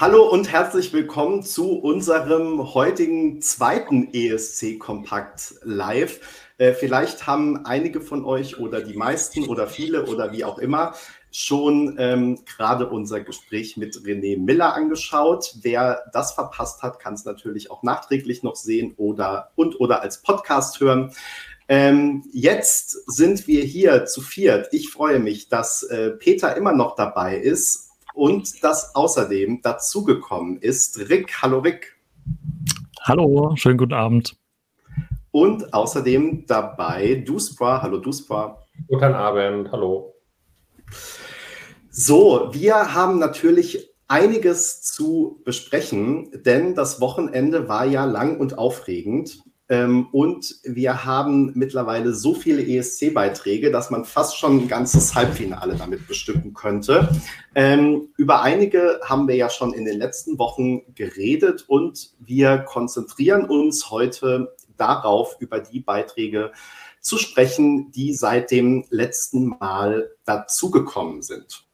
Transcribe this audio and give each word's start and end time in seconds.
Hallo 0.00 0.26
und 0.26 0.50
herzlich 0.50 0.94
willkommen 0.94 1.42
zu 1.42 1.78
unserem 1.78 2.72
heutigen 2.72 3.42
zweiten 3.42 4.08
ESC 4.14 4.78
Kompakt 4.78 5.56
Live. 5.62 6.20
Äh, 6.56 6.72
vielleicht 6.72 7.26
haben 7.26 7.66
einige 7.66 8.00
von 8.00 8.24
euch 8.24 8.58
oder 8.58 8.80
die 8.80 8.96
meisten 8.96 9.46
oder 9.46 9.66
viele 9.66 10.06
oder 10.06 10.32
wie 10.32 10.42
auch 10.42 10.56
immer 10.56 10.94
schon 11.30 11.96
ähm, 11.98 12.38
gerade 12.46 12.88
unser 12.88 13.20
Gespräch 13.20 13.76
mit 13.76 13.94
René 13.94 14.42
Miller 14.42 14.72
angeschaut. 14.72 15.56
Wer 15.60 16.04
das 16.14 16.32
verpasst 16.32 16.82
hat, 16.82 16.98
kann 16.98 17.12
es 17.12 17.26
natürlich 17.26 17.70
auch 17.70 17.82
nachträglich 17.82 18.42
noch 18.42 18.56
sehen 18.56 18.94
oder 18.96 19.50
und 19.54 19.78
oder 19.80 20.00
als 20.00 20.22
Podcast 20.22 20.80
hören. 20.80 21.12
Ähm, 21.68 22.24
jetzt 22.32 22.92
sind 23.06 23.46
wir 23.46 23.64
hier 23.64 24.06
zu 24.06 24.22
viert. 24.22 24.68
Ich 24.72 24.88
freue 24.88 25.18
mich, 25.18 25.50
dass 25.50 25.82
äh, 25.82 26.12
Peter 26.12 26.56
immer 26.56 26.72
noch 26.72 26.96
dabei 26.96 27.36
ist 27.36 27.89
und 28.14 28.62
dass 28.62 28.94
außerdem 28.94 29.62
dazugekommen 29.62 30.58
ist 30.58 30.98
Rick. 31.08 31.42
Hallo 31.42 31.58
Rick. 31.60 31.96
Hallo, 33.02 33.54
schönen 33.56 33.78
guten 33.78 33.94
Abend. 33.94 34.36
Und 35.30 35.72
außerdem 35.72 36.46
dabei 36.46 37.14
Duspra. 37.26 37.82
Hallo 37.82 37.98
Duspra. 37.98 38.58
Guten 38.88 39.14
Abend, 39.14 39.70
hallo. 39.72 40.14
So, 41.90 42.50
wir 42.52 42.94
haben 42.94 43.18
natürlich 43.18 43.90
einiges 44.08 44.82
zu 44.82 45.40
besprechen, 45.44 46.30
denn 46.44 46.74
das 46.74 47.00
Wochenende 47.00 47.68
war 47.68 47.84
ja 47.84 48.04
lang 48.04 48.38
und 48.38 48.58
aufregend. 48.58 49.40
Ähm, 49.70 50.08
und 50.10 50.56
wir 50.64 51.04
haben 51.04 51.52
mittlerweile 51.54 52.12
so 52.12 52.34
viele 52.34 52.60
ESC-Beiträge, 52.60 53.70
dass 53.70 53.88
man 53.90 54.04
fast 54.04 54.36
schon 54.36 54.58
ein 54.58 54.68
ganzes 54.68 55.14
Halbfinale 55.14 55.76
damit 55.76 56.08
bestimmen 56.08 56.52
könnte. 56.54 57.08
Ähm, 57.54 58.08
über 58.16 58.42
einige 58.42 59.00
haben 59.04 59.28
wir 59.28 59.36
ja 59.36 59.48
schon 59.48 59.72
in 59.72 59.84
den 59.84 59.96
letzten 59.96 60.40
Wochen 60.40 60.92
geredet 60.96 61.66
und 61.68 62.14
wir 62.18 62.58
konzentrieren 62.58 63.44
uns 63.44 63.92
heute 63.92 64.56
darauf, 64.76 65.36
über 65.38 65.60
die 65.60 65.78
Beiträge 65.78 66.50
zu 67.00 67.16
sprechen, 67.16 67.92
die 67.92 68.12
seit 68.12 68.50
dem 68.50 68.84
letzten 68.90 69.50
Mal 69.60 70.10
dazugekommen 70.24 71.22
sind. 71.22 71.64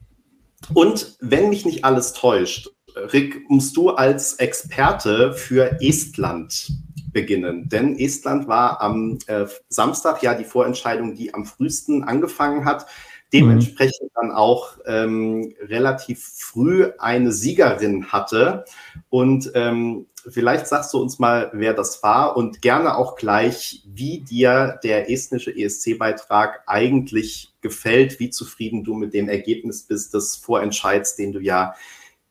Und 0.75 1.17
wenn 1.21 1.49
mich 1.49 1.65
nicht 1.65 1.85
alles 1.85 2.13
täuscht, 2.13 2.71
Rick, 2.95 3.49
musst 3.49 3.77
du 3.77 3.91
als 3.91 4.35
Experte 4.35 5.33
für 5.33 5.81
Estland 5.81 6.73
beginnen. 7.17 7.67
Denn 7.71 7.99
Estland 7.99 8.47
war 8.47 8.83
am 8.83 9.19
äh, 9.27 9.47
Samstag 9.71 10.23
ja 10.23 10.35
die 10.35 10.45
Vorentscheidung, 10.45 11.15
die 11.15 11.33
am 11.33 11.47
frühesten 11.47 12.05
angefangen 12.05 12.67
hat. 12.67 12.85
Dementsprechend 13.33 14.11
dann 14.15 14.31
auch 14.33 14.77
ähm, 14.85 15.55
relativ 15.63 16.23
früh 16.23 16.91
eine 16.99 17.33
Siegerin 17.33 18.13
hatte. 18.13 18.67
Und 19.09 19.51
ähm, 19.55 20.05
vielleicht 20.29 20.67
sagst 20.67 20.93
du 20.93 21.01
uns 21.01 21.19
mal, 21.19 21.51
wer 21.55 21.73
das 21.73 22.03
war 22.03 22.37
und 22.37 22.61
gerne 22.61 22.99
auch 22.99 23.17
gleich, 23.17 23.83
wie 23.87 24.21
dir 24.21 24.79
der 24.85 25.11
estnische 25.11 25.57
ESC-Beitrag 25.57 26.65
eigentlich 26.67 27.55
gefällt, 27.63 28.21
wie 28.21 28.29
zufrieden 28.29 28.85
du 28.85 28.93
mit 28.93 29.15
dem 29.15 29.31
Ergebnis 29.31 29.85
bist 29.85 30.13
des 30.13 30.37
Vorentscheids, 30.37 31.17
den 31.17 31.33
du 31.33 31.41
ja 31.41 31.75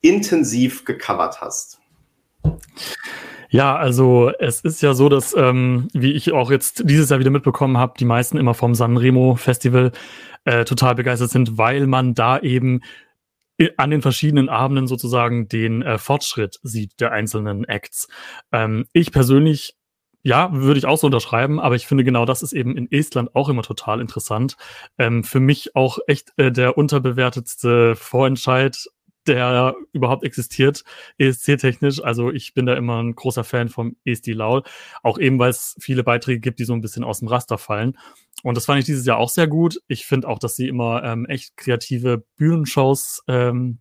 intensiv 0.01 0.85
gecovert 0.85 1.41
hast. 1.41 1.79
Ja, 3.55 3.77
also 3.77 4.33
es 4.37 4.59
ist 4.59 4.81
ja 4.81 4.93
so, 4.93 5.07
dass, 5.07 5.33
ähm, 5.33 5.87
wie 5.93 6.11
ich 6.11 6.33
auch 6.33 6.51
jetzt 6.51 6.89
dieses 6.89 7.09
Jahr 7.09 7.21
wieder 7.21 7.29
mitbekommen 7.29 7.77
habe, 7.77 7.93
die 7.97 8.03
meisten 8.03 8.37
immer 8.37 8.53
vom 8.53 8.75
Sanremo 8.75 9.37
Festival 9.37 9.93
äh, 10.43 10.65
total 10.65 10.95
begeistert 10.95 11.29
sind, 11.29 11.57
weil 11.57 11.87
man 11.87 12.13
da 12.13 12.37
eben 12.37 12.81
an 13.77 13.91
den 13.91 14.01
verschiedenen 14.01 14.49
Abenden 14.49 14.87
sozusagen 14.87 15.47
den 15.47 15.83
äh, 15.83 15.97
Fortschritt 15.97 16.59
sieht 16.63 16.99
der 16.99 17.13
einzelnen 17.13 17.63
Acts. 17.63 18.09
Ähm, 18.51 18.87
ich 18.91 19.13
persönlich 19.13 19.77
ja, 20.21 20.51
würde 20.51 20.79
ich 20.79 20.85
auch 20.85 20.97
so 20.97 21.07
unterschreiben, 21.07 21.59
aber 21.61 21.75
ich 21.75 21.87
finde 21.87 22.03
genau 22.03 22.25
das 22.25 22.41
ist 22.41 22.51
eben 22.51 22.75
in 22.75 22.91
Estland 22.91 23.35
auch 23.35 23.47
immer 23.47 23.61
total 23.61 24.01
interessant. 24.01 24.57
Ähm, 24.97 25.23
für 25.23 25.39
mich 25.39 25.77
auch 25.77 25.99
echt 26.07 26.33
äh, 26.35 26.51
der 26.51 26.77
unterbewertetste 26.77 27.95
Vorentscheid 27.95 28.89
der 29.27 29.75
überhaupt 29.93 30.23
existiert, 30.23 30.83
ESC-technisch. 31.17 32.03
Also 32.03 32.31
ich 32.31 32.53
bin 32.53 32.65
da 32.65 32.75
immer 32.75 33.01
ein 33.01 33.15
großer 33.15 33.43
Fan 33.43 33.69
vom 33.69 33.95
ESD 34.05 34.33
Laul. 34.33 34.63
Auch 35.03 35.17
eben, 35.17 35.39
weil 35.39 35.49
es 35.49 35.75
viele 35.79 36.03
Beiträge 36.03 36.39
gibt, 36.39 36.59
die 36.59 36.65
so 36.65 36.73
ein 36.73 36.81
bisschen 36.81 37.03
aus 37.03 37.19
dem 37.19 37.27
Raster 37.27 37.57
fallen. 37.57 37.97
Und 38.43 38.55
das 38.55 38.65
fand 38.65 38.79
ich 38.79 38.85
dieses 38.85 39.05
Jahr 39.05 39.17
auch 39.17 39.29
sehr 39.29 39.47
gut. 39.47 39.81
Ich 39.87 40.05
finde 40.05 40.27
auch, 40.27 40.39
dass 40.39 40.55
sie 40.55 40.67
immer 40.67 41.03
ähm, 41.03 41.25
echt 41.25 41.57
kreative 41.57 42.23
Bühnenshows 42.37 43.23
ähm, 43.27 43.79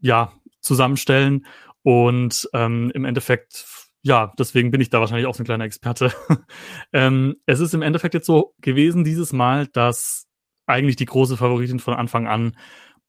ja, 0.00 0.32
zusammenstellen. 0.60 1.46
Und 1.82 2.48
ähm, 2.54 2.90
im 2.94 3.04
Endeffekt, 3.04 3.66
ja, 4.02 4.32
deswegen 4.38 4.70
bin 4.70 4.80
ich 4.80 4.90
da 4.90 5.00
wahrscheinlich 5.00 5.26
auch 5.26 5.34
so 5.34 5.42
ein 5.42 5.46
kleiner 5.46 5.64
Experte. 5.64 6.12
ähm, 6.92 7.36
es 7.46 7.60
ist 7.60 7.74
im 7.74 7.82
Endeffekt 7.82 8.14
jetzt 8.14 8.26
so 8.26 8.54
gewesen 8.60 9.04
dieses 9.04 9.32
Mal, 9.32 9.66
dass 9.66 10.26
eigentlich 10.66 10.96
die 10.96 11.06
große 11.06 11.36
Favoritin 11.36 11.78
von 11.80 11.94
Anfang 11.94 12.26
an 12.26 12.56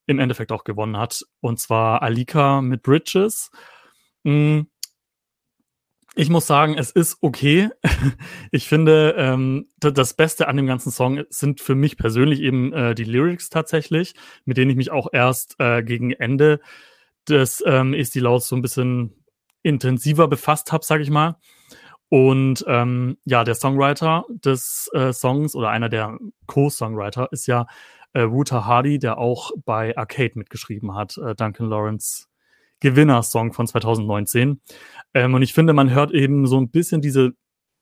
im 0.09 0.19
Endeffekt 0.19 0.51
auch 0.51 0.63
gewonnen 0.63 0.97
hat. 0.97 1.23
Und 1.39 1.59
zwar 1.59 2.01
Alika 2.01 2.61
mit 2.61 2.81
Bridges. 2.81 3.51
Mm. 4.23 4.61
Ich 6.15 6.29
muss 6.29 6.47
sagen, 6.47 6.75
es 6.77 6.91
ist 6.91 7.17
okay. 7.21 7.69
Ich 8.51 8.67
finde, 8.67 9.13
ähm, 9.15 9.67
das 9.77 10.15
Beste 10.15 10.47
an 10.47 10.57
dem 10.57 10.65
ganzen 10.65 10.91
Song 10.91 11.23
sind 11.29 11.61
für 11.61 11.75
mich 11.75 11.97
persönlich 11.97 12.41
eben 12.41 12.73
äh, 12.73 12.95
die 12.95 13.03
Lyrics 13.03 13.49
tatsächlich, 13.49 14.15
mit 14.43 14.57
denen 14.57 14.71
ich 14.71 14.77
mich 14.77 14.91
auch 14.91 15.07
erst 15.13 15.55
äh, 15.59 15.83
gegen 15.83 16.11
Ende 16.11 16.59
des 17.27 17.63
ähm, 17.65 17.93
Esti 17.93 18.19
Laus 18.19 18.47
so 18.47 18.55
ein 18.55 18.63
bisschen 18.63 19.23
intensiver 19.61 20.27
befasst 20.27 20.71
habe, 20.71 20.83
sag 20.83 21.01
ich 21.01 21.11
mal. 21.11 21.35
Und 22.09 22.65
ähm, 22.67 23.17
ja, 23.25 23.43
der 23.43 23.53
Songwriter 23.53 24.25
des 24.29 24.89
äh, 24.93 25.13
Songs 25.13 25.53
oder 25.53 25.69
einer 25.69 25.89
der 25.89 26.17
Co-Songwriter 26.47 27.31
ist 27.31 27.45
ja 27.45 27.67
äh, 28.13 28.21
Ruta 28.21 28.65
Hardy, 28.65 28.99
der 28.99 29.17
auch 29.17 29.51
bei 29.65 29.95
Arcade 29.97 30.33
mitgeschrieben 30.35 30.95
hat, 30.95 31.17
äh, 31.17 31.35
Duncan 31.35 31.69
Lawrence 31.69 32.27
Gewinner-Song 32.79 33.53
von 33.53 33.67
2019. 33.67 34.61
Ähm, 35.13 35.33
und 35.33 35.41
ich 35.41 35.53
finde, 35.53 35.73
man 35.73 35.91
hört 35.91 36.11
eben 36.11 36.47
so 36.47 36.57
ein 36.59 36.69
bisschen 36.69 37.01
diese, 37.01 37.31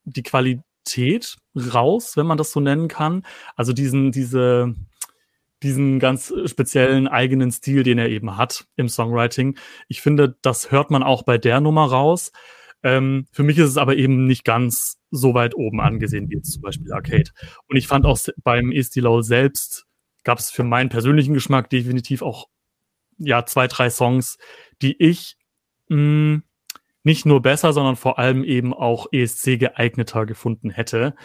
die 0.05 0.23
Qualität 0.23 1.37
raus, 1.55 2.17
wenn 2.17 2.25
man 2.25 2.37
das 2.37 2.51
so 2.51 2.59
nennen 2.59 2.87
kann. 2.87 3.23
Also 3.55 3.73
diesen, 3.73 4.11
diese, 4.11 4.73
diesen 5.63 5.99
ganz 5.99 6.33
speziellen 6.45 7.07
eigenen 7.07 7.51
Stil, 7.51 7.83
den 7.83 7.97
er 7.97 8.09
eben 8.09 8.37
hat 8.37 8.65
im 8.75 8.89
Songwriting. 8.89 9.57
Ich 9.87 10.01
finde, 10.01 10.37
das 10.41 10.71
hört 10.71 10.91
man 10.91 11.03
auch 11.03 11.23
bei 11.23 11.37
der 11.37 11.61
Nummer 11.61 11.85
raus. 11.85 12.31
Ähm, 12.83 13.27
für 13.31 13.43
mich 13.43 13.57
ist 13.57 13.69
es 13.69 13.77
aber 13.77 13.95
eben 13.95 14.27
nicht 14.27 14.43
ganz 14.43 14.97
so 15.09 15.33
weit 15.33 15.55
oben 15.55 15.81
angesehen 15.81 16.29
wie 16.29 16.35
jetzt 16.35 16.53
zum 16.53 16.61
Beispiel 16.61 16.91
Arcade. 16.93 17.31
Und 17.67 17.75
ich 17.75 17.87
fand 17.87 18.05
auch 18.05 18.19
beim 18.43 18.71
Estilau 18.71 19.21
selbst 19.21 19.86
gab 20.27 20.39
es 20.39 20.51
für 20.51 20.65
meinen 20.65 20.89
persönlichen 20.89 21.33
Geschmack 21.33 21.69
definitiv 21.69 22.21
auch 22.21 22.49
ja 23.17 23.45
zwei, 23.45 23.67
drei 23.67 23.89
Songs, 23.89 24.37
die 24.81 25.01
ich 25.01 25.37
mh, 25.87 25.95
hm, 25.95 26.43
nicht 27.03 27.25
nur 27.25 27.41
besser, 27.41 27.71
sondern 27.71 27.95
vor 27.95 28.19
allem 28.19 28.43
eben 28.43 28.73
auch 28.73 29.07
ESC 29.13 29.57
geeigneter 29.57 30.25
gefunden 30.25 30.69
hätte, 30.69 31.15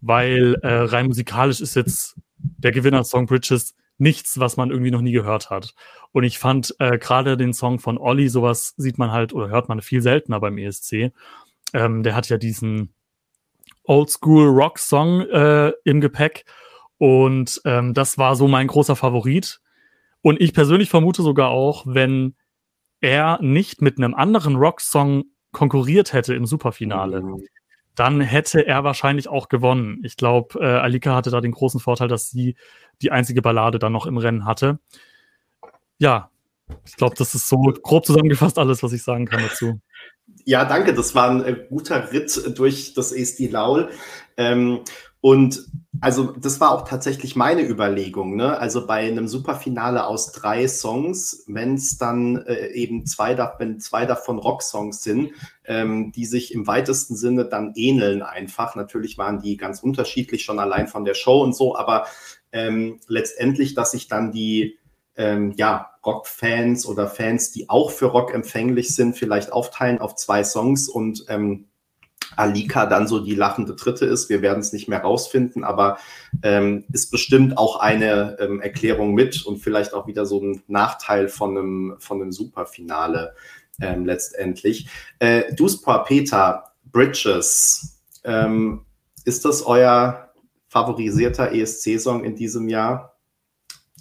weil 0.00 0.56
äh, 0.62 0.68
rein 0.68 1.06
musikalisch 1.06 1.60
ist 1.60 1.76
jetzt 1.76 2.16
der 2.38 2.72
Gewinner-Song 2.72 3.26
Bridges 3.26 3.76
nichts, 3.98 4.40
was 4.40 4.56
man 4.56 4.70
irgendwie 4.70 4.90
noch 4.90 5.00
nie 5.00 5.12
gehört 5.12 5.48
hat. 5.50 5.72
Und 6.10 6.24
ich 6.24 6.40
fand 6.40 6.74
äh, 6.80 6.98
gerade 6.98 7.36
den 7.36 7.52
Song 7.52 7.78
von 7.78 7.98
Olli, 7.98 8.28
sowas 8.28 8.74
sieht 8.76 8.98
man 8.98 9.12
halt 9.12 9.32
oder 9.32 9.48
hört 9.48 9.68
man 9.68 9.80
viel 9.80 10.02
seltener 10.02 10.40
beim 10.40 10.58
ESC. 10.58 11.12
Ähm, 11.72 12.02
der 12.02 12.16
hat 12.16 12.28
ja 12.28 12.36
diesen 12.36 12.94
Oldschool 13.84 14.48
Rock 14.48 14.80
Song 14.80 15.20
äh, 15.28 15.72
im 15.84 16.00
Gepäck 16.00 16.44
und 17.00 17.62
ähm, 17.64 17.94
das 17.94 18.18
war 18.18 18.36
so 18.36 18.46
mein 18.46 18.66
großer 18.66 18.94
Favorit. 18.94 19.62
Und 20.20 20.38
ich 20.38 20.52
persönlich 20.52 20.90
vermute 20.90 21.22
sogar 21.22 21.48
auch, 21.48 21.86
wenn 21.86 22.34
er 23.00 23.38
nicht 23.40 23.80
mit 23.80 23.96
einem 23.96 24.12
anderen 24.12 24.56
Rocksong 24.56 25.24
konkurriert 25.50 26.12
hätte 26.12 26.34
im 26.34 26.44
Superfinale, 26.44 27.22
mhm. 27.22 27.42
dann 27.94 28.20
hätte 28.20 28.66
er 28.66 28.84
wahrscheinlich 28.84 29.28
auch 29.28 29.48
gewonnen. 29.48 30.02
Ich 30.04 30.18
glaube, 30.18 30.60
äh, 30.60 30.66
Alika 30.66 31.14
hatte 31.14 31.30
da 31.30 31.40
den 31.40 31.52
großen 31.52 31.80
Vorteil, 31.80 32.08
dass 32.08 32.28
sie 32.28 32.54
die 33.00 33.10
einzige 33.10 33.40
Ballade 33.40 33.78
dann 33.78 33.94
noch 33.94 34.04
im 34.04 34.18
Rennen 34.18 34.44
hatte. 34.44 34.78
Ja, 35.96 36.28
ich 36.84 36.96
glaube, 36.96 37.14
das 37.16 37.34
ist 37.34 37.48
so 37.48 37.56
grob 37.82 38.04
zusammengefasst 38.04 38.58
alles, 38.58 38.82
was 38.82 38.92
ich 38.92 39.02
sagen 39.02 39.24
kann 39.24 39.40
dazu. 39.40 39.80
Ja, 40.44 40.66
danke. 40.66 40.92
Das 40.92 41.14
war 41.14 41.30
ein 41.30 41.44
äh, 41.46 41.66
guter 41.66 42.12
Ritt 42.12 42.58
durch 42.58 42.92
das 42.92 43.12
Eesti 43.12 43.46
Laul. 43.46 43.88
Ähm, 44.36 44.80
und 45.20 45.66
also 46.00 46.32
das 46.32 46.60
war 46.60 46.72
auch 46.72 46.88
tatsächlich 46.88 47.36
meine 47.36 47.62
Überlegung. 47.62 48.36
Ne? 48.36 48.56
Also 48.58 48.86
bei 48.86 49.06
einem 49.06 49.28
Superfinale 49.28 50.06
aus 50.06 50.32
drei 50.32 50.66
Songs, 50.66 51.44
wenn 51.46 51.74
es 51.74 51.98
dann 51.98 52.36
äh, 52.46 52.68
eben 52.68 53.04
zwei, 53.04 53.36
wenn 53.58 53.80
zwei 53.80 54.06
davon 54.06 54.38
Rocksongs 54.38 55.02
sind, 55.02 55.32
ähm, 55.66 56.12
die 56.12 56.24
sich 56.24 56.54
im 56.54 56.66
weitesten 56.66 57.16
Sinne 57.16 57.44
dann 57.44 57.72
ähneln 57.74 58.22
einfach. 58.22 58.76
Natürlich 58.76 59.18
waren 59.18 59.40
die 59.40 59.58
ganz 59.58 59.82
unterschiedlich 59.82 60.42
schon 60.42 60.58
allein 60.58 60.88
von 60.88 61.04
der 61.04 61.14
Show 61.14 61.42
und 61.42 61.54
so, 61.54 61.76
aber 61.76 62.06
ähm, 62.52 63.00
letztendlich, 63.06 63.74
dass 63.74 63.90
sich 63.90 64.08
dann 64.08 64.32
die 64.32 64.78
ähm, 65.16 65.52
ja, 65.56 65.90
Rockfans 66.06 66.86
oder 66.86 67.08
Fans, 67.08 67.52
die 67.52 67.68
auch 67.68 67.90
für 67.90 68.06
Rock 68.06 68.32
empfänglich 68.32 68.94
sind, 68.94 69.18
vielleicht 69.18 69.52
aufteilen 69.52 69.98
auf 69.98 70.14
zwei 70.14 70.44
Songs 70.44 70.88
und 70.88 71.26
ähm, 71.28 71.66
Alika 72.40 72.86
dann 72.86 73.06
so 73.06 73.20
die 73.20 73.34
lachende 73.34 73.74
Dritte 73.74 74.06
ist. 74.06 74.28
Wir 74.30 74.42
werden 74.42 74.60
es 74.60 74.72
nicht 74.72 74.88
mehr 74.88 75.02
rausfinden, 75.02 75.62
aber 75.62 75.98
ähm, 76.42 76.84
ist 76.92 77.10
bestimmt 77.10 77.58
auch 77.58 77.80
eine 77.80 78.36
ähm, 78.40 78.60
Erklärung 78.60 79.14
mit 79.14 79.44
und 79.44 79.58
vielleicht 79.58 79.94
auch 79.94 80.06
wieder 80.06 80.24
so 80.24 80.40
ein 80.40 80.62
Nachteil 80.66 81.28
von 81.28 81.56
einem, 81.56 81.96
von 81.98 82.20
einem 82.20 82.32
Superfinale 82.32 83.34
ähm, 83.80 84.06
letztendlich. 84.06 84.88
Äh, 85.18 85.54
Duspa 85.54 85.98
Peter, 85.98 86.72
Bridges, 86.90 88.00
ähm, 88.24 88.84
ist 89.24 89.44
das 89.44 89.62
euer 89.62 90.30
favorisierter 90.68 91.52
ESC-Song 91.52 92.24
in 92.24 92.36
diesem 92.36 92.68
Jahr? 92.68 93.16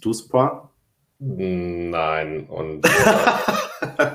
Duspa? 0.02 0.72
Nein, 1.20 2.46
und 2.48 2.86
äh, 3.98 4.12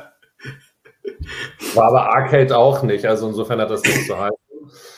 war 1.77 1.89
aber 1.89 2.11
Arcade 2.11 2.57
auch 2.57 2.83
nicht, 2.83 3.05
also 3.07 3.29
insofern 3.29 3.61
hat 3.61 3.71
das 3.71 3.83
nichts 3.83 4.07
zu 4.07 4.19
halten. 4.19 4.37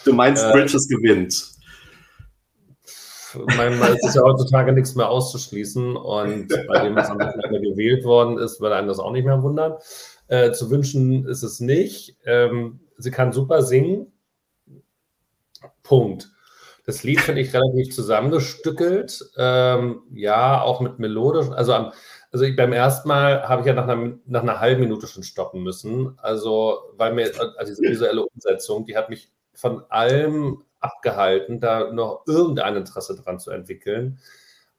Du 0.04 0.12
meinst, 0.12 0.44
äh, 0.44 0.52
Bridges 0.52 0.88
gewinnt? 0.88 1.56
Man, 3.56 3.74
es 3.82 4.06
ist 4.06 4.14
ja 4.14 4.22
heutzutage 4.22 4.72
nichts 4.72 4.94
mehr 4.94 5.08
auszuschließen 5.08 5.96
und 5.96 6.48
bei 6.68 6.80
dem, 6.80 6.94
was 6.96 7.10
am 7.10 7.18
Wochenende 7.18 7.60
gewählt 7.60 8.04
worden 8.04 8.38
ist, 8.38 8.60
würde 8.60 8.76
einen 8.76 8.88
das 8.88 8.98
auch 8.98 9.12
nicht 9.12 9.26
mehr 9.26 9.42
wundern. 9.42 9.74
Äh, 10.28 10.52
zu 10.52 10.70
wünschen 10.70 11.26
ist 11.26 11.42
es 11.42 11.60
nicht. 11.60 12.16
Ähm, 12.24 12.80
sie 12.96 13.10
kann 13.10 13.32
super 13.32 13.62
singen. 13.62 14.12
Punkt. 15.82 16.30
Das 16.84 17.02
Lied 17.02 17.20
finde 17.20 17.40
ich 17.40 17.52
relativ 17.52 17.92
zusammengestückelt. 17.94 19.24
Ähm, 19.36 20.02
ja, 20.14 20.62
auch 20.62 20.80
mit 20.80 20.98
melodisch. 20.98 21.50
Also, 21.50 21.74
am, 21.74 21.92
also 22.32 22.44
ich, 22.44 22.56
beim 22.56 22.72
ersten 22.72 23.08
Mal 23.08 23.48
habe 23.48 23.62
ich 23.62 23.66
ja 23.66 23.74
nach 23.74 23.88
einer, 23.88 24.18
nach 24.26 24.42
einer 24.42 24.60
halben 24.60 24.82
Minute 24.82 25.06
schon 25.06 25.22
stoppen 25.22 25.62
müssen. 25.62 26.18
Also, 26.18 26.92
weil 26.96 27.14
mir 27.14 27.30
also 27.56 27.72
diese 27.72 27.82
visuelle 27.82 28.26
Umsetzung, 28.26 28.84
die 28.86 28.96
hat 28.96 29.10
mich 29.10 29.30
von 29.54 29.84
allem 29.88 30.62
abgehalten, 30.80 31.60
da 31.60 31.92
noch 31.92 32.24
irgendein 32.26 32.76
Interesse 32.76 33.16
dran 33.16 33.38
zu 33.38 33.50
entwickeln. 33.50 34.18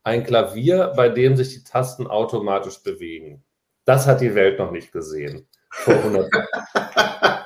Ein 0.04 0.24
Klavier, 0.24 0.94
bei 0.96 1.10
dem 1.10 1.36
sich 1.36 1.54
die 1.54 1.64
Tasten 1.64 2.08
automatisch 2.08 2.82
bewegen. 2.82 3.44
Das 3.86 4.08
hat 4.08 4.22
die 4.22 4.36
Welt 4.36 4.60
noch 4.60 4.72
nicht 4.72 4.92
gesehen. 4.92 5.48
Vor 5.70 5.96
100 5.96 6.34
Jahren. 6.34 7.34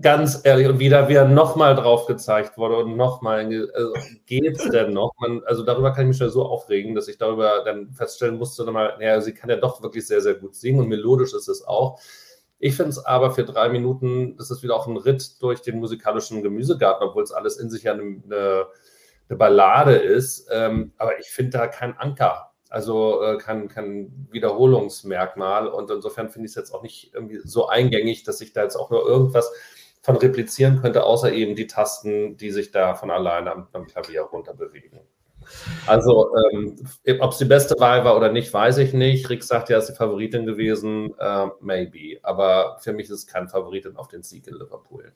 ganz 0.00 0.40
ehrlich, 0.44 0.68
und 0.68 0.78
wieder 0.78 1.08
wieder 1.08 1.26
nochmal 1.26 1.74
drauf 1.74 2.06
gezeigt 2.06 2.56
wurde 2.56 2.76
und 2.76 2.96
nochmal, 2.96 3.40
also 3.74 3.92
geht 4.26 4.56
es 4.56 4.70
denn 4.70 4.92
noch? 4.92 5.12
Man, 5.18 5.42
also 5.44 5.64
darüber 5.64 5.92
kann 5.92 6.04
ich 6.04 6.08
mich 6.08 6.18
ja 6.20 6.28
so 6.28 6.44
aufregen, 6.44 6.94
dass 6.94 7.08
ich 7.08 7.18
darüber 7.18 7.64
dann 7.64 7.90
feststellen 7.92 8.38
musste, 8.38 8.64
nochmal, 8.64 8.94
naja, 8.98 9.20
sie 9.20 9.34
kann 9.34 9.50
ja 9.50 9.56
doch 9.56 9.82
wirklich 9.82 10.06
sehr, 10.06 10.20
sehr 10.20 10.34
gut 10.34 10.54
singen 10.54 10.80
und 10.80 10.88
melodisch 10.88 11.34
ist 11.34 11.48
es 11.48 11.66
auch. 11.66 12.00
Ich 12.60 12.76
finde 12.76 12.90
es 12.90 13.04
aber 13.04 13.32
für 13.32 13.44
drei 13.44 13.68
Minuten, 13.68 14.36
das 14.36 14.50
ist 14.50 14.62
wieder 14.62 14.74
auch 14.74 14.88
ein 14.88 14.96
Ritt 14.96 15.40
durch 15.42 15.62
den 15.62 15.78
musikalischen 15.78 16.42
Gemüsegarten, 16.42 17.06
obwohl 17.06 17.22
es 17.22 17.32
alles 17.32 17.56
in 17.56 17.70
sich 17.70 17.84
ja 17.84 17.92
eine, 17.92 18.20
eine, 18.24 18.66
Ballade 19.36 19.96
ist. 19.96 20.48
Ähm, 20.50 20.92
aber 20.96 21.18
ich 21.18 21.28
finde 21.28 21.58
da 21.58 21.66
kein 21.66 21.96
Anker 21.98 22.47
also 22.68 23.22
äh, 23.22 23.38
kein, 23.38 23.68
kein 23.68 24.28
Wiederholungsmerkmal. 24.30 25.68
Und 25.68 25.90
insofern 25.90 26.28
finde 26.28 26.46
ich 26.46 26.52
es 26.52 26.56
jetzt 26.56 26.74
auch 26.74 26.82
nicht 26.82 27.12
irgendwie 27.14 27.40
so 27.44 27.68
eingängig, 27.68 28.24
dass 28.24 28.40
ich 28.40 28.52
da 28.52 28.62
jetzt 28.62 28.76
auch 28.76 28.90
nur 28.90 29.06
irgendwas 29.06 29.50
von 30.02 30.16
replizieren 30.16 30.80
könnte, 30.80 31.04
außer 31.04 31.32
eben 31.32 31.54
die 31.54 31.66
Tasten, 31.66 32.36
die 32.36 32.50
sich 32.50 32.70
da 32.70 32.94
von 32.94 33.10
alleine 33.10 33.52
am, 33.52 33.68
am 33.72 33.86
Klavier 33.86 34.22
runterbewegen. 34.22 35.00
Also, 35.86 36.30
ähm, 36.52 36.76
ob 37.20 37.32
es 37.32 37.38
die 37.38 37.44
beste 37.44 37.74
Wahl 37.78 38.04
war 38.04 38.16
oder 38.16 38.30
nicht, 38.30 38.52
weiß 38.52 38.78
ich 38.78 38.92
nicht. 38.92 39.28
Rick 39.30 39.42
sagt 39.42 39.70
ja, 39.70 39.78
ist 39.78 39.88
die 39.88 39.94
Favoritin 39.94 40.46
gewesen. 40.46 41.14
Äh, 41.18 41.46
maybe. 41.60 42.18
Aber 42.22 42.78
für 42.80 42.92
mich 42.92 43.06
ist 43.06 43.12
es 43.12 43.26
kein 43.26 43.48
Favoritin 43.48 43.96
auf 43.96 44.08
den 44.08 44.22
Sieg 44.22 44.46
in 44.46 44.54
Liverpool. 44.54 45.12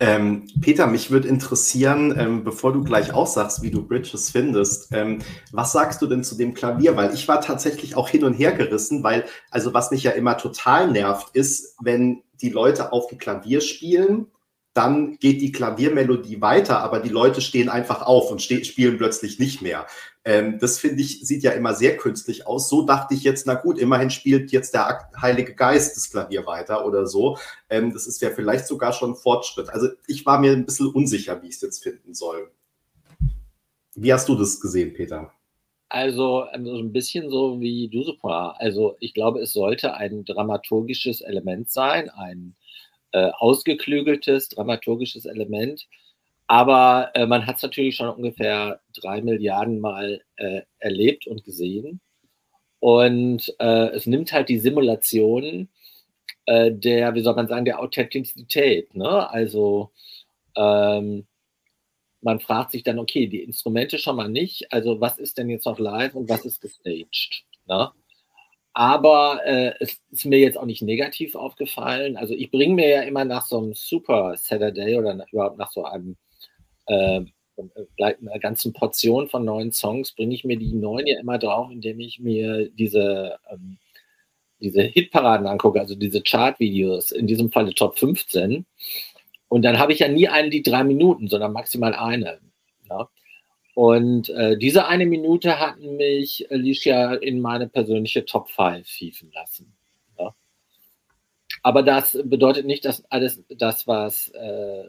Ähm, 0.00 0.46
Peter, 0.62 0.86
mich 0.86 1.10
würde 1.10 1.28
interessieren, 1.28 2.18
ähm, 2.18 2.42
bevor 2.42 2.72
du 2.72 2.82
gleich 2.82 3.12
aussagst, 3.12 3.62
wie 3.62 3.70
du 3.70 3.86
Bridges 3.86 4.30
findest, 4.30 4.88
ähm, 4.92 5.18
was 5.52 5.72
sagst 5.72 6.00
du 6.00 6.06
denn 6.06 6.24
zu 6.24 6.36
dem 6.36 6.54
Klavier? 6.54 6.96
Weil 6.96 7.12
ich 7.12 7.28
war 7.28 7.42
tatsächlich 7.42 7.96
auch 7.96 8.08
hin 8.08 8.24
und 8.24 8.32
her 8.32 8.52
gerissen, 8.52 9.02
weil, 9.02 9.26
also 9.50 9.74
was 9.74 9.90
mich 9.90 10.02
ja 10.02 10.12
immer 10.12 10.38
total 10.38 10.90
nervt, 10.90 11.36
ist, 11.36 11.76
wenn 11.82 12.22
die 12.40 12.48
Leute 12.48 12.92
auf 12.92 13.08
dem 13.08 13.18
Klavier 13.18 13.60
spielen 13.60 14.28
dann 14.72 15.16
geht 15.18 15.40
die 15.40 15.50
Klaviermelodie 15.50 16.40
weiter, 16.40 16.80
aber 16.80 17.00
die 17.00 17.08
Leute 17.08 17.40
stehen 17.40 17.68
einfach 17.68 18.02
auf 18.02 18.30
und 18.30 18.40
spielen 18.40 18.98
plötzlich 18.98 19.38
nicht 19.38 19.62
mehr. 19.62 19.86
Ähm, 20.24 20.58
das 20.58 20.78
finde 20.78 21.00
ich, 21.00 21.26
sieht 21.26 21.42
ja 21.42 21.52
immer 21.52 21.74
sehr 21.74 21.96
künstlich 21.96 22.46
aus. 22.46 22.68
So 22.68 22.82
dachte 22.82 23.14
ich 23.14 23.22
jetzt, 23.22 23.46
na 23.46 23.54
gut, 23.54 23.78
immerhin 23.78 24.10
spielt 24.10 24.52
jetzt 24.52 24.74
der 24.74 25.08
Heilige 25.20 25.54
Geist 25.54 25.96
das 25.96 26.10
Klavier 26.10 26.46
weiter 26.46 26.84
oder 26.84 27.06
so. 27.06 27.38
Ähm, 27.70 27.92
das 27.92 28.06
ist 28.06 28.20
ja 28.20 28.30
vielleicht 28.30 28.66
sogar 28.66 28.92
schon 28.92 29.12
ein 29.12 29.16
Fortschritt. 29.16 29.70
Also 29.70 29.88
ich 30.06 30.26
war 30.26 30.38
mir 30.38 30.52
ein 30.52 30.66
bisschen 30.66 30.88
unsicher, 30.88 31.42
wie 31.42 31.48
ich 31.48 31.54
es 31.54 31.62
jetzt 31.62 31.82
finden 31.82 32.14
soll. 32.14 32.50
Wie 33.94 34.12
hast 34.12 34.28
du 34.28 34.34
das 34.34 34.60
gesehen, 34.60 34.92
Peter? 34.92 35.32
Also, 35.88 36.42
also 36.42 36.76
ein 36.76 36.92
bisschen 36.92 37.30
so 37.30 37.60
wie 37.60 37.88
du 37.88 38.02
super. 38.02 38.54
Also 38.58 38.96
ich 39.00 39.14
glaube, 39.14 39.40
es 39.40 39.52
sollte 39.52 39.94
ein 39.94 40.24
dramaturgisches 40.24 41.20
Element 41.20 41.70
sein, 41.70 42.10
ein 42.10 42.54
äh, 43.12 43.30
ausgeklügeltes 43.38 44.50
dramaturgisches 44.50 45.24
Element. 45.24 45.88
Aber 46.50 47.12
äh, 47.14 47.26
man 47.26 47.46
hat 47.46 47.58
es 47.58 47.62
natürlich 47.62 47.94
schon 47.94 48.08
ungefähr 48.08 48.80
drei 49.00 49.22
Milliarden 49.22 49.78
Mal 49.78 50.20
äh, 50.34 50.62
erlebt 50.80 51.28
und 51.28 51.44
gesehen. 51.44 52.00
Und 52.80 53.54
äh, 53.60 53.90
es 53.90 54.06
nimmt 54.06 54.32
halt 54.32 54.48
die 54.48 54.58
Simulation 54.58 55.68
äh, 56.46 56.72
der, 56.72 57.14
wie 57.14 57.20
soll 57.20 57.36
man 57.36 57.46
sagen, 57.46 57.66
der 57.66 57.78
Authentizität. 57.78 58.96
Ne? 58.96 59.30
Also 59.30 59.92
ähm, 60.56 61.28
man 62.20 62.40
fragt 62.40 62.72
sich 62.72 62.82
dann, 62.82 62.98
okay, 62.98 63.28
die 63.28 63.44
Instrumente 63.44 63.98
schon 63.98 64.16
mal 64.16 64.28
nicht. 64.28 64.72
Also 64.72 65.00
was 65.00 65.18
ist 65.18 65.38
denn 65.38 65.50
jetzt 65.50 65.66
noch 65.66 65.78
live 65.78 66.16
und 66.16 66.28
was 66.28 66.44
ist 66.44 66.60
gestaged? 66.60 67.44
Ne? 67.66 67.92
Aber 68.72 69.40
äh, 69.44 69.74
es 69.78 70.00
ist 70.10 70.26
mir 70.26 70.40
jetzt 70.40 70.58
auch 70.58 70.66
nicht 70.66 70.82
negativ 70.82 71.36
aufgefallen. 71.36 72.16
Also 72.16 72.34
ich 72.34 72.50
bringe 72.50 72.74
mir 72.74 72.88
ja 72.88 73.02
immer 73.02 73.24
nach 73.24 73.46
so 73.46 73.58
einem 73.58 73.74
Super 73.74 74.36
Saturday 74.36 74.98
oder 74.98 75.14
nach, 75.14 75.32
überhaupt 75.32 75.56
nach 75.56 75.70
so 75.70 75.84
einem 75.84 76.16
äh, 76.90 77.24
einer 77.98 78.38
ganzen 78.38 78.72
Portion 78.72 79.28
von 79.28 79.44
neuen 79.44 79.72
Songs, 79.72 80.12
bringe 80.12 80.34
ich 80.34 80.44
mir 80.44 80.58
die 80.58 80.72
neuen 80.72 81.06
ja 81.06 81.20
immer 81.20 81.38
drauf, 81.38 81.70
indem 81.70 82.00
ich 82.00 82.18
mir 82.18 82.70
diese, 82.70 83.38
ähm, 83.50 83.78
diese 84.60 84.82
Hitparaden 84.82 85.46
angucke, 85.46 85.80
also 85.80 85.94
diese 85.94 86.22
Chart-Videos, 86.22 87.12
in 87.12 87.26
diesem 87.26 87.50
Falle 87.50 87.74
Top 87.74 87.98
15. 87.98 88.66
Und 89.48 89.62
dann 89.62 89.78
habe 89.78 89.92
ich 89.92 89.98
ja 89.98 90.08
nie 90.08 90.28
eine, 90.28 90.50
die 90.50 90.62
drei 90.62 90.84
Minuten, 90.84 91.28
sondern 91.28 91.52
maximal 91.52 91.94
eine. 91.94 92.40
Ja? 92.88 93.08
Und 93.74 94.28
äh, 94.30 94.56
diese 94.58 94.86
eine 94.86 95.06
Minute 95.06 95.58
hat 95.58 95.80
mich 95.80 96.50
Alicia 96.50 97.14
in 97.14 97.40
meine 97.40 97.68
persönliche 97.68 98.24
Top 98.24 98.50
5 98.50 98.86
hieven 98.86 99.30
lassen. 99.32 99.74
Ja. 100.18 100.34
Aber 101.62 101.82
das 101.82 102.18
bedeutet 102.24 102.66
nicht, 102.66 102.84
dass 102.84 103.04
alles 103.10 103.42
das, 103.48 103.86
was 103.86 104.28
äh, 104.30 104.40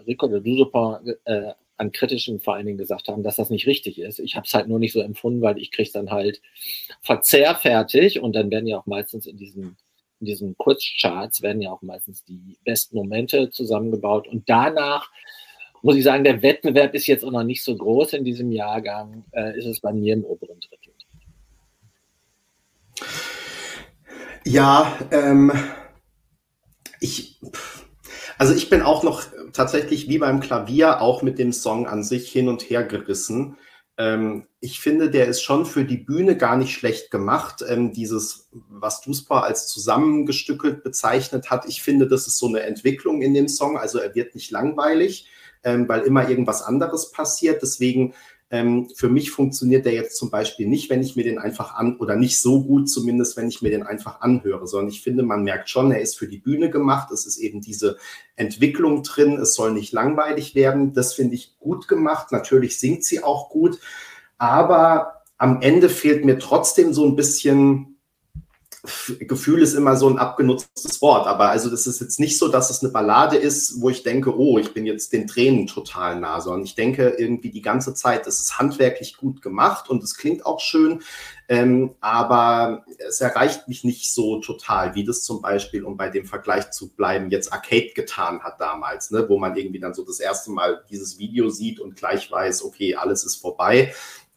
Rico 0.07 0.27
oder 0.27 0.41
Dusopin 0.41 1.15
äh, 1.25 1.53
an 1.81 1.91
kritischen 1.91 2.39
vor 2.39 2.53
allen 2.53 2.67
Dingen 2.67 2.77
gesagt 2.77 3.07
haben, 3.07 3.23
dass 3.23 3.37
das 3.37 3.49
nicht 3.49 3.65
richtig 3.65 3.99
ist. 3.99 4.19
Ich 4.19 4.35
habe 4.35 4.45
es 4.45 4.53
halt 4.53 4.67
nur 4.67 4.77
nicht 4.77 4.93
so 4.93 5.01
empfunden, 5.01 5.41
weil 5.41 5.57
ich 5.57 5.71
kriege 5.71 5.87
es 5.87 5.91
dann 5.91 6.11
halt 6.11 6.39
verzehrfertig 7.01 8.21
und 8.21 8.33
dann 8.33 8.51
werden 8.51 8.67
ja 8.67 8.77
auch 8.77 8.85
meistens 8.85 9.25
in 9.25 9.35
diesen 9.35 9.77
in 10.19 10.27
diesen 10.27 10.55
Kurzcharts 10.55 11.41
werden 11.41 11.63
ja 11.63 11.71
auch 11.71 11.81
meistens 11.81 12.23
die 12.23 12.55
besten 12.63 12.95
Momente 12.95 13.49
zusammengebaut 13.49 14.27
und 14.27 14.47
danach 14.47 15.09
muss 15.81 15.95
ich 15.95 16.03
sagen, 16.03 16.23
der 16.23 16.43
Wettbewerb 16.43 16.93
ist 16.93 17.07
jetzt 17.07 17.25
auch 17.25 17.31
noch 17.31 17.43
nicht 17.43 17.63
so 17.63 17.75
groß 17.75 18.13
in 18.13 18.23
diesem 18.23 18.51
Jahrgang, 18.51 19.25
äh, 19.31 19.57
ist 19.57 19.65
es 19.65 19.79
bei 19.79 19.91
mir 19.91 20.13
im 20.13 20.23
oberen 20.23 20.59
Drittel. 20.59 20.93
Ja, 24.45 24.95
ähm, 25.09 25.51
ich, 26.99 27.39
also 28.41 28.55
ich 28.55 28.71
bin 28.71 28.81
auch 28.81 29.03
noch 29.03 29.21
tatsächlich 29.53 30.09
wie 30.09 30.17
beim 30.17 30.39
Klavier 30.39 30.99
auch 30.99 31.21
mit 31.21 31.37
dem 31.37 31.53
Song 31.53 31.85
an 31.85 32.01
sich 32.03 32.31
hin 32.31 32.47
und 32.47 32.63
her 32.63 32.83
gerissen. 32.83 33.55
Ähm, 33.99 34.47
ich 34.59 34.79
finde, 34.79 35.11
der 35.11 35.27
ist 35.27 35.43
schon 35.43 35.67
für 35.67 35.85
die 35.85 35.99
Bühne 35.99 36.35
gar 36.35 36.57
nicht 36.57 36.73
schlecht 36.73 37.11
gemacht. 37.11 37.63
Ähm, 37.69 37.93
dieses, 37.93 38.49
was 38.51 39.01
Duspa 39.01 39.41
als 39.41 39.67
zusammengestückelt 39.67 40.83
bezeichnet 40.83 41.51
hat, 41.51 41.67
ich 41.67 41.83
finde, 41.83 42.07
das 42.07 42.25
ist 42.25 42.39
so 42.39 42.47
eine 42.47 42.61
Entwicklung 42.61 43.21
in 43.21 43.35
dem 43.35 43.47
Song. 43.47 43.77
Also 43.77 43.99
er 43.99 44.15
wird 44.15 44.33
nicht 44.33 44.49
langweilig 44.49 45.27
ähm, 45.63 45.87
weil 45.87 46.01
immer 46.01 46.29
irgendwas 46.29 46.61
anderes 46.61 47.11
passiert. 47.11 47.61
Deswegen 47.61 48.13
ähm, 48.51 48.89
für 48.93 49.07
mich 49.07 49.31
funktioniert 49.31 49.85
der 49.85 49.93
jetzt 49.93 50.17
zum 50.17 50.29
Beispiel 50.29 50.67
nicht, 50.67 50.89
wenn 50.89 51.01
ich 51.01 51.15
mir 51.15 51.23
den 51.23 51.39
einfach 51.39 51.75
an 51.75 51.95
oder 51.97 52.17
nicht 52.17 52.37
so 52.37 52.61
gut 52.61 52.89
zumindest, 52.89 53.37
wenn 53.37 53.47
ich 53.47 53.61
mir 53.61 53.69
den 53.71 53.83
einfach 53.83 54.19
anhöre, 54.19 54.67
sondern 54.67 54.89
ich 54.89 55.01
finde, 55.01 55.23
man 55.23 55.43
merkt 55.43 55.69
schon, 55.69 55.91
er 55.91 56.01
ist 56.01 56.17
für 56.17 56.27
die 56.27 56.37
Bühne 56.37 56.69
gemacht. 56.69 57.11
Es 57.11 57.25
ist 57.25 57.37
eben 57.37 57.61
diese 57.61 57.97
Entwicklung 58.35 59.03
drin. 59.03 59.39
Es 59.39 59.55
soll 59.55 59.71
nicht 59.71 59.93
langweilig 59.93 60.53
werden. 60.53 60.93
Das 60.93 61.13
finde 61.13 61.35
ich 61.35 61.57
gut 61.59 61.87
gemacht. 61.87 62.33
Natürlich 62.33 62.77
singt 62.77 63.05
sie 63.05 63.23
auch 63.23 63.49
gut, 63.49 63.79
aber 64.37 65.23
am 65.37 65.61
Ende 65.61 65.87
fehlt 65.87 66.25
mir 66.25 66.37
trotzdem 66.37 66.93
so 66.93 67.05
ein 67.05 67.15
bisschen 67.15 67.90
Gefühl 69.19 69.61
ist 69.61 69.73
immer 69.73 69.95
so 69.95 70.09
ein 70.09 70.17
abgenutztes 70.17 71.01
Wort, 71.03 71.27
aber 71.27 71.49
also 71.49 71.69
das 71.69 71.85
ist 71.85 72.01
jetzt 72.01 72.19
nicht 72.19 72.39
so, 72.39 72.47
dass 72.47 72.71
es 72.71 72.81
eine 72.81 72.91
Ballade 72.91 73.37
ist, 73.37 73.79
wo 73.79 73.91
ich 73.91 74.01
denke, 74.01 74.35
oh, 74.35 74.57
ich 74.57 74.73
bin 74.73 74.87
jetzt 74.87 75.13
den 75.13 75.27
Tränen 75.27 75.67
total 75.67 76.19
nah, 76.19 76.41
sondern 76.41 76.63
ich 76.63 76.73
denke 76.73 77.15
irgendwie 77.19 77.51
die 77.51 77.61
ganze 77.61 77.93
Zeit, 77.93 78.25
es 78.25 78.39
ist 78.39 78.57
handwerklich 78.57 79.17
gut 79.17 79.43
gemacht 79.43 79.89
und 79.89 80.03
es 80.03 80.17
klingt 80.17 80.47
auch 80.47 80.59
schön, 80.59 81.03
ähm, 81.47 81.95
aber 81.99 82.83
es 82.97 83.21
erreicht 83.21 83.67
mich 83.67 83.83
nicht 83.83 84.11
so 84.11 84.39
total, 84.39 84.95
wie 84.95 85.03
das 85.03 85.21
zum 85.21 85.41
Beispiel, 85.41 85.83
um 85.83 85.95
bei 85.95 86.09
dem 86.09 86.25
Vergleich 86.25 86.71
zu 86.71 86.89
bleiben, 86.89 87.29
jetzt 87.29 87.53
Arcade 87.53 87.91
getan 87.93 88.39
hat 88.41 88.59
damals, 88.59 89.11
ne, 89.11 89.29
wo 89.29 89.37
man 89.37 89.55
irgendwie 89.55 89.79
dann 89.79 89.93
so 89.93 90.03
das 90.03 90.19
erste 90.19 90.49
Mal 90.49 90.83
dieses 90.89 91.19
Video 91.19 91.49
sieht 91.49 91.79
und 91.79 91.95
gleich 91.95 92.31
weiß, 92.31 92.63
okay, 92.63 92.95
alles 92.95 93.25
ist 93.25 93.35
vorbei. 93.35 93.93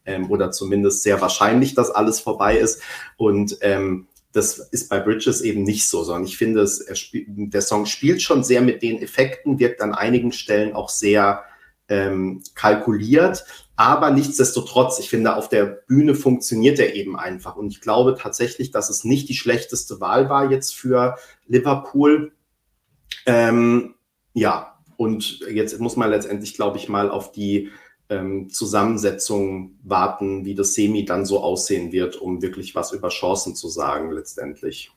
Ähm, 0.06 0.30
oder 0.30 0.50
zumindest 0.50 1.02
sehr 1.02 1.20
wahrscheinlich, 1.22 1.74
dass 1.74 1.90
alles 1.90 2.20
vorbei 2.20 2.58
ist. 2.58 2.82
Und 3.16 3.56
ähm, 3.62 4.06
das 4.34 4.58
ist 4.58 4.88
bei 4.88 4.98
Bridges 4.98 5.42
eben 5.42 5.62
nicht 5.62 5.88
so, 5.88 6.02
sondern 6.02 6.24
ich 6.24 6.36
finde, 6.36 6.62
es, 6.62 6.84
der 7.12 7.62
Song 7.62 7.86
spielt 7.86 8.20
schon 8.20 8.42
sehr 8.42 8.62
mit 8.62 8.82
den 8.82 9.00
Effekten, 9.00 9.60
wirkt 9.60 9.80
an 9.80 9.94
einigen 9.94 10.32
Stellen 10.32 10.74
auch 10.74 10.88
sehr 10.88 11.44
ähm, 11.88 12.42
kalkuliert, 12.56 13.44
aber 13.76 14.10
nichtsdestotrotz, 14.10 14.98
ich 14.98 15.08
finde, 15.08 15.36
auf 15.36 15.48
der 15.48 15.64
Bühne 15.66 16.16
funktioniert 16.16 16.80
er 16.80 16.96
eben 16.96 17.16
einfach. 17.16 17.54
Und 17.54 17.68
ich 17.68 17.80
glaube 17.80 18.16
tatsächlich, 18.18 18.72
dass 18.72 18.90
es 18.90 19.04
nicht 19.04 19.28
die 19.28 19.34
schlechteste 19.34 20.00
Wahl 20.00 20.28
war 20.28 20.50
jetzt 20.50 20.74
für 20.74 21.16
Liverpool. 21.46 22.32
Ähm, 23.26 23.94
ja, 24.32 24.78
und 24.96 25.40
jetzt 25.48 25.78
muss 25.78 25.96
man 25.96 26.10
letztendlich, 26.10 26.54
glaube 26.54 26.78
ich, 26.78 26.88
mal 26.88 27.08
auf 27.08 27.30
die 27.30 27.70
ähm, 28.10 28.48
Zusammensetzung 28.50 29.78
warten, 29.82 30.44
wie 30.44 30.54
das 30.54 30.74
Semi 30.74 31.04
dann 31.04 31.24
so 31.24 31.40
aussehen 31.40 31.92
wird, 31.92 32.16
um 32.16 32.42
wirklich 32.42 32.74
was 32.74 32.92
über 32.92 33.08
Chancen 33.08 33.54
zu 33.54 33.68
sagen 33.68 34.10
letztendlich. 34.10 34.90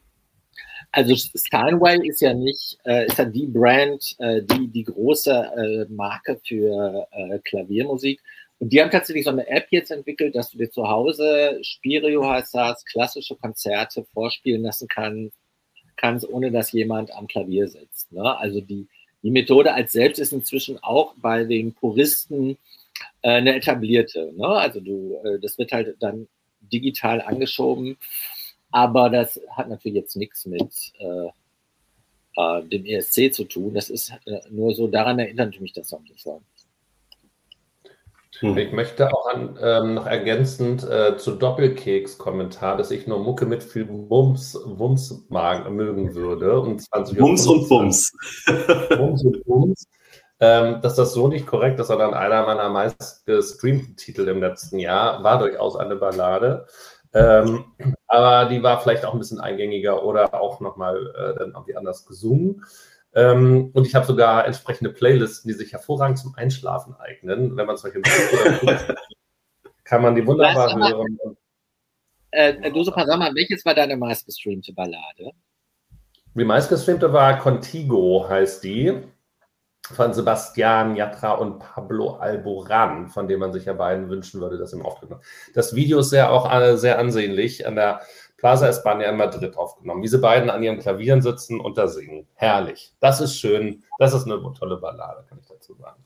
Also 0.91 1.15
Steinway 1.15 2.07
ist 2.07 2.21
ja 2.21 2.33
nicht, 2.33 2.77
äh, 2.85 3.07
ist 3.07 3.17
ja 3.17 3.25
die 3.25 3.47
Brand, 3.47 4.15
äh, 4.19 4.41
die, 4.41 4.67
die 4.67 4.83
große 4.83 5.31
äh, 5.31 5.93
Marke 5.93 6.39
für 6.45 7.07
äh, 7.11 7.39
Klaviermusik. 7.39 8.21
Und 8.59 8.73
die 8.73 8.81
haben 8.81 8.89
tatsächlich 8.89 9.25
so 9.25 9.31
eine 9.31 9.47
App 9.47 9.67
jetzt 9.69 9.91
entwickelt, 9.91 10.35
dass 10.35 10.49
du 10.49 10.57
dir 10.57 10.71
zu 10.71 10.87
Hause 10.87 11.59
Spirio 11.61 12.27
heißt 12.27 12.55
das, 12.55 12.83
klassische 12.85 13.35
Konzerte 13.35 14.05
vorspielen 14.13 14.63
lassen 14.63 14.87
kann, 14.87 15.31
kannst, 15.95 16.27
ohne 16.27 16.51
dass 16.51 16.71
jemand 16.71 17.11
am 17.13 17.27
Klavier 17.27 17.67
sitzt. 17.67 18.11
Ne? 18.11 18.37
Also 18.37 18.61
die, 18.61 18.87
die 19.21 19.31
Methode 19.31 19.73
als 19.73 19.91
selbst 19.91 20.19
ist 20.19 20.33
inzwischen 20.33 20.81
auch 20.81 21.13
bei 21.17 21.43
den 21.43 21.73
Puristen 21.73 22.57
äh, 23.27 23.31
eine 23.31 23.55
etablierte. 23.55 24.31
Ne? 24.35 24.47
Also 24.47 24.79
du, 24.79 25.19
äh, 25.23 25.39
das 25.39 25.57
wird 25.57 25.73
halt 25.73 25.97
dann 25.99 26.29
digital 26.61 27.21
angeschoben, 27.21 27.97
aber 28.71 29.09
das 29.09 29.39
hat 29.51 29.67
natürlich 29.67 29.97
jetzt 29.97 30.15
nichts 30.15 30.45
mit 30.45 30.73
äh, 30.99 31.27
äh 32.37 32.63
dem 32.63 32.85
ESC 32.85 33.33
zu 33.33 33.43
tun. 33.43 33.73
Das 33.73 33.89
ist 33.89 34.13
äh, 34.25 34.39
nur 34.49 34.73
so, 34.73 34.87
daran 34.87 35.19
erinnert 35.19 35.59
mich 35.59 35.73
das 35.73 35.89
so. 35.89 36.41
Hm. 38.39 38.57
Ich 38.57 38.71
möchte 38.71 39.11
auch 39.11 39.27
an, 39.33 39.57
ähm, 39.61 39.95
noch 39.95 40.05
ergänzend 40.05 40.83
äh, 40.83 41.17
zu 41.17 41.35
Doppelkeks-Kommentar, 41.35 42.77
dass 42.77 42.91
ich 42.91 43.07
nur 43.07 43.19
Mucke 43.19 43.45
mit 43.45 43.61
viel 43.63 43.89
Wumms, 43.89 44.57
Wumms 44.63 45.25
mag, 45.27 45.69
mögen 45.69 46.15
würde. 46.15 46.61
Um 46.61 46.77
20 46.77 47.19
Wumms 47.19 47.47
und 47.47 47.69
Wumms. 47.69 48.13
Wumms 48.45 49.25
und 49.25 49.45
Wumms 49.47 49.87
ähm, 50.39 50.81
dass 50.81 50.95
das 50.95 51.13
so 51.13 51.27
nicht 51.27 51.47
korrekt 51.47 51.79
ist, 51.79 51.87
sondern 51.87 52.13
einer 52.13 52.45
meiner 52.45 52.69
meist 52.69 53.25
gestreamten 53.25 53.95
Titel 53.95 54.27
im 54.27 54.39
letzten 54.39 54.77
Jahr 54.79 55.23
war 55.23 55.39
durchaus 55.39 55.75
eine 55.75 55.95
Ballade. 55.95 56.67
Ähm, 57.13 57.65
aber 58.05 58.49
die 58.49 58.61
war 58.61 58.79
vielleicht 58.79 59.05
auch 59.05 59.13
ein 59.13 59.19
bisschen 59.19 59.39
eingängiger 59.39 60.03
oder 60.03 60.39
auch 60.39 60.59
nochmal 60.59 60.97
äh, 61.15 61.39
dann 61.39 61.51
irgendwie 61.51 61.75
anders 61.75 62.05
gesungen. 62.05 62.63
Ähm, 63.15 63.71
und 63.73 63.87
ich 63.87 63.95
habe 63.95 64.05
sogar 64.05 64.45
entsprechende 64.45 64.91
Playlisten, 64.91 65.49
die 65.49 65.55
sich 65.55 65.73
hervorragend 65.73 66.19
zum 66.19 66.35
Einschlafen 66.35 66.95
eignen. 66.99 67.57
Wenn 67.57 67.65
man 67.65 67.77
solche 67.77 68.01
kann 69.83 70.01
man 70.03 70.15
die 70.15 70.27
wunderbar 70.27 70.71
aber, 70.71 70.89
hören. 70.89 71.17
Äh, 72.29 72.71
du, 72.71 72.83
sag 72.83 72.95
mal, 72.95 73.33
welches 73.33 73.65
war 73.65 73.73
deine 73.73 73.97
meistgestreamte 73.97 74.73
Ballade? 74.73 75.31
Die 76.35 76.45
meistgestreamte 76.45 77.11
war 77.11 77.39
Contigo, 77.39 78.27
heißt 78.29 78.63
die 78.63 79.01
von 79.93 80.13
Sebastian 80.13 80.95
Yatra 80.95 81.33
und 81.33 81.59
Pablo 81.59 82.17
Alboran, 82.17 83.07
von 83.07 83.27
dem 83.27 83.39
man 83.39 83.53
sich 83.53 83.65
ja 83.65 83.73
beiden 83.73 84.09
wünschen 84.09 84.41
würde, 84.41 84.57
dass 84.57 84.73
im 84.73 84.85
Auftritt 84.85 85.09
noch. 85.09 85.21
Das 85.53 85.75
Video 85.75 85.99
ist 85.99 86.09
sehr 86.09 86.31
auch 86.31 86.49
sehr 86.77 86.99
ansehnlich 86.99 87.65
an 87.65 87.75
der 87.75 88.01
Plaza 88.37 88.69
España 88.69 89.09
in 89.09 89.17
Madrid 89.17 89.57
aufgenommen. 89.57 90.03
Wie 90.03 90.07
sie 90.07 90.19
beiden 90.19 90.49
an 90.49 90.61
ihren 90.61 90.79
Klavieren 90.79 91.21
sitzen 91.21 91.59
und 91.59 91.77
da 91.77 91.87
singen. 91.87 92.27
Herrlich. 92.35 92.93
Das 92.99 93.19
ist 93.21 93.37
schön. 93.39 93.83
Das 93.97 94.13
ist 94.13 94.25
eine 94.25 94.41
tolle 94.57 94.77
Ballade, 94.77 95.25
kann 95.27 95.39
ich 95.39 95.47
dazu 95.47 95.73
sagen. 95.75 96.03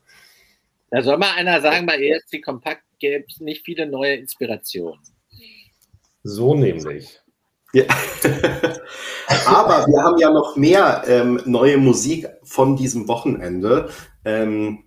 Da 0.91 1.01
soll 1.01 1.17
mal 1.17 1.33
einer 1.35 1.61
sagen, 1.61 1.85
bei 1.85 1.97
ESC 1.97 2.43
Kompakt 2.43 2.83
gäbe 2.99 3.25
es 3.27 3.39
nicht 3.39 3.65
viele 3.65 3.85
neue 3.85 4.15
Inspirationen. 4.15 4.99
So 6.23 6.53
nämlich. 6.53 7.20
Ja. 7.73 7.83
Aber 9.45 9.85
wir 9.87 10.03
haben 10.03 10.17
ja 10.17 10.31
noch 10.31 10.55
mehr 10.55 11.03
ähm, 11.07 11.41
neue 11.45 11.77
Musik 11.77 12.27
von 12.43 12.75
diesem 12.75 13.07
Wochenende. 13.07 13.89
Ähm, 14.25 14.83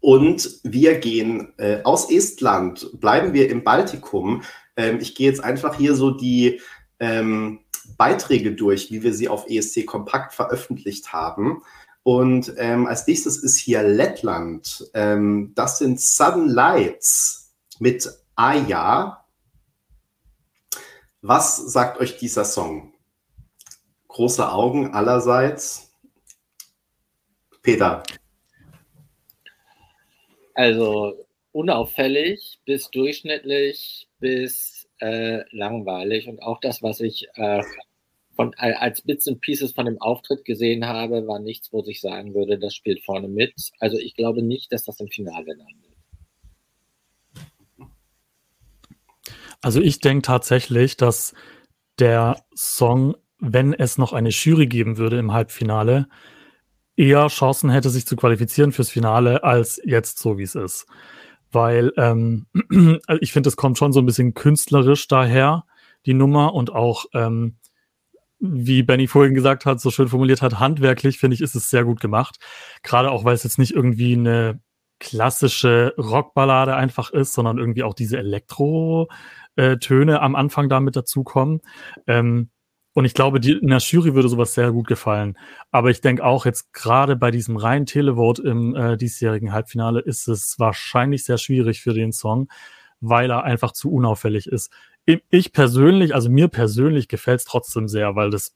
und 0.00 0.60
wir 0.64 0.98
gehen 0.98 1.52
äh, 1.58 1.82
aus 1.84 2.10
Estland, 2.10 2.90
bleiben 3.00 3.34
wir 3.34 3.50
im 3.50 3.62
Baltikum. 3.62 4.42
Ähm, 4.76 4.98
ich 5.00 5.14
gehe 5.14 5.28
jetzt 5.28 5.44
einfach 5.44 5.76
hier 5.76 5.94
so 5.94 6.10
die 6.10 6.60
ähm, 6.98 7.60
Beiträge 7.96 8.52
durch, 8.52 8.90
wie 8.90 9.02
wir 9.02 9.14
sie 9.14 9.28
auf 9.28 9.48
ESC 9.48 9.86
Kompakt 9.86 10.32
veröffentlicht 10.32 11.12
haben. 11.12 11.62
Und 12.02 12.54
ähm, 12.56 12.86
als 12.86 13.06
nächstes 13.06 13.36
ist 13.36 13.58
hier 13.58 13.82
Lettland. 13.82 14.90
Ähm, 14.94 15.52
das 15.54 15.78
sind 15.78 16.00
Sudden 16.00 16.48
Lights 16.48 17.52
mit 17.78 18.08
Aya. 18.34 19.21
Was 21.24 21.56
sagt 21.56 22.00
euch 22.00 22.16
dieser 22.16 22.44
Song? 22.44 22.94
Große 24.08 24.50
Augen 24.50 24.92
allerseits. 24.92 25.92
Peter. 27.62 28.02
Also 30.54 31.24
unauffällig 31.52 32.58
bis 32.64 32.90
durchschnittlich 32.90 34.08
bis 34.18 34.88
äh, 34.98 35.44
langweilig 35.56 36.26
und 36.26 36.42
auch 36.42 36.58
das, 36.60 36.82
was 36.82 37.00
ich 37.00 37.28
äh, 37.34 37.62
von, 38.34 38.52
äh, 38.58 38.72
als 38.72 39.02
Bits 39.02 39.28
and 39.28 39.40
Pieces 39.40 39.70
von 39.70 39.86
dem 39.86 40.00
Auftritt 40.00 40.44
gesehen 40.44 40.88
habe, 40.88 41.28
war 41.28 41.38
nichts, 41.38 41.72
wo 41.72 41.84
ich 41.86 42.00
sagen 42.00 42.34
würde, 42.34 42.58
das 42.58 42.74
spielt 42.74 43.04
vorne 43.04 43.28
mit. 43.28 43.54
Also 43.78 43.96
ich 43.96 44.16
glaube 44.16 44.42
nicht, 44.42 44.72
dass 44.72 44.84
das 44.84 44.98
im 44.98 45.08
Finale 45.08 45.54
landet. 45.54 45.91
Also 49.62 49.80
ich 49.80 50.00
denke 50.00 50.22
tatsächlich, 50.22 50.96
dass 50.96 51.34
der 51.98 52.44
Song, 52.54 53.16
wenn 53.38 53.72
es 53.72 53.96
noch 53.96 54.12
eine 54.12 54.30
Jury 54.30 54.66
geben 54.66 54.98
würde 54.98 55.18
im 55.18 55.32
Halbfinale, 55.32 56.08
eher 56.96 57.28
Chancen 57.28 57.70
hätte, 57.70 57.88
sich 57.88 58.06
zu 58.06 58.16
qualifizieren 58.16 58.72
fürs 58.72 58.90
Finale, 58.90 59.44
als 59.44 59.80
jetzt 59.84 60.18
so, 60.18 60.36
wie 60.36 60.42
es 60.42 60.56
ist. 60.56 60.86
Weil 61.50 61.92
ähm, 61.96 62.46
ich 63.20 63.32
finde, 63.32 63.48
es 63.48 63.56
kommt 63.56 63.78
schon 63.78 63.92
so 63.92 64.00
ein 64.00 64.06
bisschen 64.06 64.34
künstlerisch 64.34 65.06
daher, 65.08 65.64
die 66.06 66.14
Nummer, 66.14 66.54
und 66.54 66.72
auch, 66.72 67.06
ähm, 67.14 67.56
wie 68.40 68.82
Benny 68.82 69.06
vorhin 69.06 69.34
gesagt 69.34 69.64
hat, 69.66 69.80
so 69.80 69.92
schön 69.92 70.08
formuliert 70.08 70.42
hat, 70.42 70.58
handwerklich, 70.58 71.18
finde 71.18 71.36
ich, 71.36 71.40
ist 71.40 71.54
es 71.54 71.70
sehr 71.70 71.84
gut 71.84 72.00
gemacht. 72.00 72.38
Gerade 72.82 73.12
auch, 73.12 73.24
weil 73.24 73.34
es 73.34 73.44
jetzt 73.44 73.58
nicht 73.58 73.72
irgendwie 73.72 74.14
eine 74.14 74.60
klassische 75.02 75.94
Rockballade 75.98 76.76
einfach 76.76 77.10
ist, 77.10 77.32
sondern 77.32 77.58
irgendwie 77.58 77.82
auch 77.82 77.94
diese 77.94 78.18
Elektro- 78.18 79.08
äh, 79.56 79.76
am 80.14 80.36
Anfang 80.36 80.68
damit 80.68 80.96
dazukommen. 80.96 81.60
Ähm, 82.06 82.50
und 82.94 83.04
ich 83.04 83.14
glaube, 83.14 83.40
die, 83.40 83.52
in 83.52 83.68
der 83.68 83.78
Jury 83.78 84.14
würde 84.14 84.28
sowas 84.28 84.54
sehr 84.54 84.70
gut 84.70 84.86
gefallen. 84.86 85.36
Aber 85.70 85.90
ich 85.90 86.00
denke 86.00 86.24
auch 86.24 86.46
jetzt 86.46 86.72
gerade 86.72 87.16
bei 87.16 87.30
diesem 87.30 87.56
reinen 87.56 87.86
Televote 87.86 88.42
im 88.42 88.76
äh, 88.76 88.96
diesjährigen 88.96 89.52
Halbfinale 89.52 90.00
ist 90.00 90.28
es 90.28 90.58
wahrscheinlich 90.58 91.24
sehr 91.24 91.38
schwierig 91.38 91.80
für 91.80 91.94
den 91.94 92.12
Song, 92.12 92.48
weil 93.00 93.30
er 93.30 93.44
einfach 93.44 93.72
zu 93.72 93.90
unauffällig 93.90 94.46
ist. 94.46 94.70
Ich 95.30 95.52
persönlich, 95.52 96.14
also 96.14 96.30
mir 96.30 96.48
persönlich 96.48 97.08
gefällt 97.08 97.40
es 97.40 97.46
trotzdem 97.46 97.88
sehr, 97.88 98.14
weil 98.14 98.30
das 98.30 98.54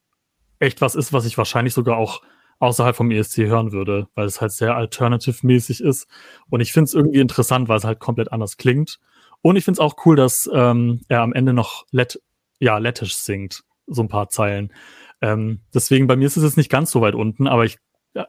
echt 0.61 0.81
was 0.81 0.95
ist, 0.95 1.13
was 1.13 1.27
ich 1.27 1.37
wahrscheinlich 1.37 1.75
sogar 1.75 1.97
auch 1.97 2.23
außerhalb 2.59 2.97
vom 2.97 3.11
ESC 3.11 3.39
hören 3.39 3.73
würde, 3.73 4.09
weil 4.15 4.27
es 4.27 4.41
halt 4.41 4.53
sehr 4.53 4.77
alternative-mäßig 4.77 5.83
ist. 5.83 6.09
Und 6.49 6.61
ich 6.61 6.73
finde 6.73 6.85
es 6.85 6.95
irgendwie 6.95 7.21
interessant, 7.21 7.69
weil 7.69 7.79
es 7.79 7.85
halt 7.85 7.99
komplett 7.99 8.33
anders 8.33 8.57
klingt. 8.57 8.99
Und 9.43 9.57
ich 9.57 9.65
finde 9.65 9.77
es 9.77 9.81
auch 9.81 10.07
cool, 10.07 10.17
dass 10.17 10.49
ähm, 10.53 11.03
er 11.09 11.21
am 11.21 11.33
Ende 11.33 11.53
noch 11.53 11.85
Let 11.91 12.21
ja, 12.59 12.79
lettisch 12.79 13.17
singt, 13.17 13.65
so 13.87 14.03
ein 14.03 14.09
paar 14.09 14.29
Zeilen. 14.29 14.73
Ähm, 15.21 15.61
deswegen 15.75 16.07
bei 16.07 16.17
mir 16.17 16.27
ist 16.27 16.37
es 16.37 16.45
jetzt 16.45 16.57
nicht 16.57 16.71
ganz 16.71 16.91
so 16.91 17.01
weit 17.01 17.15
unten, 17.15 17.47
aber 17.47 17.65
ich 17.65 17.79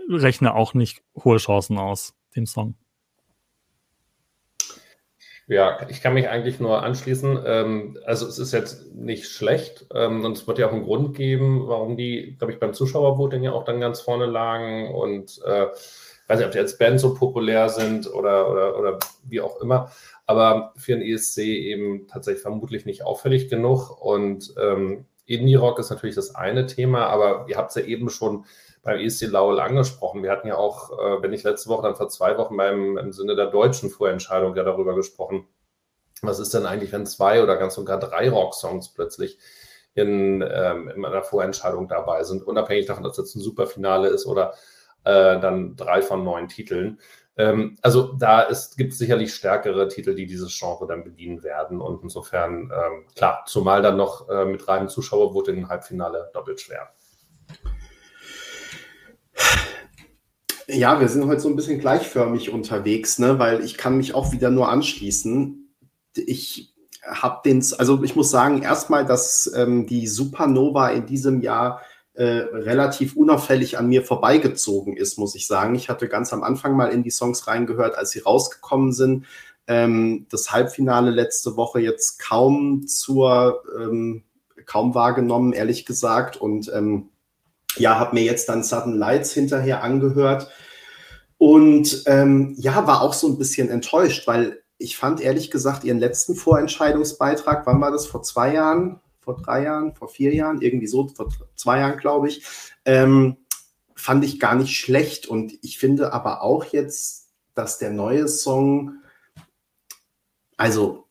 rechne 0.10 0.54
auch 0.54 0.74
nicht 0.74 1.02
hohe 1.16 1.38
Chancen 1.38 1.78
aus 1.78 2.14
dem 2.36 2.46
Song. 2.46 2.76
Ja, 5.50 5.88
ich 5.88 6.02
kann 6.02 6.14
mich 6.14 6.28
eigentlich 6.28 6.60
nur 6.60 6.84
anschließen. 6.84 7.40
Ähm, 7.46 7.98
also 8.06 8.28
es 8.28 8.38
ist 8.38 8.52
jetzt 8.52 8.94
nicht 8.94 9.30
schlecht 9.30 9.86
ähm, 9.94 10.26
und 10.26 10.38
es 10.38 10.46
wird 10.46 10.60
ja 10.60 10.68
auch 10.68 10.74
einen 10.74 10.84
Grund 10.84 11.16
geben, 11.16 11.68
warum 11.68 11.96
die, 11.96 12.36
glaube 12.38 12.52
ich, 12.52 12.60
beim 12.60 12.74
Zuschauervoting 12.74 13.44
ja 13.44 13.54
auch 13.54 13.64
dann 13.64 13.80
ganz 13.80 14.02
vorne 14.02 14.26
lagen 14.26 14.94
und 14.94 15.42
äh, 15.46 15.68
weiß 16.28 16.40
nicht, 16.40 16.48
ob 16.48 16.52
die 16.52 16.60
als 16.60 16.78
Band 16.78 17.00
so 17.00 17.14
populär 17.14 17.70
sind 17.70 18.14
oder, 18.14 18.52
oder, 18.52 18.78
oder 18.78 19.00
wie 19.24 19.40
auch 19.40 19.62
immer, 19.62 19.90
aber 20.26 20.74
für 20.76 20.98
den 20.98 21.02
ESC 21.02 21.38
eben 21.38 22.08
tatsächlich 22.08 22.42
vermutlich 22.42 22.86
nicht 22.86 23.06
auffällig 23.06 23.50
genug 23.50 24.02
und 24.02 24.54
ähm, 24.62 25.06
Indie-Rock 25.26 25.80
ist 25.80 25.90
natürlich 25.90 26.16
das 26.16 26.36
eine 26.36 26.66
Thema, 26.66 27.08
aber 27.08 27.46
ihr 27.48 27.56
habt 27.56 27.70
es 27.70 27.76
ja 27.76 27.84
eben 27.84 28.10
schon 28.10 28.46
beim 28.88 29.02
ESC 29.02 29.28
Laul 29.28 29.60
angesprochen. 29.60 30.24
Wir 30.24 30.32
hatten 30.32 30.48
ja 30.48 30.56
auch, 30.56 30.92
äh, 30.92 31.22
wenn 31.22 31.32
nicht 31.32 31.44
letzte 31.44 31.68
Woche, 31.68 31.84
dann 31.84 31.98
vor 31.98 32.08
zwei 32.08 32.38
Wochen 32.38 32.56
beim, 32.56 32.98
im 32.98 33.12
Sinne 33.12 33.36
der 33.36 33.48
deutschen 33.48 33.90
Vorentscheidung 33.90 34.56
ja 34.56 34.64
darüber 34.64 34.96
gesprochen. 34.96 35.46
Was 36.22 36.40
ist 36.40 36.54
denn 36.54 36.66
eigentlich, 36.66 36.94
wenn 36.94 37.06
zwei 37.06 37.44
oder 37.44 37.58
ganz 37.58 37.76
sogar 37.76 38.00
drei 38.00 38.30
Rocksongs 38.30 38.94
plötzlich 38.94 39.40
in, 39.94 40.42
ähm, 40.42 40.88
in 40.88 41.04
einer 41.04 41.22
Vorentscheidung 41.22 41.90
dabei 41.90 42.24
sind, 42.24 42.44
unabhängig 42.44 42.86
davon, 42.86 43.04
dass 43.04 43.18
das 43.18 43.36
ein 43.36 43.42
Superfinale 43.42 44.08
ist 44.08 44.26
oder 44.26 44.54
äh, 45.04 45.38
dann 45.38 45.76
drei 45.76 46.02
von 46.02 46.24
neun 46.24 46.48
Titeln. 46.48 47.02
Ähm, 47.36 47.78
also 47.82 48.14
da 48.14 48.48
gibt 48.78 48.94
es 48.94 49.00
sicherlich 49.00 49.34
stärkere 49.34 49.90
Titel, 49.90 50.16
die 50.16 50.28
dieses 50.28 50.58
Genre 50.58 50.88
dann 50.88 51.04
bedienen 51.04 51.44
werden. 51.44 51.82
Und 51.82 52.04
insofern, 52.04 52.72
ähm, 52.74 53.06
klar, 53.16 53.44
zumal 53.48 53.82
dann 53.82 53.98
noch 53.98 54.30
äh, 54.30 54.46
mit 54.46 54.66
reinem 54.66 54.88
Zuschauervoting 54.88 55.58
im 55.58 55.68
Halbfinale 55.68 56.32
doppelt 56.34 56.62
schwer. 56.62 56.94
Ja, 60.70 61.00
wir 61.00 61.08
sind 61.08 61.26
heute 61.28 61.40
so 61.40 61.48
ein 61.48 61.56
bisschen 61.56 61.80
gleichförmig 61.80 62.50
unterwegs, 62.50 63.20
ne? 63.20 63.40
weil 63.40 63.64
ich 63.64 63.78
kann 63.78 63.96
mich 63.96 64.14
auch 64.14 64.34
wieder 64.34 64.50
nur 64.50 64.68
anschließen. 64.68 65.74
Ich 66.14 66.76
habe 67.06 67.40
den, 67.46 67.64
also 67.78 68.04
ich 68.04 68.18
muss 68.18 68.30
sagen, 68.30 68.62
erstmal, 68.62 69.06
dass 69.06 69.50
ähm, 69.56 69.88
die 69.88 70.08
Supernova 70.08 70.90
in 70.90 71.06
diesem 71.06 71.40
Jahr 71.40 71.82
äh, 72.16 72.24
relativ 72.24 73.16
unauffällig 73.16 73.78
an 73.78 73.88
mir 73.88 74.04
vorbeigezogen 74.04 74.98
ist, 74.98 75.18
muss 75.18 75.36
ich 75.36 75.48
sagen. 75.48 75.74
Ich 75.76 75.88
hatte 75.88 76.10
ganz 76.10 76.34
am 76.34 76.44
Anfang 76.44 76.76
mal 76.76 76.88
in 76.88 77.02
die 77.02 77.12
Songs 77.12 77.48
reingehört, 77.48 77.98
als 77.98 78.10
sie 78.10 78.20
rausgekommen 78.20 78.92
sind. 78.92 79.26
Ähm, 79.68 80.26
das 80.30 80.52
Halbfinale 80.52 81.12
letzte 81.12 81.56
Woche 81.56 81.80
jetzt 81.80 82.20
kaum 82.20 82.88
zur, 82.88 83.64
ähm, 83.80 84.24
kaum 84.66 84.96
wahrgenommen, 84.96 85.54
ehrlich 85.54 85.86
gesagt. 85.86 86.36
Und 86.36 86.70
ähm, 86.74 87.10
ja, 87.80 88.00
habe 88.00 88.16
mir 88.16 88.24
jetzt 88.24 88.50
dann 88.50 88.64
Sudden 88.64 88.94
Lights 88.94 89.34
hinterher 89.34 89.84
angehört. 89.84 90.50
Und 91.38 92.04
ähm, 92.08 92.56
ja, 92.58 92.88
war 92.88 93.02
auch 93.02 93.14
so 93.14 93.28
ein 93.28 93.38
bisschen 93.38 93.70
enttäuscht, 93.70 94.28
weil 94.28 94.64
ich 94.78 94.98
fand 94.98 95.22
ehrlich 95.22 95.52
gesagt 95.52 95.84
ihren 95.84 96.00
letzten 96.00 96.36
Vorentscheidungsbeitrag, 96.36 97.66
wann 97.66 97.82
war 97.82 97.92
das? 97.92 98.08
Vor 98.08 98.24
zwei 98.24 98.54
Jahren, 98.54 99.00
vor 99.20 99.36
drei 99.42 99.64
Jahren, 99.64 99.94
vor 99.96 100.10
vier 100.10 100.34
Jahren, 100.34 100.62
irgendwie 100.62 100.88
so, 100.88 101.08
vor 101.10 101.30
zwei 101.56 101.80
Jahren, 101.80 101.98
glaube 101.98 102.28
ich, 102.30 102.44
ähm, 102.86 103.38
fand 103.96 104.24
ich 104.24 104.40
gar 104.40 104.56
nicht 104.56 104.78
schlecht. 104.78 105.28
Und 105.28 105.54
ich 105.62 105.78
finde 105.78 106.14
aber 106.14 106.42
auch 106.42 106.66
jetzt, 106.66 107.30
dass 107.56 107.78
der 107.80 107.92
neue 107.92 108.28
Song, 108.28 108.98
also 110.58 111.07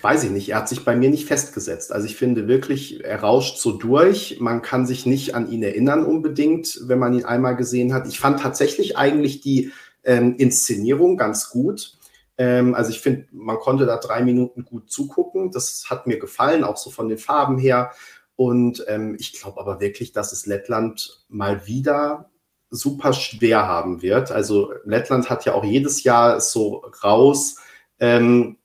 weiß 0.00 0.24
ich 0.24 0.30
nicht, 0.30 0.48
er 0.50 0.58
hat 0.58 0.68
sich 0.68 0.84
bei 0.84 0.94
mir 0.94 1.10
nicht 1.10 1.26
festgesetzt. 1.26 1.92
Also 1.92 2.06
ich 2.06 2.16
finde 2.16 2.46
wirklich, 2.46 3.04
er 3.04 3.20
rauscht 3.20 3.58
so 3.58 3.72
durch. 3.72 4.38
Man 4.38 4.62
kann 4.62 4.86
sich 4.86 5.06
nicht 5.06 5.34
an 5.34 5.50
ihn 5.50 5.62
erinnern 5.62 6.04
unbedingt, 6.04 6.80
wenn 6.84 7.00
man 7.00 7.14
ihn 7.14 7.24
einmal 7.24 7.56
gesehen 7.56 7.92
hat. 7.92 8.06
Ich 8.06 8.20
fand 8.20 8.40
tatsächlich 8.40 8.96
eigentlich 8.96 9.40
die 9.40 9.72
ähm, 10.04 10.36
Inszenierung 10.36 11.16
ganz 11.16 11.50
gut. 11.50 11.98
Ähm, 12.38 12.74
also 12.74 12.90
ich 12.90 13.00
finde, 13.00 13.26
man 13.32 13.58
konnte 13.58 13.86
da 13.86 13.96
drei 13.96 14.22
Minuten 14.22 14.64
gut 14.64 14.90
zugucken. 14.90 15.50
Das 15.50 15.86
hat 15.88 16.06
mir 16.06 16.18
gefallen, 16.18 16.64
auch 16.64 16.76
so 16.76 16.90
von 16.90 17.08
den 17.08 17.18
Farben 17.18 17.58
her. 17.58 17.90
Und 18.36 18.84
ähm, 18.88 19.16
ich 19.18 19.32
glaube 19.32 19.60
aber 19.60 19.80
wirklich, 19.80 20.12
dass 20.12 20.32
es 20.32 20.46
Lettland 20.46 21.24
mal 21.28 21.66
wieder 21.66 22.30
super 22.70 23.12
schwer 23.12 23.66
haben 23.66 24.00
wird. 24.00 24.32
Also 24.32 24.72
Lettland 24.84 25.28
hat 25.28 25.44
ja 25.44 25.54
auch 25.54 25.64
jedes 25.64 26.02
Jahr 26.02 26.40
so 26.40 26.84
raus. 27.04 27.56
Ähm, 28.00 28.56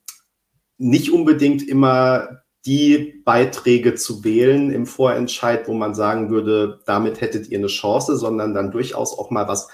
nicht 0.77 1.11
unbedingt 1.11 1.67
immer 1.67 2.41
die 2.65 3.21
Beiträge 3.23 3.95
zu 3.95 4.23
wählen 4.23 4.71
im 4.71 4.85
Vorentscheid, 4.85 5.67
wo 5.67 5.73
man 5.73 5.95
sagen 5.95 6.29
würde, 6.29 6.81
damit 6.85 7.21
hättet 7.21 7.47
ihr 7.47 7.59
eine 7.59 7.67
Chance, 7.67 8.17
sondern 8.17 8.53
dann 8.53 8.71
durchaus 8.71 9.17
auch 9.17 9.31
mal 9.31 9.47
was 9.47 9.69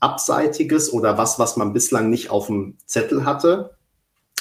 Abseitiges 0.00 0.92
oder 0.92 1.18
was, 1.18 1.38
was 1.38 1.56
man 1.56 1.74
bislang 1.74 2.08
nicht 2.08 2.30
auf 2.30 2.46
dem 2.46 2.78
Zettel 2.86 3.26
hatte. 3.26 3.76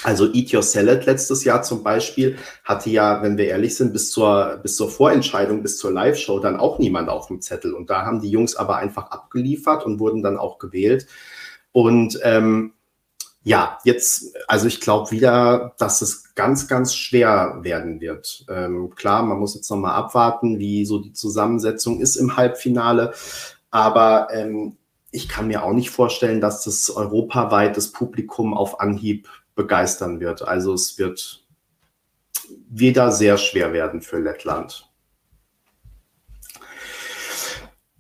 Also 0.04 0.32
Eat 0.32 0.54
Your 0.54 0.64
Salad 0.64 1.06
letztes 1.06 1.44
Jahr 1.44 1.62
zum 1.62 1.84
Beispiel 1.84 2.38
hatte 2.64 2.90
ja, 2.90 3.22
wenn 3.22 3.38
wir 3.38 3.48
ehrlich 3.48 3.76
sind, 3.76 3.92
bis 3.92 4.12
zur, 4.12 4.60
bis 4.64 4.78
zur 4.78 4.90
Vorentscheidung, 4.90 5.62
bis 5.62 5.78
zur 5.78 5.92
Live-Show 5.92 6.40
dann 6.40 6.58
auch 6.58 6.80
niemand 6.80 7.10
auf 7.10 7.28
dem 7.28 7.42
Zettel. 7.42 7.74
Und 7.74 7.90
da 7.90 8.06
haben 8.06 8.22
die 8.22 8.30
Jungs 8.30 8.56
aber 8.56 8.78
einfach 8.78 9.12
abgeliefert 9.12 9.86
und 9.86 10.00
wurden 10.00 10.24
dann 10.24 10.38
auch 10.38 10.58
gewählt. 10.58 11.08
Und 11.74 12.18
ähm, 12.24 12.72
ja, 13.44 13.80
jetzt, 13.84 14.36
also 14.48 14.68
ich 14.68 14.82
glaube 14.82 15.12
wieder, 15.12 15.74
dass 15.78 16.02
es 16.02 16.36
ganz, 16.36 16.68
ganz 16.68 16.96
schwer 16.96 17.60
werden 17.62 18.02
wird. 18.02 18.46
Ähm, 18.50 18.94
klar, 18.96 19.24
man 19.24 19.40
muss 19.40 19.56
jetzt 19.56 19.70
nochmal 19.70 19.96
abwarten, 19.96 20.60
wie 20.60 20.86
so 20.86 21.00
die 21.00 21.14
Zusammensetzung 21.14 22.02
ist 22.02 22.18
im 22.18 22.36
Halbfinale. 22.36 23.14
Aber 23.72 24.28
ähm, 24.32 24.78
ich 25.12 25.30
kann 25.30 25.48
mir 25.48 25.64
auch 25.64 25.74
nicht 25.74 25.90
vorstellen, 25.90 26.42
dass 26.42 26.64
das 26.64 26.90
europaweit 26.90 27.78
das 27.78 27.92
Publikum 27.92 28.54
auf 28.54 28.80
Anhieb 28.80 29.28
begeistern 29.56 30.20
wird. 30.20 30.42
Also 30.42 30.74
es 30.74 30.98
wird 30.98 31.46
wieder 32.70 33.12
sehr 33.12 33.38
schwer 33.38 33.74
werden 33.74 34.02
für 34.02 34.20
Lettland. 34.20 34.89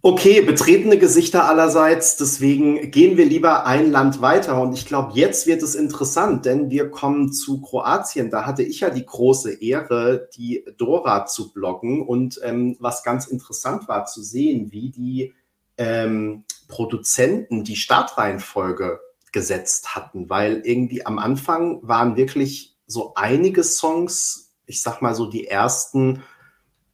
Okay, 0.01 0.41
betretene 0.41 0.97
Gesichter 0.97 1.43
allerseits. 1.49 2.15
Deswegen 2.15 2.89
gehen 2.89 3.17
wir 3.17 3.25
lieber 3.25 3.65
ein 3.65 3.91
Land 3.91 4.21
weiter. 4.21 4.61
Und 4.61 4.71
ich 4.73 4.85
glaube, 4.85 5.11
jetzt 5.15 5.45
wird 5.45 5.61
es 5.61 5.75
interessant, 5.75 6.45
denn 6.45 6.69
wir 6.69 6.89
kommen 6.89 7.33
zu 7.33 7.59
Kroatien. 7.59 8.29
Da 8.29 8.45
hatte 8.45 8.63
ich 8.63 8.79
ja 8.79 8.91
die 8.91 9.05
große 9.05 9.61
Ehre, 9.61 10.29
die 10.37 10.63
Dora 10.77 11.25
zu 11.25 11.51
bloggen. 11.51 12.01
Und 12.01 12.39
ähm, 12.43 12.77
was 12.79 13.03
ganz 13.03 13.27
interessant 13.27 13.89
war 13.89 14.05
zu 14.05 14.23
sehen, 14.23 14.71
wie 14.71 14.89
die 14.89 15.33
ähm, 15.77 16.45
Produzenten 16.69 17.65
die 17.65 17.75
Startreihenfolge 17.75 19.01
gesetzt 19.33 19.95
hatten, 19.95 20.29
weil 20.29 20.61
irgendwie 20.63 21.05
am 21.05 21.19
Anfang 21.19 21.79
waren 21.81 22.15
wirklich 22.15 22.77
so 22.87 23.13
einige 23.15 23.63
Songs, 23.63 24.53
ich 24.65 24.81
sag 24.81 25.01
mal 25.01 25.13
so 25.13 25.25
die 25.25 25.47
ersten 25.47 26.23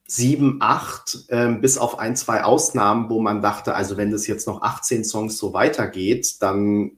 sieben, 0.07 0.57
acht, 0.61 1.25
äh, 1.29 1.49
bis 1.49 1.77
auf 1.77 1.99
ein, 1.99 2.15
zwei 2.15 2.43
Ausnahmen, 2.43 3.09
wo 3.09 3.21
man 3.21 3.41
dachte, 3.41 3.73
also 3.73 3.97
wenn 3.97 4.11
das 4.11 4.27
jetzt 4.27 4.47
noch 4.47 4.61
18 4.61 5.03
Songs 5.03 5.37
so 5.37 5.53
weitergeht, 5.53 6.41
dann 6.41 6.91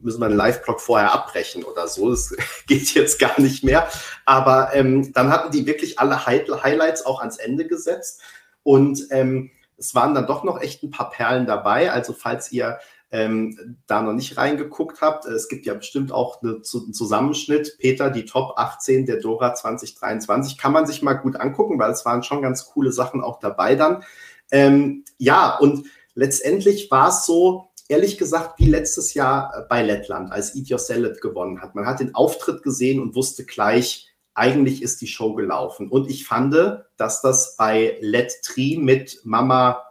müssen 0.00 0.20
wir 0.20 0.28
den 0.28 0.36
Live-Blog 0.36 0.80
vorher 0.80 1.12
abbrechen 1.12 1.64
oder 1.64 1.88
so. 1.88 2.10
Das 2.10 2.34
geht 2.66 2.94
jetzt 2.94 3.18
gar 3.18 3.40
nicht 3.40 3.64
mehr. 3.64 3.88
Aber 4.26 4.74
ähm, 4.74 5.12
dann 5.12 5.30
hatten 5.30 5.52
die 5.52 5.66
wirklich 5.66 5.98
alle 5.98 6.26
Highlights 6.26 7.04
auch 7.04 7.20
ans 7.20 7.38
Ende 7.38 7.66
gesetzt. 7.66 8.20
Und 8.62 9.06
ähm, 9.10 9.50
es 9.76 9.94
waren 9.94 10.14
dann 10.14 10.26
doch 10.26 10.44
noch 10.44 10.60
echt 10.60 10.82
ein 10.82 10.90
paar 10.90 11.10
Perlen 11.10 11.46
dabei. 11.46 11.90
Also 11.90 12.12
falls 12.12 12.52
ihr 12.52 12.78
ähm, 13.10 13.78
da 13.86 14.02
noch 14.02 14.12
nicht 14.12 14.36
reingeguckt 14.36 15.00
habt, 15.00 15.24
es 15.24 15.48
gibt 15.48 15.64
ja 15.64 15.74
bestimmt 15.74 16.12
auch 16.12 16.42
eine, 16.42 16.60
einen 16.72 16.94
Zusammenschnitt. 16.94 17.76
Peter, 17.78 18.10
die 18.10 18.26
Top 18.26 18.54
18 18.56 19.06
der 19.06 19.20
Dora 19.20 19.54
2023, 19.54 20.58
kann 20.58 20.72
man 20.72 20.86
sich 20.86 21.02
mal 21.02 21.14
gut 21.14 21.36
angucken, 21.36 21.78
weil 21.78 21.90
es 21.90 22.04
waren 22.04 22.22
schon 22.22 22.42
ganz 22.42 22.66
coole 22.66 22.92
Sachen 22.92 23.22
auch 23.22 23.38
dabei 23.40 23.74
dann. 23.76 24.02
Ähm, 24.50 25.04
ja, 25.16 25.56
und 25.56 25.86
letztendlich 26.14 26.90
war 26.90 27.08
es 27.08 27.24
so, 27.24 27.70
ehrlich 27.88 28.18
gesagt, 28.18 28.58
wie 28.58 28.66
letztes 28.66 29.14
Jahr 29.14 29.66
bei 29.68 29.82
Lettland, 29.82 30.30
als 30.30 30.54
Eat 30.54 30.70
Your 30.70 30.78
Salad 30.78 31.20
gewonnen 31.20 31.62
hat. 31.62 31.74
Man 31.74 31.86
hat 31.86 32.00
den 32.00 32.14
Auftritt 32.14 32.62
gesehen 32.62 33.00
und 33.00 33.14
wusste 33.14 33.44
gleich, 33.44 34.08
eigentlich 34.34 34.82
ist 34.82 35.00
die 35.00 35.06
Show 35.06 35.34
gelaufen. 35.34 35.88
Und 35.88 36.08
ich 36.08 36.26
fand, 36.26 36.54
dass 36.96 37.22
das 37.22 37.56
bei 37.56 37.96
Let 38.00 38.42
Tri 38.44 38.78
mit 38.80 39.20
Mama 39.24 39.82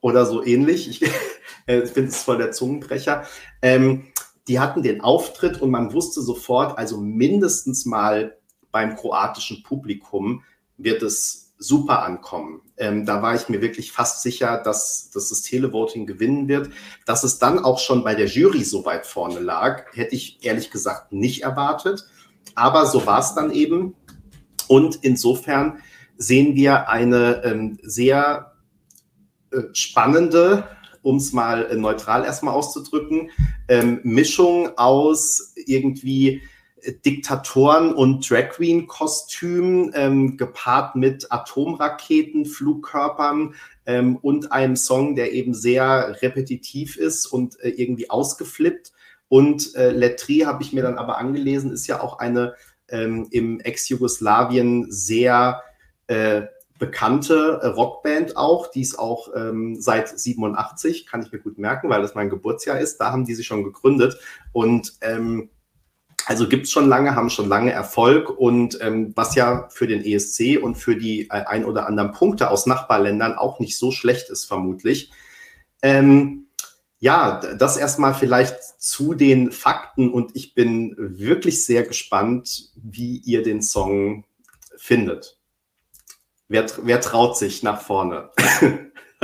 oder 0.00 0.26
so 0.26 0.44
ähnlich, 0.44 0.88
ich, 0.88 1.02
äh, 1.02 1.10
ich 1.84 1.90
finde 1.90 2.10
es 2.10 2.22
voll 2.22 2.38
der 2.38 2.52
Zungenbrecher. 2.52 3.24
Ähm, 3.62 4.06
die 4.48 4.60
hatten 4.60 4.82
den 4.82 5.00
Auftritt 5.00 5.60
und 5.60 5.70
man 5.70 5.92
wusste 5.92 6.22
sofort, 6.22 6.78
also 6.78 6.98
mindestens 6.98 7.84
mal 7.84 8.36
beim 8.70 8.94
kroatischen 8.96 9.62
Publikum 9.62 10.44
wird 10.76 11.02
es 11.02 11.54
super 11.58 12.02
ankommen. 12.02 12.60
Ähm, 12.76 13.06
da 13.06 13.22
war 13.22 13.34
ich 13.34 13.48
mir 13.48 13.62
wirklich 13.62 13.90
fast 13.90 14.22
sicher, 14.22 14.58
dass, 14.62 15.10
dass 15.10 15.30
das 15.30 15.42
Televoting 15.42 16.06
gewinnen 16.06 16.48
wird. 16.48 16.70
Dass 17.06 17.24
es 17.24 17.38
dann 17.38 17.58
auch 17.58 17.78
schon 17.78 18.04
bei 18.04 18.14
der 18.14 18.26
Jury 18.26 18.62
so 18.62 18.84
weit 18.84 19.06
vorne 19.06 19.40
lag, 19.40 19.84
hätte 19.94 20.14
ich 20.14 20.44
ehrlich 20.44 20.70
gesagt 20.70 21.12
nicht 21.12 21.42
erwartet. 21.42 22.06
Aber 22.54 22.86
so 22.86 23.06
war 23.06 23.20
es 23.20 23.34
dann 23.34 23.50
eben. 23.50 23.94
Und 24.68 24.96
insofern 25.02 25.78
sehen 26.18 26.54
wir 26.54 26.88
eine 26.88 27.42
ähm, 27.44 27.78
sehr 27.82 28.52
äh, 29.50 29.62
spannende 29.72 30.64
um 31.06 31.16
es 31.16 31.32
mal 31.32 31.76
neutral 31.76 32.24
erstmal 32.24 32.54
auszudrücken, 32.54 33.30
ähm, 33.68 34.00
Mischung 34.02 34.76
aus 34.76 35.54
irgendwie 35.54 36.42
Diktatoren 37.04 37.94
und 37.94 38.28
Drag 38.28 38.50
Queen 38.50 38.86
Kostümen, 38.86 39.92
ähm, 39.94 40.36
gepaart 40.36 40.96
mit 40.96 41.30
Atomraketen, 41.30 42.44
Flugkörpern 42.44 43.54
ähm, 43.86 44.16
und 44.16 44.52
einem 44.52 44.76
Song, 44.76 45.14
der 45.14 45.32
eben 45.32 45.54
sehr 45.54 46.16
repetitiv 46.22 46.96
ist 46.96 47.26
und 47.26 47.58
äh, 47.60 47.70
irgendwie 47.70 48.10
ausgeflippt. 48.10 48.92
Und 49.28 49.74
äh, 49.74 49.90
Letri 49.90 50.40
habe 50.40 50.62
ich 50.62 50.72
mir 50.72 50.82
dann 50.82 50.98
aber 50.98 51.18
angelesen, 51.18 51.72
ist 51.72 51.86
ja 51.86 52.00
auch 52.00 52.18
eine 52.18 52.54
ähm, 52.88 53.26
im 53.30 53.60
Ex-Jugoslawien 53.60 54.90
sehr 54.90 55.62
äh, 56.06 56.42
bekannte 56.78 57.60
äh, 57.62 57.66
Rockband 57.68 58.36
auch, 58.36 58.70
die 58.70 58.82
ist 58.82 58.98
auch 58.98 59.28
ähm, 59.34 59.80
seit 59.80 60.18
87, 60.18 61.06
kann 61.06 61.22
ich 61.22 61.32
mir 61.32 61.38
gut 61.38 61.58
merken, 61.58 61.88
weil 61.88 62.02
das 62.02 62.14
mein 62.14 62.30
Geburtsjahr 62.30 62.78
ist. 62.78 62.98
Da 62.98 63.12
haben 63.12 63.24
die 63.24 63.34
sich 63.34 63.46
schon 63.46 63.64
gegründet 63.64 64.18
und 64.52 64.94
ähm, 65.00 65.50
also 66.26 66.48
gibt 66.48 66.66
es 66.66 66.72
schon 66.72 66.88
lange, 66.88 67.14
haben 67.14 67.30
schon 67.30 67.48
lange 67.48 67.70
Erfolg 67.70 68.30
und 68.30 68.78
ähm, 68.82 69.12
was 69.14 69.36
ja 69.36 69.68
für 69.70 69.86
den 69.86 70.04
ESC 70.04 70.60
und 70.60 70.74
für 70.74 70.96
die 70.96 71.28
äh, 71.30 71.44
ein 71.44 71.64
oder 71.64 71.86
anderen 71.86 72.12
Punkte 72.12 72.50
aus 72.50 72.66
Nachbarländern 72.66 73.34
auch 73.34 73.60
nicht 73.60 73.78
so 73.78 73.92
schlecht 73.92 74.28
ist, 74.30 74.44
vermutlich. 74.44 75.12
Ähm, 75.82 76.46
ja, 76.98 77.40
das 77.56 77.76
erstmal 77.76 78.14
vielleicht 78.14 78.56
zu 78.78 79.14
den 79.14 79.52
Fakten 79.52 80.10
und 80.10 80.34
ich 80.34 80.54
bin 80.54 80.96
wirklich 80.98 81.64
sehr 81.64 81.84
gespannt, 81.84 82.72
wie 82.74 83.18
ihr 83.18 83.42
den 83.42 83.62
Song 83.62 84.24
findet. 84.76 85.38
Wer, 86.48 86.66
wer 86.82 87.00
traut 87.00 87.36
sich 87.36 87.62
nach 87.62 87.80
vorne? 87.80 88.30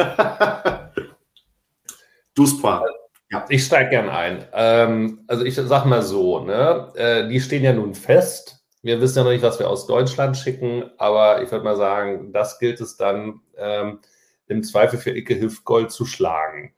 du 2.35 2.47
Spa. 2.47 2.85
Ja. 3.31 3.45
Ich 3.49 3.65
steige 3.65 3.91
gern 3.91 4.09
ein. 4.11 4.45
Ähm, 4.53 5.25
also 5.27 5.45
ich 5.45 5.55
sag 5.55 5.85
mal 5.87 6.03
so, 6.03 6.41
ne? 6.41 6.93
Äh, 6.95 7.29
die 7.29 7.41
stehen 7.41 7.63
ja 7.63 7.73
nun 7.73 7.95
fest. 7.95 8.63
Wir 8.83 9.01
wissen 9.01 9.19
ja 9.19 9.25
noch 9.25 9.31
nicht, 9.31 9.45
was 9.45 9.59
wir 9.59 9.71
aus 9.71 9.87
Deutschland 9.87 10.37
schicken, 10.37 10.91
aber 10.99 11.43
ich 11.43 11.51
würde 11.53 11.65
mal 11.65 11.77
sagen, 11.77 12.33
das 12.33 12.59
gilt 12.59 12.81
es 12.81 12.97
dann 12.97 13.41
ähm, 13.57 14.01
im 14.49 14.65
Zweifel 14.65 14.99
für 14.99 15.17
Icke 15.17 15.41
Hüftgold 15.41 15.93
zu 15.93 16.05
schlagen. 16.05 16.75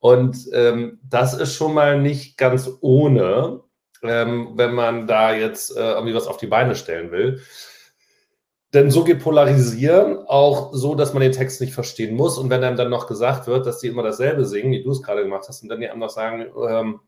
Und 0.00 0.48
ähm, 0.52 1.00
das 1.08 1.34
ist 1.34 1.54
schon 1.54 1.74
mal 1.74 2.00
nicht 2.00 2.38
ganz 2.38 2.70
ohne, 2.80 3.60
ähm, 4.02 4.52
wenn 4.54 4.74
man 4.74 5.06
da 5.06 5.34
jetzt 5.34 5.76
äh, 5.76 5.92
irgendwie 5.92 6.14
was 6.14 6.26
auf 6.26 6.38
die 6.38 6.46
Beine 6.46 6.74
stellen 6.74 7.10
will. 7.10 7.42
Denn 8.74 8.90
so 8.90 9.04
geht 9.04 9.22
Polarisieren 9.22 10.26
auch 10.26 10.74
so, 10.74 10.96
dass 10.96 11.14
man 11.14 11.22
den 11.22 11.30
Text 11.30 11.60
nicht 11.60 11.72
verstehen 11.72 12.16
muss. 12.16 12.38
Und 12.38 12.50
wenn 12.50 12.64
einem 12.64 12.76
dann 12.76 12.90
noch 12.90 13.06
gesagt 13.06 13.46
wird, 13.46 13.66
dass 13.66 13.78
die 13.78 13.86
immer 13.86 14.02
dasselbe 14.02 14.44
singen, 14.44 14.72
wie 14.72 14.82
du 14.82 14.90
es 14.90 15.00
gerade 15.00 15.22
gemacht 15.22 15.44
hast, 15.48 15.62
und 15.62 15.68
dann 15.68 15.80
die 15.80 15.86
anderen 15.86 16.00
noch 16.00 16.10
sagen, 16.10 16.46
ähm, 16.68 17.00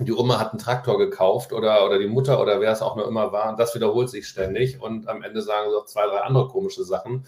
die 0.00 0.12
Oma 0.12 0.38
hat 0.38 0.50
einen 0.50 0.60
Traktor 0.60 0.98
gekauft 0.98 1.52
oder, 1.52 1.84
oder 1.84 1.98
die 1.98 2.06
Mutter 2.06 2.40
oder 2.40 2.60
wer 2.60 2.70
es 2.70 2.82
auch 2.82 2.94
noch 2.94 3.08
immer 3.08 3.32
war, 3.32 3.48
und 3.50 3.58
das 3.58 3.74
wiederholt 3.74 4.10
sich 4.10 4.28
ständig. 4.28 4.80
Und 4.80 5.08
am 5.08 5.22
Ende 5.22 5.40
sagen 5.40 5.70
sie 5.70 5.76
auch 5.76 5.86
zwei, 5.86 6.06
drei 6.06 6.20
andere 6.20 6.46
komische 6.48 6.84
Sachen. 6.84 7.26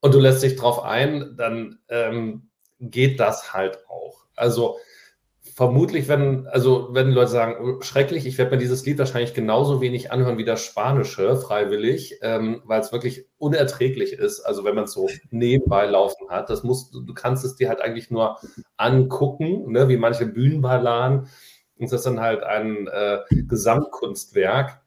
Und 0.00 0.12
du 0.12 0.18
lässt 0.18 0.42
dich 0.42 0.56
drauf 0.56 0.82
ein, 0.82 1.36
dann 1.36 1.78
ähm, 1.88 2.50
geht 2.80 3.20
das 3.20 3.54
halt 3.54 3.78
auch. 3.88 4.24
Also 4.34 4.76
vermutlich, 5.54 6.08
wenn, 6.08 6.46
also 6.46 6.88
wenn 6.92 7.10
Leute 7.10 7.30
sagen, 7.30 7.56
oh, 7.60 7.82
schrecklich, 7.82 8.26
ich 8.26 8.38
werde 8.38 8.52
mir 8.52 8.58
dieses 8.58 8.84
Lied 8.86 8.98
wahrscheinlich 8.98 9.34
genauso 9.34 9.80
wenig 9.80 10.10
anhören 10.10 10.38
wie 10.38 10.44
das 10.44 10.64
Spanische, 10.64 11.36
freiwillig, 11.36 12.18
ähm, 12.22 12.62
weil 12.64 12.80
es 12.80 12.92
wirklich 12.92 13.26
unerträglich 13.38 14.12
ist. 14.14 14.40
Also 14.40 14.64
wenn 14.64 14.74
man 14.74 14.84
es 14.84 14.92
so 14.92 15.08
nebenbei 15.30 15.86
laufen 15.86 16.30
hat, 16.30 16.50
das 16.50 16.62
musst 16.62 16.94
du 16.94 17.14
kannst 17.14 17.44
es 17.44 17.56
dir 17.56 17.68
halt 17.68 17.80
eigentlich 17.80 18.10
nur 18.10 18.38
angucken, 18.76 19.70
ne, 19.70 19.88
wie 19.88 19.96
manche 19.96 20.26
Bühnenballaden. 20.26 21.28
Und 21.76 21.92
das 21.92 21.92
ist 21.92 22.06
dann 22.06 22.20
halt 22.20 22.42
ein 22.42 22.86
äh, 22.88 23.18
Gesamtkunstwerk. 23.30 24.80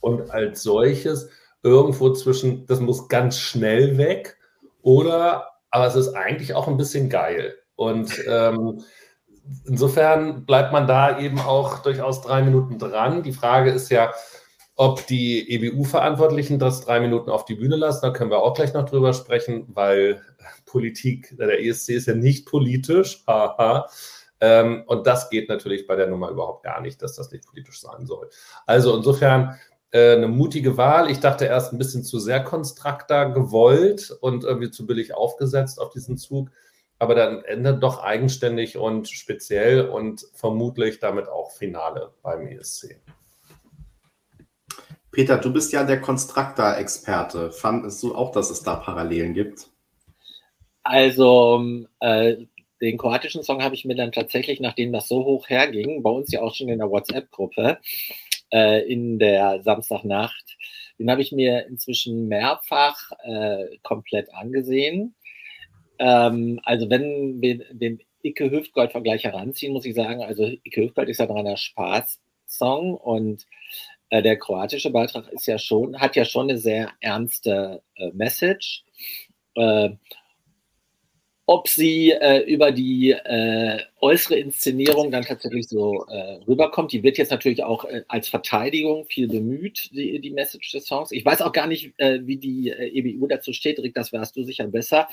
Und 0.00 0.30
als 0.30 0.62
solches 0.62 1.30
irgendwo 1.62 2.10
zwischen, 2.12 2.66
das 2.66 2.80
muss 2.80 3.08
ganz 3.08 3.38
schnell 3.38 3.96
weg 3.96 4.36
oder, 4.82 5.52
aber 5.70 5.86
es 5.86 5.94
ist 5.94 6.14
eigentlich 6.14 6.54
auch 6.54 6.68
ein 6.68 6.76
bisschen 6.76 7.08
geil. 7.08 7.54
Und 7.76 8.12
ähm, 8.28 8.82
insofern 9.64 10.44
bleibt 10.44 10.72
man 10.72 10.86
da 10.86 11.18
eben 11.18 11.40
auch 11.40 11.80
durchaus 11.80 12.22
drei 12.22 12.42
Minuten 12.42 12.78
dran. 12.78 13.22
Die 13.22 13.32
Frage 13.32 13.70
ist 13.70 13.90
ja, 13.90 14.12
ob 14.74 15.06
die 15.06 15.50
EBU-Verantwortlichen 15.50 16.58
das 16.58 16.84
drei 16.84 17.00
Minuten 17.00 17.30
auf 17.30 17.44
die 17.44 17.54
Bühne 17.54 17.76
lassen. 17.76 18.00
Da 18.02 18.10
können 18.10 18.30
wir 18.30 18.38
auch 18.38 18.54
gleich 18.54 18.72
noch 18.72 18.88
drüber 18.88 19.12
sprechen, 19.12 19.66
weil 19.68 20.22
Politik, 20.64 21.36
der 21.36 21.62
ESC 21.62 21.90
ist 21.90 22.06
ja 22.06 22.14
nicht 22.14 22.46
politisch. 22.46 23.22
Haha. 23.26 23.88
Ähm, 24.40 24.82
und 24.86 25.06
das 25.06 25.30
geht 25.30 25.48
natürlich 25.48 25.86
bei 25.86 25.94
der 25.94 26.08
Nummer 26.08 26.30
überhaupt 26.30 26.64
gar 26.64 26.80
nicht, 26.80 27.00
dass 27.02 27.14
das 27.14 27.30
nicht 27.30 27.46
politisch 27.46 27.80
sein 27.80 28.06
soll. 28.06 28.28
Also 28.66 28.96
insofern 28.96 29.56
äh, 29.92 30.16
eine 30.16 30.26
mutige 30.26 30.76
Wahl. 30.76 31.10
Ich 31.10 31.20
dachte 31.20 31.44
erst 31.44 31.72
ein 31.72 31.78
bisschen 31.78 32.02
zu 32.02 32.18
sehr 32.18 32.42
konstrakter 32.42 33.30
gewollt 33.30 34.10
und 34.20 34.42
irgendwie 34.42 34.70
zu 34.70 34.86
billig 34.86 35.14
aufgesetzt 35.14 35.80
auf 35.80 35.90
diesen 35.90 36.16
Zug 36.16 36.50
aber 37.02 37.16
dann 37.16 37.42
endet 37.42 37.82
doch 37.82 38.00
eigenständig 38.00 38.76
und 38.76 39.08
speziell 39.08 39.88
und 39.88 40.24
vermutlich 40.34 41.00
damit 41.00 41.26
auch 41.26 41.50
Finale 41.50 42.14
beim 42.22 42.46
ESC. 42.46 43.00
Peter, 45.10 45.38
du 45.38 45.52
bist 45.52 45.72
ja 45.72 45.82
der 45.82 46.00
Konstruktor-Experte. 46.00 47.50
Fandest 47.50 48.04
du 48.04 48.14
auch, 48.14 48.30
dass 48.30 48.50
es 48.50 48.62
da 48.62 48.76
Parallelen 48.76 49.34
gibt? 49.34 49.66
Also, 50.84 51.84
äh, 51.98 52.36
den 52.80 52.98
kroatischen 52.98 53.42
Song 53.42 53.64
habe 53.64 53.74
ich 53.74 53.84
mir 53.84 53.96
dann 53.96 54.12
tatsächlich, 54.12 54.60
nachdem 54.60 54.92
das 54.92 55.08
so 55.08 55.24
hoch 55.24 55.48
herging, 55.48 56.04
bei 56.04 56.10
uns 56.10 56.30
ja 56.30 56.40
auch 56.40 56.54
schon 56.54 56.68
in 56.68 56.78
der 56.78 56.88
WhatsApp-Gruppe, 56.88 57.78
äh, 58.52 58.88
in 58.88 59.18
der 59.18 59.60
Samstagnacht, 59.64 60.56
den 61.00 61.10
habe 61.10 61.20
ich 61.20 61.32
mir 61.32 61.66
inzwischen 61.66 62.28
mehrfach 62.28 63.10
äh, 63.24 63.76
komplett 63.82 64.32
angesehen. 64.32 65.16
Ähm, 65.98 66.60
also 66.64 66.90
wenn 66.90 67.40
wir 67.40 67.64
den 67.72 68.00
Icke 68.22 68.50
Hüftgold-Vergleich 68.50 69.24
heranziehen, 69.24 69.72
muss 69.72 69.84
ich 69.84 69.94
sagen, 69.94 70.22
also 70.22 70.44
Icke 70.44 70.82
Hüftgold 70.82 71.08
ist 71.08 71.18
ja 71.18 71.26
ein 71.26 71.36
reiner 71.36 71.56
Spaß-Song 71.56 72.94
und 72.94 73.46
äh, 74.10 74.22
der 74.22 74.38
kroatische 74.38 74.90
Beitrag 74.90 75.28
ist 75.32 75.46
ja 75.46 75.58
schon, 75.58 75.98
hat 75.98 76.16
ja 76.16 76.24
schon 76.24 76.50
eine 76.50 76.58
sehr 76.58 76.92
ernste 77.00 77.82
äh, 77.96 78.10
Message. 78.12 78.84
Äh, 79.54 79.90
ob 81.44 81.68
sie 81.68 82.12
äh, 82.12 82.40
über 82.40 82.70
die 82.70 83.10
äh, 83.10 83.80
äußere 84.00 84.36
Inszenierung 84.36 85.10
dann 85.10 85.24
tatsächlich 85.24 85.68
so 85.68 86.06
äh, 86.06 86.38
rüberkommt. 86.46 86.92
Die 86.92 87.02
wird 87.02 87.18
jetzt 87.18 87.30
natürlich 87.30 87.64
auch 87.64 87.84
äh, 87.84 88.04
als 88.06 88.28
Verteidigung 88.28 89.04
viel 89.06 89.26
bemüht, 89.26 89.90
die, 89.92 90.20
die 90.20 90.30
Message 90.30 90.70
des 90.70 90.86
Songs. 90.86 91.10
Ich 91.10 91.24
weiß 91.24 91.42
auch 91.42 91.52
gar 91.52 91.66
nicht, 91.66 91.94
äh, 91.98 92.20
wie 92.22 92.36
die 92.36 92.70
äh, 92.70 92.96
EBU 92.96 93.26
dazu 93.26 93.52
steht, 93.52 93.80
Rick, 93.80 93.94
das 93.94 94.12
weißt 94.12 94.36
du 94.36 94.44
sicher 94.44 94.68
besser, 94.68 95.08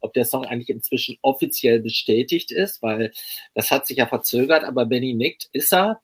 ob 0.00 0.14
der 0.14 0.24
Song 0.24 0.46
eigentlich 0.46 0.70
inzwischen 0.70 1.18
offiziell 1.20 1.80
bestätigt 1.80 2.52
ist, 2.52 2.82
weil 2.82 3.12
das 3.54 3.70
hat 3.70 3.86
sich 3.86 3.98
ja 3.98 4.06
verzögert, 4.06 4.64
aber 4.64 4.86
Benny 4.86 5.12
nickt, 5.12 5.50
ist 5.52 5.74
er. 5.74 6.00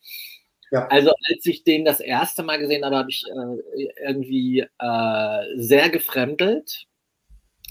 Ja. 0.70 0.87
Also 0.88 1.12
als 1.30 1.46
ich 1.46 1.64
den 1.64 1.85
das 1.87 2.00
erste 2.00 2.42
Mal 2.42 2.58
gesehen 2.58 2.85
habe, 2.85 2.96
habe 2.96 3.11
ich 3.11 3.24
irgendwie 4.02 4.64
sehr 5.56 5.90
gefremdelt, 5.90 6.87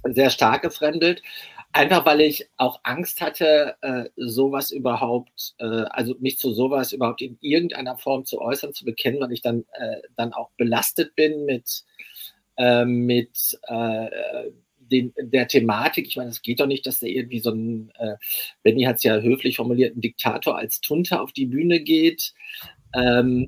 sehr 0.03 0.29
stark 0.29 0.61
gefremdelt. 0.61 1.23
Einfach 1.73 2.05
weil 2.05 2.21
ich 2.21 2.49
auch 2.57 2.81
Angst 2.84 3.21
hatte, 3.21 3.75
äh, 3.81 4.05
sowas 4.17 4.71
überhaupt, 4.71 5.53
äh, 5.57 5.65
also 5.65 6.15
mich 6.19 6.38
zu 6.38 6.53
sowas 6.53 6.91
überhaupt 6.91 7.21
in 7.21 7.38
irgendeiner 7.39 7.97
Form 7.97 8.25
zu 8.25 8.41
äußern, 8.41 8.73
zu 8.73 8.84
bekennen, 8.84 9.21
weil 9.21 9.31
ich 9.31 9.41
dann, 9.41 9.65
äh, 9.73 10.01
dann 10.17 10.34
auch 10.34 10.49
belastet 10.57 11.15
bin 11.15 11.45
mit, 11.45 11.84
äh, 12.57 12.84
mit 12.84 13.57
äh, 13.67 14.51
den, 14.79 15.13
der 15.17 15.47
Thematik. 15.47 16.07
Ich 16.07 16.17
meine, 16.17 16.29
es 16.29 16.41
geht 16.41 16.60
doch 16.60 16.67
nicht, 16.67 16.86
dass 16.86 16.99
da 16.99 17.07
irgendwie 17.07 17.39
so 17.39 17.51
ein, 17.51 17.91
äh, 17.97 18.15
Benny 18.63 18.84
hat 18.84 18.97
es 18.97 19.03
ja 19.03 19.19
höflich 19.19 19.55
formuliert, 19.55 19.95
ein 19.95 20.01
Diktator 20.01 20.57
als 20.57 20.81
Tunte 20.81 21.21
auf 21.21 21.31
die 21.31 21.45
Bühne 21.45 21.79
geht. 21.79 22.34
Ähm, 22.93 23.47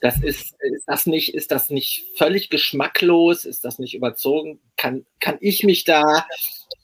das 0.00 0.22
ist, 0.22 0.56
ist 0.60 0.88
das 0.88 1.06
nicht, 1.06 1.34
ist 1.34 1.50
das 1.52 1.70
nicht 1.70 2.04
völlig 2.16 2.50
geschmacklos? 2.50 3.44
Ist 3.44 3.64
das 3.64 3.78
nicht 3.78 3.94
überzogen? 3.94 4.58
Kann, 4.76 5.06
kann 5.20 5.36
ich 5.40 5.62
mich 5.62 5.84
da 5.84 6.26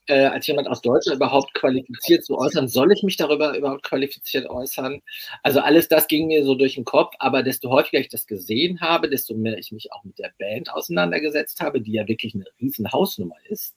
äh, 0.06 0.26
als 0.26 0.46
jemand 0.46 0.68
aus 0.68 0.80
Deutschland 0.82 1.16
überhaupt 1.16 1.54
qualifiziert 1.54 2.24
zu 2.24 2.38
äußern? 2.38 2.68
Soll 2.68 2.92
ich 2.92 3.02
mich 3.02 3.16
darüber 3.16 3.56
überhaupt 3.56 3.82
qualifiziert 3.82 4.48
äußern? 4.48 5.02
Also 5.42 5.60
alles 5.60 5.88
das 5.88 6.08
ging 6.08 6.26
mir 6.28 6.44
so 6.44 6.54
durch 6.54 6.74
den 6.74 6.84
Kopf, 6.84 7.14
aber 7.18 7.42
desto 7.42 7.70
häufiger 7.70 8.00
ich 8.00 8.08
das 8.08 8.26
gesehen 8.26 8.80
habe, 8.80 9.08
desto 9.08 9.34
mehr 9.34 9.58
ich 9.58 9.72
mich 9.72 9.92
auch 9.92 10.04
mit 10.04 10.18
der 10.18 10.32
Band 10.38 10.72
auseinandergesetzt 10.72 11.60
habe, 11.60 11.80
die 11.80 11.92
ja 11.92 12.08
wirklich 12.08 12.34
eine 12.34 12.44
riesen 12.60 12.90
Hausnummer 12.92 13.36
ist 13.48 13.76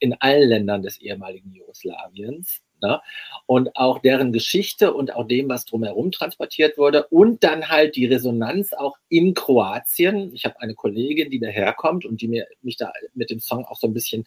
in 0.00 0.14
allen 0.20 0.48
Ländern 0.48 0.82
des 0.82 0.98
ehemaligen 0.98 1.52
Jugoslawiens. 1.52 2.62
Ne? 2.80 3.00
Und 3.46 3.74
auch 3.76 3.98
deren 3.98 4.32
Geschichte 4.32 4.94
und 4.94 5.14
auch 5.14 5.26
dem, 5.26 5.48
was 5.48 5.64
drumherum 5.64 6.12
transportiert 6.12 6.78
wurde. 6.78 7.06
Und 7.08 7.42
dann 7.42 7.68
halt 7.68 7.96
die 7.96 8.06
Resonanz 8.06 8.72
auch 8.72 8.96
in 9.08 9.34
Kroatien. 9.34 10.32
Ich 10.32 10.44
habe 10.44 10.60
eine 10.60 10.74
Kollegin, 10.74 11.30
die 11.30 11.40
daherkommt 11.40 12.04
und 12.04 12.20
die 12.20 12.28
mir, 12.28 12.46
mich 12.62 12.76
da 12.76 12.92
mit 13.14 13.30
dem 13.30 13.40
Song 13.40 13.64
auch 13.64 13.76
so 13.76 13.88
ein 13.88 13.94
bisschen 13.94 14.26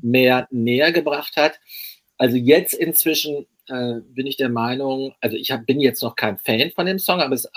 mehr 0.00 0.48
näher 0.50 0.92
gebracht 0.92 1.36
hat. 1.36 1.60
Also 2.18 2.36
jetzt 2.36 2.74
inzwischen 2.74 3.46
äh, 3.68 4.00
bin 4.00 4.26
ich 4.26 4.36
der 4.36 4.48
Meinung, 4.48 5.14
also 5.20 5.36
ich 5.36 5.50
hab, 5.50 5.66
bin 5.66 5.80
jetzt 5.80 6.02
noch 6.02 6.16
kein 6.16 6.38
Fan 6.38 6.70
von 6.70 6.86
dem 6.86 6.98
Song, 6.98 7.20
aber 7.20 7.34
es 7.34 7.44
ist 7.44 7.52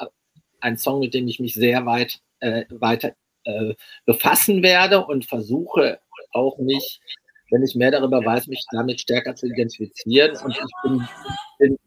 ein 0.62 0.78
Song, 0.78 1.00
mit 1.00 1.14
dem 1.14 1.28
ich 1.28 1.40
mich 1.40 1.54
sehr 1.54 1.86
weit 1.86 2.20
äh, 2.40 2.66
weiter 2.70 3.14
äh, 3.44 3.74
befassen 4.06 4.64
werde 4.64 5.06
und 5.06 5.26
versuche 5.26 6.00
auch 6.32 6.58
mich, 6.58 7.00
wenn 7.50 7.64
ich 7.64 7.76
mehr 7.76 7.92
darüber 7.92 8.24
weiß, 8.24 8.48
mich 8.48 8.66
damit 8.72 9.00
stärker 9.00 9.36
zu 9.36 9.48
identifizieren. 9.48 10.38
Und 10.44 10.52
ich 10.52 10.72
bin, 10.84 11.08
bin, 11.60 11.78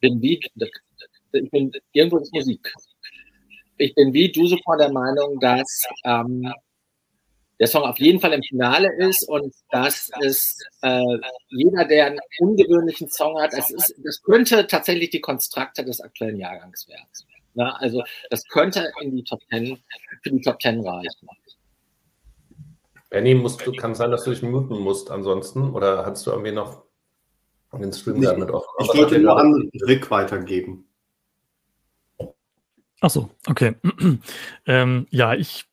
bin 0.00 0.22
wie, 0.22 0.40
ich 1.32 1.50
bin 1.50 1.72
irgendwo 1.92 2.18
ist 2.18 2.32
Musik. 2.32 2.72
Ich 3.78 3.94
bin 3.94 4.12
wie 4.12 4.30
du 4.30 4.46
sofort 4.46 4.80
der 4.80 4.92
Meinung, 4.92 5.38
dass 5.40 5.84
ähm, 6.04 6.52
der 7.62 7.68
Song 7.68 7.84
auf 7.84 8.00
jeden 8.00 8.18
Fall 8.18 8.32
im 8.32 8.42
Finale 8.42 8.92
ist 8.98 9.28
und 9.28 9.54
dass 9.70 10.10
es 10.20 10.58
äh, 10.80 11.00
jeder, 11.50 11.84
der 11.84 12.06
einen 12.06 12.18
ungewöhnlichen 12.40 13.08
Song 13.08 13.40
hat, 13.40 13.52
das, 13.52 13.70
ist, 13.70 13.94
das 14.02 14.20
könnte 14.20 14.66
tatsächlich 14.66 15.10
die 15.10 15.20
Konstrakte 15.20 15.84
des 15.84 16.00
aktuellen 16.00 16.40
Jahrgangs 16.40 16.88
werden. 16.88 17.06
Na, 17.54 17.76
also 17.76 18.02
das 18.30 18.42
könnte 18.48 18.90
in 19.00 19.14
die 19.14 19.22
Top 19.22 19.38
Ten, 19.48 19.78
für 20.24 20.30
die 20.30 20.40
Top 20.40 20.58
Ten 20.58 20.84
reichen. 20.84 21.28
Benny, 23.10 23.36
musst 23.36 23.64
du, 23.64 23.70
kann 23.70 23.94
sein, 23.94 24.10
dass 24.10 24.24
du 24.24 24.30
dich 24.30 24.42
muten 24.42 24.80
musst 24.80 25.12
ansonsten 25.12 25.70
oder 25.70 26.04
hast 26.04 26.26
du 26.26 26.32
irgendwie 26.32 26.50
noch 26.50 26.82
den 27.72 27.92
Stream 27.92 28.18
nee, 28.18 28.26
damit 28.26 28.50
auf? 28.50 28.64
Ich 28.80 28.88
wollte 28.88 29.20
nur 29.20 29.38
an 29.38 29.70
Rick 29.86 30.10
weitergeben. 30.10 30.88
Ach 33.00 33.10
so, 33.10 33.30
okay. 33.46 33.76
ähm, 34.66 35.06
ja, 35.10 35.34
ich 35.34 35.66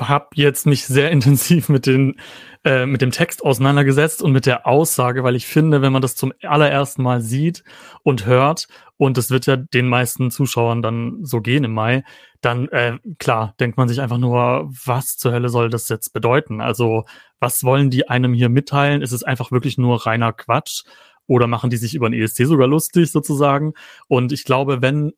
habe 0.00 0.28
jetzt 0.34 0.66
mich 0.66 0.84
sehr 0.84 1.10
intensiv 1.12 1.68
mit, 1.68 1.86
den, 1.86 2.20
äh, 2.64 2.86
mit 2.86 3.02
dem 3.02 3.10
Text 3.10 3.44
auseinandergesetzt 3.44 4.22
und 4.22 4.32
mit 4.32 4.46
der 4.46 4.66
Aussage, 4.66 5.24
weil 5.24 5.36
ich 5.36 5.46
finde, 5.46 5.82
wenn 5.82 5.92
man 5.92 6.02
das 6.02 6.16
zum 6.16 6.32
allerersten 6.42 7.02
Mal 7.02 7.20
sieht 7.20 7.64
und 8.02 8.26
hört, 8.26 8.68
und 8.96 9.16
es 9.16 9.30
wird 9.30 9.46
ja 9.46 9.56
den 9.56 9.88
meisten 9.88 10.30
Zuschauern 10.30 10.82
dann 10.82 11.24
so 11.24 11.40
gehen 11.40 11.64
im 11.64 11.72
Mai, 11.72 12.04
dann 12.42 12.68
äh, 12.68 12.98
klar, 13.18 13.54
denkt 13.58 13.78
man 13.78 13.88
sich 13.88 14.00
einfach 14.00 14.18
nur, 14.18 14.68
was 14.84 15.16
zur 15.16 15.32
Hölle 15.32 15.48
soll 15.48 15.70
das 15.70 15.88
jetzt 15.88 16.12
bedeuten? 16.12 16.60
Also, 16.60 17.04
was 17.38 17.64
wollen 17.64 17.88
die 17.88 18.08
einem 18.08 18.34
hier 18.34 18.50
mitteilen? 18.50 19.00
Ist 19.00 19.12
es 19.12 19.22
einfach 19.22 19.52
wirklich 19.52 19.78
nur 19.78 20.04
reiner 20.06 20.34
Quatsch? 20.34 20.84
Oder 21.26 21.46
machen 21.46 21.70
die 21.70 21.78
sich 21.78 21.94
über 21.94 22.10
den 22.10 22.20
ESC 22.20 22.44
sogar 22.44 22.66
lustig 22.66 23.10
sozusagen? 23.10 23.72
Und 24.08 24.32
ich 24.32 24.44
glaube, 24.44 24.82
wenn 24.82 25.12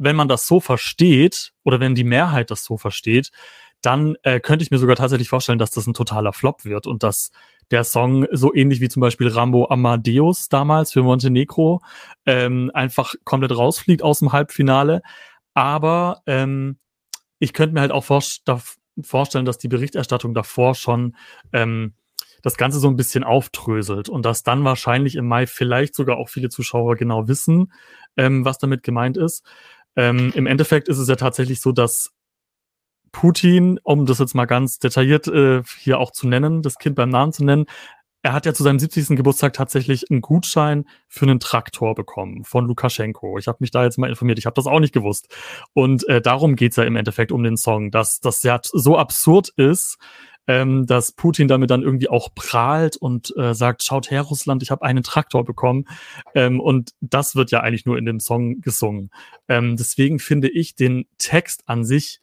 wenn 0.00 0.16
man 0.16 0.28
das 0.28 0.46
so 0.46 0.60
versteht 0.60 1.52
oder 1.62 1.78
wenn 1.78 1.94
die 1.94 2.04
Mehrheit 2.04 2.50
das 2.50 2.64
so 2.64 2.78
versteht, 2.78 3.30
dann 3.82 4.16
äh, 4.22 4.40
könnte 4.40 4.62
ich 4.62 4.70
mir 4.70 4.78
sogar 4.78 4.96
tatsächlich 4.96 5.28
vorstellen, 5.28 5.58
dass 5.58 5.70
das 5.70 5.86
ein 5.86 5.94
totaler 5.94 6.32
Flop 6.32 6.64
wird 6.64 6.86
und 6.86 7.02
dass 7.02 7.30
der 7.70 7.84
Song 7.84 8.26
so 8.32 8.54
ähnlich 8.54 8.80
wie 8.80 8.88
zum 8.88 9.00
Beispiel 9.00 9.28
Rambo 9.28 9.68
Amadeus 9.68 10.48
damals 10.48 10.92
für 10.92 11.02
Montenegro 11.02 11.80
ähm, 12.26 12.70
einfach 12.74 13.14
komplett 13.24 13.56
rausfliegt 13.56 14.02
aus 14.02 14.18
dem 14.18 14.32
Halbfinale. 14.32 15.02
Aber 15.54 16.22
ähm, 16.26 16.78
ich 17.38 17.52
könnte 17.52 17.74
mir 17.74 17.80
halt 17.80 17.92
auch 17.92 18.04
vor 18.04 18.22
vorstellen, 19.02 19.44
dass 19.46 19.56
die 19.56 19.68
Berichterstattung 19.68 20.34
davor 20.34 20.74
schon 20.74 21.16
ähm, 21.52 21.94
das 22.42 22.56
Ganze 22.56 22.78
so 22.80 22.88
ein 22.88 22.96
bisschen 22.96 23.24
auftröselt 23.24 24.08
und 24.08 24.24
dass 24.24 24.42
dann 24.42 24.64
wahrscheinlich 24.64 25.16
im 25.16 25.26
Mai 25.26 25.46
vielleicht 25.46 25.94
sogar 25.94 26.18
auch 26.18 26.28
viele 26.28 26.48
Zuschauer 26.48 26.96
genau 26.96 27.28
wissen, 27.28 27.72
ähm, 28.16 28.44
was 28.44 28.58
damit 28.58 28.82
gemeint 28.82 29.16
ist. 29.16 29.44
Ähm, 29.96 30.32
Im 30.34 30.46
Endeffekt 30.46 30.88
ist 30.88 30.98
es 30.98 31.08
ja 31.08 31.16
tatsächlich 31.16 31.60
so, 31.60 31.72
dass 31.72 32.12
Putin, 33.12 33.78
um 33.82 34.06
das 34.06 34.18
jetzt 34.18 34.34
mal 34.34 34.46
ganz 34.46 34.78
detailliert 34.78 35.26
äh, 35.28 35.62
hier 35.78 35.98
auch 35.98 36.12
zu 36.12 36.28
nennen, 36.28 36.62
das 36.62 36.76
Kind 36.78 36.96
beim 36.96 37.10
Namen 37.10 37.32
zu 37.32 37.44
nennen, 37.44 37.66
er 38.22 38.34
hat 38.34 38.44
ja 38.44 38.52
zu 38.52 38.62
seinem 38.62 38.78
70. 38.78 39.16
Geburtstag 39.16 39.54
tatsächlich 39.54 40.10
einen 40.10 40.20
Gutschein 40.20 40.84
für 41.08 41.24
einen 41.24 41.40
Traktor 41.40 41.94
bekommen 41.94 42.44
von 42.44 42.66
Lukaschenko. 42.66 43.38
Ich 43.38 43.48
habe 43.48 43.58
mich 43.60 43.70
da 43.70 43.82
jetzt 43.84 43.98
mal 43.98 44.10
informiert, 44.10 44.38
ich 44.38 44.46
habe 44.46 44.54
das 44.54 44.66
auch 44.66 44.80
nicht 44.80 44.92
gewusst. 44.92 45.34
Und 45.72 46.06
äh, 46.08 46.20
darum 46.20 46.54
geht's 46.54 46.76
ja 46.76 46.84
im 46.84 46.96
Endeffekt 46.96 47.32
um 47.32 47.42
den 47.42 47.56
Song, 47.56 47.90
dass 47.90 48.20
das 48.20 48.42
ja 48.42 48.60
so 48.62 48.98
absurd 48.98 49.48
ist, 49.56 49.96
ähm, 50.46 50.84
dass 50.86 51.12
Putin 51.12 51.48
damit 51.48 51.70
dann 51.70 51.82
irgendwie 51.82 52.10
auch 52.10 52.34
prahlt 52.34 52.96
und 52.96 53.34
äh, 53.36 53.54
sagt, 53.54 53.84
schaut 53.84 54.10
her, 54.10 54.22
Russland, 54.22 54.62
ich 54.62 54.70
habe 54.70 54.82
einen 54.82 55.02
Traktor 55.02 55.44
bekommen. 55.44 55.86
Ähm, 56.34 56.60
und 56.60 56.90
das 57.00 57.36
wird 57.36 57.50
ja 57.50 57.60
eigentlich 57.60 57.86
nur 57.86 57.96
in 57.96 58.04
dem 58.04 58.20
Song 58.20 58.60
gesungen. 58.60 59.10
Ähm, 59.48 59.76
deswegen 59.76 60.18
finde 60.18 60.48
ich 60.50 60.74
den 60.74 61.06
Text 61.16 61.62
an 61.66 61.84
sich 61.84 62.20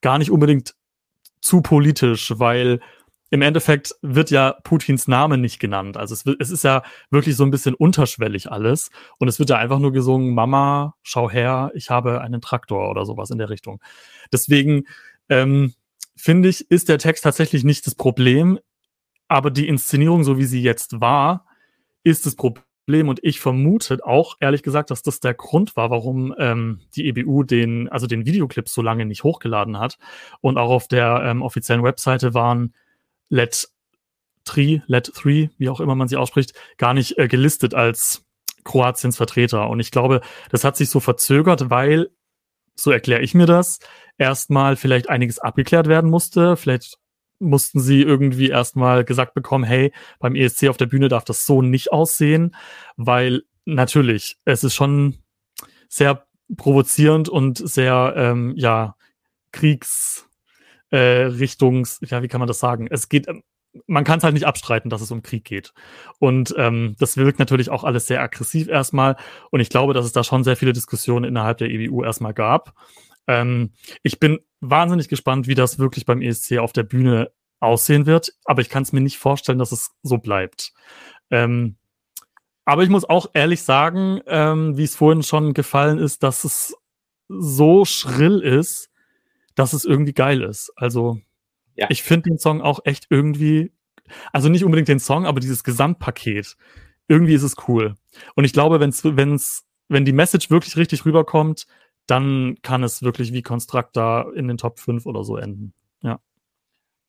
gar 0.00 0.18
nicht 0.18 0.30
unbedingt 0.30 0.74
zu 1.40 1.62
politisch, 1.62 2.32
weil 2.36 2.80
im 3.30 3.42
Endeffekt 3.42 3.94
wird 4.02 4.30
ja 4.30 4.56
Putins 4.64 5.06
Name 5.06 5.38
nicht 5.38 5.60
genannt. 5.60 5.96
Also 5.96 6.14
es, 6.14 6.24
es 6.40 6.50
ist 6.50 6.64
ja 6.64 6.82
wirklich 7.10 7.36
so 7.36 7.44
ein 7.44 7.52
bisschen 7.52 7.74
unterschwellig 7.74 8.50
alles. 8.50 8.90
Und 9.18 9.28
es 9.28 9.38
wird 9.38 9.50
ja 9.50 9.56
einfach 9.56 9.78
nur 9.78 9.92
gesungen, 9.92 10.34
Mama, 10.34 10.96
schau 11.02 11.30
her, 11.30 11.70
ich 11.74 11.90
habe 11.90 12.20
einen 12.20 12.40
Traktor 12.40 12.90
oder 12.90 13.06
sowas 13.06 13.30
in 13.30 13.38
der 13.38 13.48
Richtung. 13.48 13.80
Deswegen 14.32 14.84
ähm, 15.28 15.74
finde 16.16 16.48
ich, 16.48 16.70
ist 16.70 16.88
der 16.88 16.98
Text 16.98 17.22
tatsächlich 17.22 17.62
nicht 17.62 17.86
das 17.86 17.94
Problem, 17.94 18.58
aber 19.28 19.52
die 19.52 19.68
Inszenierung, 19.68 20.24
so 20.24 20.36
wie 20.38 20.44
sie 20.44 20.60
jetzt 20.60 21.00
war, 21.00 21.46
ist 22.02 22.26
das 22.26 22.34
Problem. 22.34 22.64
Problem. 22.86 23.08
Und 23.08 23.20
ich 23.22 23.40
vermute 23.40 24.04
auch, 24.04 24.36
ehrlich 24.40 24.62
gesagt, 24.62 24.90
dass 24.90 25.02
das 25.02 25.20
der 25.20 25.34
Grund 25.34 25.76
war, 25.76 25.90
warum 25.90 26.34
ähm, 26.38 26.80
die 26.96 27.08
EBU 27.08 27.44
den, 27.44 27.88
also 27.88 28.06
den 28.06 28.26
Videoclip 28.26 28.68
so 28.68 28.82
lange 28.82 29.06
nicht 29.06 29.24
hochgeladen 29.24 29.78
hat. 29.78 29.98
Und 30.40 30.58
auch 30.58 30.70
auf 30.70 30.88
der 30.88 31.22
ähm, 31.24 31.42
offiziellen 31.42 31.82
Webseite 31.82 32.34
waren 32.34 32.74
Let 33.28 33.68
3, 34.44 34.82
Let 34.86 35.12
3, 35.14 35.50
wie 35.58 35.68
auch 35.68 35.80
immer 35.80 35.94
man 35.94 36.08
sie 36.08 36.16
ausspricht, 36.16 36.54
gar 36.78 36.94
nicht 36.94 37.18
äh, 37.18 37.28
gelistet 37.28 37.74
als 37.74 38.24
Kroatiens 38.64 39.16
Vertreter. 39.16 39.68
Und 39.68 39.80
ich 39.80 39.90
glaube, 39.90 40.20
das 40.50 40.64
hat 40.64 40.76
sich 40.76 40.90
so 40.90 41.00
verzögert, 41.00 41.70
weil, 41.70 42.10
so 42.74 42.90
erkläre 42.90 43.22
ich 43.22 43.34
mir 43.34 43.46
das, 43.46 43.78
erstmal 44.18 44.76
vielleicht 44.76 45.08
einiges 45.08 45.38
abgeklärt 45.38 45.88
werden 45.88 46.10
musste. 46.10 46.56
Vielleicht 46.56 46.98
mussten 47.40 47.80
sie 47.80 48.02
irgendwie 48.02 48.48
erstmal 48.48 49.04
gesagt 49.04 49.34
bekommen, 49.34 49.64
hey, 49.64 49.92
beim 50.18 50.36
ESC 50.36 50.68
auf 50.68 50.76
der 50.76 50.86
Bühne 50.86 51.08
darf 51.08 51.24
das 51.24 51.46
so 51.46 51.62
nicht 51.62 51.92
aussehen, 51.92 52.54
weil 52.96 53.42
natürlich, 53.64 54.36
es 54.44 54.62
ist 54.62 54.74
schon 54.74 55.16
sehr 55.88 56.26
provozierend 56.56 57.28
und 57.28 57.58
sehr, 57.58 58.14
ähm, 58.16 58.54
ja, 58.56 58.96
Kriegsrichtungs, 59.52 62.02
äh, 62.02 62.06
ja, 62.06 62.22
wie 62.22 62.28
kann 62.28 62.40
man 62.40 62.48
das 62.48 62.60
sagen? 62.60 62.88
Es 62.90 63.08
geht, 63.08 63.28
ähm, 63.28 63.42
man 63.86 64.04
kann 64.04 64.18
es 64.18 64.24
halt 64.24 64.34
nicht 64.34 64.46
abstreiten, 64.46 64.90
dass 64.90 65.00
es 65.00 65.10
um 65.10 65.22
Krieg 65.22 65.44
geht. 65.44 65.72
Und 66.18 66.54
ähm, 66.58 66.96
das 66.98 67.16
wirkt 67.16 67.38
natürlich 67.38 67.70
auch 67.70 67.84
alles 67.84 68.06
sehr 68.06 68.20
aggressiv 68.20 68.68
erstmal. 68.68 69.16
Und 69.50 69.60
ich 69.60 69.70
glaube, 69.70 69.94
dass 69.94 70.04
es 70.04 70.12
da 70.12 70.24
schon 70.24 70.44
sehr 70.44 70.56
viele 70.56 70.72
Diskussionen 70.72 71.24
innerhalb 71.24 71.58
der 71.58 71.70
EWU 71.70 72.02
erstmal 72.02 72.34
gab. 72.34 72.74
Ähm, 73.26 73.72
ich 74.02 74.20
bin 74.20 74.40
wahnsinnig 74.60 75.08
gespannt, 75.08 75.46
wie 75.46 75.54
das 75.54 75.78
wirklich 75.78 76.04
beim 76.04 76.22
ESC 76.22 76.58
auf 76.58 76.72
der 76.72 76.82
Bühne 76.82 77.30
aussehen 77.60 78.06
wird, 78.06 78.32
aber 78.44 78.62
ich 78.62 78.68
kann 78.68 78.82
es 78.82 78.92
mir 78.92 79.00
nicht 79.00 79.18
vorstellen, 79.18 79.58
dass 79.58 79.72
es 79.72 79.90
so 80.02 80.18
bleibt. 80.18 80.72
Ähm, 81.30 81.76
aber 82.64 82.82
ich 82.82 82.88
muss 82.88 83.04
auch 83.04 83.30
ehrlich 83.34 83.62
sagen, 83.62 84.20
ähm, 84.26 84.76
wie 84.76 84.84
es 84.84 84.96
vorhin 84.96 85.22
schon 85.22 85.54
gefallen 85.54 85.98
ist, 85.98 86.22
dass 86.22 86.44
es 86.44 86.76
so 87.28 87.84
schrill 87.84 88.40
ist, 88.40 88.90
dass 89.54 89.72
es 89.72 89.84
irgendwie 89.84 90.12
geil 90.12 90.42
ist. 90.42 90.72
Also 90.76 91.20
ja. 91.74 91.86
ich 91.90 92.02
finde 92.02 92.30
den 92.30 92.38
Song 92.38 92.60
auch 92.60 92.80
echt 92.84 93.06
irgendwie, 93.10 93.72
also 94.32 94.48
nicht 94.48 94.64
unbedingt 94.64 94.88
den 94.88 95.00
Song, 95.00 95.26
aber 95.26 95.40
dieses 95.40 95.64
Gesamtpaket. 95.64 96.56
Irgendwie 97.08 97.34
ist 97.34 97.42
es 97.42 97.56
cool. 97.68 97.96
Und 98.34 98.44
ich 98.44 98.52
glaube, 98.52 98.80
wenn's, 98.80 99.02
wenn's, 99.04 99.64
wenn 99.88 100.04
die 100.04 100.12
Message 100.12 100.50
wirklich 100.50 100.76
richtig 100.76 101.04
rüberkommt, 101.04 101.66
dann 102.06 102.56
kann 102.62 102.82
es 102.82 103.02
wirklich 103.02 103.32
wie 103.32 103.42
Konstrukt 103.42 103.96
da 103.96 104.28
in 104.34 104.48
den 104.48 104.58
Top 104.58 104.78
5 104.78 105.06
oder 105.06 105.24
so 105.24 105.36
enden. 105.36 105.72
Ja. 106.02 106.20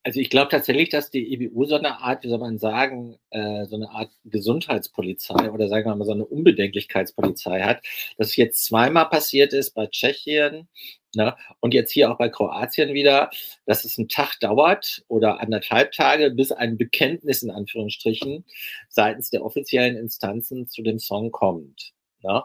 Also 0.04 0.20
ich 0.20 0.32
glaube 0.32 0.50
tatsächlich, 0.50 0.90
dass 0.90 1.12
die 1.12 1.32
EBU 1.32 1.66
so 1.66 1.76
eine 1.76 2.00
Art, 2.00 2.24
wie 2.24 2.30
soll 2.30 2.40
man 2.40 2.58
sagen, 2.58 3.18
äh, 3.30 3.66
so 3.66 3.76
eine 3.76 3.92
Art 3.92 4.10
Gesundheitspolizei 4.26 5.52
oder 5.52 5.68
sagen 5.68 5.86
wir 5.86 5.96
mal 5.96 6.06
so 6.06 6.12
eine 6.12 6.26
Unbedenklichkeitspolizei 6.26 7.62
hat. 7.62 7.84
Das 8.18 8.36
jetzt 8.36 8.66
zweimal 8.66 9.10
passiert 9.10 9.54
ist 9.54 9.76
bei 9.76 9.86
Tschechien 9.86 10.68
ne, 11.16 11.36
und 11.60 11.74
jetzt 11.76 11.92
hier 11.92 12.12
auch 12.12 12.18
bei 12.18 12.30
Kroatien 12.30 12.94
wieder, 12.94 13.30
dass 13.66 13.86
es 13.86 13.98
einen 14.00 14.08
Tag 14.08 14.40
dauert 14.40 15.04
oder 15.08 15.40
anderthalb 15.40 15.92
Tage, 15.92 16.32
bis 16.32 16.52
ein 16.52 16.78
Bekenntnis 16.78 17.44
in 17.44 17.52
Anführungsstrichen 17.52 18.46
seitens 18.90 19.30
der 19.30 19.46
offiziellen 19.46 19.98
Instanzen 19.98 20.68
zu 20.68 20.82
dem 20.82 20.98
Song 20.98 21.32
kommt. 21.32 21.94
Ne? 22.24 22.44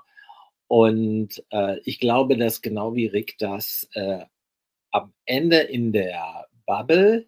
Und 0.69 1.45
äh, 1.51 1.79
ich 1.85 2.01
glaube, 2.01 2.37
dass 2.37 2.63
genau 2.63 2.95
wie 2.95 3.07
Rick 3.07 3.37
das 3.39 3.89
äh, 3.95 4.25
am 4.91 5.13
Ende 5.25 5.59
in 5.59 5.93
der 5.93 6.49
Bubble 6.67 7.27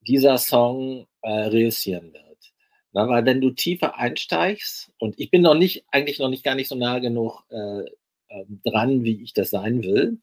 dieser 0.00 0.38
Song 0.38 1.06
äh, 1.22 1.30
reüssieren 1.30 2.12
wird. 2.12 2.52
Na, 2.92 3.08
weil 3.08 3.24
wenn 3.24 3.40
du 3.40 3.50
tiefer 3.50 3.96
einsteigst, 3.96 4.90
und 4.98 5.18
ich 5.18 5.30
bin 5.30 5.42
noch 5.42 5.54
nicht, 5.54 5.84
eigentlich 5.90 6.18
noch 6.18 6.30
nicht 6.30 6.44
gar 6.44 6.54
nicht 6.54 6.68
so 6.68 6.74
nah 6.74 6.98
genug 6.98 7.44
äh, 7.50 7.80
äh, 8.28 8.44
dran, 8.64 9.04
wie 9.04 9.22
ich 9.22 9.32
das 9.32 9.50
sein 9.50 9.82
will, 9.82 10.18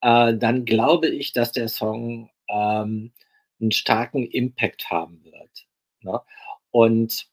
äh, 0.00 0.34
dann 0.34 0.64
glaube 0.64 1.08
ich, 1.08 1.32
dass 1.32 1.52
der 1.52 1.68
Song 1.68 2.30
ähm, 2.48 3.12
einen 3.60 3.72
starken 3.72 4.26
Impact 4.26 4.90
haben 4.90 5.22
wird. 5.24 5.66
Ne? 6.02 6.20
Und 6.70 7.26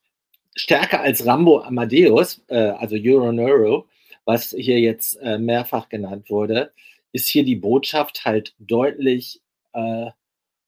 stärker 0.56 1.02
als 1.02 1.26
Rambo 1.26 1.62
Amadeus, 1.62 2.44
äh, 2.48 2.56
also 2.56 2.96
Euro 2.96 3.32
Neuro, 3.32 3.88
was 4.28 4.50
hier 4.50 4.80
jetzt 4.82 5.16
äh, 5.22 5.38
mehrfach 5.38 5.88
genannt 5.88 6.30
wurde, 6.30 6.74
ist 7.14 7.30
hier 7.30 7.46
die 7.46 7.56
Botschaft 7.56 8.26
halt 8.26 8.54
deutlich, 8.60 9.42
äh, 9.72 10.12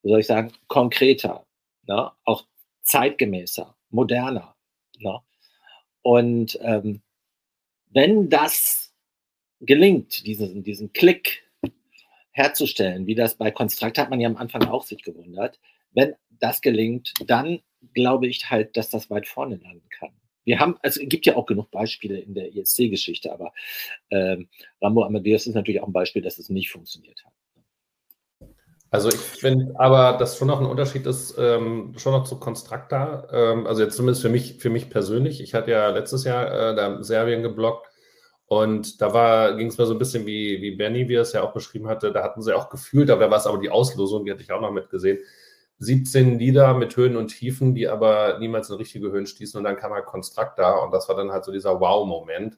wie 0.01 0.09
soll 0.09 0.21
ich 0.21 0.27
sagen, 0.27 0.53
konkreter, 0.67 1.45
ne? 1.85 2.09
auch 2.23 2.47
zeitgemäßer, 2.83 3.75
moderner. 3.89 4.55
Ne? 4.99 5.19
Und 6.01 6.57
ähm, 6.61 7.01
wenn 7.89 8.29
das 8.29 8.93
gelingt, 9.59 10.25
diesen, 10.25 10.63
diesen 10.63 10.93
Klick 10.93 11.45
herzustellen, 12.31 13.07
wie 13.07 13.15
das 13.15 13.35
bei 13.35 13.51
Konstrukt 13.51 13.97
hat 13.97 14.09
man 14.09 14.21
ja 14.21 14.29
am 14.29 14.37
Anfang 14.37 14.63
auch 14.69 14.83
sich 14.83 15.03
gewundert, 15.03 15.59
wenn 15.91 16.15
das 16.29 16.61
gelingt, 16.61 17.13
dann 17.25 17.59
glaube 17.93 18.27
ich 18.27 18.49
halt, 18.49 18.77
dass 18.77 18.89
das 18.89 19.09
weit 19.09 19.27
vorne 19.27 19.57
landen 19.57 19.89
kann. 19.89 20.13
Wir 20.49 20.59
haben, 20.59 20.77
also 20.81 20.99
es 20.99 21.09
gibt 21.09 21.27
ja 21.27 21.35
auch 21.35 21.45
genug 21.45 21.69
Beispiele 21.69 22.17
in 22.17 22.33
der 22.33 22.55
ESC-Geschichte, 22.55 23.31
aber 23.31 23.53
ähm, 24.09 24.49
Rambo 24.81 25.03
Amadeus 25.03 25.45
ist 25.45 25.53
natürlich 25.53 25.79
auch 25.79 25.85
ein 25.85 25.93
Beispiel, 25.93 26.23
dass 26.23 26.39
es 26.39 26.49
nicht 26.49 26.71
funktioniert 26.71 27.23
hat. 27.23 28.49
Also 28.89 29.09
ich 29.09 29.17
finde 29.17 29.79
aber, 29.79 30.17
dass 30.17 30.39
schon 30.39 30.47
noch 30.47 30.59
ein 30.59 30.65
Unterschied 30.65 31.05
ist, 31.05 31.35
ähm, 31.37 31.93
schon 31.97 32.13
noch 32.13 32.23
zu 32.23 32.39
Constructa. 32.39 33.27
Ähm, 33.31 33.67
also 33.67 33.83
jetzt 33.83 33.95
zumindest 33.95 34.23
für 34.23 34.29
mich, 34.29 34.55
für 34.55 34.71
mich 34.71 34.89
persönlich. 34.89 35.39
Ich 35.39 35.53
hatte 35.53 35.69
ja 35.69 35.89
letztes 35.91 36.23
Jahr 36.23 36.71
äh, 36.71 36.75
da 36.75 37.03
Serbien 37.03 37.43
geblockt 37.43 37.87
und 38.47 38.99
da 38.99 39.51
ging 39.51 39.67
es 39.67 39.77
mir 39.77 39.85
so 39.85 39.93
ein 39.93 39.99
bisschen 39.99 40.25
wie, 40.25 40.63
wie 40.63 40.71
Benny, 40.71 41.07
wie 41.07 41.13
er 41.13 41.21
es 41.21 41.33
ja 41.33 41.43
auch 41.43 41.53
beschrieben 41.53 41.87
hatte. 41.87 42.11
Da 42.11 42.23
hatten 42.23 42.41
sie 42.41 42.57
auch 42.57 42.71
gefühlt, 42.71 43.11
aber 43.11 43.25
da 43.25 43.29
war 43.29 43.37
es 43.37 43.45
aber 43.45 43.59
die 43.59 43.69
Auslosung, 43.69 44.25
die 44.25 44.31
hatte 44.31 44.41
ich 44.41 44.51
auch 44.51 44.61
noch 44.61 44.71
mitgesehen. 44.71 45.19
17 45.79 46.37
Lieder 46.37 46.73
mit 46.73 46.95
Höhen 46.95 47.15
und 47.15 47.29
Tiefen, 47.29 47.73
die 47.73 47.87
aber 47.87 48.37
niemals 48.39 48.69
in 48.69 48.75
richtige 48.75 49.11
Höhen 49.11 49.25
stießen 49.25 49.57
und 49.57 49.63
dann 49.63 49.77
kam 49.77 49.93
halt 49.93 50.05
Constructa 50.05 50.77
und 50.79 50.91
das 50.91 51.07
war 51.07 51.15
dann 51.15 51.31
halt 51.31 51.45
so 51.45 51.51
dieser 51.51 51.79
Wow-Moment. 51.79 52.57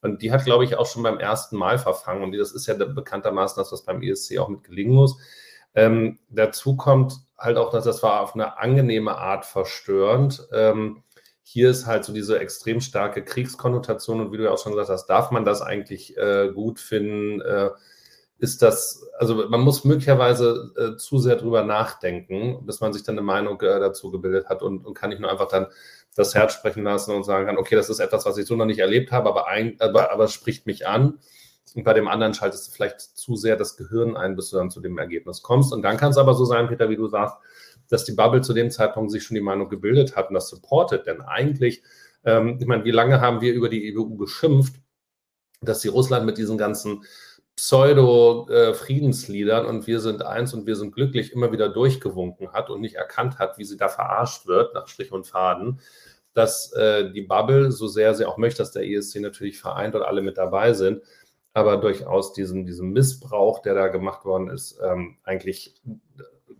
Und 0.00 0.22
die 0.22 0.32
hat, 0.32 0.44
glaube 0.44 0.64
ich, 0.64 0.76
auch 0.76 0.86
schon 0.86 1.02
beim 1.04 1.18
ersten 1.18 1.56
Mal 1.56 1.78
verfangen 1.78 2.22
und 2.22 2.32
das 2.36 2.52
ist 2.52 2.66
ja 2.66 2.74
bekanntermaßen 2.74 3.60
das, 3.60 3.72
was 3.72 3.84
beim 3.84 4.02
ESC 4.02 4.38
auch 4.38 4.48
mit 4.48 4.64
gelingen 4.64 4.94
muss. 4.94 5.16
Ähm, 5.74 6.18
dazu 6.28 6.76
kommt 6.76 7.14
halt 7.38 7.56
auch, 7.56 7.70
dass 7.70 7.84
das 7.84 8.02
war 8.02 8.20
auf 8.20 8.34
eine 8.34 8.58
angenehme 8.58 9.16
Art 9.16 9.44
verstörend. 9.44 10.46
Ähm, 10.52 11.02
hier 11.42 11.70
ist 11.70 11.86
halt 11.86 12.04
so 12.04 12.12
diese 12.12 12.38
extrem 12.38 12.80
starke 12.80 13.24
Kriegskonnotation 13.24 14.20
und 14.20 14.32
wie 14.32 14.36
du 14.36 14.44
ja 14.44 14.50
auch 14.52 14.62
schon 14.62 14.72
gesagt 14.72 14.90
hast, 14.90 15.06
darf 15.06 15.30
man 15.30 15.44
das 15.44 15.62
eigentlich 15.62 16.16
äh, 16.16 16.50
gut 16.54 16.78
finden? 16.78 17.40
Äh, 17.40 17.70
ist 18.42 18.60
das, 18.60 19.08
also 19.18 19.48
man 19.48 19.60
muss 19.60 19.84
möglicherweise 19.84 20.72
äh, 20.76 20.96
zu 20.96 21.20
sehr 21.20 21.36
drüber 21.36 21.62
nachdenken, 21.62 22.66
bis 22.66 22.80
man 22.80 22.92
sich 22.92 23.04
dann 23.04 23.14
eine 23.16 23.24
Meinung 23.24 23.60
äh, 23.60 23.78
dazu 23.78 24.10
gebildet 24.10 24.48
hat 24.48 24.64
und, 24.64 24.84
und 24.84 24.94
kann 24.94 25.10
nicht 25.10 25.20
nur 25.20 25.30
einfach 25.30 25.46
dann 25.46 25.68
das 26.16 26.34
Herz 26.34 26.54
sprechen 26.54 26.82
lassen 26.82 27.14
und 27.14 27.22
sagen 27.22 27.46
kann, 27.46 27.56
okay, 27.56 27.76
das 27.76 27.88
ist 27.88 28.00
etwas, 28.00 28.26
was 28.26 28.36
ich 28.38 28.46
so 28.46 28.56
noch 28.56 28.64
nicht 28.64 28.80
erlebt 28.80 29.12
habe, 29.12 29.28
aber, 29.28 29.46
ein, 29.46 29.76
aber, 29.78 30.10
aber 30.10 30.26
spricht 30.26 30.66
mich 30.66 30.88
an. 30.88 31.20
Und 31.76 31.84
bei 31.84 31.94
dem 31.94 32.08
anderen 32.08 32.34
schaltest 32.34 32.66
du 32.66 32.72
vielleicht 32.72 33.00
zu 33.00 33.36
sehr 33.36 33.54
das 33.54 33.76
Gehirn 33.76 34.16
ein, 34.16 34.34
bis 34.34 34.50
du 34.50 34.56
dann 34.56 34.72
zu 34.72 34.80
dem 34.80 34.98
Ergebnis 34.98 35.42
kommst. 35.42 35.72
Und 35.72 35.82
dann 35.82 35.96
kann 35.96 36.10
es 36.10 36.18
aber 36.18 36.34
so 36.34 36.44
sein, 36.44 36.66
Peter, 36.66 36.90
wie 36.90 36.96
du 36.96 37.06
sagst, 37.06 37.36
dass 37.90 38.04
die 38.04 38.12
Bubble 38.12 38.40
zu 38.40 38.54
dem 38.54 38.72
Zeitpunkt 38.72 39.12
sich 39.12 39.22
schon 39.22 39.36
die 39.36 39.40
Meinung 39.40 39.68
gebildet 39.68 40.16
hat 40.16 40.30
und 40.30 40.34
das 40.34 40.48
supportet. 40.48 41.06
Denn 41.06 41.20
eigentlich, 41.20 41.84
ähm, 42.24 42.58
ich 42.60 42.66
meine, 42.66 42.84
wie 42.84 42.90
lange 42.90 43.20
haben 43.20 43.40
wir 43.40 43.54
über 43.54 43.68
die 43.68 43.96
EU 43.96 44.16
geschimpft, 44.16 44.74
dass 45.60 45.80
sie 45.80 45.88
Russland 45.88 46.26
mit 46.26 46.38
diesen 46.38 46.58
ganzen 46.58 47.04
Pseudo-Friedensliedern 47.62 49.66
äh, 49.66 49.68
und 49.68 49.86
wir 49.86 50.00
sind 50.00 50.24
eins 50.24 50.52
und 50.52 50.66
wir 50.66 50.74
sind 50.74 50.92
glücklich 50.92 51.32
immer 51.32 51.52
wieder 51.52 51.68
durchgewunken 51.68 52.52
hat 52.52 52.70
und 52.70 52.80
nicht 52.80 52.96
erkannt 52.96 53.38
hat, 53.38 53.56
wie 53.56 53.64
sie 53.64 53.76
da 53.76 53.88
verarscht 53.88 54.48
wird, 54.48 54.74
nach 54.74 54.88
Strich 54.88 55.12
und 55.12 55.28
Faden, 55.28 55.78
dass 56.34 56.72
äh, 56.72 57.12
die 57.12 57.20
Bubble, 57.20 57.70
so 57.70 57.86
sehr 57.86 58.16
sie 58.16 58.24
auch 58.24 58.36
möchte, 58.36 58.58
dass 58.58 58.72
der 58.72 58.84
ESC 58.84 59.20
natürlich 59.20 59.60
vereint 59.60 59.94
und 59.94 60.02
alle 60.02 60.22
mit 60.22 60.38
dabei 60.38 60.72
sind, 60.72 61.02
aber 61.52 61.76
durchaus 61.76 62.32
diesen, 62.32 62.66
diesen 62.66 62.90
Missbrauch, 62.90 63.62
der 63.62 63.74
da 63.74 63.86
gemacht 63.86 64.24
worden 64.24 64.48
ist, 64.48 64.80
ähm, 64.82 65.18
eigentlich 65.22 65.80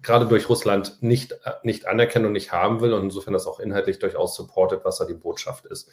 gerade 0.03 0.27
durch 0.27 0.49
Russland 0.49 1.03
nicht, 1.03 1.37
nicht 1.65 1.87
anerkennen 1.87 2.27
und 2.27 2.33
nicht 2.33 2.53
haben 2.53 2.81
will 2.81 2.93
und 2.93 3.03
insofern 3.03 3.35
das 3.35 3.49
auch 3.49 3.59
inhaltlich 3.59 3.99
durchaus 3.99 4.37
supportet, 4.37 4.85
was 4.85 4.99
da 4.99 5.05
die 5.05 5.15
Botschaft 5.15 5.67
ist. 5.67 5.91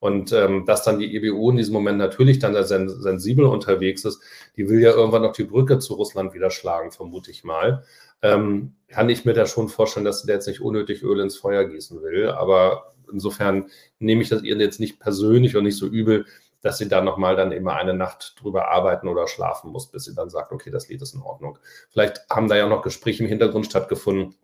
Und 0.00 0.32
ähm, 0.32 0.64
dass 0.64 0.84
dann 0.84 1.00
die 1.00 1.16
EBU 1.16 1.50
in 1.50 1.56
diesem 1.56 1.74
Moment 1.74 1.98
natürlich 1.98 2.38
dann 2.38 2.52
sehr 2.64 2.88
sensibel 2.88 3.46
unterwegs 3.46 4.04
ist, 4.04 4.22
die 4.56 4.68
will 4.68 4.80
ja 4.80 4.92
irgendwann 4.92 5.22
noch 5.22 5.32
die 5.32 5.44
Brücke 5.44 5.78
zu 5.80 5.94
Russland 5.94 6.34
wieder 6.34 6.50
schlagen, 6.50 6.92
vermute 6.92 7.30
ich 7.30 7.42
mal. 7.42 7.84
Ähm, 8.22 8.76
kann 8.88 9.08
ich 9.08 9.24
mir 9.24 9.34
da 9.34 9.46
schon 9.46 9.68
vorstellen, 9.68 10.04
dass 10.04 10.20
sie 10.20 10.28
da 10.28 10.34
jetzt 10.34 10.46
nicht 10.46 10.60
unnötig 10.60 11.02
Öl 11.02 11.20
ins 11.20 11.36
Feuer 11.36 11.64
gießen 11.64 12.00
will. 12.02 12.30
Aber 12.30 12.94
insofern 13.12 13.70
nehme 13.98 14.22
ich 14.22 14.28
das 14.28 14.42
ihr 14.42 14.56
jetzt 14.56 14.80
nicht 14.80 15.00
persönlich 15.00 15.56
und 15.56 15.64
nicht 15.64 15.76
so 15.78 15.86
übel, 15.86 16.26
dass 16.60 16.78
sie 16.78 16.88
dann 16.88 17.04
nochmal 17.04 17.36
dann 17.36 17.52
immer 17.52 17.76
eine 17.76 17.94
Nacht 17.94 18.34
drüber 18.40 18.68
arbeiten 18.68 19.08
oder 19.08 19.28
schlafen 19.28 19.70
muss, 19.70 19.90
bis 19.90 20.04
sie 20.04 20.14
dann 20.14 20.30
sagt, 20.30 20.52
okay, 20.52 20.70
das 20.70 20.88
Lied 20.88 21.02
ist 21.02 21.14
in 21.14 21.22
Ordnung. 21.22 21.58
Vielleicht 21.90 22.28
haben 22.30 22.48
da 22.48 22.56
ja 22.56 22.68
noch 22.68 22.82
Gespräche 22.82 23.22
im 23.22 23.28
Hintergrund 23.28 23.66
stattgefunden, 23.66 24.34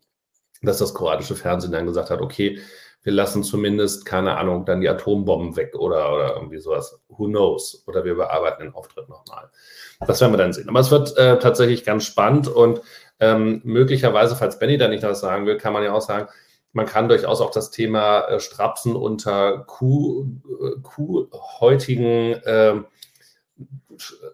dass 0.63 0.79
das 0.79 0.95
kroatische 0.95 1.35
Fernsehen 1.35 1.73
dann 1.73 1.87
gesagt 1.87 2.11
hat, 2.11 2.21
okay, 2.21 2.61
wir 3.05 3.13
lassen 3.13 3.45
zumindest, 3.45 4.07
keine 4.07 4.37
Ahnung, 4.39 4.65
dann 4.65 4.81
die 4.81 4.89
Atombomben 4.89 5.57
weg 5.57 5.75
oder, 5.77 6.13
oder 6.13 6.35
irgendwie 6.35 6.59
sowas. 6.59 6.99
Who 7.09 7.27
knows? 7.27 7.85
Oder 7.87 8.05
wir 8.05 8.15
bearbeiten 8.15 8.63
den 8.63 8.75
Auftritt 8.75 9.09
nochmal. 9.11 9.51
Das 10.07 10.21
werden 10.21 10.33
wir 10.33 10.39
dann 10.39 10.55
sehen. 10.55 10.69
Aber 10.71 10.81
es 10.81 10.91
wird 10.91 11.17
äh, 11.19 11.39
tatsächlich 11.39 11.85
ganz 11.85 12.05
spannend 12.05 12.49
und 12.49 12.81
ähm, 13.21 13.61
möglicherweise, 13.63 14.37
falls 14.37 14.59
Benny 14.59 14.79
da 14.79 14.89
nicht 14.89 15.03
was 15.03 15.21
sagen 15.21 15.47
will, 15.47 15.59
kann 15.59 15.75
man 15.75 15.85
ja 15.85 15.93
auch 15.93 16.01
sagen, 16.01 16.29
man 16.73 16.87
kann 16.87 17.09
durchaus 17.09 17.41
auch 17.41 17.53
das 17.53 17.71
Thema 17.71 18.23
äh, 18.23 18.41
Strapsen 18.41 18.97
unter 18.97 19.59
Kuh, 19.59 20.27
äh, 21.67 21.91
äh, 22.45 22.81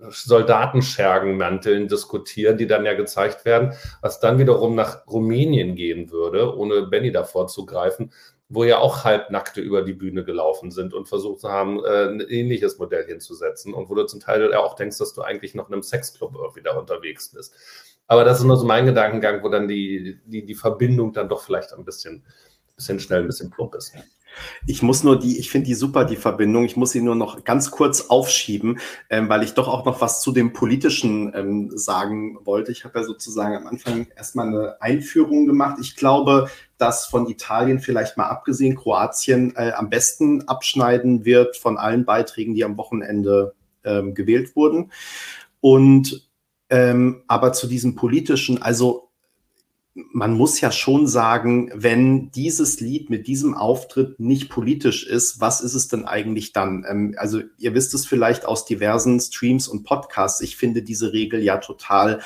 Soldatenschergenmanteln 0.09 1.89
diskutieren, 1.89 2.57
die 2.57 2.67
dann 2.67 2.87
ja 2.87 2.95
gezeigt 2.95 3.45
werden, 3.45 3.75
was 4.01 4.21
dann 4.21 4.39
wiederum 4.39 4.75
nach 4.75 5.07
Rumänien 5.07 5.75
gehen 5.75 6.11
würde, 6.11 6.57
ohne 6.57 6.87
Benny 6.87 7.13
davor 7.13 7.49
zu 7.49 7.67
greifen, 7.67 8.13
wo 8.51 8.65
ja 8.65 8.79
auch 8.79 9.05
Halbnackte 9.05 9.61
über 9.61 9.83
die 9.83 9.93
Bühne 9.93 10.25
gelaufen 10.25 10.73
sind 10.73 10.93
und 10.93 11.09
versucht 11.09 11.45
haben, 11.45 11.83
äh, 11.85 12.09
ein 12.09 12.21
ähnliches 12.21 12.79
Modell 12.79 13.07
hinzusetzen 13.07 13.73
und 13.73 13.89
wo 13.89 13.95
du 13.95 14.05
zum 14.05 14.19
Teil 14.19 14.53
auch 14.55 14.75
denkst, 14.75 14.99
dass 14.99 15.15
du 15.15 15.23
eigentlich 15.23 15.55
noch 15.55 15.69
in 15.69 15.75
einem 15.75 15.85
Sexclub 15.85 16.35
wieder 16.57 16.77
unterwegs 16.77 17.29
bist. 17.29 17.55
Aber 18.09 18.25
das 18.25 18.41
ist 18.41 18.45
nur 18.45 18.57
so 18.57 18.67
mein 18.67 18.87
Gedankengang, 18.87 19.45
wo 19.45 19.49
dann 19.49 19.69
die, 19.69 20.19
die, 20.27 20.45
die 20.45 20.55
Verbindung 20.57 21.13
dann 21.13 21.29
doch 21.29 21.45
vielleicht 21.45 21.73
ein 21.73 21.85
bisschen, 21.85 22.25
bisschen 22.75 22.99
schnell, 22.99 23.21
ein 23.21 23.29
bisschen 23.29 23.51
plump 23.51 23.77
ist. 23.77 23.95
Ich 24.67 24.83
muss 24.83 25.05
nur 25.05 25.19
die, 25.19 25.39
ich 25.39 25.51
finde 25.51 25.67
die 25.67 25.75
super, 25.75 26.05
die 26.05 26.17
Verbindung. 26.17 26.65
Ich 26.65 26.77
muss 26.77 26.93
sie 26.93 27.01
nur 27.01 27.15
noch 27.15 27.45
ganz 27.45 27.71
kurz 27.71 28.03
aufschieben, 28.03 28.79
ähm, 29.09 29.29
weil 29.29 29.43
ich 29.43 29.55
doch 29.55 29.69
auch 29.69 29.85
noch 29.85 30.01
was 30.01 30.21
zu 30.23 30.33
dem 30.33 30.53
Politischen 30.53 31.33
ähm, 31.35 31.71
sagen 31.75 32.39
wollte. 32.45 32.73
Ich 32.73 32.85
habe 32.85 32.99
ja 32.99 33.05
sozusagen 33.05 33.57
am 33.57 33.67
Anfang 33.67 34.07
erstmal 34.17 34.49
eine 34.49 34.81
Einführung 34.81 35.47
gemacht. 35.47 35.79
Ich 35.81 35.97
glaube, 35.97 36.49
dass 36.79 37.07
von 37.07 37.29
Italien 37.29 37.81
vielleicht 37.81 38.17
mal 38.17 38.29
abgesehen 38.29 38.77
Kroatien 38.77 39.55
äh, 39.57 39.73
am 39.73 39.91
besten 39.91 40.49
abschneiden 40.49 41.25
wird 41.25 41.57
von 41.57 41.77
allen 41.77 42.05
Beiträgen, 42.05 42.55
die 42.55 42.65
am 42.65 42.77
Wochenende 42.77 43.55
ähm, 43.85 44.15
gewählt 44.15 44.57
wurden. 44.57 44.93
Und 45.61 46.29
ähm, 46.71 47.25
aber 47.27 47.53
zu 47.53 47.67
diesem 47.67 47.97
politischen, 47.97 48.63
also 48.63 49.10
man 49.95 50.35
muss 50.35 50.61
ja 50.61 50.71
schon 50.71 51.07
sagen, 51.07 51.71
wenn 51.75 52.31
dieses 52.31 52.81
Lied 52.81 53.11
mit 53.11 53.27
diesem 53.27 53.55
Auftritt 53.55 54.21
nicht 54.21 54.49
politisch 54.49 55.05
ist, 55.05 55.41
was 55.41 55.61
ist 55.61 55.75
es 55.75 55.89
denn 55.89 56.05
eigentlich 56.05 56.53
dann? 56.53 56.85
Ähm, 56.89 57.15
also 57.17 57.41
ihr 57.59 57.75
wisst 57.75 57.95
es 57.95 58.07
vielleicht 58.07 58.45
aus 58.45 58.65
diversen 58.65 59.19
Streams 59.21 59.67
und 59.67 59.83
Podcasts. 59.83 60.41
Ich 60.41 60.57
finde 60.57 60.83
diese 60.83 61.13
Regel 61.13 61.43
ja 61.43 61.59
total 61.59 62.21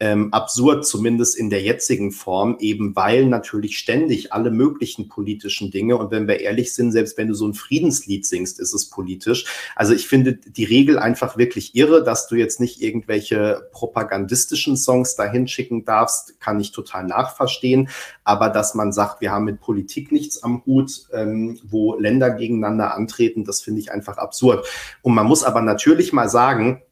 ähm, 0.00 0.32
absurd, 0.32 0.86
zumindest 0.86 1.36
in 1.36 1.50
der 1.50 1.62
jetzigen 1.62 2.10
Form, 2.10 2.56
eben 2.58 2.96
weil 2.96 3.26
natürlich 3.26 3.78
ständig 3.78 4.32
alle 4.32 4.50
möglichen 4.50 5.08
politischen 5.08 5.70
Dinge, 5.70 5.98
und 5.98 6.10
wenn 6.10 6.26
wir 6.26 6.40
ehrlich 6.40 6.74
sind, 6.74 6.90
selbst 6.90 7.18
wenn 7.18 7.28
du 7.28 7.34
so 7.34 7.46
ein 7.46 7.54
Friedenslied 7.54 8.26
singst, 8.26 8.58
ist 8.58 8.72
es 8.72 8.88
politisch. 8.88 9.44
Also 9.76 9.92
ich 9.92 10.08
finde 10.08 10.34
die 10.34 10.64
Regel 10.64 10.98
einfach 10.98 11.36
wirklich 11.36 11.74
irre, 11.74 12.02
dass 12.02 12.28
du 12.28 12.34
jetzt 12.34 12.60
nicht 12.60 12.80
irgendwelche 12.80 13.68
propagandistischen 13.72 14.76
Songs 14.76 15.16
dahin 15.16 15.46
schicken 15.46 15.84
darfst, 15.84 16.40
kann 16.40 16.58
ich 16.60 16.72
total 16.72 17.04
nachverstehen. 17.04 17.90
Aber 18.24 18.48
dass 18.48 18.74
man 18.74 18.92
sagt, 18.92 19.20
wir 19.20 19.30
haben 19.30 19.44
mit 19.44 19.60
Politik 19.60 20.12
nichts 20.12 20.42
am 20.42 20.64
Hut, 20.64 21.08
ähm, 21.12 21.60
wo 21.64 21.98
Länder 21.98 22.30
gegeneinander 22.30 22.94
antreten, 22.94 23.44
das 23.44 23.60
finde 23.60 23.80
ich 23.80 23.92
einfach 23.92 24.16
absurd. 24.16 24.66
Und 25.02 25.14
man 25.14 25.26
muss 25.26 25.44
aber 25.44 25.60
natürlich 25.60 26.12
mal 26.14 26.28
sagen, 26.28 26.82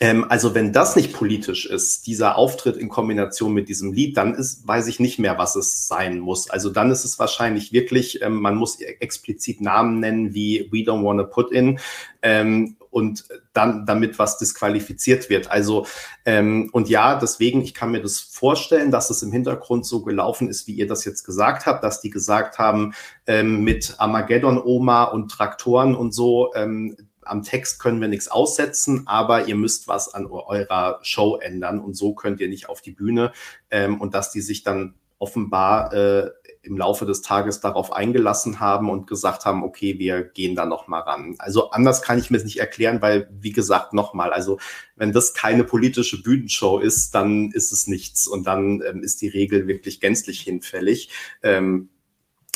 ähm, 0.00 0.26
also 0.28 0.54
wenn 0.54 0.72
das 0.72 0.96
nicht 0.96 1.12
politisch 1.12 1.66
ist, 1.66 2.06
dieser 2.06 2.36
Auftritt 2.36 2.76
in 2.76 2.88
Kombination 2.88 3.52
mit 3.52 3.68
diesem 3.68 3.92
Lied, 3.92 4.16
dann 4.16 4.34
ist, 4.34 4.66
weiß 4.66 4.86
ich 4.88 5.00
nicht 5.00 5.18
mehr, 5.18 5.38
was 5.38 5.56
es 5.56 5.88
sein 5.88 6.20
muss. 6.20 6.48
Also 6.50 6.70
dann 6.70 6.90
ist 6.90 7.04
es 7.04 7.18
wahrscheinlich 7.18 7.72
wirklich, 7.72 8.22
ähm, 8.22 8.40
man 8.40 8.56
muss 8.56 8.80
explizit 8.80 9.60
Namen 9.60 10.00
nennen 10.00 10.34
wie 10.34 10.68
We 10.70 10.78
Don't 10.78 11.04
Wanna 11.04 11.24
Put 11.24 11.50
In. 11.52 11.78
Ähm, 12.22 12.76
und 12.90 13.24
dann 13.52 13.86
damit 13.86 14.18
was 14.18 14.38
disqualifiziert 14.38 15.30
wird. 15.30 15.50
Also 15.50 15.86
ähm, 16.24 16.70
und 16.72 16.88
ja, 16.88 17.18
deswegen, 17.18 17.60
ich 17.60 17.74
kann 17.74 17.90
mir 17.90 18.00
das 18.00 18.18
vorstellen, 18.18 18.90
dass 18.90 19.10
es 19.10 19.22
im 19.22 19.32
Hintergrund 19.32 19.86
so 19.86 20.02
gelaufen 20.02 20.48
ist, 20.48 20.66
wie 20.66 20.72
ihr 20.72 20.86
das 20.86 21.04
jetzt 21.04 21.24
gesagt 21.24 21.66
habt, 21.66 21.84
dass 21.84 22.00
die 22.00 22.10
gesagt 22.10 22.58
haben, 22.58 22.94
ähm, 23.26 23.62
mit 23.62 23.94
Armageddon-Oma 23.98 25.04
und 25.04 25.30
Traktoren 25.30 25.94
und 25.94 26.12
so, 26.12 26.52
ähm, 26.54 26.96
am 27.28 27.42
Text 27.42 27.80
können 27.80 28.00
wir 28.00 28.08
nichts 28.08 28.28
aussetzen, 28.28 29.06
aber 29.06 29.46
ihr 29.46 29.56
müsst 29.56 29.88
was 29.88 30.12
an 30.12 30.26
eurer 30.26 30.98
Show 31.02 31.36
ändern 31.36 31.80
und 31.80 31.94
so 31.94 32.14
könnt 32.14 32.40
ihr 32.40 32.48
nicht 32.48 32.68
auf 32.68 32.80
die 32.80 32.92
Bühne. 32.92 33.32
Ähm, 33.70 34.00
und 34.00 34.14
dass 34.14 34.30
die 34.30 34.40
sich 34.40 34.62
dann 34.62 34.94
offenbar 35.18 35.92
äh, 35.92 36.30
im 36.62 36.76
Laufe 36.76 37.06
des 37.06 37.22
Tages 37.22 37.60
darauf 37.60 37.92
eingelassen 37.92 38.60
haben 38.60 38.90
und 38.90 39.06
gesagt 39.06 39.44
haben, 39.44 39.62
okay, 39.62 39.98
wir 39.98 40.22
gehen 40.22 40.54
da 40.54 40.66
noch 40.66 40.86
mal 40.86 41.00
ran. 41.00 41.34
Also 41.38 41.70
anders 41.70 42.02
kann 42.02 42.18
ich 42.18 42.30
mir 42.30 42.36
es 42.36 42.44
nicht 42.44 42.58
erklären, 42.60 43.00
weil 43.00 43.28
wie 43.32 43.52
gesagt 43.52 43.92
noch 43.94 44.14
mal, 44.14 44.32
also 44.32 44.58
wenn 44.96 45.12
das 45.12 45.34
keine 45.34 45.64
politische 45.64 46.22
Bühnenshow 46.22 46.78
ist, 46.78 47.14
dann 47.14 47.50
ist 47.52 47.72
es 47.72 47.86
nichts 47.86 48.26
und 48.26 48.46
dann 48.46 48.82
ähm, 48.86 49.02
ist 49.02 49.22
die 49.22 49.28
Regel 49.28 49.66
wirklich 49.66 50.00
gänzlich 50.00 50.40
hinfällig. 50.40 51.10
Ähm, 51.42 51.88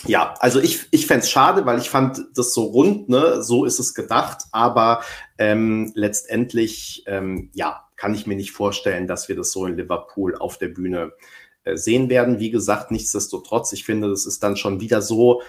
ja, 0.06 0.34
also 0.40 0.60
ich, 0.60 0.86
ich 0.90 1.06
fände 1.06 1.24
es 1.24 1.30
schade, 1.30 1.64
weil 1.66 1.78
ich 1.78 1.90
fand 1.90 2.20
das 2.34 2.54
so 2.54 2.64
rund, 2.64 3.08
ne? 3.08 3.42
so 3.42 3.64
ist 3.64 3.78
es 3.78 3.94
gedacht, 3.94 4.44
aber 4.50 5.02
ähm, 5.38 5.92
letztendlich, 5.94 7.04
ähm, 7.06 7.50
ja, 7.54 7.88
kann 7.96 8.14
ich 8.14 8.26
mir 8.26 8.34
nicht 8.36 8.52
vorstellen, 8.52 9.06
dass 9.06 9.28
wir 9.28 9.36
das 9.36 9.52
so 9.52 9.64
in 9.66 9.76
Liverpool 9.76 10.36
auf 10.36 10.58
der 10.58 10.68
Bühne 10.68 11.12
äh, 11.64 11.76
sehen 11.76 12.10
werden. 12.10 12.40
Wie 12.40 12.50
gesagt, 12.50 12.90
nichtsdestotrotz, 12.90 13.72
ich 13.72 13.84
finde, 13.84 14.10
das 14.10 14.26
ist 14.26 14.42
dann 14.42 14.56
schon 14.56 14.80
wieder 14.80 15.02
so 15.02 15.42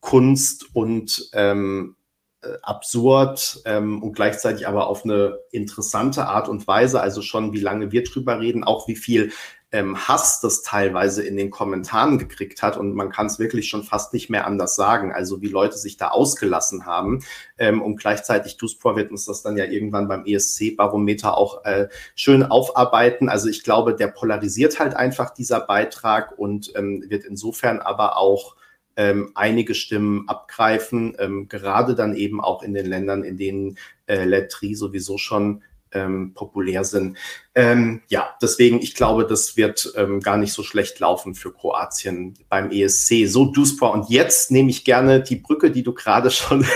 Kunst 0.00 0.66
und 0.74 1.30
ähm, 1.32 1.96
äh, 2.42 2.58
absurd 2.62 3.62
ähm, 3.64 4.02
und 4.02 4.12
gleichzeitig 4.12 4.68
aber 4.68 4.88
auf 4.88 5.04
eine 5.04 5.38
interessante 5.50 6.26
Art 6.26 6.50
und 6.50 6.66
Weise. 6.66 7.00
Also 7.00 7.22
schon, 7.22 7.54
wie 7.54 7.60
lange 7.60 7.90
wir 7.90 8.04
drüber 8.04 8.38
reden, 8.38 8.64
auch 8.64 8.86
wie 8.86 8.96
viel 8.96 9.32
ähm, 9.74 9.98
Hass 10.06 10.38
das 10.38 10.62
teilweise 10.62 11.24
in 11.24 11.36
den 11.36 11.50
Kommentaren 11.50 12.16
gekriegt 12.16 12.62
hat 12.62 12.76
und 12.76 12.94
man 12.94 13.10
kann 13.10 13.26
es 13.26 13.40
wirklich 13.40 13.68
schon 13.68 13.82
fast 13.82 14.12
nicht 14.12 14.30
mehr 14.30 14.46
anders 14.46 14.76
sagen. 14.76 15.12
Also 15.12 15.42
wie 15.42 15.48
Leute 15.48 15.76
sich 15.76 15.96
da 15.96 16.08
ausgelassen 16.08 16.86
haben 16.86 17.24
ähm, 17.58 17.82
und 17.82 17.96
gleichzeitig 17.96 18.56
Duspor 18.56 18.94
wird 18.94 19.10
uns 19.10 19.24
das 19.24 19.42
dann 19.42 19.56
ja 19.56 19.64
irgendwann 19.64 20.06
beim 20.06 20.24
ESC-Barometer 20.24 21.36
auch 21.36 21.64
äh, 21.64 21.88
schön 22.14 22.44
aufarbeiten. 22.44 23.28
Also 23.28 23.48
ich 23.48 23.64
glaube, 23.64 23.96
der 23.96 24.06
polarisiert 24.06 24.78
halt 24.78 24.94
einfach 24.94 25.30
dieser 25.34 25.58
Beitrag 25.58 26.38
und 26.38 26.72
ähm, 26.76 27.04
wird 27.08 27.24
insofern 27.24 27.80
aber 27.80 28.16
auch 28.16 28.54
ähm, 28.96 29.32
einige 29.34 29.74
Stimmen 29.74 30.28
abgreifen, 30.28 31.16
ähm, 31.18 31.48
gerade 31.48 31.96
dann 31.96 32.14
eben 32.14 32.40
auch 32.40 32.62
in 32.62 32.74
den 32.74 32.86
Ländern, 32.86 33.24
in 33.24 33.36
denen 33.36 33.76
äh, 34.06 34.24
Letri 34.24 34.76
sowieso 34.76 35.18
schon 35.18 35.62
ähm, 35.94 36.32
populär 36.34 36.84
sind. 36.84 37.16
Ähm, 37.54 38.02
ja, 38.08 38.36
deswegen, 38.42 38.80
ich 38.80 38.94
glaube, 38.94 39.26
das 39.26 39.56
wird 39.56 39.92
ähm, 39.96 40.20
gar 40.20 40.36
nicht 40.36 40.52
so 40.52 40.62
schlecht 40.62 40.98
laufen 41.00 41.34
für 41.34 41.52
Kroatien 41.52 42.34
beim 42.48 42.70
ESC. 42.70 43.26
So, 43.26 43.46
Duspor. 43.46 43.92
Und 43.92 44.10
jetzt 44.10 44.50
nehme 44.50 44.70
ich 44.70 44.84
gerne 44.84 45.22
die 45.22 45.36
Brücke, 45.36 45.70
die 45.70 45.82
du 45.82 45.94
gerade 45.94 46.30
schon 46.32 46.66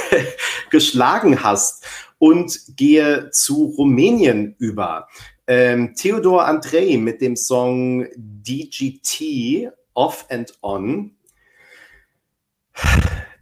geschlagen 0.70 1.42
hast 1.42 1.84
und 2.18 2.76
gehe 2.76 3.30
zu 3.30 3.74
Rumänien 3.76 4.54
über. 4.58 5.08
Ähm, 5.46 5.94
Theodor 5.94 6.46
Andrei 6.46 6.96
mit 6.98 7.20
dem 7.20 7.36
Song 7.36 8.06
DGT 8.16 9.72
Off 9.94 10.26
and 10.28 10.52
On. 10.62 11.16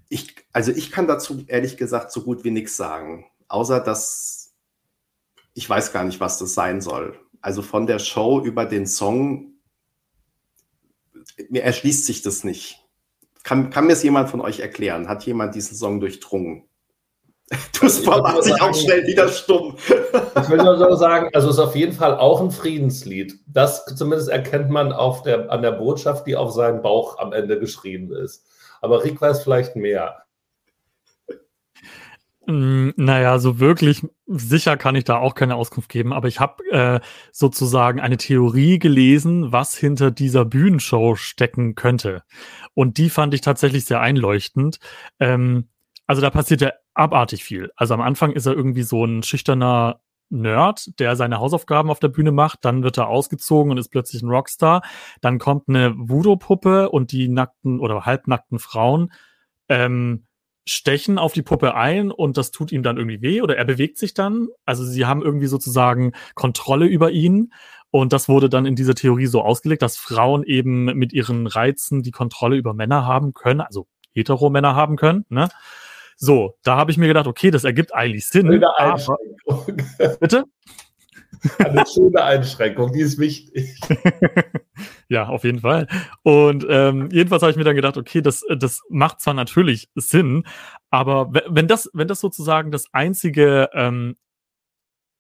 Ich, 0.09 0.37
also 0.53 0.73
ich 0.73 0.91
kann 0.91 1.07
dazu 1.07 1.45
ehrlich 1.49 1.77
gesagt 1.77 2.13
so 2.13 2.23
gut 2.23 2.45
wie 2.45 2.51
nichts 2.51 2.77
sagen, 2.77 3.27
außer 3.49 3.81
dass 3.81 4.36
ich 5.57 5.69
weiß 5.69 5.93
gar 5.93 6.05
nicht, 6.05 6.21
was 6.21 6.39
das 6.39 6.53
sein 6.53 6.83
soll. 6.83 7.19
Also 7.41 7.63
von 7.63 7.87
der 7.87 7.99
Show 7.99 8.43
über 8.45 8.67
den 8.67 8.87
Song, 8.87 9.55
mir 11.49 11.63
erschließt 11.63 12.05
sich 12.05 12.21
das 12.21 12.45
nicht. 12.45 12.85
Kann, 13.43 13.71
kann 13.71 13.87
mir 13.87 13.95
es 13.95 14.03
jemand 14.03 14.29
von 14.29 14.43
euch 14.43 14.61
erklären? 14.61 15.09
Hat 15.09 15.25
jemand 15.25 15.55
diesen 15.55 15.75
Song 15.75 15.99
durchdrungen? 15.99 16.65
Du 17.73 17.83
also 17.83 18.11
macht 18.11 18.43
sich 18.43 18.61
auch 18.61 18.75
schnell 18.75 19.07
wieder 19.07 19.29
stumm. 19.29 19.77
Ich 20.43 20.49
will 20.49 20.59
nur 20.59 20.77
so 20.79 20.97
sagen, 20.97 21.31
also 21.33 21.49
es 21.49 21.55
ist 21.55 21.63
auf 21.63 21.77
jeden 21.77 21.93
Fall 21.93 22.19
auch 22.19 22.41
ein 22.41 22.51
Friedenslied. 22.51 23.39
Das 23.47 23.85
zumindest 23.85 24.29
erkennt 24.29 24.69
man 24.69 24.93
auf 24.93 25.23
der, 25.23 25.51
an 25.51 25.63
der 25.63 25.73
Botschaft, 25.73 26.27
die 26.27 26.37
auf 26.37 26.53
seinen 26.53 26.83
Bauch 26.83 27.19
am 27.19 27.33
Ende 27.33 27.61
geschrieben 27.61 28.13
ist. 28.13 28.45
Aber 28.81 29.05
Rick 29.05 29.21
weiß 29.21 29.43
vielleicht 29.45 29.77
mehr. 29.77 30.26
Hm, 32.47 32.95
naja, 32.97 33.41
so 33.41 33.59
wirklich 33.59 34.07
sicher 34.27 34.77
kann 34.77 34.95
ich 34.95 35.03
da 35.03 35.19
auch 35.19 35.35
keine 35.35 35.57
Auskunft 35.57 35.89
geben, 35.89 36.13
aber 36.13 36.29
ich 36.29 36.39
habe 36.39 36.63
äh, 36.71 37.01
sozusagen 37.33 38.01
eine 38.01 38.19
Theorie 38.19 38.79
gelesen, 38.79 39.51
was 39.51 39.77
hinter 39.77 40.13
dieser 40.13 40.45
Bühnenshow 40.45 41.17
stecken 41.17 41.75
könnte. 41.75 42.23
Und 42.75 42.99
die 42.99 43.11
fand 43.11 43.35
ich 43.35 43.41
tatsächlich 43.41 43.85
sehr 43.85 44.01
einleuchtend. 44.01 44.79
Ähm, 45.19 45.69
also 46.07 46.23
da 46.23 46.31
passiert 46.31 46.61
ja 46.61 46.71
abartig 46.95 47.43
viel. 47.43 47.73
Also 47.75 47.95
am 47.95 48.01
Anfang 48.01 48.31
ist 48.33 48.47
er 48.47 48.55
irgendwie 48.55 48.85
so 48.85 49.05
ein 49.05 49.25
schüchterner 49.25 50.01
Nerd, 50.29 50.99
der 51.01 51.17
seine 51.17 51.39
Hausaufgaben 51.39 51.91
auf 51.91 52.01
der 52.01 52.09
Bühne 52.09 52.33
macht, 52.33 52.65
dann 52.65 52.83
wird 52.83 52.99
er 52.99 53.09
ausgezogen 53.09 53.73
und 53.73 53.79
ist 53.79 53.91
plötzlich 53.91 54.23
ein 54.23 54.31
Rockstar. 54.31 54.83
Dann 55.21 55.39
kommt 55.39 55.69
eine 55.69 55.95
Voodoo-Puppe 55.97 56.91
und 56.91 57.11
die 57.13 57.29
nackten 57.29 57.81
oder 57.81 58.07
halbnackten 58.07 58.59
Frauen 58.61 59.13
ähm, 59.69 60.26
stechen 60.67 61.19
auf 61.19 61.33
die 61.33 61.43
Puppe 61.43 61.75
ein 61.75 62.11
und 62.11 62.37
das 62.37 62.51
tut 62.51 62.73
ihm 62.73 62.83
dann 62.83 62.97
irgendwie 62.97 63.23
weh 63.23 63.41
oder 63.41 63.57
er 63.57 63.65
bewegt 63.65 63.99
sich 63.99 64.15
dann. 64.15 64.49
Also 64.65 64.85
sie 64.85 65.07
haben 65.07 65.23
irgendwie 65.23 65.47
sozusagen 65.47 66.13
Kontrolle 66.35 66.87
über 66.87 67.11
ihn. 67.11 67.53
Und 67.91 68.13
das 68.13 68.29
wurde 68.29 68.51
dann 68.51 68.67
in 68.67 68.75
dieser 68.75 68.95
Theorie 68.95 69.27
so 69.27 69.43
ausgelegt, 69.43 69.81
dass 69.81 69.97
Frauen 69.97 70.43
eben 70.43 70.85
mit 70.85 71.13
ihren 71.13 71.47
Reizen 71.47 72.03
die 72.03 72.11
Kontrolle 72.11 72.57
über 72.57 72.75
Männer 72.75 73.07
haben 73.07 73.33
können, 73.33 73.61
also 73.61 73.87
Hetero-Männer 74.13 74.75
haben 74.75 74.97
können. 74.97 75.25
Ne? 75.29 75.49
So, 76.17 76.57
da 76.63 76.77
habe 76.77 76.91
ich 76.91 76.99
mir 76.99 77.07
gedacht, 77.07 77.27
okay, 77.27 77.51
das 77.51 77.65
ergibt 77.65 77.95
eigentlich 77.95 78.27
Sinn. 78.27 78.65
Aber, 78.77 79.19
bitte? 80.21 80.45
Eine 81.59 81.85
schöne 81.87 82.23
Einschränkung, 82.23 82.93
die 82.93 83.01
ist 83.01 83.19
wichtig. 83.19 83.79
ja, 85.09 85.27
auf 85.27 85.45
jeden 85.45 85.61
Fall. 85.61 85.87
Und 86.23 86.67
ähm, 86.69 87.09
jedenfalls 87.13 87.43
habe 87.43 87.51
ich 87.51 87.57
mir 87.57 87.65
dann 87.65 87.77
gedacht, 87.77 87.97
okay, 87.97 88.23
das, 88.23 88.45
das 88.59 88.83
macht 88.89 89.21
zwar 89.21 89.35
natürlich 89.35 89.89
Sinn, 89.95 90.45
aber 90.91 91.33
wenn 91.49 91.69
das, 91.69 91.91
wenn 91.93 92.09
das 92.09 92.21
sozusagen 92.21 92.71
das 92.71 92.87
einzige 92.93 93.69
ähm, 93.73 94.17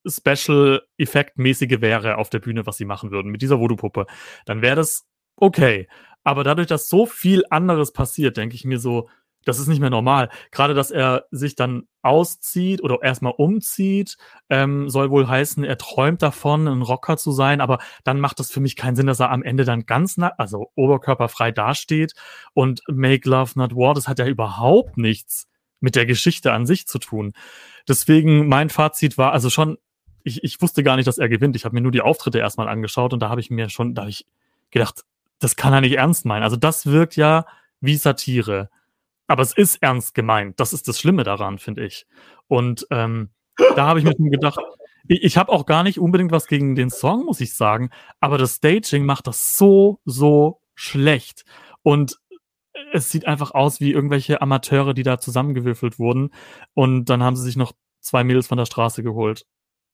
Special-Effekt-mäßige 0.07 1.81
wäre 1.81 2.19
auf 2.19 2.31
der 2.31 2.39
Bühne, 2.39 2.67
was 2.67 2.77
sie 2.77 2.85
machen 2.85 3.11
würden 3.11 3.31
mit 3.31 3.43
dieser 3.43 3.59
Voodoo-Puppe, 3.59 4.07
dann 4.45 4.62
wäre 4.62 4.77
das 4.77 5.05
okay. 5.37 5.89
Aber 6.25 6.45
dadurch, 6.45 6.67
dass 6.67 6.89
so 6.89 7.07
viel 7.07 7.45
anderes 7.51 7.93
passiert, 7.93 8.37
denke 8.37 8.55
ich 8.55 8.64
mir 8.64 8.79
so, 8.79 9.09
das 9.47 9.61
ist 9.61 9.69
nicht 9.69 9.81
mehr 9.81 9.91
normal. 9.91 10.29
Gerade, 10.51 10.75
dass 10.75 10.91
er 10.91 11.25
sich 11.31 11.55
dann 11.55 11.85
auszieht 12.03 12.83
oder 12.83 12.99
erstmal 13.03 13.33
umzieht, 13.37 14.17
ähm, 14.51 14.91
soll 14.91 15.11
wohl 15.11 15.29
heißen, 15.29 15.65
er 15.65 15.79
träumt 15.79 16.21
davon, 16.21 16.67
ein 16.67 16.83
Rocker 16.83 17.17
zu 17.17 17.31
sein, 17.31 17.61
aber 17.61 17.79
dann 18.05 18.21
macht 18.21 18.41
das 18.41 18.51
für 18.51 18.61
mich 18.61 18.77
keinen 18.77 18.97
Sinn, 18.97 19.07
dass 19.07 19.21
er 19.21 19.31
am 19.31 19.43
Ende 19.43 19.65
dann 19.65 19.87
ganz, 19.87 20.17
also 20.37 20.71
oberkörperfrei 20.75 21.53
dasteht 21.53 22.15
und 22.55 22.83
Make 22.89 23.29
Love 23.29 23.53
Not 23.55 23.75
War, 23.75 23.95
das 23.95 24.09
hat 24.09 24.19
ja 24.19 24.27
überhaupt 24.27 24.99
nichts 24.99 25.49
mit 25.79 25.95
der 25.95 26.07
Geschichte 26.07 26.53
an 26.53 26.67
sich 26.67 26.87
zu 26.87 26.99
tun. 26.99 27.33
Deswegen 27.89 28.49
mein 28.49 28.69
Fazit 28.69 29.17
war 29.17 29.33
also 29.33 29.49
schon, 29.49 29.79
ich, 30.25 30.43
ich 30.43 30.61
wusste 30.61 30.83
gar 30.83 30.97
nicht, 30.97 31.07
dass 31.07 31.19
er 31.19 31.29
gewinnt. 31.29 31.55
Ich 31.55 31.65
habe 31.65 31.75
mir 31.75 31.83
nur 31.83 31.93
die 31.93 32.01
Auftritte 32.01 32.39
erstmal 32.39 32.69
angeschaut 32.69 33.13
und 33.13 33.21
da 33.21 33.29
habe 33.29 33.41
ich 33.41 33.51
mir 33.51 33.69
schon, 33.69 33.95
da 33.95 34.03
habe 34.03 34.11
ich 34.11 34.27
gedacht, 34.73 35.05
das 35.39 35.55
kann 35.55 35.73
er 35.73 35.81
nicht 35.81 35.97
ernst 35.97 36.25
meinen. 36.25 36.43
Also 36.43 36.57
das 36.57 36.87
wirkt 36.87 37.15
ja 37.15 37.47
wie 37.81 37.97
Satire. 37.97 38.71
Aber 39.27 39.43
es 39.43 39.57
ist 39.57 39.83
ernst 39.83 40.14
gemeint. 40.14 40.61
Das 40.61 40.72
ist 40.72 40.89
das 40.89 40.99
Schlimme 40.99 41.24
daran, 41.24 41.59
finde 41.59 41.85
ich. 41.85 42.07
Und 42.49 42.87
ähm, 42.91 43.31
da 43.57 43.87
habe 43.87 43.99
ich 43.99 44.05
mir 44.05 44.14
schon 44.16 44.31
gedacht, 44.31 44.61
ich, 45.09 45.22
ich 45.22 45.37
habe 45.37 45.53
auch 45.53 45.66
gar 45.66 45.83
nicht 45.83 45.99
unbedingt 45.99 46.33
was 46.33 46.47
gegen 46.47 46.74
den 46.74 46.91
Song, 46.91 47.24
muss 47.24 47.41
ich 47.41 47.55
sagen. 47.55 47.91
Aber 48.20 48.39
das 48.39 48.57
Staging 48.57 49.05
macht 49.05 49.27
das 49.27 49.57
so, 49.57 50.01
so 50.05 50.61
schlecht. 50.74 51.45
Und 51.83 52.18
es 52.93 53.11
sieht 53.11 53.27
einfach 53.27 53.53
aus 53.53 53.81
wie 53.81 53.93
irgendwelche 53.93 54.43
Amateure, 54.43 54.95
die 54.95 55.03
da 55.03 55.18
zusammengewürfelt 55.18 55.99
wurden. 55.99 56.31
Und 56.74 57.07
dann 57.07 57.22
haben 57.22 57.37
sie 57.37 57.45
sich 57.45 57.57
noch 57.57 57.72
zwei 58.01 58.24
Mädels 58.24 58.47
von 58.47 58.59
der 58.59 58.66
Straße 58.66 59.03
geholt. 59.03 59.47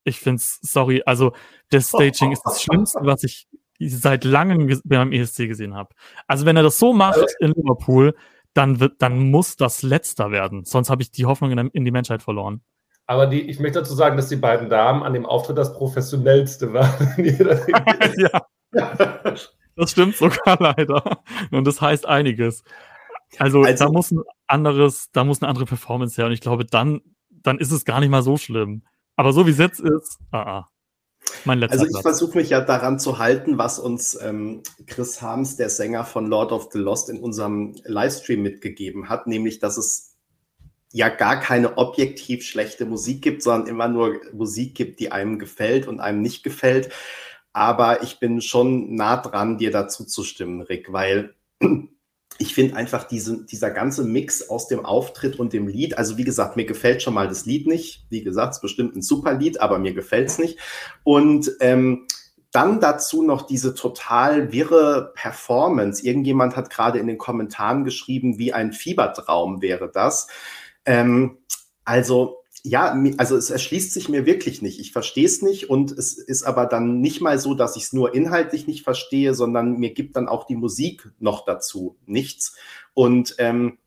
Ich 0.04 0.18
finde 0.18 0.36
es, 0.36 0.58
sorry, 0.62 1.02
also 1.06 1.32
das 1.70 1.88
Staging 1.88 2.32
ist 2.32 2.42
das 2.44 2.62
Schlimmste, 2.62 3.00
was 3.02 3.22
ich 3.22 3.46
seit 3.78 4.24
langem 4.24 4.80
beim 4.84 5.12
ESC 5.12 5.48
gesehen 5.48 5.74
habe. 5.74 5.94
Also 6.26 6.44
wenn 6.44 6.56
er 6.56 6.62
das 6.62 6.78
so 6.78 6.92
macht 6.92 7.24
in 7.40 7.52
Liverpool, 7.52 8.14
dann 8.54 8.80
wird, 8.80 9.00
dann 9.00 9.30
muss 9.30 9.56
das 9.56 9.82
letzter 9.82 10.30
werden. 10.30 10.64
Sonst 10.64 10.90
habe 10.90 11.02
ich 11.02 11.10
die 11.10 11.26
Hoffnung 11.26 11.50
in, 11.52 11.68
in, 11.68 11.84
die 11.84 11.90
Menschheit 11.90 12.22
verloren. 12.22 12.62
Aber 13.06 13.26
die, 13.26 13.42
ich 13.42 13.58
möchte 13.58 13.80
dazu 13.80 13.94
sagen, 13.94 14.16
dass 14.16 14.28
die 14.28 14.36
beiden 14.36 14.68
Damen 14.68 15.02
an 15.02 15.12
dem 15.12 15.26
Auftritt 15.26 15.58
das 15.58 15.74
professionellste 15.74 16.72
waren. 16.72 17.14
ja. 18.16 18.42
Das 19.76 19.90
stimmt 19.90 20.16
sogar 20.16 20.56
leider. 20.60 21.20
Und 21.50 21.66
das 21.66 21.80
heißt 21.80 22.06
einiges. 22.06 22.62
Also, 23.38 23.62
also, 23.62 23.84
da 23.84 23.90
muss 23.90 24.10
ein 24.10 24.20
anderes, 24.46 25.10
da 25.12 25.24
muss 25.24 25.40
eine 25.40 25.48
andere 25.48 25.64
Performance 25.64 26.16
her. 26.16 26.26
Und 26.26 26.32
ich 26.32 26.40
glaube, 26.40 26.64
dann, 26.64 27.00
dann 27.30 27.58
ist 27.58 27.72
es 27.72 27.84
gar 27.84 28.00
nicht 28.00 28.10
mal 28.10 28.22
so 28.22 28.36
schlimm. 28.36 28.82
Aber 29.16 29.32
so 29.32 29.46
wie 29.46 29.50
es 29.50 29.58
jetzt 29.58 29.80
ist, 29.80 30.18
ah, 30.30 30.42
ah. 30.42 30.68
Also 31.72 31.86
ich 31.86 32.02
versuche 32.02 32.38
mich 32.38 32.50
ja 32.50 32.60
daran 32.60 32.98
zu 32.98 33.18
halten, 33.18 33.58
was 33.58 33.78
uns 33.78 34.18
ähm, 34.20 34.62
Chris 34.86 35.22
Harms, 35.22 35.56
der 35.56 35.70
Sänger 35.70 36.04
von 36.04 36.26
Lord 36.26 36.52
of 36.52 36.68
the 36.72 36.78
Lost, 36.78 37.08
in 37.08 37.20
unserem 37.20 37.74
Livestream 37.84 38.42
mitgegeben 38.42 39.08
hat, 39.08 39.26
nämlich, 39.26 39.58
dass 39.58 39.76
es 39.76 40.16
ja 40.92 41.08
gar 41.08 41.40
keine 41.40 41.78
objektiv 41.78 42.44
schlechte 42.44 42.84
Musik 42.84 43.22
gibt, 43.22 43.42
sondern 43.42 43.68
immer 43.68 43.88
nur 43.88 44.20
Musik 44.32 44.74
gibt, 44.74 45.00
die 45.00 45.10
einem 45.10 45.38
gefällt 45.38 45.88
und 45.88 46.00
einem 46.00 46.22
nicht 46.22 46.42
gefällt. 46.42 46.90
Aber 47.52 48.02
ich 48.02 48.18
bin 48.18 48.40
schon 48.40 48.94
nah 48.94 49.16
dran, 49.16 49.58
dir 49.58 49.70
dazu 49.70 50.04
zu 50.04 50.24
stimmen, 50.24 50.60
Rick, 50.60 50.92
weil 50.92 51.34
ich 52.42 52.56
finde 52.56 52.74
einfach 52.74 53.04
diese, 53.04 53.44
dieser 53.44 53.70
ganze 53.70 54.02
Mix 54.02 54.50
aus 54.50 54.66
dem 54.66 54.84
Auftritt 54.84 55.38
und 55.38 55.52
dem 55.52 55.68
Lied, 55.68 55.96
also 55.96 56.18
wie 56.18 56.24
gesagt, 56.24 56.56
mir 56.56 56.64
gefällt 56.64 57.00
schon 57.00 57.14
mal 57.14 57.28
das 57.28 57.46
Lied 57.46 57.68
nicht. 57.68 58.04
Wie 58.10 58.24
gesagt, 58.24 58.50
es 58.50 58.56
ist 58.56 58.62
bestimmt 58.62 58.96
ein 58.96 59.02
super 59.02 59.34
Lied, 59.34 59.60
aber 59.60 59.78
mir 59.78 59.94
gefällt 59.94 60.28
es 60.28 60.38
nicht. 60.38 60.58
Und 61.04 61.52
ähm, 61.60 62.08
dann 62.50 62.80
dazu 62.80 63.22
noch 63.22 63.42
diese 63.42 63.76
total 63.76 64.50
wirre 64.50 65.12
Performance. 65.14 66.04
Irgendjemand 66.04 66.56
hat 66.56 66.68
gerade 66.68 66.98
in 66.98 67.06
den 67.06 67.16
Kommentaren 67.16 67.84
geschrieben, 67.84 68.38
wie 68.38 68.52
ein 68.52 68.72
Fiebertraum 68.72 69.62
wäre 69.62 69.88
das. 69.88 70.26
Ähm, 70.84 71.38
also 71.84 72.41
ja, 72.64 72.96
also 73.16 73.36
es 73.36 73.50
erschließt 73.50 73.92
sich 73.92 74.08
mir 74.08 74.24
wirklich 74.24 74.62
nicht. 74.62 74.78
Ich 74.78 74.92
verstehe 74.92 75.26
es 75.26 75.42
nicht 75.42 75.68
und 75.68 75.90
es 75.90 76.14
ist 76.14 76.44
aber 76.44 76.66
dann 76.66 77.00
nicht 77.00 77.20
mal 77.20 77.38
so, 77.38 77.54
dass 77.54 77.76
ich 77.76 77.84
es 77.84 77.92
nur 77.92 78.14
inhaltlich 78.14 78.68
nicht 78.68 78.84
verstehe, 78.84 79.34
sondern 79.34 79.78
mir 79.78 79.92
gibt 79.92 80.14
dann 80.14 80.28
auch 80.28 80.46
die 80.46 80.54
Musik 80.54 81.10
noch 81.18 81.44
dazu 81.44 81.96
nichts. 82.06 82.56
Und 82.94 83.34
ähm, 83.38 83.78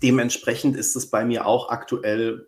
dementsprechend 0.00 0.76
ist 0.76 0.94
es 0.94 1.10
bei 1.10 1.24
mir 1.24 1.46
auch 1.46 1.70
aktuell 1.70 2.46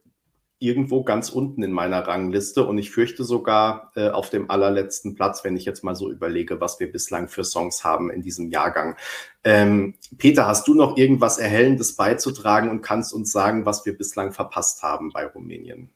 irgendwo 0.59 1.03
ganz 1.05 1.29
unten 1.29 1.63
in 1.63 1.73
meiner 1.73 2.07
Rangliste 2.07 2.67
und 2.67 2.79
ich 2.79 2.91
fürchte 2.91 3.25
sogar 3.25 3.93
äh, 3.95 4.09
auf 4.09 4.31
dem 4.31 4.51
allerletzten 4.51 5.15
Platz, 5.15 5.45
wenn 5.45 5.57
ich 5.57 5.67
jetzt 5.67 5.85
mal 5.85 5.95
so 5.95 6.11
überlege, 6.11 6.61
was 6.61 6.81
wir 6.81 6.91
bislang 6.91 7.29
für 7.29 7.45
Songs 7.45 7.85
haben 7.85 8.11
in 8.11 8.23
diesem 8.23 8.51
Jahrgang. 8.51 8.97
Ähm, 9.45 9.95
Peter, 10.17 10.47
hast 10.47 10.67
du 10.67 10.75
noch 10.75 10.97
irgendwas 10.97 11.39
Erhellendes 11.39 11.97
beizutragen 11.97 12.71
und 12.71 12.81
kannst 12.81 13.13
uns 13.13 13.33
sagen, 13.33 13.67
was 13.67 13.85
wir 13.85 13.97
bislang 13.97 14.33
verpasst 14.33 14.83
haben 14.83 15.13
bei 15.13 15.27
Rumänien? 15.27 15.91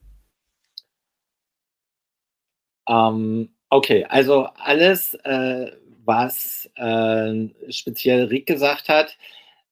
Ähm, 2.87 3.55
okay, 3.71 4.05
also 4.05 4.49
alles, 4.57 5.15
äh, 5.25 5.73
was 6.05 6.69
äh, 6.75 7.49
speziell 7.71 8.25
Rick 8.25 8.47
gesagt 8.47 8.91
hat, 8.91 9.17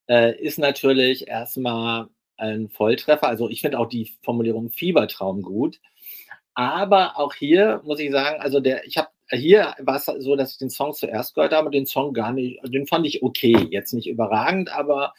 äh, 0.08 0.34
ist 0.40 0.58
natürlich 0.58 1.28
erstmal 1.28 2.08
ein 2.38 2.68
Volltreffer. 2.68 3.28
Also 3.28 3.48
ich 3.48 3.60
finde 3.60 3.78
auch 3.78 3.88
die 3.88 4.12
Formulierung 4.22 4.70
Fiebertraum 4.70 5.42
gut. 5.42 5.80
Aber 6.54 7.18
auch 7.18 7.34
hier 7.34 7.82
muss 7.84 8.00
ich 8.00 8.10
sagen, 8.10 8.40
also 8.40 8.60
der, 8.60 8.84
ich 8.86 8.96
habe 8.96 9.08
hier 9.30 9.74
war 9.78 9.96
es 9.96 10.06
so, 10.06 10.36
dass 10.36 10.52
ich 10.52 10.58
den 10.58 10.70
Song 10.70 10.94
zuerst 10.94 11.34
gehört 11.34 11.52
habe, 11.52 11.70
den 11.70 11.86
Song 11.86 12.14
gar 12.14 12.32
nicht, 12.32 12.60
den 12.64 12.86
fand 12.86 13.06
ich 13.06 13.22
okay, 13.22 13.68
jetzt 13.70 13.92
nicht 13.92 14.08
überragend, 14.08 14.72
aber 14.72 15.12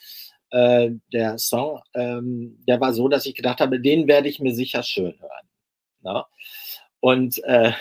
äh, 0.50 0.92
der 1.14 1.38
Song, 1.38 1.80
ähm, 1.94 2.58
der 2.68 2.82
war 2.82 2.94
so, 2.94 3.08
dass 3.08 3.26
ich 3.26 3.36
gedacht 3.36 3.62
habe, 3.62 3.80
den 3.80 4.08
werde 4.08 4.28
ich 4.28 4.40
mir 4.40 4.54
sicher 4.54 4.84
schön 4.84 5.14
hören. 5.20 5.48
Ne? 6.02 6.26
Und 7.00 7.44
äh, 7.44 7.72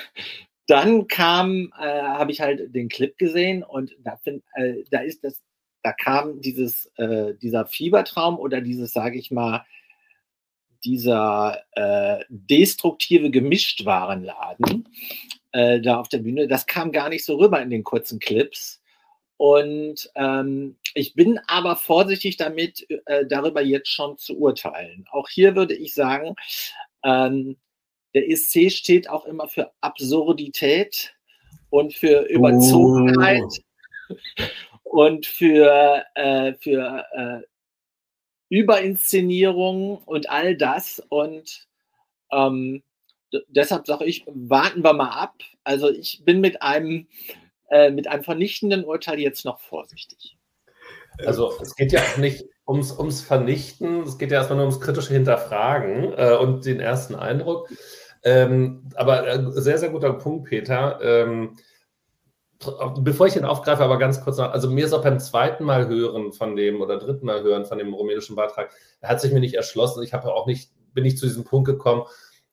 dann 0.67 1.09
kam, 1.09 1.73
äh, 1.81 2.03
habe 2.03 2.31
ich 2.31 2.41
halt 2.41 2.75
den 2.75 2.89
Clip 2.89 3.17
gesehen 3.17 3.63
und 3.63 3.97
da, 4.05 4.17
find, 4.19 4.45
äh, 4.55 4.85
da 4.91 5.01
ist 5.01 5.25
das 5.25 5.41
da 5.83 5.93
kam 5.93 6.41
dieses, 6.41 6.87
äh, 6.97 7.35
dieser 7.35 7.67
Fiebertraum 7.67 8.39
oder 8.39 8.61
dieses, 8.61 8.93
sage 8.93 9.19
ich 9.19 9.31
mal, 9.31 9.65
dieser 10.85 11.63
äh, 11.73 12.25
destruktive 12.29 13.31
Gemischtwarenladen 13.31 14.89
äh, 15.53 15.81
da 15.81 15.99
auf 15.99 16.09
der 16.09 16.19
Bühne, 16.19 16.47
das 16.49 16.67
kam 16.67 16.93
gar 16.93 17.09
nicht 17.09 17.25
so 17.25 17.37
rüber 17.37 17.61
in 17.61 17.71
den 17.71 17.85
kurzen 17.85 18.19
Clips. 18.19 18.81
Und 19.37 20.11
ähm, 20.17 20.77
ich 20.95 21.15
bin 21.15 21.39
aber 21.47 21.77
vorsichtig 21.77 22.37
damit, 22.37 22.87
äh, 23.07 23.25
darüber 23.27 23.63
jetzt 23.63 23.91
schon 23.91 24.19
zu 24.19 24.37
urteilen. 24.37 25.07
Auch 25.11 25.29
hier 25.29 25.55
würde 25.55 25.75
ich 25.75 25.95
sagen, 25.95 26.35
ähm, 27.05 27.57
der 28.15 28.29
ESC 28.29 28.73
steht 28.73 29.09
auch 29.09 29.27
immer 29.27 29.49
für 29.49 29.71
Absurdität 29.81 31.15
und 31.71 31.95
für 31.95 32.23
Überzogenheit. 32.23 33.43
Oh 34.09 34.15
und 34.91 35.27
für, 35.27 36.05
äh, 36.15 36.55
für 36.55 37.05
äh, 37.13 37.41
Überinszenierung 38.49 39.99
und 39.99 40.31
all 40.31 40.57
das. 40.57 41.03
Und 41.09 41.67
ähm, 42.33 42.83
deshalb 43.49 43.87
sage 43.87 44.05
ich, 44.05 44.25
warten 44.27 44.83
wir 44.83 44.93
mal 44.93 45.11
ab. 45.11 45.35
Also 45.65 45.91
ich 45.91 46.23
bin 46.25 46.41
mit 46.41 46.63
einem, 46.63 47.07
äh, 47.71 47.91
mit 47.91 48.09
einem 48.09 48.25
vernichtenden 48.25 48.85
Urteil 48.85 49.21
jetzt 49.21 49.45
noch 49.45 49.61
vorsichtig. 49.61 50.37
Also 51.27 51.53
es 51.61 51.75
geht 51.75 51.93
ja 51.93 52.01
auch 52.01 52.17
nicht 52.17 52.45
ums, 52.67 52.97
ums 52.97 53.23
Vernichten, 53.23 54.03
es 54.03 54.19
geht 54.19 54.31
ja 54.31 54.39
erstmal 54.39 54.59
nur 54.59 54.67
ums 54.67 54.81
kritische 54.81 55.13
Hinterfragen 55.13 56.13
äh, 56.17 56.37
und 56.37 56.65
den 56.65 56.81
ersten 56.81 57.15
Eindruck. 57.15 57.69
Ähm, 58.23 58.89
aber 58.95 59.27
äh, 59.27 59.43
sehr, 59.53 59.79
sehr 59.79 59.91
guter 59.91 60.13
Punkt, 60.13 60.49
Peter. 60.49 61.01
Ähm, 61.03 61.57
Bevor 62.99 63.29
ich 63.29 63.37
ihn 63.37 63.45
aufgreife, 63.45 63.85
aber 63.85 63.99
ganz 63.99 64.21
kurz 64.21 64.39
noch, 64.39 64.51
also 64.51 64.69
mir 64.69 64.85
ist 64.85 64.93
auch 64.93 65.05
beim 65.05 65.21
zweiten 65.21 65.65
Mal 65.65 65.87
hören 65.87 66.33
von 66.33 66.57
dem 66.57 66.81
oder 66.81 66.99
dritten 66.99 67.27
Mal 67.27 67.43
hören 67.43 67.65
von 67.67 67.79
dem 67.79 67.95
rumänischen 67.95 68.35
Beitrag, 68.35 68.73
hat 69.01 69.21
sich 69.21 69.33
mir 69.33 69.39
nicht 69.39 69.55
erschlossen. 69.55 70.03
Ich 70.03 70.13
habe 70.13 70.33
auch 70.35 70.47
nicht, 70.47 70.73
bin 70.93 71.05
nicht 71.05 71.19
zu 71.19 71.27
diesem 71.27 71.45
Punkt 71.45 71.69
gekommen, 71.69 72.03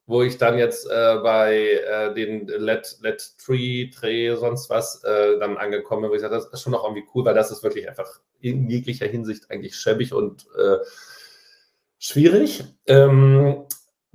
wo 0.06 0.22
ich 0.22 0.38
dann 0.38 0.60
jetzt 0.60 0.86
äh, 0.86 1.18
bei 1.24 1.56
äh, 1.58 2.14
den 2.14 2.46
Let, 2.48 2.98
Let 3.02 3.34
Tree, 3.44 3.90
Tree, 3.90 4.36
sonst 4.36 4.70
was 4.70 5.04
äh, 5.04 5.40
dann 5.40 5.58
angekommen 5.58 6.04
bin, 6.04 6.12
wo 6.12 6.16
ich 6.16 6.22
sage, 6.22 6.36
das 6.36 6.46
ist 6.48 6.62
schon 6.62 6.74
noch 6.74 6.84
irgendwie 6.84 7.08
cool, 7.16 7.26
weil 7.26 7.34
das 7.34 7.50
ist 7.50 7.64
wirklich 7.64 7.90
einfach 7.90 8.20
in 8.40 8.70
jeglicher 8.70 9.08
Hinsicht 9.08 9.50
eigentlich 9.50 9.76
schäbig 9.76 10.14
und 10.14 10.46
äh, 10.56 10.78
schwierig. 11.98 12.64
Ähm, 12.86 13.66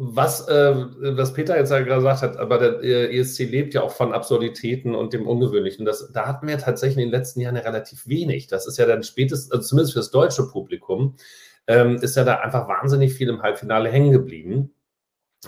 was, 0.02 0.48
äh, 0.48 0.74
was 0.98 1.34
Peter 1.34 1.58
jetzt 1.58 1.70
ja 1.70 1.80
gesagt 1.80 2.22
hat, 2.22 2.38
aber 2.38 2.56
der 2.56 3.12
ESC 3.12 3.40
lebt 3.40 3.74
ja 3.74 3.82
auch 3.82 3.90
von 3.90 4.14
Absurditäten 4.14 4.94
und 4.94 5.12
dem 5.12 5.28
Ungewöhnlichen. 5.28 5.84
Das, 5.84 6.10
da 6.10 6.26
hatten 6.26 6.48
wir 6.48 6.56
tatsächlich 6.56 7.04
in 7.04 7.10
den 7.10 7.18
letzten 7.18 7.40
Jahren 7.40 7.56
ja 7.56 7.60
relativ 7.60 8.08
wenig. 8.08 8.46
Das 8.46 8.66
ist 8.66 8.78
ja 8.78 8.86
dann 8.86 9.02
spätestens, 9.02 9.52
also 9.52 9.68
zumindest 9.68 9.92
für 9.92 9.98
das 9.98 10.10
deutsche 10.10 10.48
Publikum, 10.48 11.16
ähm, 11.66 11.96
ist 11.96 12.16
ja 12.16 12.24
da 12.24 12.36
einfach 12.36 12.66
wahnsinnig 12.66 13.12
viel 13.12 13.28
im 13.28 13.42
Halbfinale 13.42 13.90
hängen 13.90 14.10
geblieben. 14.10 14.72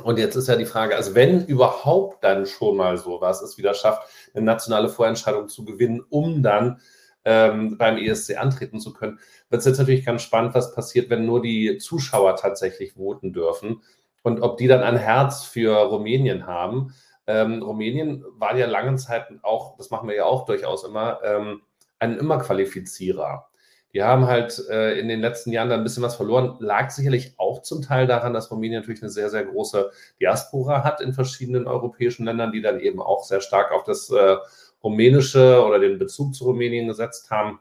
Und 0.03 0.18
jetzt 0.18 0.36
ist 0.36 0.48
ja 0.48 0.57
die 0.57 0.66
Frage, 0.66 0.96
also 0.96 1.14
wenn 1.14 1.46
überhaupt 1.46 2.22
dann 2.22 2.44
schon 2.44 2.76
mal 2.76 2.98
sowas 2.98 3.40
es 3.40 3.57
wieder 3.57 3.72
schafft, 3.72 4.03
eine 4.34 4.44
nationale 4.44 4.90
Vorentscheidung 4.90 5.48
zu 5.48 5.64
gewinnen, 5.64 6.03
um 6.11 6.42
dann 6.42 6.78
ähm, 7.24 7.78
beim 7.78 7.96
ESC 7.96 8.36
antreten 8.36 8.80
zu 8.80 8.92
können, 8.92 9.18
wird 9.48 9.61
es 9.61 9.66
jetzt 9.66 9.78
natürlich 9.78 10.05
ganz 10.05 10.20
spannend, 10.20 10.55
was 10.55 10.74
passiert, 10.74 11.09
wenn 11.09 11.24
nur 11.24 11.40
die 11.40 11.78
Zuschauer 11.78 12.36
tatsächlich 12.36 12.92
voten 12.92 13.32
dürfen 13.32 13.80
und 14.23 14.41
ob 14.41 14.57
die 14.57 14.66
dann 14.66 14.83
ein 14.83 14.97
Herz 14.97 15.45
für 15.45 15.75
Rumänien 15.75 16.47
haben. 16.47 16.95
Ähm, 17.27 17.62
Rumänien 17.62 18.25
war 18.37 18.57
ja 18.57 18.66
lange 18.66 18.97
Zeit 18.97 19.27
auch, 19.43 19.77
das 19.77 19.91
machen 19.91 20.09
wir 20.09 20.16
ja 20.16 20.25
auch 20.25 20.45
durchaus 20.47 20.85
immer, 20.85 21.20
ähm, 21.25 21.62
ein 21.99 22.18
Immerqualifizierer. 22.18 23.47
Die 23.95 24.03
haben 24.03 24.27
halt 24.27 24.59
äh, 24.70 24.99
in 24.99 25.09
den 25.09 25.20
letzten 25.20 25.53
Jahren 25.53 25.68
dann 25.68 25.81
ein 25.81 25.85
bisschen 25.85 26.03
was 26.03 26.16
verloren. 26.16 26.57
Lag 26.61 26.91
sicherlich 26.91 27.35
auch 27.37 27.61
zum 27.61 27.83
Teil 27.83 28.07
daran, 28.07 28.33
dass 28.33 28.51
Rumänien 28.51 28.81
natürlich 28.81 29.03
eine 29.03 29.11
sehr, 29.11 29.29
sehr 29.29 29.45
große 29.45 29.91
Diaspora 30.18 30.83
hat 30.83 31.01
in 31.03 31.12
verschiedenen 31.12 31.66
europäischen 31.66 32.25
Ländern, 32.25 32.53
die 32.53 32.62
dann 32.62 32.81
eben 32.81 33.03
auch 33.03 33.25
sehr 33.25 33.43
stark 33.43 33.70
auf 33.70 33.85
das 33.85 34.11
äh, 34.11 34.37
rumänische 34.83 35.62
oder 35.64 35.79
den 35.79 35.99
Bezug 35.99 36.35
zu 36.35 36.45
Rumänien 36.45 36.89
gesetzt 36.89 37.31
haben. 37.31 37.61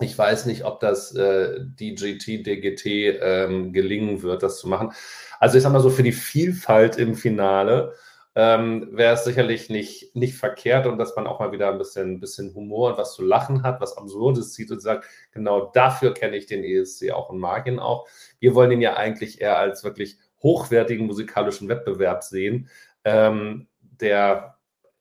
Ich 0.00 0.16
weiß 0.16 0.46
nicht, 0.46 0.64
ob 0.64 0.80
das 0.80 1.14
äh, 1.14 1.60
DGT, 1.60 2.46
DGT 2.46 2.86
ähm, 3.20 3.72
gelingen 3.72 4.22
wird, 4.22 4.42
das 4.42 4.58
zu 4.58 4.68
machen. 4.68 4.92
Also 5.38 5.56
ich 5.56 5.62
sag 5.62 5.72
mal 5.72 5.80
so, 5.80 5.90
für 5.90 6.02
die 6.02 6.12
Vielfalt 6.12 6.96
im 6.96 7.14
Finale 7.14 7.94
ähm, 8.34 8.88
wäre 8.92 9.14
es 9.14 9.24
sicherlich 9.24 9.68
nicht, 9.68 10.14
nicht 10.16 10.36
verkehrt 10.36 10.86
und 10.86 10.98
dass 10.98 11.16
man 11.16 11.26
auch 11.26 11.40
mal 11.40 11.52
wieder 11.52 11.70
ein 11.70 11.78
bisschen, 11.78 12.20
bisschen 12.20 12.54
Humor 12.54 12.90
und 12.90 12.98
was 12.98 13.14
zu 13.14 13.22
lachen 13.22 13.62
hat, 13.62 13.80
was 13.80 13.96
Absurdes 13.96 14.52
zieht 14.54 14.70
und 14.70 14.80
sagt, 14.80 15.04
genau 15.32 15.70
dafür 15.72 16.14
kenne 16.14 16.36
ich 16.36 16.46
den 16.46 16.64
ESC 16.64 17.10
auch 17.10 17.28
und 17.28 17.38
mag 17.38 17.66
ihn 17.66 17.78
auch. 17.78 18.06
Wir 18.38 18.54
wollen 18.54 18.70
ihn 18.70 18.80
ja 18.80 18.96
eigentlich 18.96 19.40
eher 19.40 19.58
als 19.58 19.84
wirklich 19.84 20.18
hochwertigen 20.42 21.06
musikalischen 21.06 21.68
Wettbewerb 21.68 22.22
sehen, 22.22 22.70
ähm, 23.04 23.68
der 23.80 24.56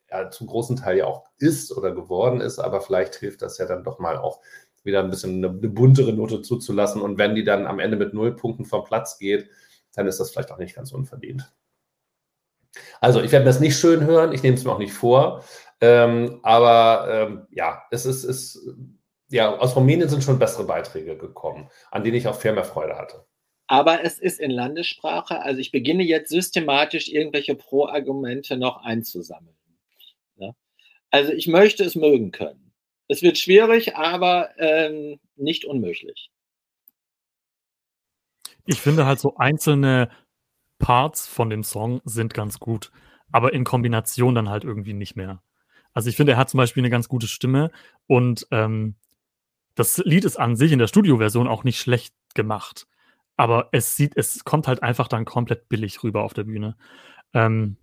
ja, 0.09 0.29
zum 0.31 0.47
großen 0.47 0.75
Teil 0.75 0.97
ja 0.97 1.05
auch 1.05 1.25
ist 1.37 1.71
oder 1.71 1.91
geworden 1.91 2.41
ist, 2.41 2.59
aber 2.59 2.81
vielleicht 2.81 3.15
hilft 3.15 3.41
das 3.41 3.57
ja 3.57 3.65
dann 3.65 3.83
doch 3.83 3.99
mal 3.99 4.17
auch 4.17 4.41
wieder 4.85 5.03
ein 5.03 5.09
bisschen 5.09 5.43
eine, 5.43 5.49
eine, 5.49 5.69
buntere 5.69 6.13
Note 6.13 6.41
zuzulassen. 6.41 7.01
Und 7.01 7.17
wenn 7.17 7.35
die 7.35 7.43
dann 7.43 7.67
am 7.67 7.79
Ende 7.79 7.97
mit 7.97 8.13
null 8.13 8.35
Punkten 8.35 8.65
vom 8.65 8.83
Platz 8.83 9.17
geht, 9.17 9.49
dann 9.95 10.07
ist 10.07 10.19
das 10.19 10.31
vielleicht 10.31 10.51
auch 10.51 10.57
nicht 10.57 10.75
ganz 10.75 10.91
unverdient. 10.91 11.51
Also, 13.01 13.21
ich 13.21 13.31
werde 13.31 13.45
das 13.45 13.59
nicht 13.59 13.77
schön 13.77 14.05
hören, 14.05 14.31
ich 14.31 14.43
nehme 14.43 14.55
es 14.55 14.63
mir 14.63 14.71
auch 14.71 14.79
nicht 14.79 14.93
vor. 14.93 15.43
Ähm, 15.81 16.39
aber 16.43 17.07
ähm, 17.09 17.47
ja, 17.51 17.83
es 17.91 18.05
ist, 18.05 18.23
ist, 18.23 18.59
ja, 19.29 19.55
aus 19.57 19.75
Rumänien 19.75 20.09
sind 20.09 20.23
schon 20.23 20.39
bessere 20.39 20.65
Beiträge 20.65 21.17
gekommen, 21.17 21.69
an 21.91 22.03
denen 22.03 22.17
ich 22.17 22.27
auch 22.27 22.35
viel 22.35 22.53
mehr 22.53 22.65
Freude 22.65 22.97
hatte. 22.97 23.25
Aber 23.67 24.03
es 24.03 24.17
ist 24.17 24.39
in 24.39 24.49
Landessprache, 24.49 25.43
also 25.43 25.59
ich 25.59 25.71
beginne 25.71 26.03
jetzt 26.03 26.29
systematisch 26.29 27.07
irgendwelche 27.07 27.53
Pro-Argumente 27.53 28.57
noch 28.57 28.83
einzusammeln. 28.83 29.55
Ja? 30.37 30.53
Also 31.11 31.31
ich 31.31 31.47
möchte 31.47 31.83
es 31.83 31.95
mögen 31.95 32.31
können. 32.31 32.68
Es 33.09 33.23
wird 33.23 33.37
schwierig, 33.37 33.97
aber 33.97 34.51
ähm, 34.57 35.19
nicht 35.35 35.65
unmöglich. 35.65 36.31
Ich 38.65 38.79
finde 38.79 39.07
halt 39.07 39.19
so 39.19 39.35
einzelne 39.35 40.09
Parts 40.77 41.27
von 41.27 41.49
dem 41.49 41.63
Song 41.63 42.01
sind 42.05 42.35
ganz 42.35 42.59
gut, 42.59 42.91
aber 43.31 43.51
in 43.51 43.63
Kombination 43.63 44.35
dann 44.35 44.49
halt 44.49 44.63
irgendwie 44.63 44.93
nicht 44.93 45.15
mehr. 45.15 45.41
Also 45.93 46.07
ich 46.07 46.15
finde, 46.15 46.33
er 46.33 46.37
hat 46.37 46.51
zum 46.51 46.59
Beispiel 46.59 46.81
eine 46.81 46.91
ganz 46.91 47.09
gute 47.09 47.27
Stimme 47.27 47.71
und 48.05 48.47
ähm, 48.51 48.95
das 49.73 49.97
Lied 49.97 50.23
ist 50.23 50.37
an 50.37 50.55
sich 50.55 50.71
in 50.71 50.79
der 50.79 50.87
Studioversion 50.87 51.47
auch 51.47 51.63
nicht 51.63 51.79
schlecht 51.79 52.13
gemacht. 52.35 52.87
Aber 53.37 53.69
es 53.71 53.95
sieht, 53.95 54.15
es 54.17 54.43
kommt 54.43 54.67
halt 54.67 54.83
einfach 54.83 55.07
dann 55.07 55.25
komplett 55.25 55.67
billig 55.67 56.03
rüber 56.03 56.23
auf 56.23 56.33
der 56.33 56.43
Bühne. 56.43 56.77
Ähm, 57.33 57.77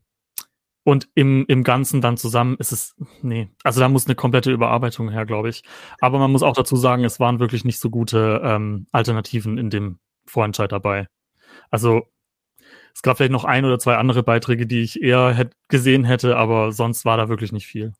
und 0.86 1.08
im, 1.16 1.44
im 1.48 1.64
Ganzen 1.64 2.00
dann 2.00 2.16
zusammen 2.16 2.54
ist 2.60 2.70
es, 2.70 2.94
nee, 3.20 3.50
also 3.64 3.80
da 3.80 3.88
muss 3.88 4.06
eine 4.06 4.14
komplette 4.14 4.52
Überarbeitung 4.52 5.10
her, 5.10 5.26
glaube 5.26 5.48
ich. 5.48 5.64
Aber 6.00 6.20
man 6.20 6.30
muss 6.30 6.44
auch 6.44 6.54
dazu 6.54 6.76
sagen, 6.76 7.02
es 7.02 7.18
waren 7.18 7.40
wirklich 7.40 7.64
nicht 7.64 7.80
so 7.80 7.90
gute 7.90 8.40
ähm, 8.44 8.86
Alternativen 8.92 9.58
in 9.58 9.68
dem 9.68 9.98
Vorentscheid 10.26 10.70
dabei. 10.70 11.08
Also 11.72 12.02
es 12.94 13.02
gab 13.02 13.16
vielleicht 13.16 13.32
noch 13.32 13.44
ein 13.44 13.64
oder 13.64 13.80
zwei 13.80 13.96
andere 13.96 14.22
Beiträge, 14.22 14.68
die 14.68 14.82
ich 14.82 15.02
eher 15.02 15.34
hätt, 15.34 15.54
gesehen 15.66 16.04
hätte, 16.04 16.36
aber 16.36 16.70
sonst 16.70 17.04
war 17.04 17.16
da 17.16 17.28
wirklich 17.28 17.50
nicht 17.50 17.66
viel. 17.66 17.92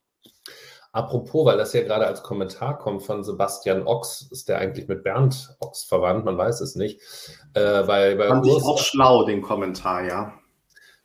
Apropos, 0.93 1.45
weil 1.45 1.59
das 1.59 1.72
ja 1.72 1.82
gerade 1.82 2.07
als 2.07 2.22
Kommentar 2.22 2.78
kommt 2.78 3.03
von 3.03 3.24
Sebastian 3.24 3.84
Ochs, 3.84 4.28
ist 4.30 4.49
der 4.49 4.59
eigentlich 4.59 4.87
mit 4.87 5.03
Bernd 5.03 5.57
Ochs 5.59 5.82
verwandt? 5.82 6.24
Man 6.24 6.39
weiß 6.39 6.61
es 6.61 6.76
nicht. 6.76 7.01
Äh, 7.55 7.89
weil 7.89 8.14
bei 8.14 8.28
Fand 8.28 8.47
Urs, 8.47 8.59
ich 8.59 8.64
auch 8.64 8.78
schlau, 8.78 9.24
den 9.24 9.43
Kommentar, 9.43 10.05
ja. 10.05 10.34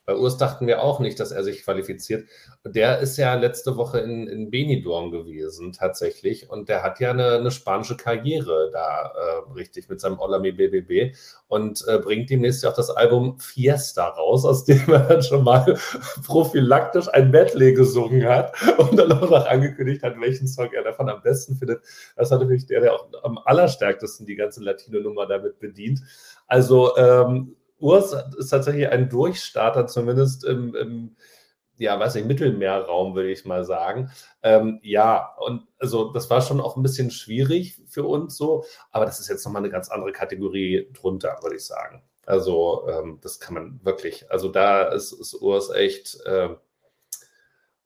Bei 0.04 0.16
Urs 0.16 0.36
dachten 0.36 0.66
wir 0.66 0.82
auch 0.82 0.98
nicht, 0.98 1.20
dass 1.20 1.30
er 1.30 1.44
sich 1.44 1.62
qualifiziert. 1.62 2.28
Der 2.64 2.98
ist 2.98 3.16
ja 3.18 3.34
letzte 3.34 3.76
Woche 3.76 4.00
in, 4.00 4.26
in 4.26 4.50
Benidorm 4.50 5.12
gewesen, 5.12 5.72
tatsächlich. 5.72 6.50
Und 6.50 6.68
der 6.68 6.82
hat 6.82 6.98
ja 6.98 7.10
eine, 7.10 7.36
eine 7.36 7.52
spanische 7.52 7.96
Karriere 7.96 8.70
da 8.72 9.12
äh, 9.14 9.52
richtig 9.52 9.88
mit 9.88 10.00
seinem 10.00 10.18
Olami 10.18 10.50
BBB 10.50 11.14
und 11.46 11.84
äh, 11.86 11.98
bringt 11.98 12.30
demnächst 12.30 12.64
ja 12.64 12.70
auch 12.70 12.74
das 12.74 12.90
Album 12.90 13.38
Fiesta 13.38 14.08
raus, 14.08 14.44
aus 14.44 14.64
dem 14.64 14.82
er 14.88 15.00
dann 15.00 15.22
schon 15.22 15.44
mal 15.44 15.78
prophylaktisch 16.26 17.06
ein 17.08 17.30
Medley 17.30 17.72
gesungen 17.72 18.24
hat 18.24 18.54
und 18.78 18.96
dann 18.96 19.12
auch 19.12 19.30
noch 19.30 19.46
angekündigt 19.46 20.02
hat, 20.02 20.20
welchen 20.20 20.48
Song 20.48 20.72
er 20.72 20.82
davon 20.82 21.08
am 21.08 21.22
besten 21.22 21.54
findet. 21.54 21.84
Das 22.16 22.30
war 22.32 22.38
natürlich 22.38 22.66
der, 22.66 22.80
der 22.80 22.94
auch 22.94 23.06
am 23.22 23.38
allerstärksten 23.38 24.26
die 24.26 24.34
ganze 24.34 24.64
Latino-Nummer 24.64 25.26
damit 25.26 25.60
bedient. 25.60 26.00
Also, 26.48 26.96
ähm, 26.96 27.54
Urs 27.82 28.14
ist 28.38 28.48
tatsächlich 28.48 28.88
ein 28.88 29.08
Durchstarter, 29.08 29.86
zumindest 29.86 30.44
im, 30.44 30.74
im 30.74 31.16
ja, 31.78 31.98
weiß 31.98 32.14
nicht, 32.14 32.28
Mittelmeerraum, 32.28 33.14
würde 33.14 33.30
ich 33.30 33.44
mal 33.44 33.64
sagen. 33.64 34.10
Ähm, 34.42 34.78
ja, 34.82 35.34
und 35.38 35.66
also 35.78 36.12
das 36.12 36.30
war 36.30 36.40
schon 36.40 36.60
auch 36.60 36.76
ein 36.76 36.82
bisschen 36.82 37.10
schwierig 37.10 37.80
für 37.88 38.04
uns 38.04 38.36
so, 38.36 38.64
aber 38.90 39.04
das 39.04 39.20
ist 39.20 39.28
jetzt 39.28 39.44
nochmal 39.44 39.62
eine 39.62 39.70
ganz 39.70 39.90
andere 39.90 40.12
Kategorie 40.12 40.88
drunter, 40.92 41.38
würde 41.42 41.56
ich 41.56 41.66
sagen. 41.66 42.02
Also 42.24 42.86
ähm, 42.88 43.18
das 43.20 43.40
kann 43.40 43.54
man 43.54 43.84
wirklich, 43.84 44.30
also 44.30 44.48
da 44.48 44.84
ist, 44.84 45.12
ist 45.12 45.34
Urs 45.34 45.70
echt 45.70 46.20
äh, 46.24 46.50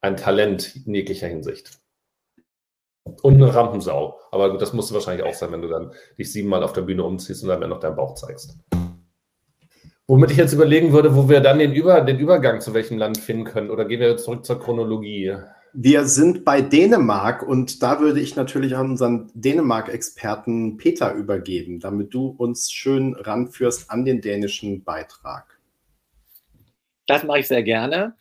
ein 0.03 0.17
Talent 0.17 0.77
in 0.77 0.95
jeglicher 0.95 1.27
Hinsicht. 1.27 1.81
Und 3.23 3.35
eine 3.35 3.55
Rampensau. 3.55 4.19
Aber 4.33 4.51
gut, 4.51 4.61
das 4.61 4.73
musste 4.73 4.93
wahrscheinlich 4.93 5.25
auch 5.25 5.35
sein, 5.35 5.53
wenn 5.53 5.63
du 5.63 5.69
dann 5.69 5.93
dich 6.19 6.33
siebenmal 6.33 6.65
auf 6.65 6.73
der 6.73 6.83
Bühne 6.83 7.05
umziehst 7.05 7.43
und 7.45 7.49
dann 7.49 7.71
noch 7.71 7.81
deinen 7.81 7.97
Bauch 7.97 8.15
zeigst. 8.15 8.59
Womit 10.09 10.31
ich 10.31 10.37
jetzt 10.37 10.53
überlegen 10.53 10.93
würde, 10.93 11.17
wo 11.17 11.29
wir 11.29 11.41
dann 11.41 11.59
den, 11.59 11.73
Über, 11.73 12.01
den 12.01 12.21
Übergang 12.21 12.61
zu 12.61 12.75
welchem 12.75 12.97
Land 12.97 13.19
finden 13.19 13.43
können. 13.43 13.71
Oder 13.71 13.87
gehen 13.87 13.99
wir 13.99 14.17
zurück 14.17 14.45
zur 14.45 14.61
Chronologie? 14.61 15.35
Wir 15.73 16.05
sind 16.05 16.45
bei 16.45 16.63
Dänemark 16.63 17.43
und 17.43 17.83
da 17.83 17.99
würde 18.01 18.21
ich 18.21 18.37
natürlich 18.37 18.77
an 18.77 18.91
unseren 18.91 19.31
Dänemark-Experten 19.35 20.77
Peter 20.77 21.13
übergeben, 21.13 21.81
damit 21.81 22.15
du 22.15 22.29
uns 22.29 22.71
schön 22.71 23.15
ranführst 23.15 23.91
an 23.91 24.05
den 24.05 24.21
dänischen 24.21 24.85
Beitrag. 24.85 25.59
Das 27.07 27.25
mache 27.25 27.41
ich 27.41 27.49
sehr 27.49 27.65
gerne. 27.65 28.15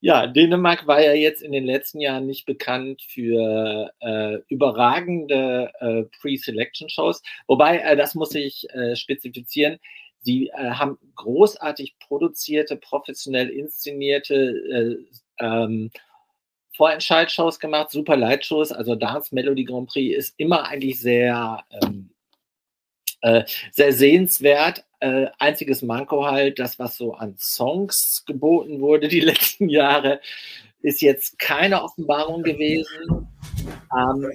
Ja, 0.00 0.26
Dänemark 0.26 0.86
war 0.88 1.00
ja 1.00 1.12
jetzt 1.12 1.42
in 1.42 1.52
den 1.52 1.64
letzten 1.64 2.00
Jahren 2.00 2.26
nicht 2.26 2.44
bekannt 2.44 3.02
für 3.06 3.92
äh, 4.00 4.38
überragende 4.48 5.70
äh, 5.78 6.02
Pre-Selection-Shows. 6.20 7.22
Wobei, 7.46 7.78
äh, 7.78 7.96
das 7.96 8.14
muss 8.14 8.34
ich 8.34 8.66
äh, 8.74 8.96
spezifizieren, 8.96 9.78
Sie 10.22 10.48
äh, 10.48 10.70
haben 10.70 10.98
großartig 11.16 11.98
produzierte, 11.98 12.76
professionell 12.76 13.48
inszenierte 13.48 14.34
äh, 15.38 15.44
ähm, 15.44 15.90
Vorentscheidshows 16.76 17.58
gemacht, 17.58 17.90
super 17.90 18.16
Lightshows. 18.16 18.72
Also 18.72 18.94
Dance 18.94 19.34
Melody 19.34 19.64
Grand 19.64 19.88
Prix 19.88 20.16
ist 20.16 20.34
immer 20.36 20.66
eigentlich 20.66 21.00
sehr, 21.00 21.64
ähm, 21.82 22.10
äh, 23.22 23.44
sehr 23.72 23.92
sehenswert. 23.92 24.84
Äh, 25.00 25.26
einziges 25.38 25.82
Manko 25.82 26.26
halt, 26.26 26.58
das, 26.58 26.78
was 26.78 26.96
so 26.96 27.14
an 27.14 27.36
Songs 27.38 28.24
geboten 28.26 28.80
wurde 28.80 29.08
die 29.08 29.20
letzten 29.20 29.68
Jahre, 29.68 30.20
ist 30.82 31.02
jetzt 31.02 31.38
keine 31.38 31.82
Offenbarung 31.82 32.42
gewesen. 32.42 33.28
Ähm, 33.96 34.30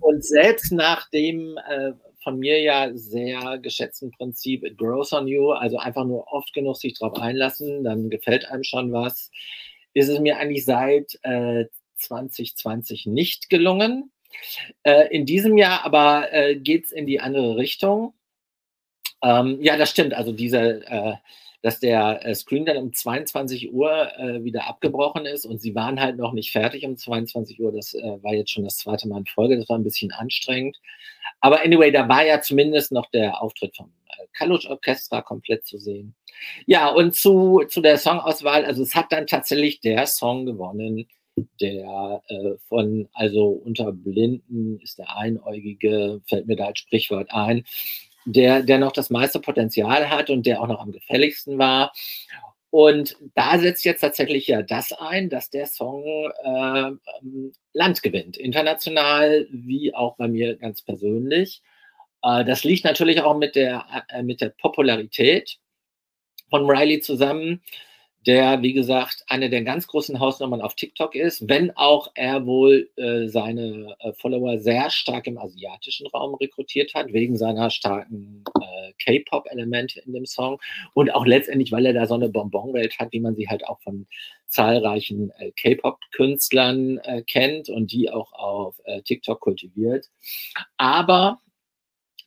und 0.00 0.24
selbst 0.24 0.72
nachdem 0.72 1.58
äh, 1.68 1.92
von 2.22 2.38
mir 2.38 2.60
ja 2.60 2.90
sehr 2.94 3.58
geschätzten 3.58 4.10
Prinzip, 4.10 4.64
it 4.64 4.76
grows 4.76 5.12
on 5.12 5.26
you, 5.26 5.52
also 5.52 5.78
einfach 5.78 6.04
nur 6.04 6.30
oft 6.32 6.52
genug 6.52 6.76
sich 6.76 6.98
drauf 6.98 7.18
einlassen, 7.18 7.84
dann 7.84 8.10
gefällt 8.10 8.46
einem 8.46 8.64
schon 8.64 8.92
was, 8.92 9.30
ist 9.94 10.08
es 10.08 10.20
mir 10.20 10.38
eigentlich 10.38 10.64
seit 10.64 11.18
äh, 11.22 11.66
2020 11.96 13.06
nicht 13.06 13.50
gelungen. 13.50 14.12
Äh, 14.82 15.14
in 15.14 15.26
diesem 15.26 15.56
Jahr 15.56 15.84
aber 15.84 16.32
äh, 16.32 16.56
geht 16.56 16.86
es 16.86 16.92
in 16.92 17.06
die 17.06 17.20
andere 17.20 17.56
Richtung. 17.56 18.14
Ähm, 19.22 19.58
ja, 19.60 19.76
das 19.76 19.90
stimmt. 19.90 20.14
Also 20.14 20.32
diese 20.32 20.86
äh, 20.86 21.14
dass 21.62 21.78
der 21.78 22.24
äh, 22.24 22.34
Screen 22.34 22.64
dann 22.64 22.78
um 22.78 22.92
22 22.92 23.72
Uhr 23.72 24.10
äh, 24.18 24.42
wieder 24.44 24.66
abgebrochen 24.66 25.26
ist 25.26 25.44
und 25.44 25.60
sie 25.60 25.74
waren 25.74 26.00
halt 26.00 26.16
noch 26.16 26.32
nicht 26.32 26.52
fertig 26.52 26.84
um 26.86 26.96
22 26.96 27.60
Uhr. 27.60 27.72
Das 27.72 27.94
äh, 27.94 28.22
war 28.22 28.32
jetzt 28.32 28.50
schon 28.50 28.64
das 28.64 28.76
zweite 28.76 29.08
Mal 29.08 29.18
in 29.18 29.26
Folge. 29.26 29.58
Das 29.58 29.68
war 29.68 29.78
ein 29.78 29.84
bisschen 29.84 30.12
anstrengend. 30.12 30.78
Aber 31.40 31.62
anyway, 31.62 31.90
da 31.90 32.08
war 32.08 32.24
ja 32.24 32.40
zumindest 32.40 32.92
noch 32.92 33.10
der 33.10 33.42
Auftritt 33.42 33.76
vom 33.76 33.92
äh, 34.08 34.26
Kalusch 34.32 34.66
Orchestra 34.66 35.20
komplett 35.20 35.66
zu 35.66 35.78
sehen. 35.78 36.14
Ja, 36.66 36.88
und 36.88 37.14
zu, 37.14 37.62
zu 37.68 37.80
der 37.80 37.98
Songauswahl, 37.98 38.64
also 38.64 38.82
es 38.82 38.94
hat 38.94 39.12
dann 39.12 39.26
tatsächlich 39.26 39.80
der 39.80 40.06
Song 40.06 40.46
gewonnen, 40.46 41.06
der 41.60 42.22
äh, 42.28 42.56
von, 42.68 43.08
also 43.12 43.48
unter 43.48 43.92
Blinden 43.92 44.78
ist 44.80 44.98
der 44.98 45.16
Einäugige, 45.16 46.20
fällt 46.26 46.46
mir 46.46 46.56
da 46.56 46.66
als 46.66 46.80
Sprichwort 46.80 47.30
ein, 47.32 47.64
der, 48.24 48.62
der 48.62 48.78
noch 48.78 48.92
das 48.92 49.10
meiste 49.10 49.40
Potenzial 49.40 50.10
hat 50.10 50.30
und 50.30 50.46
der 50.46 50.60
auch 50.60 50.68
noch 50.68 50.80
am 50.80 50.92
gefälligsten 50.92 51.58
war. 51.58 51.92
Und 52.70 53.16
da 53.34 53.58
setzt 53.58 53.84
jetzt 53.84 54.00
tatsächlich 54.00 54.46
ja 54.46 54.62
das 54.62 54.92
ein, 54.92 55.28
dass 55.28 55.50
der 55.50 55.66
Song 55.66 56.04
äh, 56.04 56.90
Land 57.72 58.02
gewinnt, 58.02 58.36
international 58.36 59.48
wie 59.50 59.92
auch 59.94 60.16
bei 60.16 60.28
mir 60.28 60.56
ganz 60.56 60.82
persönlich. 60.82 61.62
Äh, 62.22 62.44
das 62.44 62.62
liegt 62.62 62.84
natürlich 62.84 63.22
auch 63.22 63.36
mit 63.36 63.56
der, 63.56 64.04
äh, 64.08 64.22
mit 64.22 64.40
der 64.40 64.50
Popularität 64.50 65.58
von 66.48 66.68
Riley 66.70 67.00
zusammen 67.00 67.62
der, 68.26 68.60
wie 68.60 68.74
gesagt, 68.74 69.24
eine 69.28 69.48
der 69.48 69.62
ganz 69.62 69.86
großen 69.86 70.20
Hausnummern 70.20 70.60
auf 70.60 70.74
TikTok 70.74 71.14
ist, 71.14 71.48
wenn 71.48 71.70
auch 71.76 72.10
er 72.14 72.44
wohl 72.44 72.90
äh, 72.96 73.28
seine 73.28 73.96
äh, 74.00 74.12
Follower 74.12 74.58
sehr 74.58 74.90
stark 74.90 75.26
im 75.26 75.38
asiatischen 75.38 76.06
Raum 76.08 76.34
rekrutiert 76.34 76.92
hat, 76.94 77.12
wegen 77.14 77.36
seiner 77.36 77.70
starken 77.70 78.44
äh, 78.60 78.92
K-Pop-Elemente 79.02 80.00
in 80.00 80.12
dem 80.12 80.26
Song 80.26 80.60
und 80.92 81.14
auch 81.14 81.24
letztendlich, 81.24 81.72
weil 81.72 81.86
er 81.86 81.94
da 81.94 82.06
so 82.06 82.14
eine 82.14 82.28
Bonbonwelt 82.28 82.98
hat, 82.98 83.12
wie 83.12 83.20
man 83.20 83.36
sie 83.36 83.48
halt 83.48 83.66
auch 83.66 83.80
von 83.80 84.06
zahlreichen 84.46 85.30
äh, 85.38 85.52
K-Pop-Künstlern 85.52 86.98
äh, 86.98 87.22
kennt 87.22 87.70
und 87.70 87.90
die 87.90 88.10
auch 88.10 88.32
auf 88.34 88.80
äh, 88.84 89.00
TikTok 89.00 89.40
kultiviert. 89.40 90.06
Aber 90.76 91.40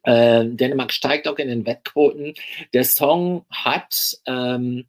Dänemark 0.06 0.92
steigt 0.92 1.30
auch 1.30 1.38
in 1.38 1.48
den 1.48 1.66
Wettquoten. 1.66 2.34
Der 2.74 2.84
Song 2.84 3.46
hat 3.50 3.96
ähm, 4.28 4.86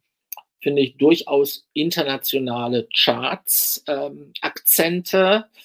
finde 0.65 0.81
ich, 0.81 0.97
durchaus 0.97 1.65
internationale 1.73 2.87
Charts-Akzente. 2.91 5.45
Ähm, 5.45 5.61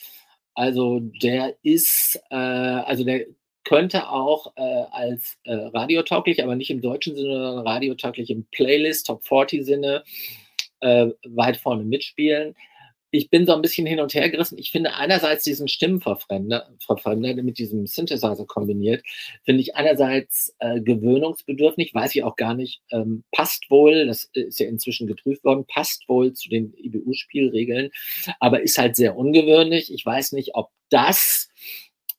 also 0.52 1.00
der 1.22 1.56
ist, 1.62 2.20
äh, 2.28 2.36
also 2.36 3.04
der 3.04 3.24
könnte 3.64 4.10
auch 4.10 4.52
äh, 4.56 4.84
als 4.90 5.38
äh, 5.44 5.54
radiotauglich, 5.54 6.42
aber 6.42 6.54
nicht 6.54 6.68
im 6.68 6.82
deutschen 6.82 7.16
Sinne, 7.16 7.32
sondern 7.32 7.66
radiotauglich 7.66 8.28
im 8.28 8.44
Playlist, 8.52 9.06
Top 9.06 9.26
40 9.26 9.64
Sinne, 9.64 10.04
äh, 10.80 11.06
weit 11.24 11.56
vorne 11.56 11.84
mitspielen. 11.84 12.54
Ich 13.10 13.30
bin 13.30 13.46
so 13.46 13.52
ein 13.54 13.62
bisschen 13.62 13.86
hin 13.86 14.00
und 14.00 14.14
her 14.14 14.28
gerissen. 14.28 14.58
Ich 14.58 14.70
finde 14.70 14.94
einerseits 14.94 15.44
diesen 15.44 15.68
Stimmenverfremder 15.68 16.70
Verfremder, 16.78 17.34
mit 17.42 17.58
diesem 17.58 17.86
Synthesizer 17.86 18.46
kombiniert, 18.46 19.02
finde 19.44 19.62
ich 19.62 19.76
einerseits 19.76 20.54
äh, 20.58 20.80
gewöhnungsbedürftig, 20.80 21.94
weiß 21.94 22.14
ich 22.14 22.24
auch 22.24 22.36
gar 22.36 22.54
nicht, 22.54 22.82
ähm, 22.90 23.24
passt 23.32 23.70
wohl, 23.70 24.06
das 24.06 24.30
ist 24.32 24.60
ja 24.60 24.66
inzwischen 24.66 25.06
geprüft 25.06 25.44
worden, 25.44 25.64
passt 25.66 26.08
wohl 26.08 26.32
zu 26.32 26.48
den 26.48 26.72
IBU-Spielregeln, 26.76 27.90
aber 28.38 28.62
ist 28.62 28.78
halt 28.78 28.96
sehr 28.96 29.16
ungewöhnlich. 29.16 29.92
Ich 29.92 30.04
weiß 30.04 30.32
nicht, 30.32 30.54
ob 30.54 30.70
das 30.88 31.48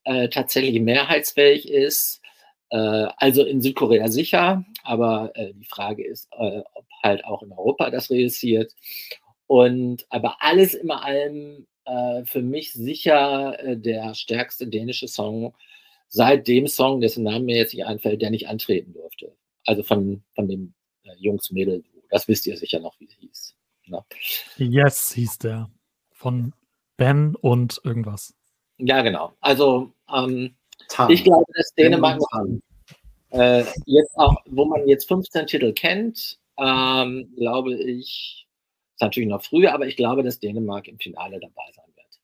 äh, 0.03 0.29
tatsächlich 0.29 0.79
mehrheitsfähig 0.81 1.69
ist. 1.69 2.21
Äh, 2.69 2.77
also 3.17 3.43
in 3.43 3.61
Südkorea 3.61 4.07
sicher, 4.07 4.65
aber 4.83 5.31
äh, 5.35 5.53
die 5.53 5.65
Frage 5.65 6.05
ist, 6.05 6.27
äh, 6.37 6.61
ob 6.73 6.85
halt 7.03 7.25
auch 7.25 7.43
in 7.43 7.51
Europa 7.51 7.89
das 7.89 8.09
reüssiert. 8.09 8.73
Und 9.52 10.06
aber 10.08 10.38
alles 10.39 10.74
in 10.74 10.89
allem 10.91 11.68
äh, 11.84 12.24
für 12.24 12.41
mich 12.41 12.72
sicher 12.72 13.60
äh, 13.60 13.76
der 13.76 14.14
stärkste 14.14 14.66
dänische 14.66 15.10
Song 15.10 15.54
seit 16.08 16.47
dem 16.47 16.68
Song, 16.68 17.02
dessen 17.02 17.26
Name 17.26 17.43
mir 17.43 17.58
jetzt 17.58 17.74
nicht 17.74 17.86
einfällt, 17.86 18.22
der 18.22 18.30
nicht 18.30 18.47
antreten 18.47 18.93
durfte. 18.93 19.36
Also 19.66 19.84
von, 19.84 20.24
von 20.36 20.47
dem 20.47 20.74
äh, 21.04 21.10
Jungs 21.18 21.52
Mädel. 21.52 21.84
Das 22.10 22.30
wisst 22.30 22.47
ihr 22.47 22.56
sicher 22.56 22.80
noch, 22.80 22.97
wie 23.02 23.08
es 23.08 23.14
hieß. 23.16 23.56
Ne? 23.88 24.06
Yes 24.56 25.12
hieß 25.12 25.39
der. 25.39 25.70
Von 26.12 26.54
Ben 26.95 27.36
und 27.36 27.82
irgendwas. 27.84 28.34
Ja, 28.78 29.02
genau. 29.02 29.34
Also 29.41 29.91
ähm, 30.16 30.56
ich 31.10 31.26
glaube, 31.26 31.52
dass 31.56 31.74
Dänemark 31.74 32.22
äh, 33.32 33.66
jetzt 33.86 34.16
auch, 34.16 34.38
wo 34.45 34.64
man 34.64 34.88
jetzt 34.88 35.10
15 35.10 35.45
Titel 35.45 35.74
kennt, 35.74 36.39
ähm, 36.58 37.34
glaube 37.36 37.74
ich, 37.74 38.47
ist 39.02 39.06
natürlich 39.06 39.30
noch 39.30 39.43
früh, 39.43 39.68
aber 39.68 39.88
ich 39.88 39.97
glaube, 39.97 40.24
dass 40.24 40.39
Dänemark 40.39 40.88
im 40.88 40.99
Finale 40.99 41.39
dabei 41.39 41.72
sein 41.76 41.86
wird. 41.95 42.20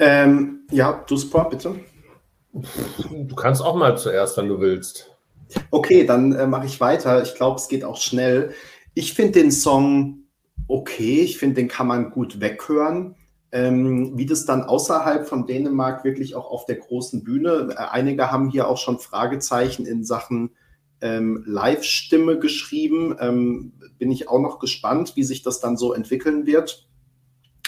Ähm, 0.00 0.66
ja, 0.70 1.04
du 1.06 1.16
Sport, 1.16 1.50
bitte. 1.50 1.80
Du 2.52 3.34
kannst 3.36 3.62
auch 3.62 3.76
mal 3.76 3.96
zuerst, 3.96 4.36
wenn 4.36 4.48
du 4.48 4.60
willst. 4.60 5.16
Okay, 5.70 6.04
dann 6.04 6.32
äh, 6.32 6.46
mache 6.46 6.66
ich 6.66 6.80
weiter. 6.80 7.22
Ich 7.22 7.34
glaube, 7.36 7.56
es 7.56 7.68
geht 7.68 7.84
auch 7.84 8.00
schnell. 8.00 8.52
Ich 8.94 9.14
finde 9.14 9.40
den 9.40 9.52
Song 9.52 10.24
okay. 10.66 11.20
Ich 11.20 11.38
finde, 11.38 11.56
den 11.56 11.68
kann 11.68 11.86
man 11.86 12.10
gut 12.10 12.40
weghören. 12.40 13.14
Ähm, 13.50 14.18
wie 14.18 14.26
das 14.26 14.44
dann 14.44 14.64
außerhalb 14.64 15.26
von 15.26 15.46
Dänemark 15.46 16.04
wirklich 16.04 16.34
auch 16.34 16.50
auf 16.50 16.66
der 16.66 16.76
großen 16.76 17.24
Bühne. 17.24 17.68
Äh, 17.70 17.76
einige 17.76 18.30
haben 18.30 18.50
hier 18.50 18.68
auch 18.68 18.76
schon 18.76 18.98
Fragezeichen 18.98 19.86
in 19.86 20.04
Sachen 20.04 20.50
ähm, 21.00 21.42
Live-Stimme 21.46 22.38
geschrieben. 22.38 23.16
Ähm, 23.20 23.72
bin 23.98 24.10
ich 24.10 24.28
auch 24.28 24.40
noch 24.40 24.58
gespannt, 24.58 25.14
wie 25.16 25.24
sich 25.24 25.42
das 25.42 25.60
dann 25.60 25.76
so 25.76 25.92
entwickeln 25.92 26.46
wird, 26.46 26.86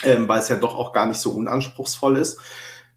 ähm, 0.05 0.29
weil 0.29 0.41
es 0.41 0.49
ja 0.49 0.57
doch 0.57 0.75
auch 0.75 0.93
gar 0.93 1.07
nicht 1.07 1.19
so 1.19 1.31
unanspruchsvoll 1.31 2.17
ist. 2.17 2.39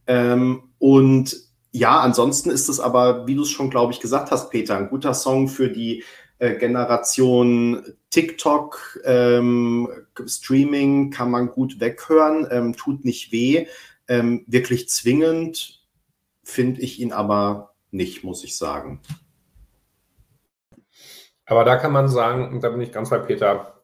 Ähm, 0.08 0.64
und 0.80 1.36
ja, 1.72 2.00
ansonsten 2.00 2.50
ist 2.50 2.70
es 2.70 2.80
aber, 2.80 3.26
wie 3.28 3.36
du 3.36 3.42
es 3.42 3.50
schon, 3.50 3.70
glaube 3.70 3.94
ich, 3.94 4.00
gesagt 4.00 4.32
hast, 4.32 4.50
Peter, 4.52 4.78
ein 4.78 4.90
guter 4.90 5.14
Song 5.14 5.48
für 5.48 5.70
die 5.70 6.04
äh, 6.38 6.56
Generation 6.56 7.84
TikTok, 8.12 9.00
ähm, 9.06 9.90
Streaming 10.28 11.10
kann 11.10 11.32
man 11.32 11.48
gut 11.48 11.80
weghören, 11.80 12.48
ähm, 12.52 12.76
tut 12.76 13.06
nicht 13.06 13.32
weh. 13.32 13.66
wirklich 14.06 14.90
zwingend 14.90 15.84
finde 16.44 16.82
ich 16.82 17.00
ihn 17.00 17.14
aber 17.14 17.74
nicht, 17.92 18.24
muss 18.24 18.44
ich 18.44 18.58
sagen. 18.58 19.00
Aber 21.46 21.64
da 21.66 21.76
kann 21.76 21.92
man 21.92 22.08
sagen, 22.08 22.50
und 22.50 22.64
da 22.64 22.70
bin 22.70 22.82
ich 22.82 22.92
ganz 22.92 23.10
bei 23.10 23.20
Peter, 23.20 23.84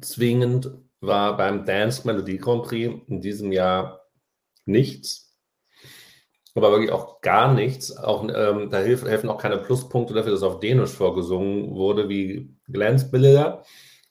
zwingend 0.00 0.70
war 1.00 1.36
beim 1.36 1.64
Dance 1.64 2.06
Melodie 2.06 2.38
Grand 2.38 2.64
Prix 2.64 3.02
in 3.08 3.20
diesem 3.20 3.52
Jahr 3.52 4.06
nichts. 4.66 5.36
Aber 6.54 6.70
wirklich 6.72 6.90
auch 6.90 7.20
gar 7.20 7.52
nichts. 7.54 7.96
Auch, 7.96 8.24
ähm, 8.24 8.70
da 8.70 8.78
hilf, 8.78 9.04
helfen 9.04 9.30
auch 9.30 9.38
keine 9.38 9.58
Pluspunkte 9.58 10.14
dafür, 10.14 10.32
dass 10.32 10.42
auf 10.42 10.60
Dänisch 10.60 10.90
vorgesungen 10.90 11.74
wurde, 11.74 12.08
wie 12.08 12.54
Glanzbilder 12.68 13.64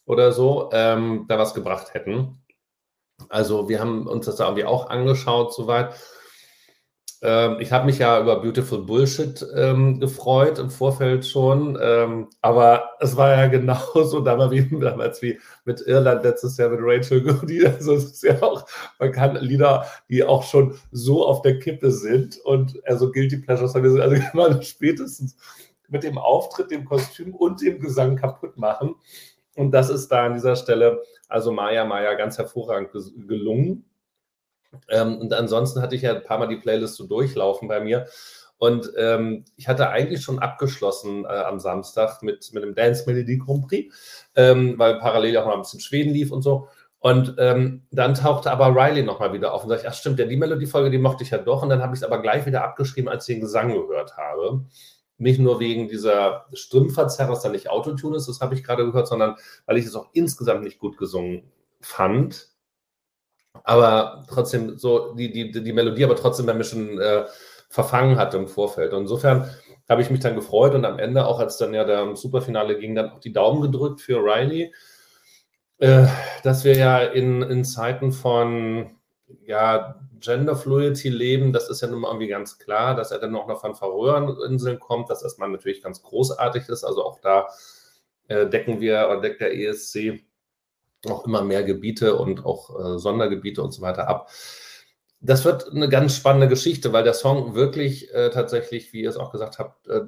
oder 0.05 0.31
so, 0.31 0.69
ähm, 0.71 1.25
da 1.27 1.37
was 1.37 1.53
gebracht 1.53 1.93
hätten. 1.93 2.41
Also 3.27 3.67
wir 3.67 3.79
haben 3.79 4.07
uns 4.07 4.25
das 4.25 4.37
da 4.37 4.45
irgendwie 4.45 4.65
auch 4.65 4.89
angeschaut 4.89 5.53
soweit. 5.53 5.93
Ähm, 7.21 7.57
ich 7.59 7.71
habe 7.71 7.85
mich 7.85 7.99
ja 7.99 8.21
über 8.21 8.41
Beautiful 8.41 8.85
Bullshit 8.85 9.45
ähm, 9.53 9.99
gefreut 9.99 10.57
im 10.57 10.69
Vorfeld 10.69 11.25
schon, 11.25 11.77
ähm, 11.81 12.29
aber 12.41 12.91
es 12.99 13.17
war 13.17 13.35
ja 13.35 13.47
genauso 13.49 14.21
damals 14.21 14.51
wie, 14.51 14.79
damals 14.79 15.21
wie 15.21 15.37
mit 15.65 15.81
Irland 15.81 16.23
letztes 16.23 16.55
Jahr 16.57 16.69
mit 16.69 16.79
Rachel 16.81 17.21
Goody. 17.21 17.65
Also 17.79 17.95
es 17.95 18.05
ist 18.05 18.23
ja 18.23 18.41
auch, 18.41 18.65
man 18.99 19.11
kann 19.11 19.35
Lieder, 19.35 19.85
die 20.09 20.23
auch 20.23 20.43
schon 20.43 20.75
so 20.91 21.25
auf 21.25 21.41
der 21.41 21.59
Kippe 21.59 21.91
sind 21.91 22.37
und 22.39 22.79
also 22.85 23.11
Guilty 23.11 23.37
Pleasures 23.37 23.75
also 23.75 24.15
kann 24.15 24.29
man 24.33 24.61
spätestens 24.63 25.35
mit 25.89 26.03
dem 26.03 26.17
Auftritt, 26.17 26.71
dem 26.71 26.85
Kostüm 26.85 27.35
und 27.35 27.61
dem 27.61 27.79
Gesang 27.79 28.15
kaputt 28.15 28.57
machen. 28.57 28.95
Und 29.55 29.71
das 29.71 29.89
ist 29.89 30.09
da 30.09 30.25
an 30.25 30.35
dieser 30.35 30.55
Stelle, 30.55 31.01
also 31.27 31.51
Maya 31.51 31.83
Maya 31.83 32.13
ganz 32.13 32.37
hervorragend 32.37 32.91
gelungen. 33.27 33.85
Ähm, 34.87 35.17
und 35.17 35.33
ansonsten 35.33 35.81
hatte 35.81 35.95
ich 35.95 36.03
ja 36.03 36.15
ein 36.15 36.23
paar 36.23 36.37
Mal 36.37 36.47
die 36.47 36.57
Playlist 36.57 36.95
so 36.95 37.07
durchlaufen 37.07 37.67
bei 37.67 37.79
mir. 37.79 38.07
Und 38.57 38.91
ähm, 38.97 39.45
ich 39.55 39.69
hatte 39.69 39.89
eigentlich 39.89 40.21
schon 40.21 40.39
abgeschlossen 40.39 41.23
äh, 41.23 41.29
am 41.29 41.59
Samstag 41.59 42.21
mit, 42.21 42.51
mit 42.53 42.61
dem 42.61 42.75
Dance 42.75 43.05
Melody 43.07 43.37
Grand 43.37 43.67
Prix, 43.67 43.95
ähm, 44.35 44.77
weil 44.77 44.99
parallel 44.99 45.37
auch 45.37 45.45
mal 45.45 45.53
ein 45.53 45.61
bisschen 45.61 45.79
Schweden 45.79 46.11
lief 46.11 46.31
und 46.31 46.41
so. 46.41 46.67
Und 46.99 47.35
ähm, 47.37 47.85
dann 47.91 48.13
tauchte 48.13 48.51
aber 48.51 48.75
Riley 48.75 49.03
nochmal 49.03 49.31
wieder 49.31 49.53
auf 49.53 49.63
und 49.63 49.69
sagte, 49.69 49.87
ach 49.87 49.93
stimmt, 49.93 50.19
ja, 50.19 50.25
die 50.25 50.35
Melodiefolge, 50.35 50.89
die 50.89 50.97
mochte 50.97 51.23
ich 51.23 51.29
ja 51.29 51.37
doch. 51.37 51.63
Und 51.63 51.69
dann 51.69 51.81
habe 51.81 51.93
ich 51.93 52.01
es 52.01 52.03
aber 52.03 52.21
gleich 52.21 52.45
wieder 52.45 52.65
abgeschrieben, 52.65 53.09
als 53.09 53.27
ich 53.27 53.35
den 53.35 53.41
Gesang 53.41 53.69
gehört 53.69 54.17
habe. 54.17 54.65
Nicht 55.17 55.39
nur 55.39 55.61
wegen 55.61 55.87
dieser 55.87 56.45
Stimmverzerrung, 56.51 57.33
dass 57.33 57.43
da 57.43 57.49
nicht 57.49 57.69
Autotune 57.69 58.17
ist, 58.17 58.27
das 58.27 58.41
habe 58.41 58.55
ich 58.55 58.63
gerade 58.65 58.85
gehört, 58.85 59.07
sondern 59.07 59.35
weil 59.65 59.77
ich 59.77 59.85
es 59.85 59.95
auch 59.95 60.09
insgesamt 60.11 60.63
nicht 60.63 60.79
gut 60.79 60.97
gesungen 60.97 61.49
fand 61.79 62.49
aber 63.63 64.25
trotzdem 64.27 64.77
so 64.77 65.13
die, 65.13 65.31
die, 65.31 65.51
die 65.51 65.73
Melodie 65.73 66.03
aber 66.03 66.15
trotzdem 66.15 66.45
bei 66.45 66.53
mir 66.53 66.63
schon 66.63 66.99
äh, 66.99 67.25
verfangen 67.69 68.17
hat 68.17 68.33
im 68.33 68.47
Vorfeld. 68.47 68.93
Und 68.93 69.03
insofern 69.03 69.49
habe 69.87 70.01
ich 70.01 70.09
mich 70.09 70.19
dann 70.19 70.35
gefreut 70.35 70.75
und 70.75 70.85
am 70.85 70.99
Ende, 70.99 71.25
auch 71.25 71.39
als 71.39 71.57
dann 71.57 71.73
ja 71.73 71.83
der 71.83 72.15
Superfinale 72.15 72.77
ging, 72.77 72.95
dann 72.95 73.11
auch 73.11 73.19
die 73.19 73.33
Daumen 73.33 73.61
gedrückt 73.61 74.01
für 74.01 74.17
Riley, 74.17 74.73
äh, 75.79 76.05
dass 76.43 76.63
wir 76.63 76.75
ja 76.75 76.99
in, 76.99 77.41
in 77.41 77.65
Zeiten 77.65 78.11
von 78.11 78.91
ja, 79.45 79.99
Gender 80.19 80.55
Fluidity 80.55 81.09
leben, 81.09 81.53
das 81.53 81.69
ist 81.69 81.81
ja 81.81 81.87
nun 81.87 82.01
mal 82.01 82.09
irgendwie 82.09 82.27
ganz 82.27 82.59
klar, 82.59 82.95
dass 82.95 83.11
er 83.11 83.19
dann 83.19 83.35
auch 83.35 83.47
noch 83.47 83.61
von 83.61 83.75
Färöerinseln 83.75 84.79
kommt, 84.79 85.09
dass 85.09 85.21
das 85.21 85.37
mal 85.37 85.47
natürlich 85.47 85.81
ganz 85.81 86.01
großartig 86.03 86.67
ist. 86.67 86.83
Also 86.83 87.05
auch 87.05 87.19
da 87.21 87.47
äh, 88.27 88.47
decken 88.47 88.81
wir, 88.81 89.19
deckt 89.21 89.41
der 89.41 89.55
ESC 89.55 90.21
auch 91.07 91.25
immer 91.25 91.43
mehr 91.43 91.63
Gebiete 91.63 92.15
und 92.15 92.45
auch 92.45 92.77
äh, 92.79 92.99
Sondergebiete 92.99 93.61
und 93.61 93.71
so 93.71 93.81
weiter 93.81 94.07
ab. 94.07 94.29
Das 95.21 95.45
wird 95.45 95.69
eine 95.71 95.89
ganz 95.89 96.15
spannende 96.15 96.47
Geschichte, 96.47 96.93
weil 96.93 97.03
der 97.03 97.13
Song 97.13 97.55
wirklich 97.55 98.13
äh, 98.13 98.29
tatsächlich, 98.29 98.93
wie 98.93 99.01
ihr 99.01 99.09
es 99.09 99.17
auch 99.17 99.31
gesagt 99.31 99.59
habt, 99.59 99.87
äh, 99.87 100.01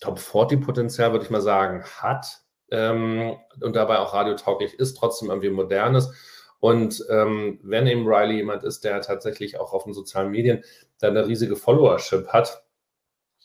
Top 0.00 0.18
40 0.18 0.60
Potenzial, 0.60 1.12
würde 1.12 1.24
ich 1.24 1.30
mal 1.30 1.40
sagen, 1.40 1.84
hat 1.84 2.42
ähm, 2.72 3.36
und 3.60 3.76
dabei 3.76 3.98
auch 3.98 4.14
radiotauglich 4.14 4.74
ist, 4.74 4.94
trotzdem 4.94 5.30
irgendwie 5.30 5.50
modernes. 5.50 6.12
Und 6.58 7.04
ähm, 7.08 7.60
wenn 7.62 7.86
eben 7.86 8.06
Riley 8.06 8.36
jemand 8.36 8.64
ist, 8.64 8.84
der 8.84 9.00
tatsächlich 9.00 9.58
auch 9.58 9.72
auf 9.72 9.84
den 9.84 9.94
sozialen 9.94 10.30
Medien 10.30 10.64
dann 10.98 11.16
eine 11.16 11.26
riesige 11.26 11.56
Followership 11.56 12.28
hat, 12.28 12.64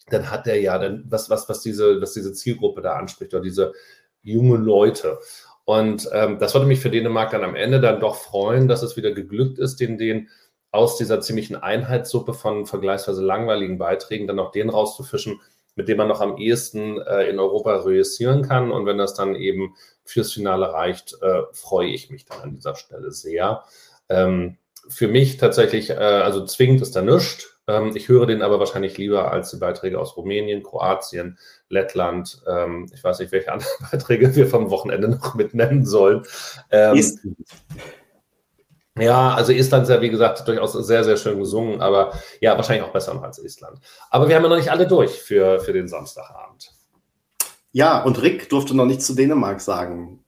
dann 0.10 0.32
hat 0.32 0.48
er 0.48 0.60
ja 0.60 0.78
dann 0.78 1.04
was, 1.08 1.30
was, 1.30 1.50
was 1.50 1.62
diese, 1.62 2.02
was 2.02 2.14
diese 2.14 2.34
Zielgruppe 2.34 2.82
da 2.82 2.94
anspricht 2.94 3.34
oder 3.34 3.44
diese 3.44 3.74
junge 4.22 4.58
Leute. 4.58 5.20
Und 5.68 6.08
ähm, 6.14 6.40
das 6.40 6.54
würde 6.54 6.66
mich 6.66 6.80
für 6.80 6.90
Dänemark 6.90 7.32
dann 7.32 7.44
am 7.44 7.54
Ende 7.54 7.82
dann 7.82 8.00
doch 8.00 8.16
freuen, 8.16 8.70
dass 8.70 8.84
es 8.84 8.96
wieder 8.96 9.12
geglückt 9.12 9.60
ist, 9.60 9.82
den, 9.82 9.98
den 9.98 10.30
aus 10.72 10.96
dieser 10.96 11.20
ziemlichen 11.20 11.58
Einheitssuppe 11.58 12.34
von 12.34 12.66
vergleichsweise 12.66 13.22
langweiligen 13.22 13.78
Beiträgen 13.78 14.28
dann 14.28 14.40
auch 14.40 14.52
den 14.52 14.70
rauszufischen, 14.70 15.42
mit 15.76 15.90
dem 15.90 15.98
man 15.98 16.08
noch 16.08 16.22
am 16.22 16.38
ehesten 16.38 17.02
äh, 17.02 17.24
in 17.24 17.38
Europa 17.38 17.76
reüssieren 17.82 18.44
kann. 18.44 18.72
Und 18.72 18.86
wenn 18.86 18.98
das 18.98 19.14
dann 19.14 19.36
eben 19.36 19.76
fürs 20.06 20.32
Finale 20.32 20.72
reicht, 20.72 21.18
äh, 21.22 21.42
freue 21.52 21.90
ich 21.90 22.10
mich 22.10 22.24
dann 22.24 22.40
an 22.40 22.56
dieser 22.56 22.76
Stelle 22.76 23.12
sehr. 23.12 23.66
Ähm, 24.08 24.58
für 24.88 25.10
mich 25.10 25.36
tatsächlich, 25.36 25.90
äh, 25.90 25.96
also 25.96 26.46
zwingend 26.46 26.82
ist 26.82 26.96
da 26.96 27.02
nichts. 27.02 27.57
Ähm, 27.68 27.92
ich 27.96 28.08
höre 28.08 28.26
den 28.26 28.42
aber 28.42 28.60
wahrscheinlich 28.60 28.98
lieber 28.98 29.32
als 29.32 29.52
die 29.52 29.58
Beiträge 29.58 30.00
aus 30.00 30.16
Rumänien, 30.16 30.64
Kroatien, 30.64 31.38
Lettland. 31.70 32.42
Ähm, 32.48 32.90
ich 32.94 33.04
weiß 33.04 33.20
nicht, 33.20 33.32
welche 33.32 33.52
anderen 33.52 33.72
Beiträge 33.92 34.36
wir 34.36 34.48
vom 34.48 34.70
Wochenende 34.72 35.10
noch 35.10 35.36
mit 35.36 35.54
nennen 35.54 35.86
sollen. 35.86 36.24
Ähm, 36.72 37.04
ja, 38.98 39.34
also 39.34 39.52
Estland 39.52 39.84
ist 39.84 39.90
ja, 39.90 40.02
wie 40.02 40.10
gesagt, 40.10 40.48
durchaus 40.48 40.74
sehr, 40.74 41.04
sehr 41.04 41.18
schön 41.18 41.38
gesungen, 41.38 41.82
aber 41.82 42.14
ja, 42.42 42.56
wahrscheinlich 42.56 42.84
auch 42.84 42.94
besser 42.94 43.14
noch 43.14 43.24
als 43.24 43.38
Estland. 43.38 43.80
Aber 44.10 44.28
wir 44.28 44.36
haben 44.36 44.44
ja 44.44 44.50
noch 44.50 44.58
nicht 44.58 44.72
alle 44.72 44.88
durch 44.88 45.22
für, 45.22 45.60
für 45.60 45.74
den 45.74 45.88
Samstagabend. 45.88 46.72
Ja, 47.72 48.02
und 48.04 48.22
Rick 48.22 48.50
durfte 48.50 48.76
noch 48.76 48.86
nichts 48.86 49.06
zu 49.06 49.14
Dänemark 49.14 49.62
sagen. 49.62 50.24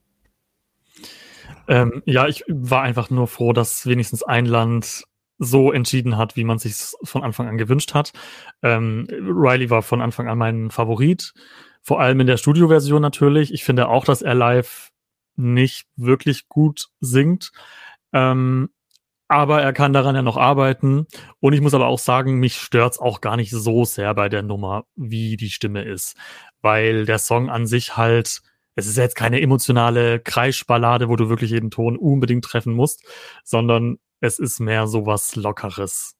Ähm, 1.67 2.03
ja, 2.05 2.27
ich 2.27 2.43
war 2.47 2.81
einfach 2.81 3.09
nur 3.09 3.27
froh, 3.27 3.53
dass 3.53 3.85
wenigstens 3.85 4.23
ein 4.23 4.45
Land 4.45 5.03
so 5.39 5.71
entschieden 5.71 6.17
hat, 6.17 6.35
wie 6.35 6.43
man 6.43 6.59
sich 6.59 6.75
von 7.03 7.23
Anfang 7.23 7.47
an 7.47 7.57
gewünscht 7.57 7.93
hat. 7.93 8.11
Ähm, 8.61 9.07
Riley 9.09 9.69
war 9.69 9.81
von 9.81 10.01
Anfang 10.01 10.27
an 10.27 10.37
mein 10.37 10.69
Favorit, 10.69 11.33
vor 11.81 12.01
allem 12.01 12.19
in 12.19 12.27
der 12.27 12.37
Studioversion 12.37 13.01
natürlich. 13.01 13.53
Ich 13.53 13.63
finde 13.63 13.87
auch, 13.87 14.05
dass 14.05 14.21
er 14.21 14.35
live 14.35 14.89
nicht 15.37 15.87
wirklich 15.95 16.49
gut 16.49 16.89
singt. 16.99 17.51
Ähm, 18.13 18.69
aber 19.29 19.61
er 19.61 19.73
kann 19.73 19.93
daran 19.93 20.15
ja 20.15 20.21
noch 20.23 20.37
arbeiten. 20.37 21.05
Und 21.39 21.53
ich 21.53 21.61
muss 21.61 21.75
aber 21.75 21.87
auch 21.87 21.99
sagen, 21.99 22.39
mich 22.39 22.57
stört's 22.57 22.99
auch 22.99 23.21
gar 23.21 23.37
nicht 23.37 23.51
so 23.51 23.85
sehr 23.85 24.13
bei 24.15 24.27
der 24.27 24.41
Nummer, 24.41 24.85
wie 24.95 25.37
die 25.37 25.51
Stimme 25.51 25.83
ist. 25.83 26.17
Weil 26.61 27.05
der 27.05 27.19
Song 27.19 27.49
an 27.49 27.67
sich 27.67 27.95
halt, 27.95 28.41
es 28.75 28.87
ist 28.87 28.97
jetzt 28.97 29.15
keine 29.15 29.39
emotionale 29.39 30.19
Kreischballade, 30.19 31.09
wo 31.09 31.15
du 31.15 31.29
wirklich 31.29 31.51
jeden 31.51 31.69
Ton 31.69 31.95
unbedingt 31.95 32.43
treffen 32.43 32.73
musst, 32.73 33.05
sondern 33.43 33.99
es 34.21 34.39
ist 34.39 34.59
mehr 34.59 34.87
so 34.87 35.05
was 35.05 35.35
Lockeres, 35.35 36.15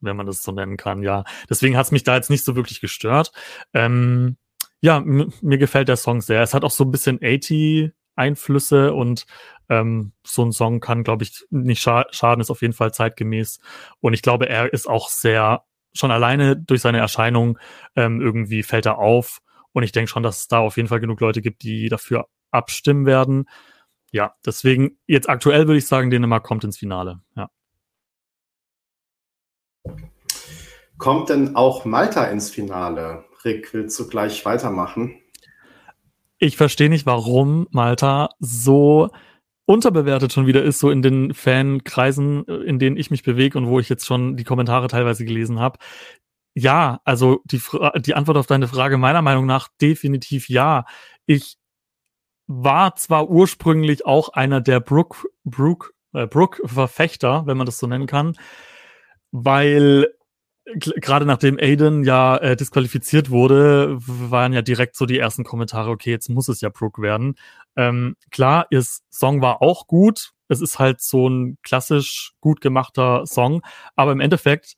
wenn 0.00 0.16
man 0.16 0.26
das 0.26 0.42
so 0.42 0.52
nennen 0.52 0.76
kann, 0.76 1.02
ja. 1.02 1.24
Deswegen 1.48 1.76
hat's 1.76 1.92
mich 1.92 2.04
da 2.04 2.16
jetzt 2.16 2.30
nicht 2.30 2.44
so 2.44 2.56
wirklich 2.56 2.80
gestört. 2.80 3.32
Ähm, 3.74 4.36
ja, 4.80 5.00
mir 5.00 5.58
gefällt 5.58 5.88
der 5.88 5.96
Song 5.96 6.20
sehr. 6.20 6.42
Es 6.42 6.54
hat 6.54 6.64
auch 6.64 6.70
so 6.70 6.84
ein 6.84 6.90
bisschen 6.90 7.20
80 7.22 7.92
Einflüsse 8.16 8.92
und 8.92 9.26
ähm, 9.68 10.12
so 10.24 10.44
ein 10.44 10.52
Song 10.52 10.80
kann, 10.80 11.04
glaube 11.04 11.24
ich, 11.24 11.44
nicht 11.50 11.80
scha 11.80 12.04
schaden, 12.10 12.40
ist 12.40 12.50
auf 12.50 12.62
jeden 12.62 12.74
Fall 12.74 12.92
zeitgemäß. 12.92 13.60
Und 14.00 14.12
ich 14.12 14.22
glaube, 14.22 14.48
er 14.48 14.72
ist 14.72 14.88
auch 14.88 15.08
sehr, 15.08 15.64
schon 15.94 16.10
alleine 16.10 16.56
durch 16.56 16.80
seine 16.80 16.98
Erscheinung 16.98 17.58
ähm, 17.96 18.20
irgendwie 18.20 18.62
fällt 18.62 18.86
er 18.86 18.98
auf. 18.98 19.40
Und 19.72 19.82
ich 19.82 19.92
denke 19.92 20.10
schon, 20.10 20.22
dass 20.22 20.40
es 20.40 20.48
da 20.48 20.58
auf 20.58 20.76
jeden 20.76 20.88
Fall 20.88 21.00
genug 21.00 21.20
Leute 21.20 21.42
gibt, 21.42 21.62
die 21.62 21.88
dafür 21.88 22.26
abstimmen 22.50 23.06
werden. 23.06 23.48
Ja, 24.12 24.34
deswegen 24.44 24.98
jetzt 25.06 25.28
aktuell 25.28 25.66
würde 25.66 25.78
ich 25.78 25.86
sagen, 25.86 26.10
Dänemark 26.10 26.44
kommt 26.44 26.64
ins 26.64 26.78
Finale. 26.78 27.20
Ja. 27.34 27.50
Kommt 30.98 31.30
denn 31.30 31.56
auch 31.56 31.84
Malta 31.84 32.26
ins 32.26 32.50
Finale? 32.50 33.24
Rick, 33.44 33.72
willst 33.74 33.98
du 33.98 34.08
gleich 34.08 34.44
weitermachen? 34.44 35.18
Ich 36.38 36.56
verstehe 36.56 36.90
nicht, 36.90 37.06
warum 37.06 37.66
Malta 37.70 38.28
so 38.38 39.10
unterbewertet 39.64 40.32
schon 40.32 40.46
wieder 40.46 40.62
ist, 40.62 40.78
so 40.78 40.90
in 40.90 41.02
den 41.02 41.34
Fankreisen, 41.34 42.44
in 42.44 42.78
denen 42.78 42.96
ich 42.96 43.10
mich 43.10 43.22
bewege 43.22 43.56
und 43.56 43.66
wo 43.66 43.80
ich 43.80 43.88
jetzt 43.88 44.06
schon 44.06 44.36
die 44.36 44.44
Kommentare 44.44 44.88
teilweise 44.88 45.24
gelesen 45.24 45.58
habe. 45.58 45.78
Ja, 46.54 47.00
also 47.04 47.40
die, 47.46 47.58
Fra 47.58 47.92
die 47.98 48.14
Antwort 48.14 48.36
auf 48.36 48.46
deine 48.46 48.68
Frage 48.68 48.98
meiner 48.98 49.22
Meinung 49.22 49.46
nach 49.46 49.68
definitiv 49.80 50.48
ja. 50.48 50.84
Ich 51.26 51.56
war 52.46 52.96
zwar 52.96 53.28
ursprünglich 53.30 54.06
auch 54.06 54.30
einer 54.30 54.60
der 54.60 54.80
Brook, 54.80 55.28
Brook, 55.44 55.94
äh, 56.12 56.26
Brook-Verfechter, 56.26 57.46
wenn 57.46 57.56
man 57.56 57.66
das 57.66 57.78
so 57.78 57.86
nennen 57.86 58.06
kann, 58.06 58.36
weil 59.30 60.08
gerade 60.74 61.26
nachdem 61.26 61.58
Aiden 61.58 62.04
ja 62.04 62.36
äh, 62.36 62.56
disqualifiziert 62.56 63.30
wurde, 63.30 63.96
waren 63.98 64.52
ja 64.52 64.62
direkt 64.62 64.96
so 64.96 65.06
die 65.06 65.18
ersten 65.18 65.44
Kommentare, 65.44 65.90
okay, 65.90 66.10
jetzt 66.10 66.28
muss 66.28 66.48
es 66.48 66.60
ja 66.60 66.68
Brook 66.68 67.00
werden. 67.00 67.34
Ähm, 67.76 68.16
klar, 68.30 68.66
ihr 68.70 68.82
Song 69.10 69.42
war 69.42 69.60
auch 69.62 69.86
gut. 69.86 70.32
Es 70.48 70.60
ist 70.60 70.78
halt 70.78 71.00
so 71.00 71.28
ein 71.28 71.58
klassisch 71.62 72.34
gut 72.40 72.60
gemachter 72.60 73.26
Song, 73.26 73.62
aber 73.96 74.12
im 74.12 74.20
Endeffekt 74.20 74.76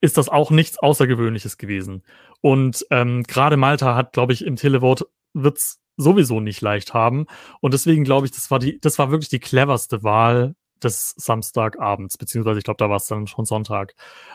ist 0.00 0.16
das 0.16 0.28
auch 0.28 0.50
nichts 0.50 0.78
Außergewöhnliches 0.78 1.58
gewesen. 1.58 2.04
Und 2.40 2.86
ähm, 2.90 3.24
gerade 3.24 3.56
Malta 3.56 3.96
hat, 3.96 4.12
glaube 4.12 4.32
ich, 4.32 4.44
im 4.44 4.56
Televote 4.56 5.06
wird's 5.34 5.80
sowieso 5.98 6.40
nicht 6.40 6.62
leicht 6.62 6.94
haben. 6.94 7.26
Und 7.60 7.74
deswegen 7.74 8.04
glaube 8.04 8.26
ich, 8.26 8.32
das 8.32 8.50
war 8.50 8.58
die, 8.58 8.80
das 8.80 8.98
war 8.98 9.10
wirklich 9.10 9.28
die 9.28 9.40
cleverste 9.40 10.02
Wahl 10.02 10.54
des 10.82 11.14
Samstagabends, 11.16 12.16
beziehungsweise 12.16 12.58
ich 12.58 12.64
glaube, 12.64 12.78
da 12.78 12.88
war 12.88 12.96
es 12.96 13.06
dann 13.06 13.26
schon 13.26 13.44
Sonntag. 13.44 13.94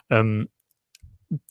Ähm, 0.09 0.49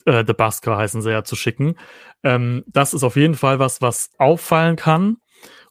äh, 0.05 0.23
The 0.25 0.33
Busker 0.33 0.77
heißen 0.77 1.01
sie 1.01 1.11
ja 1.11 1.23
zu 1.23 1.35
schicken. 1.35 1.75
Ähm, 2.23 2.63
das 2.67 2.93
ist 2.93 3.03
auf 3.03 3.15
jeden 3.15 3.35
Fall 3.35 3.59
was, 3.59 3.81
was 3.81 4.11
auffallen 4.17 4.75
kann. 4.75 5.17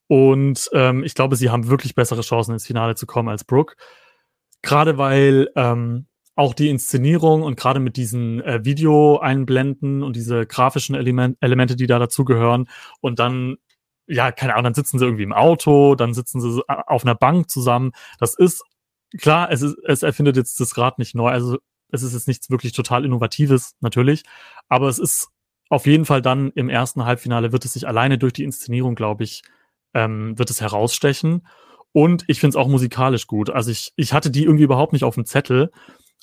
Und 0.08 0.68
ähm, 0.74 1.04
ich 1.04 1.14
glaube, 1.14 1.36
sie 1.36 1.48
haben 1.48 1.68
wirklich 1.68 1.94
bessere 1.94 2.20
Chancen 2.20 2.52
ins 2.52 2.66
Finale 2.66 2.96
zu 2.96 3.06
kommen 3.06 3.28
als 3.28 3.44
Brooke. 3.44 3.76
Gerade 4.60 4.98
weil 4.98 5.48
ähm, 5.56 6.06
auch 6.34 6.54
die 6.54 6.68
Inszenierung 6.68 7.42
und 7.42 7.56
gerade 7.56 7.80
mit 7.80 7.96
diesen 7.96 8.40
äh, 8.42 8.64
Video-Einblenden 8.64 10.02
und 10.02 10.16
diese 10.16 10.46
grafischen 10.46 10.94
Element 10.94 11.36
Elemente, 11.40 11.76
die 11.76 11.86
da 11.86 11.98
dazugehören 11.98 12.68
und 13.00 13.18
dann 13.18 13.56
ja, 14.12 14.30
keine 14.30 14.54
Ahnung, 14.54 14.64
dann 14.64 14.74
sitzen 14.74 14.98
sie 14.98 15.04
irgendwie 15.04 15.22
im 15.22 15.32
Auto, 15.32 15.94
dann 15.94 16.14
sitzen 16.14 16.40
sie 16.40 16.60
äh, 16.68 16.76
auf 16.86 17.04
einer 17.04 17.14
Bank 17.14 17.48
zusammen. 17.50 17.92
Das 18.18 18.34
ist 18.34 18.62
klar, 19.18 19.50
es, 19.50 19.62
ist, 19.62 19.76
es 19.86 20.02
erfindet 20.02 20.36
jetzt 20.36 20.60
das 20.60 20.76
Rad 20.76 20.98
nicht 20.98 21.14
neu. 21.14 21.30
Also 21.30 21.58
es 21.88 22.02
ist 22.02 22.12
jetzt 22.12 22.28
nichts 22.28 22.50
wirklich 22.50 22.72
total 22.72 23.04
Innovatives, 23.04 23.74
natürlich. 23.80 24.24
Aber 24.68 24.88
es 24.88 24.98
ist 24.98 25.28
auf 25.70 25.86
jeden 25.86 26.04
Fall 26.04 26.20
dann 26.20 26.50
im 26.50 26.68
ersten 26.68 27.04
Halbfinale 27.04 27.52
wird 27.52 27.64
es 27.64 27.72
sich 27.72 27.88
alleine 27.88 28.18
durch 28.18 28.34
die 28.34 28.44
Inszenierung, 28.44 28.94
glaube 28.94 29.24
ich, 29.24 29.42
ähm, 29.94 30.38
wird 30.38 30.50
es 30.50 30.60
herausstechen. 30.60 31.46
Und 31.92 32.24
ich 32.26 32.40
finde 32.40 32.50
es 32.50 32.56
auch 32.56 32.68
musikalisch 32.68 33.26
gut. 33.26 33.50
Also 33.50 33.70
ich, 33.70 33.92
ich 33.96 34.12
hatte 34.12 34.30
die 34.30 34.44
irgendwie 34.44 34.64
überhaupt 34.64 34.92
nicht 34.92 35.04
auf 35.04 35.14
dem 35.14 35.24
Zettel. 35.24 35.70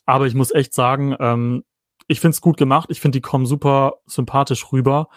Aber 0.06 0.28
ich 0.28 0.34
muss 0.36 0.52
echt 0.52 0.74
sagen, 0.74 1.16
ähm, 1.20 1.64
ich 2.08 2.20
finde 2.20 2.34
es 2.34 2.42
gut 2.42 2.58
gemacht. 2.58 2.90
Ich 2.92 3.02
finde, 3.02 3.18
die 3.18 3.22
kommen 3.22 3.46
super 3.46 3.98
sympathisch 4.08 4.72
rüber. 4.72 5.10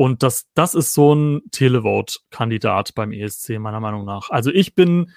Und 0.00 0.22
das, 0.22 0.46
das 0.54 0.74
ist 0.74 0.94
so 0.94 1.14
ein 1.14 1.42
Televote-Kandidat 1.50 2.94
beim 2.94 3.12
ESC, 3.12 3.58
meiner 3.58 3.80
Meinung 3.80 4.06
nach. 4.06 4.30
Also 4.30 4.50
ich 4.50 4.74
bin 4.74 5.12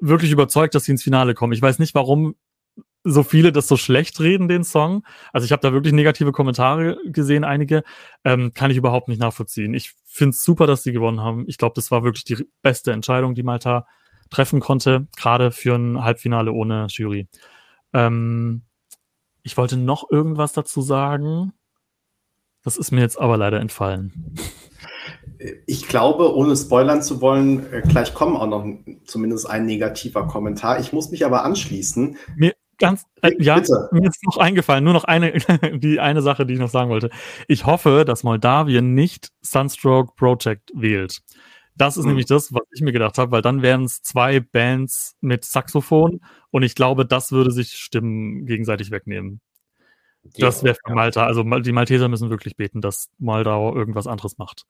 wirklich 0.00 0.32
überzeugt, 0.32 0.74
dass 0.74 0.82
sie 0.82 0.90
ins 0.90 1.04
Finale 1.04 1.34
kommen. 1.34 1.52
Ich 1.52 1.62
weiß 1.62 1.78
nicht, 1.78 1.94
warum 1.94 2.34
so 3.04 3.22
viele 3.22 3.52
das 3.52 3.68
so 3.68 3.76
schlecht 3.76 4.18
reden, 4.18 4.48
den 4.48 4.64
Song. 4.64 5.06
Also 5.32 5.44
ich 5.44 5.52
habe 5.52 5.62
da 5.62 5.72
wirklich 5.72 5.94
negative 5.94 6.32
Kommentare 6.32 6.98
gesehen, 7.04 7.44
einige. 7.44 7.84
Ähm, 8.24 8.52
kann 8.54 8.72
ich 8.72 8.76
überhaupt 8.76 9.06
nicht 9.06 9.20
nachvollziehen. 9.20 9.72
Ich 9.72 9.94
finde 10.04 10.30
es 10.30 10.42
super, 10.42 10.66
dass 10.66 10.82
sie 10.82 10.90
gewonnen 10.90 11.20
haben. 11.20 11.44
Ich 11.46 11.56
glaube, 11.56 11.74
das 11.76 11.92
war 11.92 12.02
wirklich 12.02 12.24
die 12.24 12.44
beste 12.60 12.90
Entscheidung, 12.90 13.36
die 13.36 13.44
Malta 13.44 13.86
treffen 14.30 14.58
konnte, 14.58 15.06
gerade 15.16 15.52
für 15.52 15.76
ein 15.76 16.02
Halbfinale 16.02 16.50
ohne 16.50 16.88
Jury. 16.88 17.28
Ähm, 17.92 18.62
ich 19.44 19.56
wollte 19.56 19.76
noch 19.76 20.10
irgendwas 20.10 20.54
dazu 20.54 20.82
sagen. 20.82 21.52
Das 22.64 22.76
ist 22.76 22.90
mir 22.90 23.00
jetzt 23.00 23.20
aber 23.20 23.36
leider 23.36 23.60
entfallen. 23.60 24.34
Ich 25.66 25.86
glaube, 25.86 26.34
ohne 26.34 26.56
spoilern 26.56 27.02
zu 27.02 27.20
wollen, 27.20 27.72
äh, 27.72 27.82
gleich 27.82 28.12
kommen 28.12 28.36
auch 28.36 28.48
noch 28.48 28.66
zumindest 29.04 29.48
ein 29.48 29.66
negativer 29.66 30.26
Kommentar. 30.26 30.80
Ich 30.80 30.92
muss 30.92 31.10
mich 31.10 31.24
aber 31.24 31.44
anschließen. 31.44 32.16
Mir 32.36 32.54
ganz, 32.78 33.04
äh, 33.22 33.32
ja, 33.38 33.56
Bitte. 33.56 33.88
mir 33.92 34.08
ist 34.08 34.24
noch 34.24 34.38
eingefallen, 34.38 34.84
nur 34.84 34.92
noch 34.92 35.04
eine, 35.04 35.32
die 35.78 36.00
eine 36.00 36.22
Sache, 36.22 36.46
die 36.46 36.54
ich 36.54 36.60
noch 36.60 36.70
sagen 36.70 36.90
wollte. 36.90 37.10
Ich 37.46 37.66
hoffe, 37.66 38.04
dass 38.06 38.24
Moldawien 38.24 38.94
nicht 38.94 39.30
Sunstroke 39.40 40.14
Project 40.16 40.72
wählt. 40.74 41.20
Das 41.76 41.96
ist 41.96 42.04
mhm. 42.04 42.10
nämlich 42.10 42.26
das, 42.26 42.52
was 42.52 42.62
ich 42.72 42.80
mir 42.80 42.92
gedacht 42.92 43.18
habe, 43.18 43.30
weil 43.30 43.42
dann 43.42 43.62
wären 43.62 43.84
es 43.84 44.02
zwei 44.02 44.40
Bands 44.40 45.16
mit 45.20 45.44
Saxophon 45.44 46.20
und 46.50 46.62
ich 46.62 46.74
glaube, 46.74 47.06
das 47.06 47.30
würde 47.30 47.52
sich 47.52 47.74
Stimmen 47.74 48.46
gegenseitig 48.46 48.90
wegnehmen. 48.90 49.40
Das 50.36 50.62
wäre 50.62 50.74
für 50.74 50.94
Malta. 50.94 51.26
Also 51.26 51.42
die 51.42 51.72
Malteser 51.72 52.08
müssen 52.08 52.30
wirklich 52.30 52.56
beten, 52.56 52.80
dass 52.80 53.08
Moldau 53.18 53.74
irgendwas 53.74 54.06
anderes 54.06 54.38
macht. 54.38 54.64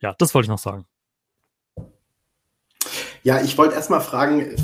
Ja, 0.00 0.14
das 0.18 0.34
wollte 0.34 0.46
ich 0.46 0.50
noch 0.50 0.58
sagen. 0.58 0.86
Ja, 3.22 3.40
ich 3.40 3.58
wollte 3.58 3.74
erstmal 3.74 4.00
fragen, 4.00 4.54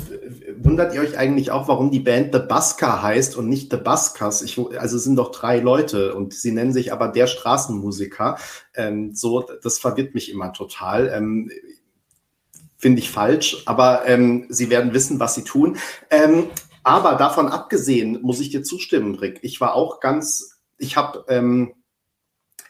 wundert 0.57 0.93
ihr 0.93 1.01
euch 1.01 1.17
eigentlich 1.17 1.51
auch, 1.51 1.67
warum 1.67 1.91
die 1.91 1.99
Band 1.99 2.33
The 2.33 2.39
Busker 2.39 3.01
heißt 3.03 3.35
und 3.35 3.49
nicht 3.49 3.69
The 3.71 3.77
Buskers? 3.77 4.41
Ich, 4.41 4.57
also 4.57 4.95
es 4.95 5.03
sind 5.03 5.17
doch 5.17 5.31
drei 5.31 5.59
Leute 5.59 6.15
und 6.15 6.33
sie 6.33 6.53
nennen 6.53 6.71
sich 6.71 6.93
aber 6.93 7.09
der 7.09 7.27
Straßenmusiker. 7.27 8.37
Ähm, 8.73 9.13
so, 9.13 9.45
das 9.61 9.79
verwirrt 9.79 10.13
mich 10.13 10.31
immer 10.31 10.53
total. 10.53 11.11
Ähm, 11.13 11.51
Finde 12.77 12.99
ich 12.99 13.11
falsch, 13.11 13.63
aber 13.65 14.07
ähm, 14.07 14.45
sie 14.49 14.69
werden 14.69 14.93
wissen, 14.93 15.19
was 15.19 15.35
sie 15.35 15.43
tun. 15.43 15.77
Aber 16.83 17.15
davon 17.15 17.47
abgesehen 17.47 18.21
muss 18.21 18.39
ich 18.39 18.49
dir 18.49 18.63
zustimmen, 18.63 19.15
Rick. 19.15 19.39
Ich 19.41 19.61
war 19.61 19.73
auch 19.75 19.99
ganz, 19.99 20.59
ich 20.77 20.97
habe 20.97 21.25
ähm, 21.29 21.73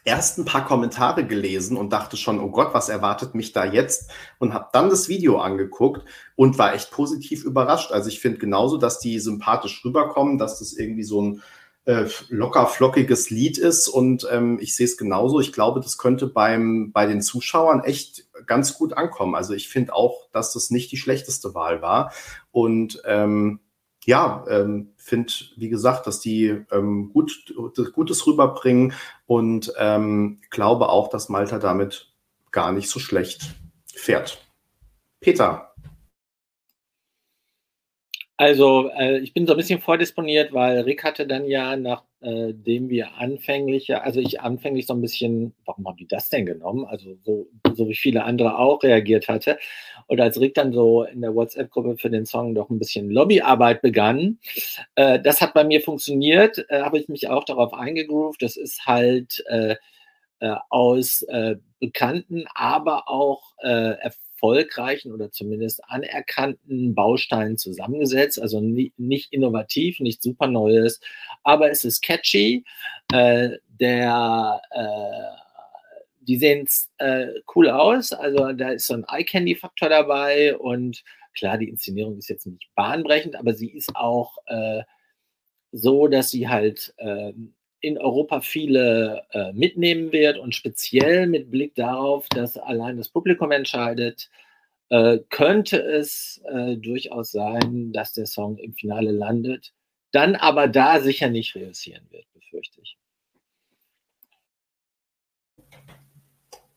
erst 0.04 0.38
ein 0.38 0.44
paar 0.44 0.64
Kommentare 0.64 1.26
gelesen 1.26 1.76
und 1.76 1.92
dachte 1.92 2.16
schon, 2.16 2.38
oh 2.38 2.50
Gott, 2.50 2.74
was 2.74 2.88
erwartet 2.88 3.34
mich 3.34 3.52
da 3.52 3.64
jetzt? 3.64 4.10
Und 4.38 4.52
habe 4.52 4.68
dann 4.72 4.90
das 4.90 5.08
Video 5.08 5.38
angeguckt 5.38 6.04
und 6.36 6.58
war 6.58 6.74
echt 6.74 6.90
positiv 6.90 7.44
überrascht. 7.44 7.90
Also 7.90 8.08
ich 8.08 8.20
finde 8.20 8.38
genauso, 8.38 8.76
dass 8.76 9.00
die 9.00 9.18
sympathisch 9.18 9.84
rüberkommen, 9.84 10.38
dass 10.38 10.58
das 10.58 10.74
irgendwie 10.74 11.04
so 11.04 11.22
ein 11.22 11.42
äh, 11.86 12.06
locker 12.28 12.66
flockiges 12.66 13.30
Lied 13.30 13.58
ist 13.58 13.88
und 13.88 14.26
ähm, 14.30 14.58
ich 14.60 14.74
sehe 14.74 14.86
es 14.86 14.96
genauso. 14.96 15.40
Ich 15.40 15.52
glaube, 15.52 15.80
das 15.80 15.98
könnte 15.98 16.26
beim 16.26 16.92
bei 16.92 17.06
den 17.06 17.20
Zuschauern 17.20 17.84
echt 17.84 18.26
ganz 18.46 18.74
gut 18.78 18.94
ankommen. 18.94 19.34
Also 19.34 19.52
ich 19.52 19.68
finde 19.68 19.94
auch, 19.94 20.28
dass 20.32 20.52
das 20.54 20.70
nicht 20.70 20.92
die 20.92 20.96
schlechteste 20.96 21.54
Wahl 21.54 21.82
war 21.82 22.12
und 22.52 23.02
ähm, 23.06 23.60
ja, 24.06 24.44
ähm, 24.48 24.92
finde, 24.96 25.32
wie 25.56 25.68
gesagt, 25.68 26.06
dass 26.06 26.20
die 26.20 26.64
ähm, 26.70 27.10
gut, 27.12 27.54
Gutes 27.92 28.26
rüberbringen 28.26 28.92
und 29.26 29.72
ähm, 29.78 30.40
glaube 30.50 30.88
auch, 30.88 31.08
dass 31.08 31.28
Malta 31.28 31.58
damit 31.58 32.12
gar 32.50 32.72
nicht 32.72 32.88
so 32.88 33.00
schlecht 33.00 33.54
fährt. 33.86 34.38
Peter. 35.20 35.73
Also 38.36 38.90
äh, 38.98 39.18
ich 39.18 39.32
bin 39.32 39.46
so 39.46 39.52
ein 39.52 39.56
bisschen 39.56 39.80
vordisponiert, 39.80 40.52
weil 40.52 40.80
Rick 40.80 41.04
hatte 41.04 41.24
dann 41.24 41.46
ja, 41.46 41.76
nachdem 41.76 42.86
äh, 42.86 42.90
wir 42.90 43.14
anfänglich, 43.14 43.94
also 43.94 44.18
ich 44.18 44.40
anfänglich 44.40 44.86
so 44.86 44.94
ein 44.94 45.00
bisschen, 45.00 45.54
warum 45.64 45.86
haben 45.86 45.96
die 45.96 46.08
das 46.08 46.30
denn 46.30 46.44
genommen? 46.44 46.84
Also 46.84 47.14
so, 47.22 47.46
so 47.74 47.88
wie 47.88 47.94
viele 47.94 48.24
andere 48.24 48.58
auch 48.58 48.82
reagiert 48.82 49.28
hatte. 49.28 49.56
Und 50.08 50.20
als 50.20 50.40
Rick 50.40 50.54
dann 50.54 50.72
so 50.72 51.04
in 51.04 51.20
der 51.20 51.34
WhatsApp-Gruppe 51.34 51.96
für 51.96 52.10
den 52.10 52.26
Song 52.26 52.56
doch 52.56 52.70
ein 52.70 52.80
bisschen 52.80 53.08
Lobbyarbeit 53.08 53.82
begann, 53.82 54.38
äh, 54.96 55.20
das 55.20 55.40
hat 55.40 55.54
bei 55.54 55.62
mir 55.62 55.80
funktioniert, 55.80 56.64
äh, 56.70 56.82
habe 56.82 56.98
ich 56.98 57.08
mich 57.08 57.28
auch 57.28 57.44
darauf 57.44 57.72
eingegroovt. 57.72 58.42
Das 58.42 58.56
ist 58.56 58.84
halt 58.84 59.44
äh, 59.48 59.76
äh, 60.40 60.56
aus 60.70 61.24
bekannten, 61.78 62.46
aber 62.54 63.08
auch 63.08 63.52
äh, 63.62 63.94
erfolgreichen 64.44 65.12
oder 65.12 65.30
zumindest 65.30 65.82
anerkannten 65.88 66.94
Bausteinen 66.94 67.56
zusammengesetzt. 67.56 68.40
Also 68.40 68.60
nie, 68.60 68.92
nicht 68.98 69.32
innovativ, 69.32 70.00
nicht 70.00 70.22
super 70.22 70.46
Neues, 70.48 71.00
aber 71.42 71.70
es 71.70 71.84
ist 71.84 72.02
catchy. 72.02 72.64
Äh, 73.12 73.50
der, 73.80 74.60
äh, 74.70 76.20
die 76.20 76.36
sehen 76.36 76.68
äh, 76.98 77.28
cool 77.54 77.70
aus. 77.70 78.12
Also 78.12 78.52
da 78.52 78.70
ist 78.70 78.86
so 78.86 78.94
ein 78.94 79.04
Eye-Candy-Faktor 79.08 79.88
dabei 79.88 80.56
und 80.58 81.02
klar, 81.34 81.56
die 81.56 81.68
Inszenierung 81.68 82.18
ist 82.18 82.28
jetzt 82.28 82.46
nicht 82.46 82.68
bahnbrechend, 82.74 83.36
aber 83.36 83.54
sie 83.54 83.70
ist 83.70 83.96
auch 83.96 84.36
äh, 84.46 84.82
so, 85.72 86.06
dass 86.06 86.30
sie 86.30 86.48
halt 86.48 86.94
ähm, 86.98 87.54
in 87.84 87.98
Europa 87.98 88.40
viele 88.40 89.24
äh, 89.30 89.52
mitnehmen 89.52 90.10
wird 90.12 90.38
und 90.38 90.54
speziell 90.54 91.26
mit 91.26 91.50
Blick 91.50 91.74
darauf, 91.74 92.28
dass 92.30 92.56
allein 92.56 92.96
das 92.96 93.08
Publikum 93.08 93.52
entscheidet, 93.52 94.30
äh, 94.88 95.18
könnte 95.30 95.78
es 95.80 96.42
äh, 96.48 96.76
durchaus 96.76 97.32
sein, 97.32 97.92
dass 97.92 98.12
der 98.12 98.26
Song 98.26 98.56
im 98.58 98.74
Finale 98.74 99.12
landet, 99.12 99.72
dann 100.12 100.34
aber 100.34 100.68
da 100.68 101.00
sicher 101.00 101.28
nicht 101.28 101.54
reüssieren 101.54 102.06
wird, 102.10 102.24
befürchte 102.32 102.80
ich. 102.80 102.96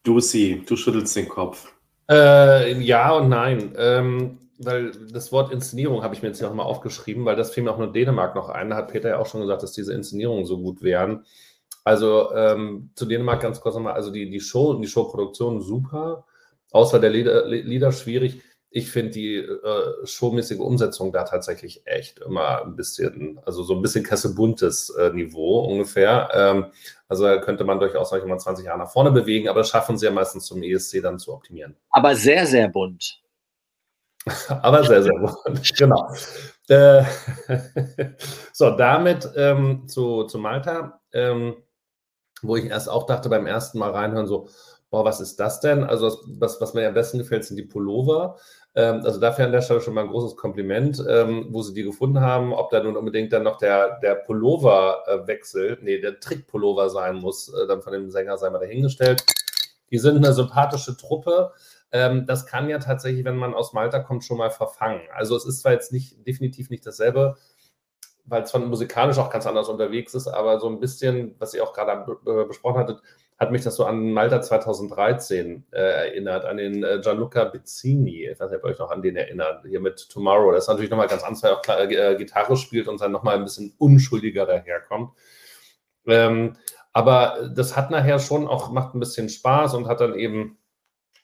Lucy, 0.06 0.64
du 0.66 0.76
schüttelst 0.76 1.16
den 1.16 1.28
Kopf. 1.28 1.74
Äh, 2.10 2.82
ja 2.82 3.12
und 3.12 3.30
nein. 3.30 3.74
Ähm, 3.78 4.47
weil 4.60 4.92
das 5.12 5.32
Wort 5.32 5.52
Inszenierung 5.52 6.04
habe 6.04 6.16
ich 6.16 6.22
mir 6.22 6.30
jetzt 6.30 6.40
hier 6.40 6.50
auch 6.50 6.54
mal 6.54 6.64
aufgeschrieben, 6.64 7.26
weil 7.26 7.36
das 7.36 7.52
fiel 7.52 7.64
mir 7.64 7.72
auch 7.72 7.78
nur 7.78 7.92
Dänemark 7.92 8.36
noch 8.36 8.50
ein. 8.50 8.70
Da 8.70 8.76
hat 8.76 8.92
Peter 8.92 9.10
ja 9.10 9.20
auch 9.20 9.28
schon 9.28 9.42
gesagt, 9.42 9.64
dass 9.64 9.72
diese 9.72 9.94
Inszenierungen 9.94 10.46
so 10.46 10.60
gut 10.60 10.82
wären. 10.82 11.26
Also 11.84 12.34
ähm, 12.34 12.90
zu 12.96 13.06
Dänemark 13.06 13.42
ganz 13.42 13.62
kurz 13.62 13.76
nochmal, 13.76 13.94
also 13.94 14.12
die, 14.12 14.30
die 14.30 14.40
Show 14.40 14.72
und 14.72 14.82
die 14.82 14.88
Showproduktion 14.88 15.62
super, 15.62 16.26
außer 16.72 17.00
der 17.00 17.12
Lieder, 17.12 17.48
Lieder 17.48 17.92
schwierig. 17.92 18.42
Ich 18.70 18.92
finde 18.92 19.12
die 19.12 19.36
äh, 19.36 20.06
showmäßige 20.06 20.60
Umsetzung 20.60 21.14
da 21.14 21.24
tatsächlich 21.24 21.84
echt 21.86 22.20
immer 22.20 22.64
ein 22.64 22.76
bisschen, 22.76 23.40
also 23.46 23.64
so 23.64 23.74
ein 23.74 23.82
bisschen 23.82 24.04
kessebuntes 24.04 24.90
äh, 24.90 25.12
Niveau 25.12 25.62
ungefähr. 25.62 26.30
Ähm, 26.34 26.66
also 27.08 27.24
könnte 27.40 27.64
man 27.64 27.80
durchaus 27.80 28.12
mal 28.12 28.38
20 28.38 28.66
Jahre 28.66 28.80
nach 28.80 28.92
vorne 28.92 29.12
bewegen, 29.12 29.48
aber 29.48 29.60
das 29.60 29.70
schaffen 29.70 29.98
sie 29.98 30.08
ja 30.08 30.12
meistens 30.12 30.46
zum 30.46 30.62
ESC 30.62 31.02
dann 31.02 31.20
zu 31.20 31.34
optimieren. 31.34 31.78
Aber 31.92 32.16
sehr, 32.16 32.46
sehr 32.46 32.68
bunt. 32.68 33.22
Aber 34.62 34.84
sehr, 34.84 35.04
sehr 35.04 35.14
gut. 35.14 35.32
genau. 35.78 36.12
Äh, 36.68 37.04
so, 38.54 38.72
damit 38.72 39.30
ähm, 39.36 39.88
zu, 39.88 40.24
zu 40.26 40.38
Malta, 40.38 41.00
ähm, 41.14 41.56
wo 42.42 42.56
ich 42.56 42.66
erst 42.66 42.90
auch 42.90 43.06
dachte 43.06 43.30
beim 43.30 43.48
ersten 43.48 43.80
Mal 43.80 43.92
reinhören, 43.92 44.28
so, 44.28 44.50
boah, 44.90 45.06
was 45.06 45.20
ist 45.22 45.40
das 45.40 45.60
denn? 45.60 45.84
Also, 45.84 46.18
was, 46.26 46.62
was 46.62 46.74
mir 46.74 46.88
am 46.88 46.94
besten 46.94 47.18
gefällt, 47.18 47.46
sind 47.46 47.58
die 47.58 47.64
Pullover. 47.64 48.38
Ähm, 48.76 49.02
also, 49.04 49.20
dafür 49.20 49.46
an 49.46 49.52
der 49.52 49.62
Stelle 49.62 49.82
schon 49.82 49.94
mal 49.94 50.02
ein 50.02 50.10
großes 50.10 50.36
Kompliment, 50.36 51.04
ähm, 51.10 51.48
wo 51.50 51.62
sie 51.62 51.74
die 51.74 51.84
gefunden 51.84 52.22
haben. 52.22 52.54
Ob 52.54 52.70
da 52.70 52.82
nun 52.84 52.98
unbedingt 52.98 53.34
dann 53.34 53.44
noch 53.44 53.58
der, 53.58 54.00
der 54.00 54.16
Pulloverwechsel, 54.16 55.74
äh, 55.74 55.78
nee, 55.82 56.00
der 56.00 56.20
Trickpullover 56.20 56.90
sein 56.90 57.16
muss, 57.16 57.54
äh, 57.54 57.68
dann 57.68 57.82
von 57.82 57.94
dem 57.94 58.12
Sänger 58.12 58.38
sei 58.38 58.50
mal 58.50 58.60
dahingestellt. 58.60 59.24
Die 59.90 60.00
sind 60.00 60.18
eine 60.18 60.34
sympathische 60.34 60.98
Truppe. 60.98 61.54
Ähm, 61.92 62.26
das 62.26 62.46
kann 62.46 62.70
ja 62.70 62.80
tatsächlich, 62.80 63.26
wenn 63.26 63.38
man 63.38 63.54
aus 63.54 63.74
Malta 63.74 64.00
kommt, 64.00 64.24
schon 64.24 64.38
mal 64.38 64.52
verfangen. 64.52 65.02
Also 65.14 65.36
es 65.36 65.46
ist 65.46 65.62
zwar 65.62 65.74
jetzt 65.74 65.92
nicht, 65.92 66.28
definitiv 66.28 66.70
nicht 66.70 66.86
dasselbe, 66.86 67.38
weil 68.26 68.44
es 68.44 68.52
von 68.52 68.68
musikalisch 68.68 69.18
auch 69.18 69.30
ganz 69.30 69.48
anders 69.48 69.70
unterwegs 69.70 70.14
ist, 70.14 70.28
aber 70.28 70.60
so 70.60 70.68
ein 70.68 70.80
bisschen, 70.80 71.36
was 71.40 71.54
ihr 71.54 71.64
auch 71.64 71.74
gerade 71.74 72.18
besprochen 72.46 72.80
hattet, 72.80 73.02
hat 73.38 73.52
mich 73.52 73.64
das 73.64 73.76
so 73.76 73.86
an 73.86 74.12
Malta 74.12 74.42
2013 74.42 75.66
äh, 75.72 75.78
erinnert, 75.78 76.44
an 76.44 76.58
den 76.58 76.84
äh, 76.84 77.00
Gianluca 77.02 77.46
Bezzini. 77.46 78.26
Ich 78.26 78.40
weiß 78.40 78.50
nicht, 78.50 78.60
ob 78.60 78.66
ihr 78.66 78.72
euch 78.72 78.80
noch 78.80 78.90
an 78.90 79.04
den 79.04 79.16
erinnert, 79.16 79.64
hier 79.66 79.80
mit 79.80 80.10
Tomorrow. 80.10 80.52
Das 80.52 80.64
ist 80.64 80.70
natürlich 80.70 80.90
nochmal 80.90 81.08
ganz 81.08 81.24
anders, 81.24 81.44
weil 81.44 81.52
er 81.52 81.58
auch 81.58 81.62
klar, 81.62 81.80
äh, 81.80 82.16
Gitarre 82.16 82.58
spielt 82.58 82.88
und 82.88 83.00
dann 83.00 83.12
nochmal 83.12 83.36
ein 83.36 83.44
bisschen 83.44 83.76
unschuldiger 83.78 84.48
daherkommt. 84.48 85.12
Ähm, 86.08 86.56
aber 86.94 87.52
das 87.54 87.78
hat 87.78 87.92
nachher 87.92 88.18
schon 88.18 88.48
auch, 88.48 88.72
macht 88.72 88.96
ein 88.96 89.00
bisschen 89.00 89.30
Spaß 89.30 89.76
und 89.76 89.88
hat 89.88 90.02
dann 90.02 90.16
eben 90.16 90.58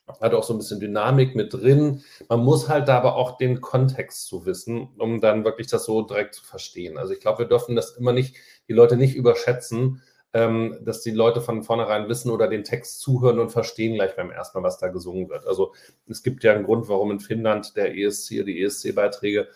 hat 0.08 0.34
auch 0.34 0.44
so 0.44 0.54
ein 0.54 0.58
bisschen 0.58 0.80
Dynamik 0.80 1.36
mit 1.36 1.54
drin. 1.54 2.04
Man 2.30 2.44
muss 2.44 2.68
halt 2.68 2.88
da 2.88 2.98
aber 2.98 3.16
auch 3.16 3.38
den 3.38 3.62
Kontext 3.62 4.28
zu 4.28 4.46
wissen, 4.46 4.90
um 4.98 5.22
dann 5.22 5.46
wirklich 5.46 5.68
das 5.68 5.86
so 5.86 6.02
direkt 6.02 6.36
zu 6.36 6.44
verstehen. 6.44 6.98
Also 6.98 7.14
ich 7.14 7.20
glaube, 7.20 7.40
wir 7.40 7.46
dürfen 7.48 7.76
das 7.76 7.92
immer 7.92 8.14
nicht, 8.14 8.36
die 8.68 8.74
Leute 8.74 8.98
nicht 8.98 9.16
überschätzen, 9.16 10.02
ähm, 10.34 10.78
dass 10.82 11.02
die 11.02 11.12
Leute 11.12 11.42
von 11.42 11.64
vornherein 11.64 12.10
wissen 12.10 12.32
oder 12.32 12.48
den 12.48 12.64
Text 12.64 13.00
zuhören 13.02 13.40
und 13.40 13.52
verstehen 13.52 13.94
gleich 13.94 14.16
beim 14.16 14.32
ersten 14.32 14.58
Mal, 14.58 14.68
was 14.68 14.80
da 14.80 14.88
gesungen 14.88 15.30
wird. 15.30 15.48
Also 15.48 15.74
es 16.08 16.24
gibt 16.24 16.44
ja 16.44 16.54
einen 16.54 16.66
Grund, 16.66 16.90
warum 16.90 17.12
in 17.12 17.20
Finnland 17.20 17.78
der 17.78 17.96
ESC, 17.96 18.44
die 18.46 18.62
ESC-Beiträge 18.64 19.48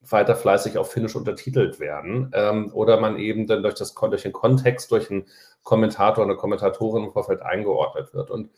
weiter 0.00 0.34
fleißig 0.34 0.78
auf 0.78 0.90
Finnisch 0.90 1.14
untertitelt 1.14 1.78
werden 1.78 2.30
ähm, 2.34 2.72
oder 2.72 2.98
man 2.98 3.18
eben 3.18 3.46
dann 3.46 3.62
durch, 3.62 3.74
das, 3.74 3.94
durch 3.94 4.22
den 4.22 4.32
Kontext, 4.32 4.90
durch 4.90 5.10
einen 5.10 5.26
Kommentator, 5.62 6.24
eine 6.24 6.34
Kommentatorin 6.34 7.04
im 7.04 7.12
Vorfeld 7.12 7.42
eingeordnet 7.42 8.12
wird. 8.12 8.30
Und 8.30 8.50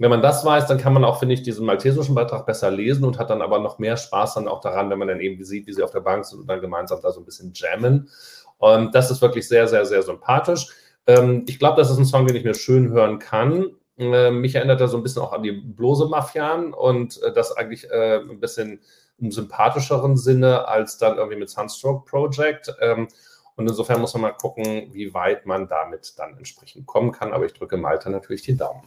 wenn 0.00 0.08
man 0.08 0.22
das 0.22 0.46
weiß, 0.46 0.66
dann 0.66 0.78
kann 0.78 0.94
man 0.94 1.04
auch, 1.04 1.18
finde 1.18 1.34
ich, 1.34 1.42
diesen 1.42 1.66
maltesischen 1.66 2.14
Beitrag 2.14 2.46
besser 2.46 2.70
lesen 2.70 3.04
und 3.04 3.18
hat 3.18 3.28
dann 3.28 3.42
aber 3.42 3.58
noch 3.58 3.78
mehr 3.78 3.98
Spaß 3.98 4.32
dann 4.32 4.48
auch 4.48 4.62
daran, 4.62 4.88
wenn 4.88 4.98
man 4.98 5.08
dann 5.08 5.20
eben 5.20 5.44
sieht, 5.44 5.66
wie 5.66 5.74
sie 5.74 5.82
auf 5.82 5.90
der 5.90 6.00
Bank 6.00 6.24
sind 6.24 6.40
und 6.40 6.46
dann 6.46 6.62
gemeinsam 6.62 7.02
da 7.02 7.12
so 7.12 7.20
ein 7.20 7.26
bisschen 7.26 7.52
jammen. 7.54 8.08
Und 8.56 8.94
das 8.94 9.10
ist 9.10 9.20
wirklich 9.20 9.46
sehr, 9.46 9.68
sehr, 9.68 9.84
sehr 9.84 10.02
sympathisch. 10.02 10.68
Ähm, 11.06 11.44
ich 11.46 11.58
glaube, 11.58 11.76
das 11.76 11.90
ist 11.90 11.98
ein 11.98 12.06
Song, 12.06 12.26
den 12.26 12.34
ich 12.34 12.44
mir 12.44 12.54
schön 12.54 12.88
hören 12.88 13.18
kann. 13.18 13.76
Äh, 13.98 14.30
mich 14.30 14.54
erinnert 14.54 14.80
er 14.80 14.88
so 14.88 14.96
ein 14.96 15.02
bisschen 15.02 15.20
auch 15.20 15.34
an 15.34 15.42
die 15.42 15.52
Blose-Mafian 15.52 16.72
und 16.72 17.22
äh, 17.22 17.34
das 17.34 17.52
eigentlich 17.52 17.90
äh, 17.90 18.20
ein 18.20 18.40
bisschen 18.40 18.80
im 19.18 19.30
sympathischeren 19.30 20.16
Sinne 20.16 20.66
als 20.66 20.96
dann 20.96 21.18
irgendwie 21.18 21.38
mit 21.38 21.50
Sunstroke 21.50 22.10
Project. 22.10 22.74
Ähm, 22.80 23.08
und 23.56 23.68
insofern 23.68 24.00
muss 24.00 24.14
man 24.14 24.22
mal 24.22 24.30
gucken, 24.30 24.94
wie 24.94 25.12
weit 25.12 25.44
man 25.44 25.68
damit 25.68 26.14
dann 26.16 26.38
entsprechend 26.38 26.86
kommen 26.86 27.12
kann. 27.12 27.34
Aber 27.34 27.44
ich 27.44 27.52
drücke 27.52 27.76
Malta 27.76 28.08
natürlich 28.08 28.40
die 28.40 28.56
Daumen. 28.56 28.80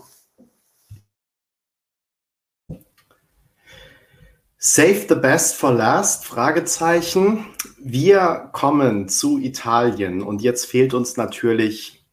Save 4.66 5.08
the 5.10 5.16
best 5.16 5.58
for 5.58 5.74
last? 5.74 6.24
Fragezeichen. 6.24 7.48
Wir 7.80 8.50
kommen 8.54 9.10
zu 9.10 9.38
Italien 9.38 10.22
und 10.22 10.42
jetzt 10.42 10.68
fehlt 10.68 10.94
uns 10.94 11.18
natürlich 11.18 12.06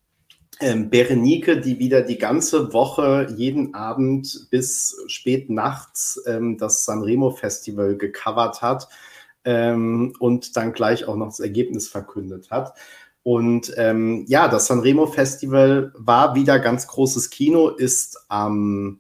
ähm, 0.59 0.91
Berenike, 0.91 1.61
die 1.61 1.79
wieder 1.79 2.03
die 2.03 2.19
ganze 2.19 2.73
Woche 2.73 3.33
jeden 3.37 3.75
Abend 3.75 4.49
bis 4.51 5.01
spät 5.07 5.49
nachts 5.49 6.21
ähm, 6.27 6.59
das 6.59 6.85
Sanremo 6.85 7.31
Festival 7.31 7.97
gecovert 7.97 8.63
hat 8.63 8.89
ähm, 9.45 10.13
und 10.19 10.57
dann 10.57 10.73
gleich 10.73 11.05
auch 11.05 11.15
noch 11.15 11.27
das 11.27 11.39
Ergebnis 11.39 11.87
verkündet 11.87 12.51
hat. 12.51 12.77
Und 13.23 13.73
ähm, 13.77 14.25
ja, 14.27 14.49
das 14.49 14.67
Sanremo 14.67 15.07
Festival 15.07 15.93
war 15.97 16.35
wieder 16.35 16.59
ganz 16.59 16.89
großes 16.89 17.31
Kino, 17.31 17.69
ist 17.69 18.25
am 18.27 18.99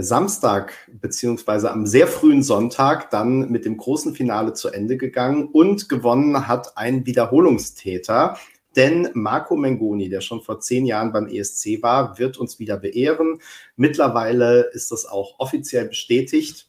Samstag 0.00 0.72
beziehungsweise 0.88 1.70
am 1.70 1.86
sehr 1.86 2.06
frühen 2.06 2.42
Sonntag 2.42 3.10
dann 3.10 3.50
mit 3.50 3.64
dem 3.64 3.76
großen 3.76 4.14
Finale 4.14 4.54
zu 4.54 4.68
Ende 4.68 4.96
gegangen 4.96 5.48
und 5.52 5.88
gewonnen 5.88 6.46
hat 6.46 6.76
ein 6.76 7.04
Wiederholungstäter. 7.04 8.38
Denn 8.76 9.10
Marco 9.12 9.56
Mengoni, 9.56 10.08
der 10.08 10.20
schon 10.20 10.40
vor 10.40 10.60
zehn 10.60 10.86
Jahren 10.86 11.12
beim 11.12 11.26
ESC 11.26 11.82
war, 11.82 12.18
wird 12.18 12.38
uns 12.38 12.58
wieder 12.58 12.78
beehren. 12.78 13.40
Mittlerweile 13.76 14.70
ist 14.72 14.92
das 14.92 15.04
auch 15.04 15.38
offiziell 15.38 15.88
bestätigt. 15.88 16.68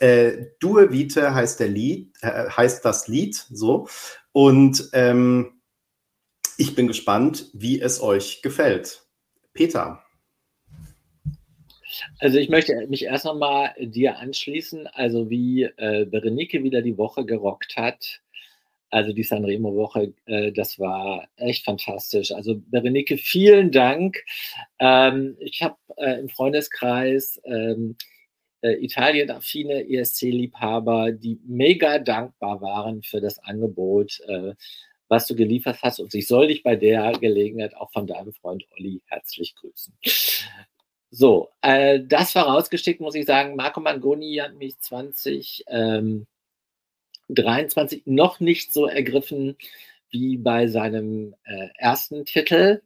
Äh, 0.00 0.46
Due 0.58 0.90
Vite 0.90 1.34
heißt, 1.34 1.60
der 1.60 1.68
Lied, 1.68 2.12
äh, 2.22 2.48
heißt 2.48 2.84
das 2.84 3.06
Lied 3.06 3.36
so. 3.50 3.88
Und 4.32 4.88
ähm, 4.92 5.60
ich 6.56 6.74
bin 6.74 6.88
gespannt, 6.88 7.50
wie 7.52 7.80
es 7.80 8.00
euch 8.00 8.42
gefällt. 8.42 9.06
Peter. 9.52 10.03
Also 12.18 12.38
ich 12.38 12.48
möchte 12.48 12.86
mich 12.88 13.04
erst 13.04 13.24
nochmal 13.24 13.74
dir 13.78 14.18
anschließen, 14.18 14.86
also 14.88 15.30
wie 15.30 15.62
äh, 15.62 16.06
Berenike 16.06 16.62
wieder 16.62 16.82
die 16.82 16.98
Woche 16.98 17.24
gerockt 17.24 17.76
hat. 17.76 18.20
Also 18.90 19.12
die 19.12 19.24
Sanremo-Woche, 19.24 20.14
äh, 20.26 20.52
das 20.52 20.78
war 20.78 21.26
echt 21.36 21.64
fantastisch. 21.64 22.30
Also 22.32 22.62
Berenike, 22.70 23.16
vielen 23.18 23.72
Dank. 23.72 24.24
Ähm, 24.78 25.36
ich 25.40 25.62
habe 25.62 25.76
äh, 25.96 26.20
im 26.20 26.28
Freundeskreis 26.28 27.40
ähm, 27.44 27.96
äh, 28.64 28.82
Italien-affine 28.84 29.88
ESC-Liebhaber, 29.88 31.12
die 31.12 31.40
mega 31.44 31.98
dankbar 31.98 32.60
waren 32.60 33.02
für 33.02 33.20
das 33.20 33.38
Angebot, 33.40 34.20
äh, 34.26 34.54
was 35.08 35.26
du 35.26 35.34
geliefert 35.34 35.78
hast. 35.82 36.00
Und 36.00 36.14
ich 36.14 36.26
soll 36.26 36.46
dich 36.48 36.62
bei 36.62 36.76
der 36.76 37.12
Gelegenheit 37.12 37.76
auch 37.76 37.92
von 37.92 38.06
deinem 38.06 38.32
Freund 38.32 38.64
Olli 38.76 39.02
herzlich 39.06 39.54
grüßen. 39.56 39.92
So, 41.16 41.50
äh, 41.62 42.00
das 42.04 42.32
vorausgeschickt 42.32 43.00
muss 43.00 43.14
ich 43.14 43.24
sagen, 43.24 43.54
Marco 43.54 43.78
Mangoni 43.78 44.34
hat 44.42 44.56
mich 44.56 44.76
2023 44.80 45.66
ähm, 45.68 46.26
noch 48.12 48.40
nicht 48.40 48.72
so 48.72 48.86
ergriffen 48.86 49.56
wie 50.10 50.36
bei 50.38 50.66
seinem 50.66 51.36
äh, 51.44 51.68
ersten 51.78 52.24
Titel. 52.24 52.82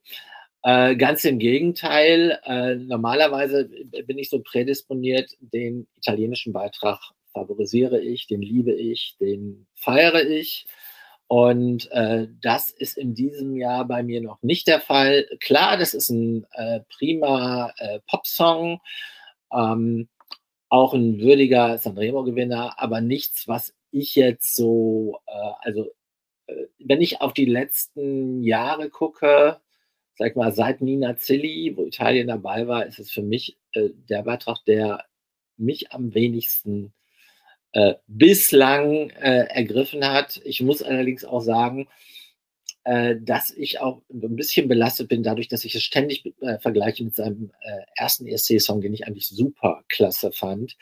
Äh, 0.62 0.97
ganz 0.97 1.24
im 1.24 1.39
Gegenteil, 1.39 2.39
äh, 2.45 2.74
normalerweise 2.74 3.70
bin 4.07 4.18
ich 4.18 4.29
so 4.29 4.41
prädisponiert, 4.41 5.35
den 5.41 5.89
italienischen 5.97 6.53
Beitrag 6.53 7.01
favorisiere 7.33 7.99
ich, 7.99 8.26
den 8.26 8.43
liebe 8.43 8.74
ich, 8.74 9.16
den 9.18 9.66
feiere 9.74 10.22
ich. 10.29 10.66
Und 11.29 11.91
äh, 11.93 12.26
das 12.41 12.70
ist 12.70 12.97
in 12.97 13.14
diesem 13.14 13.55
Jahr 13.55 13.87
bei 13.87 14.03
mir 14.03 14.22
noch 14.22 14.43
nicht 14.43 14.66
der 14.66 14.81
Fall. 14.81 15.26
Klar, 15.41 15.76
das 15.76 15.93
ist 15.93 16.09
ein 16.09 16.47
äh, 16.53 16.81
prima 16.89 17.72
äh, 17.76 18.01
Popsong, 18.09 18.81
ähm, 19.53 20.09
auch 20.70 20.95
ein 20.95 21.20
würdiger 21.20 21.76
Sanremo-Gewinner, 21.79 22.81
aber 22.81 23.03
nichts, 23.03 23.47
was 23.47 23.74
ich 23.91 24.14
jetzt 24.14 24.57
so, 24.57 25.20
äh, 25.26 25.53
also 25.61 25.91
äh, 26.47 26.66
wenn 26.79 27.03
ich 27.03 27.20
auf 27.20 27.35
die 27.35 27.47
letzten 27.47 28.43
Jahre 28.43 28.89
gucke, 28.89 29.61
sag 30.16 30.35
mal, 30.37 30.53
seit 30.53 30.81
Nina 30.81 31.16
Zilli, 31.16 31.74
wo 31.76 31.85
Italien 31.87 32.29
dabei 32.29 32.66
war, 32.68 32.87
ist 32.87 32.99
es 32.99 33.11
für 33.11 33.22
mich 33.22 33.59
äh, 33.72 33.91
der 34.09 34.22
Beitrag, 34.22 34.64
der 34.66 35.05
mich 35.59 35.93
am 35.93 36.14
wenigsten 36.14 36.95
äh, 37.73 37.95
bislang 38.07 39.11
äh, 39.11 39.47
ergriffen 39.49 40.07
hat. 40.07 40.41
Ich 40.45 40.61
muss 40.62 40.83
allerdings 40.83 41.25
auch 41.25 41.41
sagen, 41.41 41.89
äh, 42.85 43.16
dass 43.21 43.51
ich 43.51 43.81
auch 43.81 44.03
ein 44.11 44.37
bisschen 44.37 44.69
belastet 44.69 45.09
bin, 45.09 45.23
dadurch, 45.23 45.49
dass 45.49 45.64
ich 45.64 45.75
es 45.75 45.83
ständig 45.83 46.25
äh, 46.41 46.59
vergleiche 46.59 47.05
mit 47.05 47.14
seinem 47.14 47.51
äh, 47.61 47.83
ersten 47.97 48.27
ESC-Song, 48.27 48.81
den 48.81 48.95
ich 48.95 49.07
eigentlich 49.07 49.29
super 49.29 49.83
klasse 49.89 50.33
fand. 50.33 50.77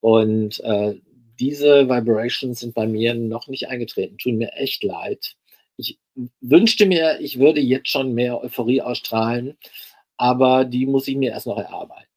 Und 0.00 0.60
äh, 0.60 0.94
diese 1.38 1.88
Vibrations 1.88 2.58
sind 2.58 2.74
bei 2.74 2.86
mir 2.86 3.14
noch 3.14 3.46
nicht 3.46 3.68
eingetreten. 3.68 4.18
Tun 4.18 4.38
mir 4.38 4.52
echt 4.54 4.82
leid. 4.82 5.36
Ich 5.76 5.98
wünschte 6.40 6.86
mir, 6.86 7.20
ich 7.20 7.38
würde 7.38 7.60
jetzt 7.60 7.88
schon 7.88 8.14
mehr 8.14 8.42
Euphorie 8.42 8.82
ausstrahlen, 8.82 9.56
aber 10.16 10.64
die 10.64 10.86
muss 10.86 11.06
ich 11.06 11.16
mir 11.16 11.30
erst 11.30 11.46
noch 11.46 11.58
erarbeiten. 11.58 12.07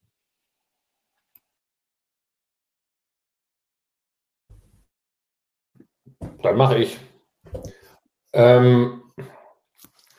Dann 6.43 6.57
mache 6.57 6.77
ich. 6.79 6.97
Ähm, 8.33 9.03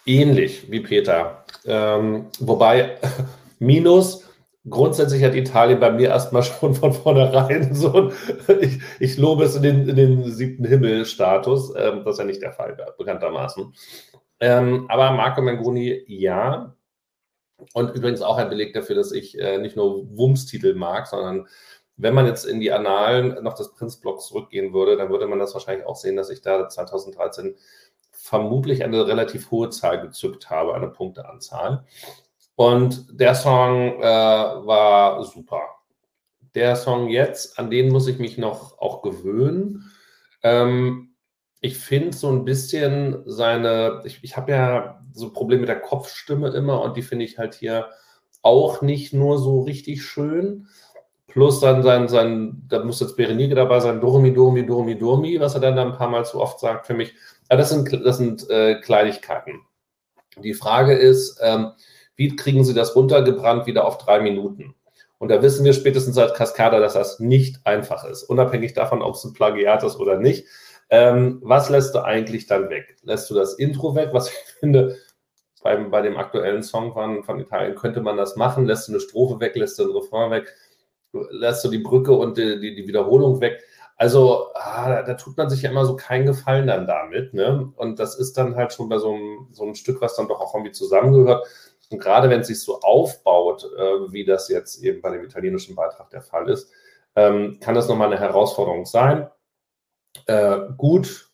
ähnlich 0.06 0.70
wie 0.70 0.80
Peter. 0.80 1.44
Ähm, 1.64 2.26
wobei, 2.40 2.98
minus, 3.58 4.28
grundsätzlich 4.68 5.22
hat 5.24 5.34
Italien 5.34 5.80
bei 5.80 5.90
mir 5.90 6.08
erstmal 6.08 6.42
schon 6.42 6.74
von 6.74 6.92
vornherein 6.92 7.74
so 7.74 7.92
ein, 7.94 8.12
ich, 8.60 8.80
ich 9.00 9.18
lobe 9.18 9.44
es 9.44 9.56
in 9.56 9.62
den, 9.62 9.88
in 9.88 9.96
den 9.96 10.24
siebten 10.30 10.64
Himmel-Status. 10.64 11.74
Ähm, 11.76 12.02
das 12.04 12.14
ist 12.14 12.18
ja 12.18 12.24
nicht 12.24 12.42
der 12.42 12.52
Fall, 12.52 12.76
bekanntermaßen. 12.98 13.72
Ähm, 14.40 14.86
aber 14.88 15.12
Marco 15.12 15.40
Mangoni, 15.40 16.02
ja. 16.06 16.74
Und 17.74 17.94
übrigens 17.94 18.22
auch 18.22 18.38
ein 18.38 18.48
Beleg 18.48 18.74
dafür, 18.74 18.96
dass 18.96 19.12
ich 19.12 19.38
äh, 19.38 19.58
nicht 19.58 19.76
nur 19.76 20.04
Wumms-Titel 20.16 20.74
mag, 20.74 21.06
sondern 21.06 21.46
wenn 21.96 22.14
man 22.14 22.26
jetzt 22.26 22.44
in 22.44 22.60
die 22.60 22.72
Annalen 22.72 23.42
noch 23.42 23.54
des 23.54 23.72
Prinzblocks 23.72 24.26
zurückgehen 24.26 24.72
würde, 24.72 24.96
dann 24.96 25.10
würde 25.10 25.26
man 25.26 25.38
das 25.38 25.54
wahrscheinlich 25.54 25.86
auch 25.86 25.96
sehen, 25.96 26.16
dass 26.16 26.30
ich 26.30 26.42
da 26.42 26.68
2013 26.68 27.56
vermutlich 28.10 28.84
eine 28.84 29.06
relativ 29.06 29.50
hohe 29.50 29.70
Zahl 29.70 30.00
gezückt 30.00 30.50
habe, 30.50 30.74
eine 30.74 30.88
Punkteanzahl. 30.88 31.84
Und 32.54 33.06
der 33.20 33.34
Song 33.34 34.00
äh, 34.00 34.02
war 34.02 35.24
super. 35.24 35.62
Der 36.54 36.76
Song 36.76 37.08
jetzt, 37.08 37.58
an 37.58 37.70
den 37.70 37.88
muss 37.88 38.06
ich 38.06 38.18
mich 38.18 38.38
noch 38.38 38.78
auch 38.78 39.02
gewöhnen. 39.02 39.90
Ähm, 40.42 41.14
ich 41.60 41.78
finde 41.78 42.16
so 42.16 42.28
ein 42.30 42.44
bisschen 42.44 43.22
seine, 43.24 44.02
ich, 44.04 44.22
ich 44.22 44.36
habe 44.36 44.52
ja 44.52 45.00
so 45.12 45.32
Probleme 45.32 45.62
mit 45.62 45.68
der 45.68 45.80
Kopfstimme 45.80 46.50
immer 46.50 46.82
und 46.82 46.96
die 46.96 47.02
finde 47.02 47.24
ich 47.24 47.38
halt 47.38 47.54
hier 47.54 47.88
auch 48.42 48.82
nicht 48.82 49.12
nur 49.12 49.38
so 49.38 49.62
richtig 49.62 50.04
schön. 50.04 50.66
Plus 51.32 51.60
dann 51.60 51.82
sein, 51.82 52.08
sein, 52.08 52.62
da 52.68 52.84
muss 52.84 53.00
jetzt 53.00 53.16
Berenike 53.16 53.54
dabei 53.54 53.80
sein, 53.80 54.00
Dormi, 54.00 54.34
Dormi, 54.34 54.66
Dormi, 54.66 54.98
Dormi, 54.98 55.40
was 55.40 55.54
er 55.54 55.60
dann 55.60 55.78
ein 55.78 55.92
paar 55.94 56.08
Mal 56.08 56.26
zu 56.26 56.38
oft 56.38 56.60
sagt 56.60 56.86
für 56.86 56.94
mich. 56.94 57.14
Aber 57.48 57.58
das 57.58 57.70
sind, 57.70 57.90
das 58.04 58.18
sind 58.18 58.48
äh, 58.50 58.80
Kleinigkeiten. 58.80 59.60
Die 60.42 60.52
Frage 60.52 60.94
ist, 60.94 61.40
ähm, 61.42 61.72
wie 62.16 62.36
kriegen 62.36 62.64
Sie 62.64 62.74
das 62.74 62.94
runtergebrannt 62.94 63.66
wieder 63.66 63.86
auf 63.86 63.96
drei 63.96 64.20
Minuten? 64.20 64.74
Und 65.18 65.30
da 65.30 65.40
wissen 65.40 65.64
wir 65.64 65.72
spätestens 65.72 66.16
seit 66.16 66.34
Cascada, 66.34 66.80
dass 66.80 66.94
das 66.94 67.18
nicht 67.18 67.64
einfach 67.64 68.04
ist, 68.04 68.24
unabhängig 68.24 68.74
davon, 68.74 69.02
ob 69.02 69.14
es 69.14 69.24
ein 69.24 69.32
Plagiat 69.32 69.84
ist 69.84 69.96
oder 69.96 70.18
nicht. 70.18 70.46
Ähm, 70.90 71.38
was 71.42 71.70
lässt 71.70 71.94
du 71.94 72.04
eigentlich 72.04 72.46
dann 72.46 72.68
weg? 72.68 72.96
Lässt 73.02 73.30
du 73.30 73.34
das 73.34 73.54
Intro 73.54 73.94
weg, 73.94 74.10
was 74.12 74.28
ich 74.30 74.54
finde, 74.60 74.98
beim, 75.62 75.90
bei 75.90 76.02
dem 76.02 76.18
aktuellen 76.18 76.62
Song 76.62 76.92
von, 76.92 77.22
von 77.22 77.40
Italien 77.40 77.74
könnte 77.74 78.02
man 78.02 78.18
das 78.18 78.36
machen, 78.36 78.66
lässt 78.66 78.88
du 78.88 78.92
eine 78.92 79.00
Strophe 79.00 79.40
weg, 79.40 79.56
lässt 79.56 79.78
du 79.78 79.84
ein 79.84 79.96
Refrain 79.96 80.30
weg 80.30 80.52
lässt 81.12 81.64
du 81.64 81.68
die 81.68 81.78
Brücke 81.78 82.12
und 82.12 82.38
die, 82.38 82.58
die, 82.60 82.74
die 82.74 82.86
Wiederholung 82.86 83.40
weg. 83.40 83.62
Also, 83.96 84.48
ah, 84.54 84.88
da, 84.88 85.02
da, 85.02 85.14
tut 85.14 85.36
man 85.36 85.48
sich 85.48 85.62
ja 85.62 85.70
immer 85.70 85.84
so 85.84 85.94
keinen 85.94 86.26
Gefallen 86.26 86.66
dann 86.66 86.86
damit. 86.86 87.34
Ne? 87.34 87.72
Und 87.76 87.98
das 87.98 88.16
ist 88.16 88.36
dann 88.36 88.56
halt 88.56 88.72
schon 88.72 88.88
bei 88.88 88.98
so 88.98 89.12
einem, 89.12 89.48
so 89.52 89.62
einem 89.64 89.74
Stück, 89.74 90.00
was 90.00 90.16
dann 90.16 90.28
doch 90.28 90.40
auch 90.40 90.54
irgendwie 90.54 90.72
zusammengehört. 90.72 91.46
Und 91.90 91.98
gerade 91.98 92.30
wenn 92.30 92.40
es 92.40 92.48
sich 92.48 92.60
so 92.60 92.80
aufbaut, 92.80 93.64
äh, 93.76 94.12
wie 94.12 94.24
das 94.24 94.48
jetzt 94.48 94.82
eben 94.82 95.02
bei 95.02 95.10
dem 95.10 95.24
italienischen 95.24 95.76
Beitrag 95.76 96.10
der 96.10 96.22
Fall 96.22 96.48
ist, 96.48 96.72
ähm, 97.14 97.58
kann 97.60 97.74
das 97.74 97.88
nochmal 97.88 98.08
eine 98.08 98.18
Herausforderung 98.18 98.86
sein. 98.86 99.28
Äh, 100.26 100.58
gut, 100.76 101.31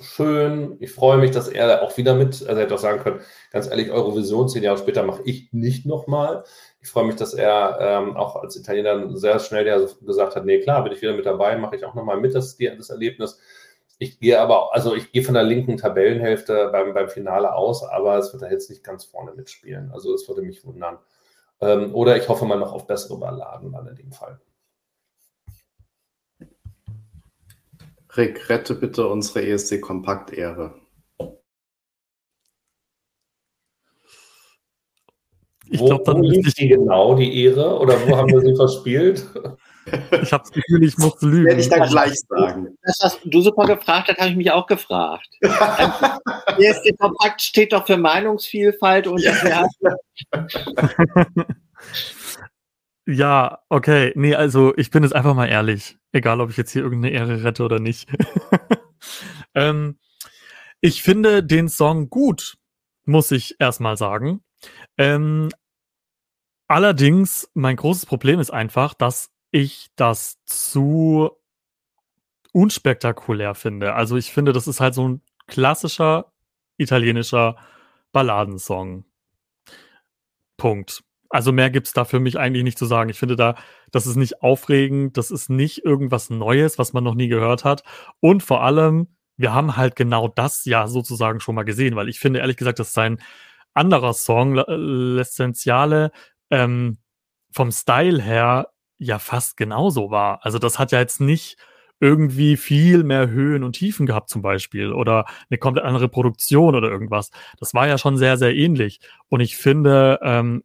schön. 0.00 0.76
Ich 0.80 0.92
freue 0.92 1.18
mich, 1.18 1.30
dass 1.32 1.48
er 1.48 1.82
auch 1.82 1.96
wieder 1.96 2.14
mit, 2.14 2.42
also 2.42 2.46
er 2.46 2.58
hätte 2.58 2.74
auch 2.74 2.78
sagen 2.78 3.00
können, 3.00 3.20
ganz 3.50 3.68
ehrlich, 3.68 3.90
Eurovision, 3.90 4.48
zehn 4.48 4.62
Jahre 4.62 4.78
später 4.78 5.02
mache 5.02 5.22
ich 5.24 5.52
nicht 5.52 5.86
nochmal. 5.86 6.44
Ich 6.80 6.88
freue 6.88 7.04
mich, 7.04 7.16
dass 7.16 7.34
er 7.34 7.78
ähm, 7.80 8.16
auch 8.16 8.36
als 8.36 8.56
Italiener 8.56 9.16
sehr 9.16 9.38
schnell 9.40 9.66
ja 9.66 9.80
gesagt 10.04 10.36
hat, 10.36 10.44
nee, 10.44 10.60
klar, 10.60 10.84
bin 10.84 10.92
ich 10.92 11.02
wieder 11.02 11.14
mit 11.14 11.26
dabei, 11.26 11.56
mache 11.56 11.76
ich 11.76 11.84
auch 11.84 11.94
nochmal 11.94 12.20
mit 12.20 12.34
das, 12.34 12.56
das 12.56 12.90
Erlebnis. 12.90 13.40
Ich 13.98 14.20
gehe 14.20 14.40
aber, 14.40 14.74
also 14.74 14.94
ich 14.94 15.10
gehe 15.10 15.24
von 15.24 15.34
der 15.34 15.42
linken 15.42 15.76
Tabellenhälfte 15.76 16.70
beim, 16.70 16.94
beim 16.94 17.08
Finale 17.08 17.54
aus, 17.54 17.82
aber 17.82 18.16
es 18.18 18.32
wird 18.32 18.42
da 18.42 18.50
jetzt 18.50 18.70
nicht 18.70 18.84
ganz 18.84 19.04
vorne 19.04 19.32
mitspielen. 19.32 19.90
Also 19.92 20.14
es 20.14 20.28
würde 20.28 20.42
mich 20.42 20.64
wundern. 20.64 20.98
Ähm, 21.60 21.94
oder 21.94 22.16
ich 22.16 22.28
hoffe 22.28 22.44
mal 22.44 22.58
noch 22.58 22.72
auf 22.72 22.86
bessere 22.86 23.18
Balladen 23.18 23.72
dann 23.72 23.88
in 23.88 23.96
dem 23.96 24.12
Fall. 24.12 24.40
Rick, 28.18 28.48
rette 28.48 28.74
bitte 28.74 29.06
unsere 29.06 29.46
ESC-Kompakt-Ehre. 29.46 30.74
Ich 35.70 35.84
glaube, 35.84 36.02
dann 36.04 36.16
wo 36.16 36.22
liegt 36.22 36.58
die 36.58 36.68
genau, 36.68 37.14
die 37.14 37.44
Ehre? 37.44 37.78
Oder 37.78 37.94
wo 38.08 38.16
haben 38.16 38.30
wir 38.32 38.40
sie 38.40 38.56
verspielt? 38.56 39.26
Ich 40.20 40.34
habe 40.34 40.42
das 40.42 40.52
Gefühl, 40.52 40.84
ich 40.84 40.98
muss 40.98 41.18
lügen. 41.22 41.46
Werde 41.46 41.62
ich 41.62 41.68
dann 41.70 41.88
gleich 41.88 42.12
sagen. 42.28 42.76
Das, 42.82 42.98
was 43.00 43.18
du 43.24 43.40
super 43.40 43.64
gefragt 43.64 44.08
hast, 44.08 44.18
habe 44.18 44.28
ich 44.28 44.36
mich 44.36 44.50
auch 44.50 44.66
gefragt. 44.66 45.26
ESC 45.40 46.94
Kompakt 46.98 47.40
steht 47.40 47.72
doch 47.72 47.86
für 47.86 47.96
Meinungsvielfalt 47.96 49.06
und 49.06 49.22
ja. 49.22 49.66
Ja, 53.10 53.60
okay. 53.70 54.12
Nee, 54.16 54.34
also 54.34 54.76
ich 54.76 54.90
bin 54.90 55.02
jetzt 55.02 55.14
einfach 55.14 55.34
mal 55.34 55.46
ehrlich. 55.46 55.96
Egal, 56.12 56.42
ob 56.42 56.50
ich 56.50 56.58
jetzt 56.58 56.72
hier 56.72 56.82
irgendeine 56.82 57.14
Ehre 57.14 57.42
rette 57.42 57.64
oder 57.64 57.78
nicht. 57.80 58.06
ähm, 59.54 59.98
ich 60.82 61.02
finde 61.02 61.42
den 61.42 61.70
Song 61.70 62.10
gut, 62.10 62.58
muss 63.06 63.30
ich 63.30 63.56
erstmal 63.60 63.96
sagen. 63.96 64.42
Ähm, 64.98 65.48
allerdings, 66.66 67.50
mein 67.54 67.76
großes 67.76 68.04
Problem 68.04 68.40
ist 68.40 68.50
einfach, 68.50 68.92
dass 68.92 69.30
ich 69.52 69.88
das 69.96 70.44
zu 70.44 71.30
unspektakulär 72.52 73.54
finde. 73.54 73.94
Also 73.94 74.18
ich 74.18 74.34
finde, 74.34 74.52
das 74.52 74.68
ist 74.68 74.80
halt 74.80 74.92
so 74.92 75.08
ein 75.08 75.22
klassischer 75.46 76.30
italienischer 76.76 77.56
Balladensong. 78.12 79.06
Punkt. 80.58 81.07
Also 81.30 81.52
mehr 81.52 81.70
gibt's 81.70 81.92
da 81.92 82.04
für 82.04 82.20
mich 82.20 82.38
eigentlich 82.38 82.64
nicht 82.64 82.78
zu 82.78 82.86
sagen. 82.86 83.10
Ich 83.10 83.18
finde 83.18 83.36
da, 83.36 83.54
das 83.90 84.06
ist 84.06 84.16
nicht 84.16 84.42
aufregend, 84.42 85.16
das 85.16 85.30
ist 85.30 85.50
nicht 85.50 85.84
irgendwas 85.84 86.30
Neues, 86.30 86.78
was 86.78 86.92
man 86.92 87.04
noch 87.04 87.14
nie 87.14 87.28
gehört 87.28 87.64
hat. 87.64 87.82
Und 88.20 88.42
vor 88.42 88.62
allem, 88.62 89.08
wir 89.36 89.52
haben 89.52 89.76
halt 89.76 89.94
genau 89.94 90.28
das 90.28 90.64
ja 90.64 90.88
sozusagen 90.88 91.40
schon 91.40 91.54
mal 91.54 91.64
gesehen, 91.64 91.96
weil 91.96 92.08
ich 92.08 92.18
finde 92.18 92.40
ehrlich 92.40 92.56
gesagt, 92.56 92.78
dass 92.78 92.92
sein 92.92 93.20
anderer 93.74 94.14
Song, 94.14 94.58
L'Essentiale, 94.58 96.10
ähm, 96.50 96.98
vom 97.52 97.70
Style 97.72 98.22
her 98.22 98.68
ja 98.98 99.18
fast 99.18 99.56
genauso 99.56 100.10
war. 100.10 100.44
Also 100.44 100.58
das 100.58 100.78
hat 100.78 100.92
ja 100.92 100.98
jetzt 100.98 101.20
nicht 101.20 101.56
irgendwie 102.00 102.56
viel 102.56 103.02
mehr 103.04 103.28
Höhen 103.28 103.64
und 103.64 103.72
Tiefen 103.72 104.06
gehabt 104.06 104.28
zum 104.30 104.42
Beispiel 104.42 104.92
oder 104.92 105.26
eine 105.50 105.58
komplett 105.58 105.84
andere 105.84 106.08
Produktion 106.08 106.74
oder 106.74 106.88
irgendwas. 106.88 107.30
Das 107.58 107.74
war 107.74 107.88
ja 107.88 107.98
schon 107.98 108.16
sehr, 108.16 108.36
sehr 108.36 108.54
ähnlich. 108.54 109.00
Und 109.28 109.40
ich 109.40 109.56
finde, 109.56 110.18
ähm, 110.22 110.62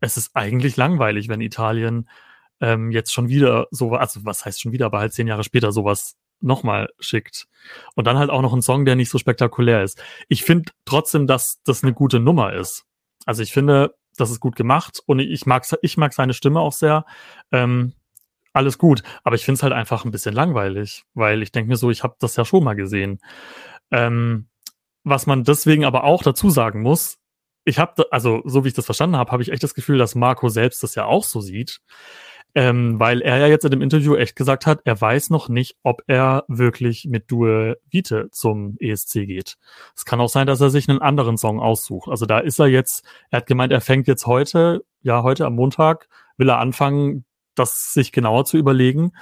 es 0.00 0.16
ist 0.16 0.30
eigentlich 0.34 0.76
langweilig, 0.76 1.28
wenn 1.28 1.40
Italien 1.40 2.08
ähm, 2.60 2.90
jetzt 2.90 3.12
schon 3.12 3.28
wieder 3.28 3.66
so, 3.70 3.94
also 3.94 4.24
was 4.24 4.44
heißt 4.44 4.60
schon 4.60 4.72
wieder, 4.72 4.86
aber 4.86 4.98
halt 4.98 5.12
zehn 5.12 5.26
Jahre 5.26 5.44
später 5.44 5.72
sowas 5.72 6.16
nochmal 6.40 6.88
schickt. 6.98 7.48
Und 7.94 8.06
dann 8.06 8.18
halt 8.18 8.30
auch 8.30 8.42
noch 8.42 8.54
ein 8.54 8.62
Song, 8.62 8.84
der 8.84 8.96
nicht 8.96 9.10
so 9.10 9.18
spektakulär 9.18 9.82
ist. 9.82 10.02
Ich 10.28 10.42
finde 10.42 10.72
trotzdem, 10.84 11.26
dass 11.26 11.62
das 11.64 11.82
eine 11.82 11.92
gute 11.92 12.20
Nummer 12.20 12.54
ist. 12.54 12.84
Also 13.26 13.42
ich 13.42 13.52
finde, 13.52 13.94
das 14.16 14.30
ist 14.30 14.40
gut 14.40 14.56
gemacht 14.56 15.02
und 15.06 15.18
ich 15.18 15.46
mag, 15.46 15.66
ich 15.82 15.96
mag 15.96 16.12
seine 16.12 16.34
Stimme 16.34 16.60
auch 16.60 16.72
sehr. 16.72 17.04
Ähm, 17.52 17.92
alles 18.52 18.78
gut, 18.78 19.02
aber 19.22 19.36
ich 19.36 19.44
finde 19.44 19.58
es 19.58 19.62
halt 19.62 19.72
einfach 19.72 20.04
ein 20.04 20.10
bisschen 20.10 20.34
langweilig, 20.34 21.04
weil 21.14 21.42
ich 21.42 21.52
denke 21.52 21.68
mir 21.68 21.76
so, 21.76 21.90
ich 21.90 22.02
habe 22.02 22.16
das 22.18 22.36
ja 22.36 22.44
schon 22.44 22.64
mal 22.64 22.74
gesehen. 22.74 23.20
Ähm, 23.90 24.48
was 25.04 25.26
man 25.26 25.44
deswegen 25.44 25.84
aber 25.84 26.04
auch 26.04 26.22
dazu 26.22 26.50
sagen 26.50 26.82
muss, 26.82 27.19
ich 27.64 27.78
habe, 27.78 28.06
also 28.10 28.42
so 28.44 28.64
wie 28.64 28.68
ich 28.68 28.74
das 28.74 28.86
verstanden 28.86 29.16
habe, 29.16 29.30
habe 29.32 29.42
ich 29.42 29.52
echt 29.52 29.62
das 29.62 29.74
Gefühl, 29.74 29.98
dass 29.98 30.14
Marco 30.14 30.48
selbst 30.48 30.82
das 30.82 30.94
ja 30.94 31.04
auch 31.04 31.24
so 31.24 31.40
sieht. 31.40 31.80
Ähm, 32.52 32.98
weil 32.98 33.22
er 33.22 33.38
ja 33.38 33.46
jetzt 33.46 33.64
in 33.64 33.70
dem 33.70 33.80
Interview 33.80 34.16
echt 34.16 34.34
gesagt 34.34 34.66
hat, 34.66 34.80
er 34.84 35.00
weiß 35.00 35.30
noch 35.30 35.48
nicht, 35.48 35.76
ob 35.84 36.02
er 36.08 36.44
wirklich 36.48 37.06
mit 37.08 37.30
Due 37.30 37.76
Vite 37.88 38.28
zum 38.32 38.76
ESC 38.80 39.26
geht. 39.26 39.56
Es 39.94 40.04
kann 40.04 40.20
auch 40.20 40.28
sein, 40.28 40.48
dass 40.48 40.60
er 40.60 40.70
sich 40.70 40.88
einen 40.88 41.00
anderen 41.00 41.36
Song 41.38 41.60
aussucht. 41.60 42.08
Also 42.08 42.26
da 42.26 42.40
ist 42.40 42.58
er 42.58 42.66
jetzt, 42.66 43.04
er 43.30 43.38
hat 43.38 43.46
gemeint, 43.46 43.72
er 43.72 43.80
fängt 43.80 44.08
jetzt 44.08 44.26
heute, 44.26 44.84
ja, 45.00 45.22
heute 45.22 45.46
am 45.46 45.54
Montag, 45.54 46.08
will 46.38 46.48
er 46.48 46.58
anfangen, 46.58 47.24
das 47.54 47.92
sich 47.92 48.10
genauer 48.10 48.44
zu 48.44 48.56
überlegen. 48.56 49.12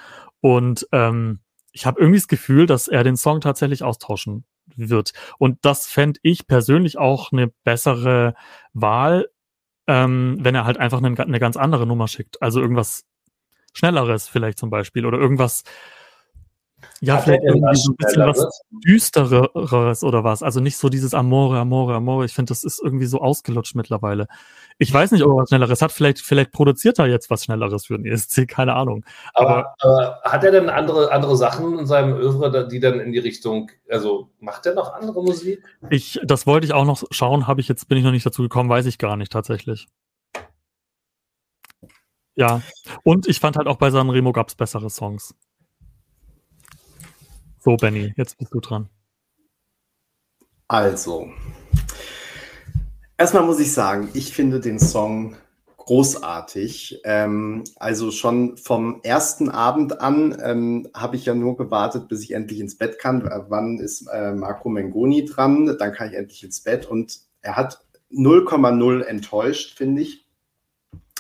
Und 0.40 0.89
ähm, 0.93 1.40
ich 1.73 1.85
habe 1.85 2.01
irgendwie 2.01 2.19
das 2.19 2.28
Gefühl, 2.28 2.65
dass 2.65 2.89
er 2.89 3.05
den 3.05 3.16
Song 3.16 3.43
tatsächlich 3.43 3.82
austauschen 3.82 4.44
wird. 4.79 5.13
Und 5.39 5.59
das 5.63 5.87
fände 5.87 6.21
ich 6.23 6.47
persönlich 6.47 6.99
auch 6.99 7.33
eine 7.33 7.49
bessere 7.65 8.35
Wahl, 8.73 9.29
ähm, 9.87 10.39
wenn 10.41 10.55
er 10.55 10.65
halt 10.65 10.79
einfach 10.79 10.99
eine, 11.03 11.19
eine 11.19 11.41
ganz 11.41 11.57
andere 11.57 11.87
Nummer 11.87 12.09
schickt. 12.09 12.41
Also 12.43 12.61
irgendwas 12.61 13.05
Schnelleres 13.73 14.29
vielleicht 14.29 14.59
zum 14.59 14.71
Beispiel 14.71 15.07
oder 15.07 15.19
irgendwas, 15.19 15.65
ja, 17.01 17.17
Hat 17.17 17.25
vielleicht 17.25 17.43
irgendwie 17.45 17.77
so 17.77 17.93
ein 17.93 17.97
bisschen 17.97 18.27
was 18.27 18.63
Düstereres 18.71 20.03
oder 20.03 20.25
was. 20.25 20.43
Also 20.43 20.61
nicht 20.61 20.77
so 20.77 20.89
dieses 20.89 21.15
Amore, 21.15 21.59
Amore, 21.59 21.95
Amore. 21.95 22.25
Ich 22.25 22.35
finde, 22.35 22.51
das 22.51 22.65
ist 22.65 22.81
irgendwie 22.83 23.07
so 23.07 23.21
ausgelutscht 23.21 23.75
mittlerweile. 23.75 24.27
Ich 24.79 24.93
weiß 24.93 25.13
nicht, 25.13 25.23
ob 25.25 25.33
er 25.33 25.37
was 25.43 25.49
Schnelleres 25.49 25.83
hat. 25.83 25.93
Vielleicht, 25.93 26.21
vielleicht 26.21 26.53
produziert 26.53 26.99
er 26.99 27.07
jetzt 27.07 27.31
was 27.31 27.45
Schnelleres 27.45 27.87
für 27.87 27.99
den 27.99 28.07
ESC, 28.07 28.47
keine 28.49 28.75
Ahnung. 28.75 29.05
Aber, 29.35 29.75
aber, 29.81 30.21
hat 30.25 30.45
er 30.45 30.53
denn 30.53 30.69
andere, 30.69 31.13
andere 31.13 31.37
Sachen 31.37 31.79
in 31.79 31.87
seinem 31.87 32.15
Övre, 32.15 32.69
die 32.69 32.81
dann 32.81 33.01
in 33.01 33.13
die 33.13 33.19
Richtung, 33.19 33.71
also 33.89 34.31
macht 34.41 34.67
er 34.67 34.75
noch 34.75 34.93
andere 34.93 35.23
Musik? 35.23 35.65
Ich, 35.91 36.21
das 36.25 36.47
wollte 36.47 36.67
ich 36.67 36.73
auch 36.73 36.85
noch 36.85 37.05
schauen, 37.11 37.47
habe 37.47 37.61
ich 37.61 37.69
jetzt, 37.69 37.89
bin 37.89 37.99
ich 37.99 38.05
noch 38.05 38.13
nicht 38.13 38.27
dazu 38.27 38.43
gekommen, 38.43 38.71
weiß 38.71 38.87
ich 38.87 38.99
gar 38.99 39.17
nicht 39.17 39.33
tatsächlich. 39.33 39.89
Ja, 42.37 42.63
und 43.03 43.27
ich 43.27 43.41
fand 43.41 43.57
halt 43.57 43.67
auch 43.67 43.79
bei 43.79 43.91
Sanremo 43.91 44.33
gab 44.33 44.49
es 44.49 44.55
bessere 44.55 44.91
Songs. 44.91 45.35
So, 47.61 47.77
Benny, 47.77 48.13
jetzt 48.17 48.39
bist 48.39 48.55
du 48.55 48.61
dran. 48.61 48.89
Also, 50.69 51.31
erstmal 53.17 53.45
muss 53.45 53.59
ich 53.59 53.73
sagen, 53.73 54.11
ich 54.15 54.33
finde 54.33 54.61
den 54.61 54.79
Song 54.79 55.37
großartig. 55.89 57.01
Ähm, 57.05 57.65
also 57.77 58.11
schon 58.11 58.59
vom 58.59 59.01
ersten 59.03 59.49
Abend 59.49 60.03
an 60.03 60.37
ähm, 60.43 60.89
habe 60.95 61.17
ich 61.17 61.25
ja 61.25 61.35
nur 61.35 61.57
gewartet, 61.57 62.09
bis 62.09 62.23
ich 62.23 62.33
endlich 62.33 62.61
ins 62.61 62.77
Bett 62.77 62.99
kann. 62.99 63.27
Wann 63.49 63.79
ist 63.79 64.07
äh, 64.09 64.33
Marco 64.33 64.69
Mengoni 64.69 65.25
dran? 65.25 65.77
Dann 65.79 65.93
kann 65.95 66.11
ich 66.11 66.15
endlich 66.15 66.45
ins 66.45 66.61
Bett. 66.61 66.85
Und 66.85 67.21
er 67.41 67.57
hat 67.57 67.81
0,0 68.13 69.03
enttäuscht, 69.03 69.79
finde 69.79 70.03
ich. 70.03 70.27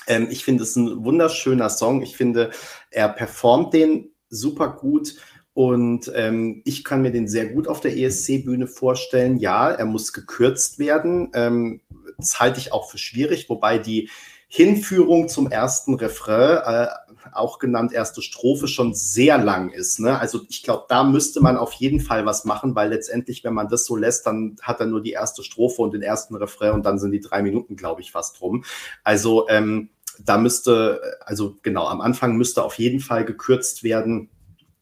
Ähm, 0.06 0.28
ich 0.30 0.44
finde 0.44 0.64
es 0.64 0.76
ein 0.76 1.02
wunderschöner 1.02 1.70
Song. 1.70 2.02
Ich 2.02 2.14
finde, 2.14 2.50
er 2.90 3.08
performt 3.08 3.72
den 3.72 4.10
super 4.28 4.68
gut. 4.68 5.14
Und 5.58 6.12
ähm, 6.14 6.62
ich 6.64 6.84
kann 6.84 7.02
mir 7.02 7.10
den 7.10 7.26
sehr 7.26 7.46
gut 7.46 7.66
auf 7.66 7.80
der 7.80 7.96
ESC-Bühne 7.96 8.68
vorstellen. 8.68 9.38
Ja, 9.38 9.68
er 9.68 9.86
muss 9.86 10.12
gekürzt 10.12 10.78
werden. 10.78 11.32
Ähm, 11.34 11.80
das 12.16 12.38
halte 12.38 12.60
ich 12.60 12.72
auch 12.72 12.88
für 12.88 12.96
schwierig, 12.96 13.48
wobei 13.48 13.78
die 13.78 14.08
Hinführung 14.46 15.26
zum 15.26 15.50
ersten 15.50 15.94
Refrain, 15.94 16.58
äh, 16.64 16.88
auch 17.32 17.58
genannt 17.58 17.92
erste 17.92 18.22
Strophe, 18.22 18.68
schon 18.68 18.94
sehr 18.94 19.36
lang 19.36 19.70
ist. 19.70 19.98
Ne? 19.98 20.20
Also 20.20 20.42
ich 20.48 20.62
glaube, 20.62 20.84
da 20.88 21.02
müsste 21.02 21.40
man 21.40 21.56
auf 21.56 21.72
jeden 21.72 21.98
Fall 21.98 22.24
was 22.24 22.44
machen, 22.44 22.76
weil 22.76 22.90
letztendlich, 22.90 23.42
wenn 23.42 23.54
man 23.54 23.66
das 23.66 23.84
so 23.84 23.96
lässt, 23.96 24.26
dann 24.26 24.58
hat 24.62 24.78
er 24.78 24.86
nur 24.86 25.02
die 25.02 25.10
erste 25.10 25.42
Strophe 25.42 25.82
und 25.82 25.92
den 25.92 26.02
ersten 26.02 26.36
Refrain 26.36 26.70
und 26.70 26.86
dann 26.86 27.00
sind 27.00 27.10
die 27.10 27.20
drei 27.20 27.42
Minuten, 27.42 27.74
glaube 27.74 28.00
ich, 28.00 28.12
fast 28.12 28.40
rum. 28.40 28.62
Also 29.02 29.48
ähm, 29.48 29.90
da 30.24 30.38
müsste, 30.38 31.18
also 31.20 31.56
genau, 31.62 31.88
am 31.88 32.00
Anfang 32.00 32.36
müsste 32.36 32.62
auf 32.62 32.74
jeden 32.74 33.00
Fall 33.00 33.24
gekürzt 33.24 33.82
werden. 33.82 34.30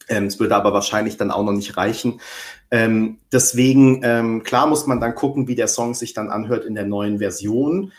Ähm, 0.09 0.27
es 0.27 0.39
würde 0.39 0.57
aber 0.57 0.73
wahrscheinlich 0.73 1.17
dann 1.17 1.31
auch 1.31 1.43
noch 1.45 1.53
nicht 1.53 1.77
reichen. 1.77 2.21
Ähm, 2.71 3.19
deswegen, 3.33 4.01
ähm, 4.03 4.43
klar 4.43 4.67
muss 4.67 4.87
man 4.87 5.01
dann 5.01 5.15
gucken, 5.15 5.49
wie 5.49 5.55
der 5.55 5.69
Song 5.69 5.95
sich 5.95 6.15
dann 6.15 6.31
anhört 6.31 6.65
in 6.65 6.75
der 6.75 6.85
neuen 6.85 7.19
Version. 7.19 7.93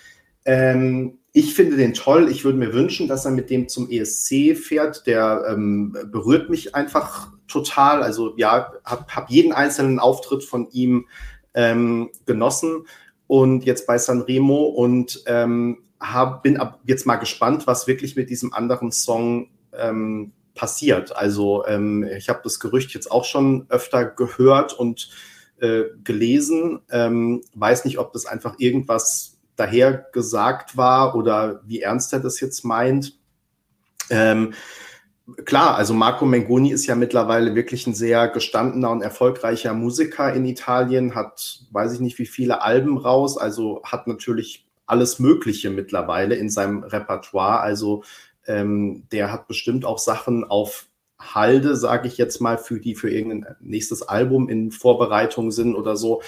Ähm, 0.45 1.19
ich 1.33 1.53
finde 1.53 1.77
den 1.77 1.93
toll. 1.93 2.29
Ich 2.31 2.43
würde 2.43 2.57
mir 2.57 2.73
wünschen, 2.73 3.07
dass 3.07 3.25
er 3.25 3.31
mit 3.31 3.49
dem 3.49 3.67
zum 3.67 3.89
ESC 3.89 4.57
fährt. 4.57 5.05
Der 5.05 5.45
ähm, 5.49 5.95
berührt 6.11 6.49
mich 6.49 6.73
einfach 6.73 7.31
total. 7.47 8.01
Also 8.01 8.33
ja, 8.37 8.71
habe 8.83 9.05
hab 9.07 9.29
jeden 9.29 9.51
einzelnen 9.51 9.99
Auftritt 9.99 10.43
von 10.43 10.69
ihm 10.71 11.05
ähm, 11.53 12.09
genossen. 12.25 12.87
Und 13.27 13.65
jetzt 13.65 13.85
bei 13.85 13.97
Sanremo 13.97 14.63
und 14.63 15.23
ähm, 15.27 15.79
hab, 15.99 16.43
bin 16.43 16.57
ab 16.57 16.79
jetzt 16.85 17.05
mal 17.05 17.17
gespannt, 17.17 17.67
was 17.67 17.87
wirklich 17.87 18.15
mit 18.15 18.29
diesem 18.29 18.53
anderen 18.53 18.91
Song 18.91 19.49
ähm, 19.73 20.31
passiert. 20.57 21.15
Also 21.15 21.65
ähm, 21.65 22.03
ich 22.03 22.27
habe 22.27 22.41
das 22.43 22.59
Gerücht 22.59 22.93
jetzt 22.93 23.09
auch 23.09 23.23
schon 23.23 23.65
öfter 23.69 24.03
gehört 24.05 24.73
und 24.73 25.09
äh, 25.59 25.83
gelesen. 26.03 26.81
Ähm, 26.91 27.43
weiß 27.53 27.85
nicht, 27.85 27.99
ob 27.99 28.11
das 28.11 28.25
einfach 28.25 28.55
irgendwas 28.57 29.37
daher 29.55 30.07
gesagt 30.11 30.75
war 30.77 31.15
oder 31.15 31.61
wie 31.65 31.81
ernst 31.81 32.11
er 32.13 32.19
das 32.19 32.39
jetzt 32.39 32.65
meint. 32.65 33.17
Ähm, 34.09 34.53
klar, 35.45 35.75
also 35.75 35.93
Marco 35.93 36.25
Mengoni 36.25 36.71
ist 36.71 36.85
ja 36.85 36.95
mittlerweile 36.95 37.55
wirklich 37.55 37.87
ein 37.87 37.95
sehr 37.95 38.27
gestandener 38.27 38.91
und 38.91 39.01
erfolgreicher 39.01 39.73
Musiker 39.73 40.33
in 40.33 40.45
Italien, 40.45 41.15
hat, 41.15 41.61
weiß 41.71 41.93
ich 41.93 41.99
nicht, 41.99 42.19
wie 42.19 42.25
viele 42.25 42.61
Alben 42.61 42.97
raus, 42.97 43.37
also 43.37 43.81
hat 43.83 44.07
natürlich 44.07 44.67
alles 44.85 45.19
Mögliche 45.19 45.69
mittlerweile 45.69 46.35
in 46.35 46.49
seinem 46.49 46.83
Repertoire. 46.83 47.59
Also 47.59 48.03
ähm, 48.47 49.03
der 49.11 49.31
hat 49.31 49.47
bestimmt 49.47 49.85
auch 49.85 49.99
Sachen 49.99 50.43
auf 50.43 50.87
Halde, 51.19 51.75
sage 51.75 52.07
ich 52.07 52.17
jetzt 52.17 52.41
mal, 52.41 52.57
für 52.57 52.79
die 52.79 52.95
für 52.95 53.09
irgendein 53.09 53.55
nächstes 53.59 54.03
Album 54.03 54.49
in 54.49 54.71
Vorbereitung 54.71 55.51
sind 55.51 55.75
oder 55.75 55.95
so. 55.95 56.21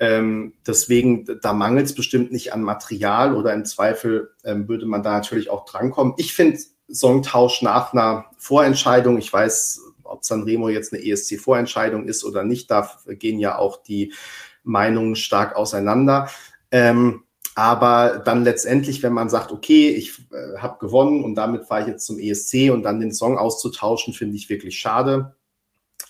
Ähm, 0.00 0.54
deswegen, 0.66 1.26
da 1.42 1.52
mangelt 1.52 1.86
es 1.86 1.94
bestimmt 1.94 2.30
nicht 2.30 2.52
an 2.52 2.62
Material 2.62 3.34
oder 3.34 3.52
im 3.52 3.64
Zweifel 3.64 4.30
ähm, 4.44 4.68
würde 4.68 4.86
man 4.86 5.02
da 5.02 5.12
natürlich 5.12 5.50
auch 5.50 5.64
drankommen. 5.64 6.14
Ich 6.18 6.34
finde 6.34 6.58
Songtausch 6.88 7.62
nach 7.62 7.92
einer 7.92 8.26
Vorentscheidung, 8.36 9.18
ich 9.18 9.32
weiß, 9.32 9.80
ob 10.04 10.24
Sanremo 10.24 10.68
jetzt 10.68 10.92
eine 10.92 11.04
ESC-Vorentscheidung 11.04 12.06
ist 12.06 12.24
oder 12.24 12.44
nicht, 12.44 12.70
da 12.70 12.88
gehen 13.06 13.40
ja 13.40 13.58
auch 13.58 13.82
die 13.82 14.14
Meinungen 14.62 15.16
stark 15.16 15.56
auseinander. 15.56 16.30
Ähm, 16.70 17.24
aber 17.58 18.22
dann 18.24 18.44
letztendlich, 18.44 19.02
wenn 19.02 19.12
man 19.12 19.28
sagt, 19.28 19.50
okay, 19.50 19.90
ich 19.90 20.20
äh, 20.30 20.58
habe 20.58 20.78
gewonnen 20.78 21.24
und 21.24 21.34
damit 21.34 21.64
fahre 21.64 21.80
ich 21.80 21.88
jetzt 21.88 22.06
zum 22.06 22.20
ESC 22.20 22.70
und 22.70 22.84
dann 22.84 23.00
den 23.00 23.12
Song 23.12 23.36
auszutauschen, 23.36 24.14
finde 24.14 24.36
ich 24.36 24.48
wirklich 24.48 24.78
schade. 24.78 25.34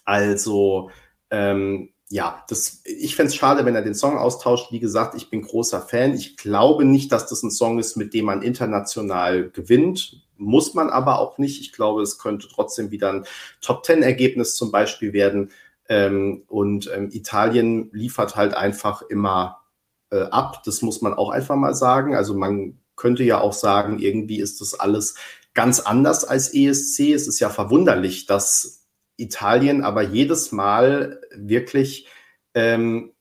Also 0.05 0.91
ähm, 1.31 1.89
ja, 2.11 2.45
das, 2.51 2.83
ich 2.85 3.17
fände 3.17 3.31
es 3.31 3.37
schade, 3.37 3.65
wenn 3.65 3.75
er 3.75 3.81
den 3.81 3.95
Song 3.95 4.19
austauscht. 4.19 4.73
Wie 4.73 4.79
gesagt, 4.79 5.15
ich 5.15 5.31
bin 5.31 5.41
großer 5.41 5.81
Fan. 5.81 6.13
Ich 6.13 6.37
glaube 6.37 6.85
nicht, 6.85 7.13
dass 7.13 7.27
das 7.29 7.43
ein 7.43 7.51
Song 7.51 7.79
ist, 7.79 7.97
mit 7.97 8.13
dem 8.13 8.27
man 8.27 8.43
international 8.43 9.49
gewinnt. 9.49 10.21
Muss 10.37 10.75
man 10.75 10.91
aber 10.91 11.19
auch 11.19 11.39
nicht. 11.39 11.63
Ich 11.63 11.73
glaube, 11.73 12.03
es 12.03 12.19
könnte 12.19 12.47
trotzdem 12.53 12.91
wieder 12.91 13.11
ein 13.11 13.25
Top-10-Ergebnis 13.63 14.55
zum 14.55 14.71
Beispiel 14.71 15.15
werden. 15.15 15.51
Ähm, 15.89 16.43
und 16.47 16.91
ähm, 16.95 17.09
Italien 17.11 17.89
liefert 17.95 18.37
halt 18.37 18.53
einfach 18.53 19.01
immer 19.01 19.63
äh, 20.11 20.23
ab. 20.23 20.63
Das 20.65 20.83
muss 20.83 21.03
man 21.03 21.15
auch 21.15 21.31
einfach 21.31 21.57
mal 21.57 21.75
sagen. 21.75 22.15
Also 22.15 22.35
man 22.35 22.79
könnte 22.97 23.25
ja 23.25 23.41
auch 23.41 23.53
sagen, 23.53 23.99
irgendwie 23.99 24.41
ist 24.41 24.61
das 24.61 24.79
alles 24.79 25.15
ganz 25.55 25.81
anders 25.81 26.25
als 26.25 26.53
ESC. 26.53 27.13
Es 27.13 27.29
ist 27.29 27.41
ja 27.41 27.51
verwunderlich, 27.51 28.27
dass 28.27 28.87
Italien 29.17 29.83
aber 29.83 30.03
jedes 30.03 30.53
Mal 30.53 31.21
wirklich 31.35 32.09
ähm, 32.55 33.13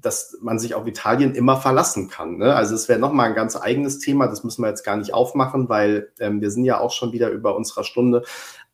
dass 0.00 0.36
man 0.40 0.58
sich 0.58 0.74
auf 0.74 0.86
Italien 0.86 1.34
immer 1.34 1.56
verlassen 1.56 2.08
kann. 2.08 2.38
Ne? 2.38 2.54
Also 2.54 2.74
es 2.74 2.88
wäre 2.88 2.98
nochmal 2.98 3.28
ein 3.28 3.34
ganz 3.34 3.56
eigenes 3.56 3.98
Thema, 3.98 4.26
das 4.26 4.44
müssen 4.44 4.62
wir 4.62 4.68
jetzt 4.68 4.84
gar 4.84 4.96
nicht 4.96 5.12
aufmachen, 5.12 5.68
weil 5.68 6.12
ähm, 6.20 6.40
wir 6.40 6.50
sind 6.50 6.64
ja 6.64 6.78
auch 6.80 6.92
schon 6.92 7.12
wieder 7.12 7.30
über 7.30 7.56
unserer 7.56 7.84
Stunde. 7.84 8.24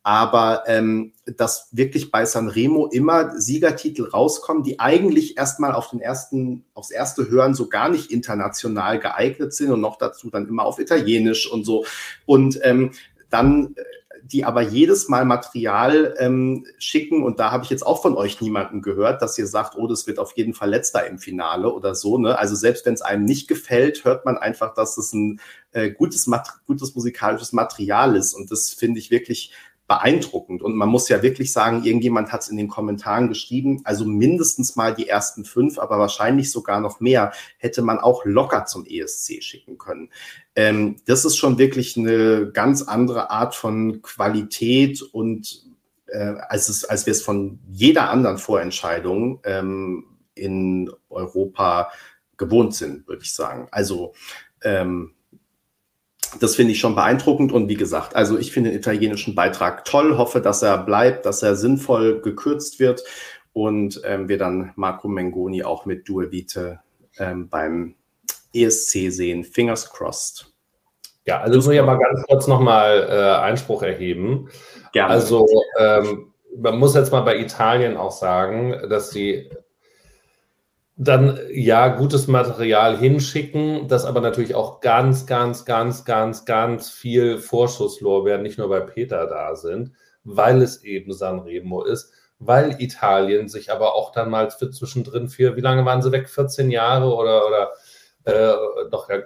Aber 0.05 0.65
ähm, 0.67 1.13
dass 1.25 1.69
wirklich 1.73 2.11
bei 2.11 2.27
Sanremo 2.27 2.87
immer 2.87 3.41
Siegertitel 3.41 4.05
rauskommen, 4.05 4.63
die 4.63 4.79
eigentlich 4.79 5.37
erstmal 5.39 5.73
auf 5.73 5.91
den 5.91 6.01
ersten, 6.01 6.65
aufs 6.75 6.91
erste 6.91 7.29
Hören 7.31 7.55
so 7.55 7.69
gar 7.69 7.89
nicht 7.89 8.13
international 8.13 9.01
geeignet 9.01 9.55
sind 9.55 9.73
und 9.73 9.81
noch 9.81 9.97
dazu 9.97 10.31
dann 10.31 10.47
immer 10.47 10.65
auf 10.65 10.79
Italienisch 10.79 11.51
und 11.51 11.65
so. 11.65 11.87
Und 12.27 12.61
ähm, 12.63 12.93
dann 13.31 13.75
die 14.25 14.45
aber 14.45 14.63
jedes 14.63 15.09
Mal 15.09 15.25
Material 15.25 16.15
ähm, 16.19 16.67
schicken. 16.79 17.23
Und 17.23 17.41
da 17.41 17.51
habe 17.51 17.65
ich 17.65 17.71
jetzt 17.71 17.87
auch 17.87 18.01
von 18.01 18.17
euch 18.17 18.41
niemanden 18.41 18.81
gehört, 18.81 19.21
dass 19.21 19.39
ihr 19.39 19.47
sagt, 19.47 19.77
oh, 19.77 19.87
das 19.87 20.07
wird 20.07 20.19
auf 20.19 20.33
jeden 20.37 20.55
Fall 20.55 20.71
letzter 20.71 21.07
im 21.07 21.19
Finale 21.19 21.73
oder 21.73 21.95
so. 21.95 22.17
Ne? 22.17 22.39
Also 22.39 22.55
selbst 22.55 22.87
wenn 22.87 22.95
es 22.95 23.03
einem 23.03 23.25
nicht 23.25 23.49
gefällt, 23.49 24.05
hört 24.05 24.25
man 24.25 24.39
einfach, 24.39 24.75
dass 24.75 24.97
es 24.97 25.13
ein 25.13 25.41
äh, 25.73 25.91
gutes, 25.91 26.31
gutes 26.67 26.95
musikalisches 26.95 27.53
Material 27.53 28.17
ist. 28.17 28.35
Und 28.35 28.51
das 28.51 28.71
finde 28.73 28.99
ich 28.99 29.11
wirklich 29.11 29.53
beeindruckend. 29.87 30.63
Und 30.63 30.77
man 30.77 30.89
muss 30.89 31.09
ja 31.09 31.23
wirklich 31.23 31.53
sagen, 31.53 31.85
irgendjemand 31.85 32.33
hat 32.33 32.41
es 32.43 32.49
in 32.49 32.57
den 32.57 32.69
Kommentaren 32.69 33.29
geschrieben, 33.29 33.83
also 33.85 34.07
mindestens 34.07 34.77
mal 34.77 34.95
die 34.95 35.09
ersten 35.09 35.45
fünf, 35.45 35.79
aber 35.79 35.99
wahrscheinlich 35.99 36.51
sogar 36.51 36.81
noch 36.81 37.01
mehr, 37.01 37.33
hätte 37.59 37.83
man 37.83 37.99
auch 37.99 38.25
locker 38.25 38.65
zum 38.65 38.87
ESC 38.87 39.43
schicken 39.43 39.77
können. 39.77 40.11
Ähm, 40.57 40.97
das 41.07 41.25
ist 41.25 41.37
schon 41.37 41.59
wirklich 41.59 41.97
eine 41.99 42.51
ganz 42.53 42.83
andere 42.83 43.31
Art 43.31 43.55
von 43.55 44.01
Qualität 44.01 45.03
und 45.03 45.65
äh, 46.07 46.35
als, 46.49 46.69
es, 46.69 46.85
als 46.85 47.05
wir 47.05 47.13
es 47.13 47.23
von 47.23 47.59
jeder 47.69 48.09
anderen 48.09 48.39
Vorentscheidung 48.39 49.41
ähm, 49.45 50.05
in 50.35 50.91
Europa 51.11 51.91
gewohnt 52.39 52.75
sind, 52.75 53.07
würde 53.07 53.23
ich 53.23 53.35
sagen. 53.35 53.69
Also 53.71 54.15
ähm, 54.63 55.15
das 56.41 56.57
finde 56.57 56.73
ich 56.73 56.81
schon 56.81 56.95
beeindruckend 56.95 57.53
und 57.53 57.69
wie 57.69 57.77
gesagt, 57.77 58.17
also 58.17 58.39
ich 58.39 58.53
finde 58.53 58.71
den 58.71 58.79
italienischen 58.79 59.35
Beitrag 59.35 59.85
toll, 59.85 60.17
hoffe, 60.17 60.41
dass 60.41 60.63
er 60.63 60.79
bleibt, 60.79 61.27
dass 61.27 61.43
er 61.43 61.57
sinnvoll 61.57 62.21
gekürzt 62.21 62.81
wird 62.81 63.03
und 63.53 64.01
ähm, 64.05 64.29
wir 64.29 64.39
dann 64.39 64.73
Marco 64.77 65.09
Mengoni 65.09 65.63
auch 65.65 65.87
mit 65.87 66.09
Due 66.09 66.31
Vite 66.31 66.81
ähm, 67.19 67.49
beim 67.49 67.95
ESC 68.53 69.11
sehen. 69.11 69.45
Fingers 69.45 69.91
crossed. 69.91 70.53
Ja, 71.27 71.41
also 71.41 71.59
ich 71.59 71.65
muss 71.65 71.75
ja 71.75 71.83
mal 71.85 71.99
ganz 71.99 72.23
kurz 72.27 72.47
nochmal 72.47 73.09
äh, 73.09 73.43
Einspruch 73.43 73.83
erheben. 73.83 74.51
Gerne. 74.93 75.13
Also 75.13 75.47
ähm, 75.79 76.33
man 76.57 76.79
muss 76.79 76.95
jetzt 76.95 77.13
mal 77.13 77.23
bei 77.23 77.39
Italien 77.39 77.97
auch 77.97 78.13
sagen, 78.13 78.89
dass 78.89 79.11
sie 79.11 79.51
dann 80.97 81.41
ja 81.51 81.89
gutes 81.89 82.29
Material 82.29 82.97
hinschicken, 82.97 83.89
das 83.89 84.05
aber 84.05 84.21
natürlich 84.21 84.55
auch 84.55 84.81
ganz, 84.81 85.27
ganz, 85.27 85.65
ganz, 85.65 86.05
ganz, 86.05 86.45
ganz 86.45 86.91
viel 86.91 87.39
Vorschusslorbeeren 87.39 88.43
nicht 88.43 88.59
nur 88.59 88.69
bei 88.69 88.81
Peter 88.81 89.27
da 89.27 89.57
sind, 89.57 89.93
weil 90.23 90.63
es 90.63 90.85
eben 90.85 91.13
Sanremo 91.13 91.83
ist, 91.83 92.13
weil 92.39 92.81
Italien 92.81 93.49
sich 93.49 93.73
aber 93.73 93.95
auch 93.95 94.13
dann 94.13 94.31
mal 94.31 94.51
für 94.51 94.71
zwischendrin 94.71 95.29
für, 95.29 95.57
wie 95.57 95.61
lange 95.61 95.85
waren 95.85 96.03
sie 96.03 96.13
weg? 96.13 96.29
14 96.29 96.71
Jahre 96.71 97.13
oder, 97.13 97.47
oder 97.47 97.73
äh, 98.25 98.55
doch 98.91 99.09
ja, 99.11 99.19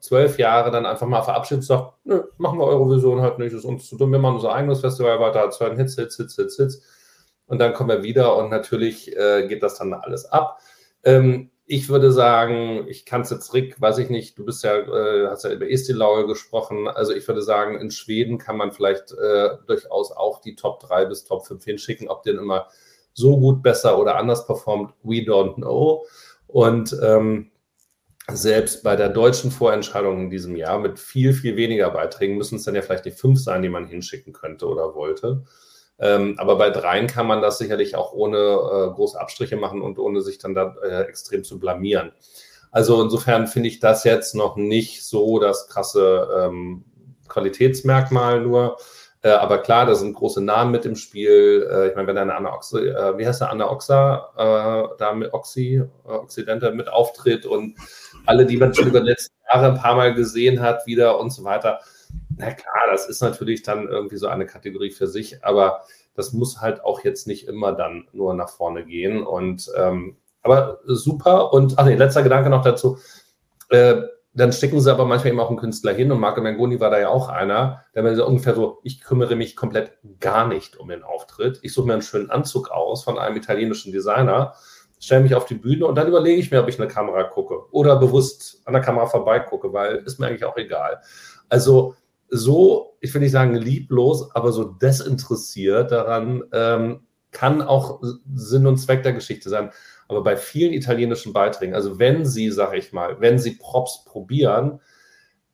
zwölf 0.00 0.38
Jahre 0.38 0.70
dann 0.72 0.86
einfach 0.86 1.06
mal 1.06 1.22
verabschiedet 1.22 1.64
sagt, 1.64 1.94
nö, 2.04 2.24
machen 2.36 2.58
wir 2.58 2.66
Eurovision 2.66 3.22
halt 3.22 3.38
nicht, 3.38 3.52
ist 3.52 3.64
uns 3.64 3.88
zu 3.88 3.96
dumm, 3.96 4.12
wir 4.12 4.18
machen 4.18 4.36
unser 4.36 4.52
eigenes 4.52 4.80
Festival 4.80 5.20
weiter, 5.20 5.48
zwei 5.50 5.74
Hits, 5.76 5.94
Hits, 5.94 6.16
Hits, 6.16 6.36
Hits, 6.36 6.56
Hits. 6.56 6.82
Und 7.46 7.58
dann 7.60 7.74
kommen 7.74 7.90
wir 7.90 8.02
wieder 8.02 8.36
und 8.36 8.50
natürlich 8.50 9.14
äh, 9.16 9.46
geht 9.46 9.62
das 9.62 9.78
dann 9.78 9.92
alles 9.94 10.26
ab. 10.26 10.58
Ähm, 11.04 11.50
ich 11.66 11.88
würde 11.88 12.12
sagen, 12.12 12.86
ich 12.88 13.06
kann 13.06 13.22
es 13.22 13.30
jetzt, 13.30 13.54
Rick, 13.54 13.80
weiß 13.80 13.98
ich 13.98 14.10
nicht, 14.10 14.36
du 14.36 14.44
bist 14.44 14.62
ja, 14.64 14.76
äh, 14.76 15.28
hast 15.28 15.44
ja 15.44 15.52
über 15.52 15.70
Estilaue 15.70 16.26
gesprochen. 16.26 16.88
Also 16.88 17.14
ich 17.14 17.26
würde 17.26 17.42
sagen, 17.42 17.80
in 17.80 17.90
Schweden 17.90 18.38
kann 18.38 18.56
man 18.56 18.72
vielleicht 18.72 19.12
äh, 19.12 19.50
durchaus 19.66 20.12
auch 20.12 20.40
die 20.40 20.54
Top 20.54 20.80
3 20.80 21.06
bis 21.06 21.24
Top 21.24 21.46
5 21.46 21.64
hinschicken. 21.64 22.08
Ob 22.08 22.24
den 22.24 22.36
immer 22.36 22.66
so 23.14 23.38
gut, 23.38 23.62
besser 23.62 23.98
oder 23.98 24.16
anders 24.16 24.46
performt, 24.46 24.92
we 25.02 25.18
don't 25.18 25.54
know. 25.54 26.04
Und 26.46 26.96
ähm, 27.02 27.50
selbst 28.30 28.82
bei 28.82 28.96
der 28.96 29.08
deutschen 29.08 29.50
Vorentscheidung 29.50 30.20
in 30.20 30.30
diesem 30.30 30.56
Jahr 30.56 30.78
mit 30.78 30.98
viel, 30.98 31.32
viel 31.32 31.56
weniger 31.56 31.90
Beiträgen 31.90 32.36
müssen 32.36 32.56
es 32.56 32.64
dann 32.64 32.74
ja 32.74 32.82
vielleicht 32.82 33.04
die 33.04 33.10
fünf 33.10 33.40
sein, 33.40 33.62
die 33.62 33.68
man 33.68 33.86
hinschicken 33.86 34.32
könnte 34.32 34.66
oder 34.66 34.94
wollte. 34.94 35.44
Ähm, 36.02 36.34
aber 36.38 36.56
bei 36.56 36.70
dreien 36.70 37.06
kann 37.06 37.28
man 37.28 37.40
das 37.40 37.58
sicherlich 37.58 37.94
auch 37.94 38.12
ohne 38.12 38.36
äh, 38.36 38.92
große 38.92 39.18
Abstriche 39.18 39.56
machen 39.56 39.80
und 39.80 40.00
ohne 40.00 40.20
sich 40.20 40.38
dann 40.38 40.52
da 40.52 40.74
äh, 40.82 41.02
extrem 41.02 41.44
zu 41.44 41.60
blamieren. 41.60 42.10
Also 42.72 43.00
insofern 43.00 43.46
finde 43.46 43.68
ich 43.68 43.78
das 43.78 44.02
jetzt 44.02 44.34
noch 44.34 44.56
nicht 44.56 45.06
so 45.06 45.38
das 45.38 45.68
krasse 45.68 46.28
ähm, 46.36 46.84
Qualitätsmerkmal 47.28 48.40
nur. 48.40 48.78
Äh, 49.22 49.30
aber 49.30 49.58
klar, 49.58 49.86
da 49.86 49.94
sind 49.94 50.14
große 50.14 50.40
Namen 50.40 50.72
mit 50.72 50.84
im 50.86 50.96
Spiel. 50.96 51.68
Äh, 51.70 51.90
ich 51.90 51.94
meine, 51.94 52.08
wenn 52.08 52.18
eine 52.18 52.34
Anna 52.34 52.52
Oxa, 52.52 52.78
äh, 52.80 53.18
wie 53.18 53.26
heißt 53.26 53.40
der 53.40 53.50
Anna 53.50 53.70
Oxa, 53.70 54.32
äh, 54.36 54.96
da 54.98 55.12
mit 55.12 55.32
Oxy, 55.32 55.84
Occidente 56.02 56.72
mit 56.72 56.88
auftritt 56.88 57.46
und 57.46 57.76
alle, 58.26 58.44
die 58.44 58.56
man 58.56 58.74
schon 58.74 58.88
über 58.88 59.00
die 59.00 59.10
letzten 59.10 59.36
Jahre 59.52 59.66
ein 59.66 59.78
paar 59.78 59.94
Mal 59.94 60.14
gesehen 60.14 60.60
hat, 60.60 60.84
wieder 60.86 61.20
und 61.20 61.30
so 61.30 61.44
weiter 61.44 61.78
na 62.36 62.52
klar, 62.52 62.88
das 62.90 63.08
ist 63.08 63.22
natürlich 63.22 63.62
dann 63.62 63.88
irgendwie 63.88 64.16
so 64.16 64.28
eine 64.28 64.46
Kategorie 64.46 64.90
für 64.90 65.06
sich, 65.06 65.44
aber 65.44 65.82
das 66.14 66.32
muss 66.32 66.60
halt 66.60 66.84
auch 66.84 67.04
jetzt 67.04 67.26
nicht 67.26 67.48
immer 67.48 67.72
dann 67.72 68.08
nur 68.12 68.34
nach 68.34 68.50
vorne 68.50 68.84
gehen. 68.84 69.22
Und 69.22 69.70
ähm, 69.76 70.16
aber 70.42 70.80
super. 70.84 71.52
Und 71.52 71.78
ach 71.78 71.84
nee, 71.86 71.94
letzter 71.94 72.22
Gedanke 72.22 72.50
noch 72.50 72.62
dazu. 72.62 72.98
Äh, 73.70 74.02
dann 74.34 74.52
stecken 74.52 74.80
sie 74.80 74.90
aber 74.90 75.04
manchmal 75.04 75.32
eben 75.32 75.40
auch 75.40 75.50
einen 75.50 75.58
Künstler 75.58 75.92
hin 75.92 76.10
und 76.10 76.18
Marco 76.18 76.40
Mengoni 76.40 76.80
war 76.80 76.90
da 76.90 76.98
ja 76.98 77.08
auch 77.08 77.28
einer, 77.28 77.84
der 77.94 78.02
mir 78.02 78.16
so 78.16 78.26
ungefähr 78.26 78.54
so, 78.54 78.80
ich 78.82 79.02
kümmere 79.02 79.36
mich 79.36 79.56
komplett 79.56 79.92
gar 80.20 80.48
nicht 80.48 80.78
um 80.78 80.88
den 80.88 81.02
Auftritt. 81.02 81.60
Ich 81.62 81.74
suche 81.74 81.86
mir 81.86 81.92
einen 81.92 82.02
schönen 82.02 82.30
Anzug 82.30 82.70
aus 82.70 83.04
von 83.04 83.18
einem 83.18 83.36
italienischen 83.36 83.92
Designer, 83.92 84.54
stelle 84.98 85.22
mich 85.22 85.34
auf 85.34 85.44
die 85.44 85.54
Bühne 85.54 85.86
und 85.86 85.96
dann 85.96 86.08
überlege 86.08 86.40
ich 86.40 86.50
mir, 86.50 86.62
ob 86.62 86.68
ich 86.68 86.78
eine 86.78 86.88
Kamera 86.88 87.24
gucke 87.24 87.70
oder 87.72 87.96
bewusst 87.96 88.62
an 88.64 88.72
der 88.72 88.80
Kamera 88.82 89.06
vorbeigucke, 89.06 89.72
weil 89.74 89.96
ist 89.96 90.18
mir 90.18 90.28
eigentlich 90.28 90.46
auch 90.46 90.56
egal. 90.56 91.02
Also 91.50 91.94
so, 92.34 92.96
ich 93.00 93.12
will 93.12 93.20
nicht 93.20 93.32
sagen 93.32 93.54
lieblos, 93.54 94.34
aber 94.34 94.52
so 94.52 94.64
desinteressiert 94.64 95.92
daran, 95.92 96.42
ähm, 96.52 97.06
kann 97.30 97.60
auch 97.60 98.02
Sinn 98.34 98.66
und 98.66 98.78
Zweck 98.78 99.02
der 99.02 99.12
Geschichte 99.12 99.50
sein. 99.50 99.70
Aber 100.08 100.22
bei 100.22 100.36
vielen 100.36 100.72
italienischen 100.72 101.34
Beiträgen, 101.34 101.74
also 101.74 101.98
wenn 101.98 102.24
Sie, 102.24 102.50
sage 102.50 102.78
ich 102.78 102.92
mal, 102.92 103.20
wenn 103.20 103.38
Sie 103.38 103.52
Props 103.52 104.04
probieren, 104.06 104.80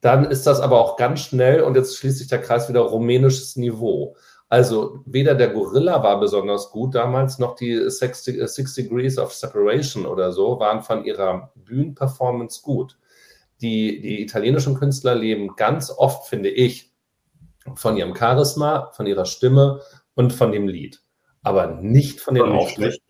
dann 0.01 0.25
ist 0.25 0.47
das 0.47 0.61
aber 0.61 0.81
auch 0.81 0.97
ganz 0.97 1.21
schnell, 1.21 1.63
und 1.63 1.75
jetzt 1.75 1.97
schließt 1.97 2.19
sich 2.19 2.29
der 2.29 2.41
Kreis 2.41 2.69
wieder, 2.69 2.81
rumänisches 2.81 3.57
Niveau. 3.57 4.17
Also 4.49 5.01
weder 5.05 5.35
der 5.35 5.49
Gorilla 5.49 6.03
war 6.05 6.21
besonders 6.21 6.71
gut 6.71 6.95
damals, 6.95 7.41
noch 7.41 7.57
die 7.57 7.91
Six, 7.91 8.25
Six 8.25 8.75
Degrees 8.75 9.19
of 9.19 9.35
Separation 9.35 10.07
oder 10.07 10.31
so 10.31 10.61
waren 10.61 10.83
von 10.83 11.05
ihrer 11.05 11.53
Bühnenperformance 11.57 12.63
gut 12.63 12.97
die, 13.61 14.01
die 14.01 14.23
italienischen 14.23 14.75
Künstler 14.75 15.15
leben 15.15 15.57
ganz 15.57 15.91
oft, 15.91 16.29
finde 16.29 16.49
ich, 16.49 16.93
von 17.75 17.97
ihrem 17.97 18.15
Charisma, 18.15 18.91
von 18.93 19.07
ihrer 19.07 19.27
Stimme 19.27 19.81
und 20.15 20.33
von 20.33 20.53
dem 20.53 20.69
Lied, 20.69 21.03
aber 21.43 21.67
nicht 21.67 22.21
von 22.21 22.35
den 22.35 22.45
Auftritten. 22.45 23.08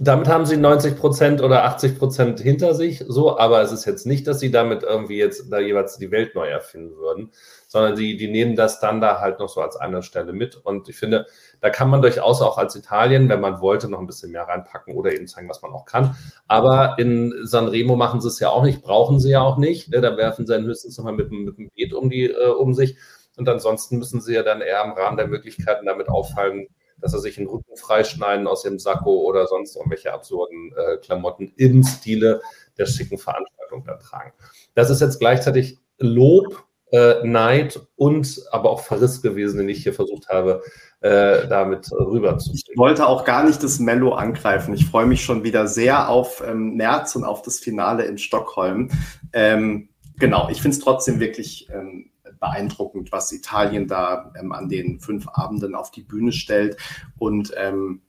Damit 0.00 0.28
haben 0.28 0.46
sie 0.46 0.56
90 0.56 0.96
Prozent 0.96 1.42
oder 1.42 1.64
80 1.64 1.98
Prozent 1.98 2.38
hinter 2.38 2.72
sich, 2.74 3.04
so, 3.08 3.36
aber 3.36 3.62
es 3.62 3.72
ist 3.72 3.84
jetzt 3.84 4.06
nicht, 4.06 4.28
dass 4.28 4.38
sie 4.38 4.52
damit 4.52 4.84
irgendwie 4.84 5.18
jetzt 5.18 5.50
da 5.50 5.58
jeweils 5.58 5.98
die 5.98 6.12
Welt 6.12 6.36
neu 6.36 6.46
erfinden 6.46 6.96
würden, 6.96 7.32
sondern 7.66 7.96
die, 7.96 8.16
die 8.16 8.28
nehmen 8.28 8.54
das 8.54 8.78
dann 8.78 9.00
da 9.00 9.18
halt 9.18 9.40
noch 9.40 9.48
so 9.48 9.60
als 9.60 9.76
eine 9.76 10.04
Stelle 10.04 10.32
mit. 10.32 10.54
Und 10.54 10.88
ich 10.88 10.96
finde, 10.96 11.26
da 11.60 11.70
kann 11.70 11.90
man 11.90 12.00
durchaus 12.00 12.40
auch 12.42 12.58
als 12.58 12.76
Italien, 12.76 13.28
wenn 13.28 13.40
man 13.40 13.60
wollte, 13.60 13.90
noch 13.90 13.98
ein 13.98 14.06
bisschen 14.06 14.30
mehr 14.30 14.44
reinpacken 14.44 14.94
oder 14.94 15.12
eben 15.12 15.26
zeigen, 15.26 15.48
was 15.48 15.62
man 15.62 15.72
auch 15.72 15.84
kann. 15.84 16.16
Aber 16.46 16.94
in 16.98 17.34
Sanremo 17.42 17.96
machen 17.96 18.20
sie 18.20 18.28
es 18.28 18.38
ja 18.38 18.50
auch 18.50 18.62
nicht, 18.62 18.82
brauchen 18.82 19.18
sie 19.18 19.30
ja 19.30 19.40
auch 19.40 19.58
nicht. 19.58 19.90
Ne? 19.90 20.00
Da 20.00 20.16
werfen 20.16 20.46
sie 20.46 20.52
dann 20.52 20.64
höchstens 20.64 20.96
nochmal 20.96 21.14
mit, 21.14 21.32
mit 21.32 21.58
dem 21.58 21.70
Beet 21.74 21.92
um, 21.92 22.08
die, 22.08 22.30
äh, 22.30 22.50
um 22.50 22.72
sich. 22.72 22.96
Und 23.36 23.48
ansonsten 23.48 23.98
müssen 23.98 24.20
sie 24.20 24.34
ja 24.34 24.44
dann 24.44 24.60
eher 24.60 24.84
im 24.84 24.92
Rahmen 24.92 25.16
der 25.16 25.26
Möglichkeiten 25.26 25.86
damit 25.86 26.08
auffallen, 26.08 26.68
dass 27.00 27.12
sie 27.12 27.20
sich 27.20 27.36
den 27.36 27.46
Rücken 27.46 27.76
freischneiden 27.76 28.46
aus 28.46 28.62
dem 28.62 28.78
Sakko 28.78 29.22
oder 29.22 29.46
sonst 29.46 29.76
irgendwelche 29.76 30.12
absurden 30.12 30.72
äh, 30.76 30.96
Klamotten 30.98 31.52
im 31.56 31.84
Stile 31.84 32.40
der 32.76 32.86
schicken 32.86 33.18
Veranstaltung 33.18 33.84
da 33.84 33.96
tragen. 33.96 34.32
Das 34.74 34.90
ist 34.90 35.00
jetzt 35.00 35.18
gleichzeitig 35.18 35.78
Lob, 35.98 36.64
äh, 36.92 37.22
Neid 37.24 37.80
und 37.96 38.40
aber 38.50 38.70
auch 38.70 38.80
Verriss 38.80 39.20
gewesen, 39.20 39.58
den 39.58 39.68
ich 39.68 39.82
hier 39.82 39.92
versucht 39.92 40.28
habe, 40.28 40.62
äh, 41.00 41.46
damit 41.48 41.90
rüberzubringen. 41.92 42.62
Ich 42.70 42.78
wollte 42.78 43.06
auch 43.06 43.24
gar 43.24 43.44
nicht 43.44 43.62
das 43.62 43.78
Mello 43.78 44.14
angreifen. 44.14 44.74
Ich 44.74 44.86
freue 44.86 45.06
mich 45.06 45.22
schon 45.22 45.44
wieder 45.44 45.66
sehr 45.66 46.08
auf 46.08 46.42
ähm, 46.46 46.76
März 46.76 47.14
und 47.16 47.24
auf 47.24 47.42
das 47.42 47.58
Finale 47.58 48.04
in 48.04 48.18
Stockholm. 48.18 48.90
Ähm, 49.32 49.90
genau, 50.18 50.48
ich 50.50 50.62
finde 50.62 50.76
es 50.76 50.82
trotzdem 50.82 51.20
wirklich 51.20 51.68
ähm, 51.72 52.10
beeindruckend, 52.40 53.12
was 53.12 53.32
Italien 53.32 53.88
da 53.88 54.32
ähm, 54.38 54.52
an 54.52 54.68
den 54.68 55.00
fünf 55.00 55.28
Abenden 55.28 55.74
auf 55.74 55.90
die 55.90 56.02
Bühne 56.02 56.32
stellt. 56.32 56.76
Und 57.18 57.52
ähm, 57.56 58.02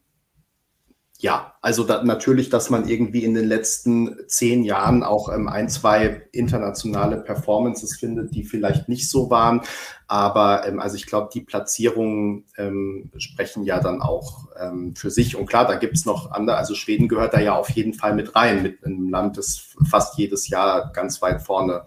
ja, 1.22 1.54
also 1.62 1.84
da, 1.84 2.02
natürlich, 2.02 2.50
dass 2.50 2.70
man 2.70 2.88
irgendwie 2.88 3.26
in 3.26 3.34
den 3.34 3.46
letzten 3.46 4.16
zehn 4.28 4.64
Jahren 4.64 5.04
auch 5.04 5.28
ähm, 5.28 5.50
ein, 5.50 5.68
zwei 5.68 6.22
internationale 6.32 7.18
Performances 7.18 7.98
findet, 7.98 8.34
die 8.34 8.46
vielleicht 8.46 8.88
nicht 8.88 9.10
so 9.10 9.30
waren. 9.30 9.62
Aber 10.08 10.66
ähm, 10.66 10.80
also 10.80 10.96
ich 10.96 11.08
glaube, 11.08 11.30
die 11.34 11.42
Platzierungen 11.42 12.46
ähm, 12.58 13.12
sprechen 13.18 13.66
ja 13.66 13.82
dann 13.82 14.02
auch 14.02 14.48
ähm, 14.58 14.96
für 14.96 15.12
sich. 15.12 15.36
Und 15.36 15.48
klar, 15.48 15.68
da 15.68 15.76
gibt 15.76 15.98
es 15.98 16.06
noch 16.06 16.32
andere. 16.32 16.56
Also 16.56 16.74
Schweden 16.74 17.10
gehört 17.10 17.34
da 17.34 17.42
ja 17.42 17.54
auf 17.54 17.70
jeden 17.72 17.94
Fall 17.94 18.16
mit 18.16 18.34
rein, 18.34 18.64
mit 18.64 18.86
einem 18.86 19.10
Land, 19.10 19.38
das 19.38 19.76
fast 19.90 20.18
jedes 20.18 20.48
Jahr 20.48 20.94
ganz 20.94 21.22
weit 21.22 21.42
vorne 21.42 21.84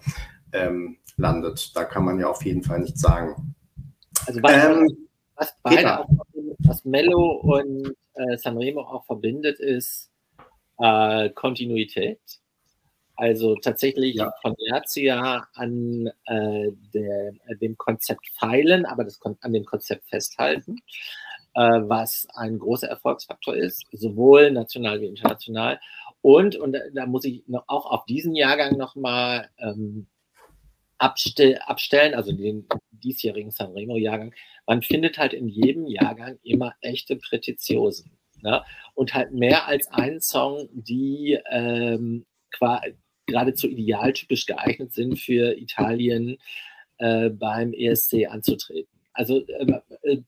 ähm, 0.52 0.98
landet. 1.16 1.74
Da 1.76 1.84
kann 1.84 2.04
man 2.04 2.18
ja 2.18 2.28
auf 2.28 2.44
jeden 2.44 2.62
Fall 2.62 2.80
nichts 2.80 3.00
sagen. 3.00 3.54
Also 4.26 4.42
was, 4.42 4.64
ähm, 4.64 5.08
was 5.36 5.54
beide 5.62 6.00
auch, 6.00 6.08
was 6.60 6.84
Mello 6.84 7.40
und 7.42 7.94
äh, 8.14 8.36
Sanremo 8.36 8.82
auch 8.82 9.04
verbindet, 9.04 9.58
ist 9.58 10.10
äh, 10.78 11.30
Kontinuität. 11.30 12.20
Also 13.16 13.56
tatsächlich 13.56 14.16
ja. 14.16 14.32
von 14.40 14.54
Jahr 14.96 15.48
an 15.54 16.10
äh, 16.26 16.70
der, 16.94 17.32
dem 17.60 17.76
Konzept 17.76 18.26
feilen, 18.38 18.86
aber 18.86 19.04
das, 19.04 19.20
an 19.40 19.52
dem 19.52 19.64
Konzept 19.64 20.08
festhalten, 20.08 20.78
äh, 21.54 21.60
was 21.82 22.26
ein 22.34 22.58
großer 22.58 22.88
Erfolgsfaktor 22.88 23.54
ist, 23.54 23.84
sowohl 23.92 24.50
national 24.50 25.00
wie 25.00 25.06
international. 25.06 25.78
Und, 26.22 26.56
und 26.56 26.76
da 26.94 27.06
muss 27.06 27.24
ich 27.24 27.44
noch, 27.48 27.64
auch 27.66 27.86
auf 27.86 28.06
diesen 28.06 28.34
Jahrgang 28.34 28.76
nochmal 28.76 29.50
ähm, 29.58 30.06
abstell, 31.02 31.58
abstellen, 31.58 32.14
also 32.14 32.32
den 32.32 32.66
diesjährigen 32.90 33.50
Sanremo-Jahrgang, 33.50 34.34
man 34.66 34.82
findet 34.82 35.18
halt 35.18 35.32
in 35.32 35.48
jedem 35.48 35.86
Jahrgang 35.86 36.38
immer 36.44 36.74
echte 36.80 37.16
Prätitiosen. 37.16 38.12
Ne? 38.40 38.62
Und 38.94 39.12
halt 39.12 39.32
mehr 39.32 39.66
als 39.66 39.88
einen 39.88 40.20
Song, 40.20 40.68
die 40.72 41.38
ähm, 41.50 42.24
geradezu 43.26 43.68
idealtypisch 43.68 44.46
geeignet 44.46 44.92
sind 44.92 45.18
für 45.18 45.58
Italien 45.58 46.38
äh, 46.98 47.30
beim 47.30 47.72
ESC 47.72 48.26
anzutreten. 48.28 48.92
Also 49.12 49.44
äh, 49.46 49.80
äh, 50.02 50.22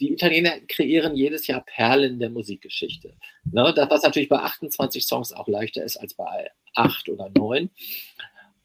die 0.00 0.12
Italiener 0.12 0.58
kreieren 0.66 1.14
jedes 1.14 1.46
Jahr 1.46 1.64
Perlen 1.64 2.18
der 2.18 2.30
Musikgeschichte. 2.30 3.14
Ne? 3.44 3.72
Das, 3.76 3.88
was 3.88 4.02
natürlich 4.02 4.28
bei 4.28 4.38
28 4.38 5.06
Songs 5.06 5.32
auch 5.32 5.46
leichter 5.46 5.84
ist 5.84 5.96
als 5.96 6.14
bei 6.14 6.50
acht 6.74 7.08
oder 7.08 7.30
neun. 7.36 7.70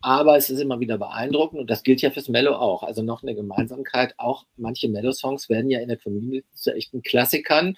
Aber 0.01 0.37
es 0.37 0.49
ist 0.49 0.61
immer 0.61 0.79
wieder 0.79 0.97
beeindruckend 0.97 1.59
und 1.59 1.69
das 1.69 1.83
gilt 1.83 2.01
ja 2.01 2.09
fürs 2.09 2.29
Mello 2.29 2.55
auch. 2.55 2.83
Also 2.83 3.01
noch 3.01 3.21
eine 3.21 3.35
Gemeinsamkeit. 3.35 4.13
Auch 4.17 4.45
manche 4.55 4.87
Mello-Songs 4.87 5.49
werden 5.49 5.69
ja 5.69 5.81
in 5.81 5.89
der 5.89 5.97
Community 5.97 6.45
zu 6.53 6.73
echten 6.73 7.01
Klassikern, 7.01 7.75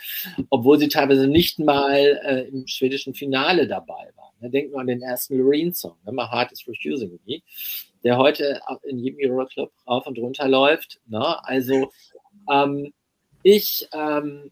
obwohl 0.50 0.78
sie 0.78 0.88
teilweise 0.88 1.28
nicht 1.28 1.58
mal 1.58 2.22
äh, 2.24 2.48
im 2.50 2.68
schwedischen 2.68 3.16
Finale 3.16 3.68
dabei 3.68 4.12
waren. 4.16 4.36
Ne? 4.40 4.52
Denkt 4.52 4.72
nur 4.72 4.82
an 4.82 4.88
den 4.88 5.02
ersten 5.02 5.38
Loreen-Song, 5.38 5.98
ne? 6.06 6.12
My 6.12 6.28
Heart 6.32 6.52
is 6.52 6.68
Refusing 6.68 7.20
Me, 7.26 7.40
der 8.04 8.18
heute 8.18 8.60
in 8.84 9.00
jedem 9.00 9.32
Euroclub 9.32 9.72
rauf 9.88 10.06
und 10.06 10.20
runter 10.20 10.48
läuft. 10.48 11.00
Ne? 11.08 11.44
Also 11.44 11.92
ähm, 12.52 12.94
ich 13.42 13.88
ähm, 13.94 14.52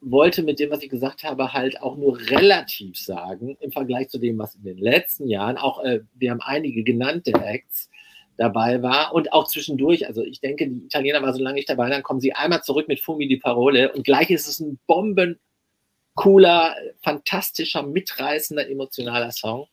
wollte 0.00 0.42
mit 0.42 0.58
dem, 0.58 0.70
was 0.70 0.82
ich 0.82 0.88
gesagt 0.88 1.24
habe, 1.24 1.52
halt 1.52 1.82
auch 1.82 1.96
nur 1.96 2.18
relativ 2.18 2.98
sagen, 2.98 3.56
im 3.60 3.72
Vergleich 3.72 4.08
zu 4.08 4.18
dem, 4.18 4.38
was 4.38 4.54
in 4.54 4.64
den 4.64 4.78
letzten 4.78 5.26
Jahren, 5.28 5.58
auch 5.58 5.82
äh, 5.84 6.00
wir 6.14 6.30
haben 6.30 6.40
einige 6.40 6.82
genannte 6.82 7.32
Acts 7.32 7.90
dabei 8.36 8.82
war 8.82 9.12
und 9.12 9.32
auch 9.34 9.46
zwischendurch, 9.48 10.06
also 10.06 10.22
ich 10.22 10.40
denke, 10.40 10.66
die 10.66 10.86
Italiener 10.86 11.20
waren 11.22 11.34
so 11.34 11.42
lange 11.42 11.56
nicht 11.56 11.68
dabei, 11.68 11.90
dann 11.90 12.02
kommen 12.02 12.20
sie 12.20 12.32
einmal 12.32 12.62
zurück 12.62 12.88
mit 12.88 13.00
Fumi 13.00 13.28
di 13.28 13.36
Parole 13.36 13.92
und 13.92 14.04
gleich 14.04 14.30
ist 14.30 14.48
es 14.48 14.60
ein 14.60 14.80
bombencooler, 14.86 16.74
fantastischer, 17.02 17.82
mitreißender, 17.82 18.68
emotionaler 18.70 19.30
Song. 19.32 19.66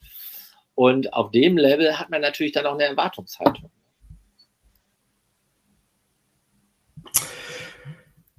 Und 0.76 1.14
auf 1.14 1.32
dem 1.32 1.58
Level 1.58 1.98
hat 1.98 2.10
man 2.10 2.22
natürlich 2.22 2.52
dann 2.52 2.66
auch 2.66 2.74
eine 2.74 2.84
Erwartungshaltung. 2.84 3.72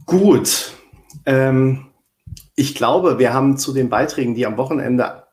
Gut, 0.06 0.77
ähm, 1.28 1.84
ich 2.56 2.74
glaube, 2.74 3.18
wir 3.18 3.34
haben 3.34 3.58
zu 3.58 3.74
den 3.74 3.90
Beiträgen, 3.90 4.34
die 4.34 4.46
am 4.46 4.56
Wochenende 4.56 5.24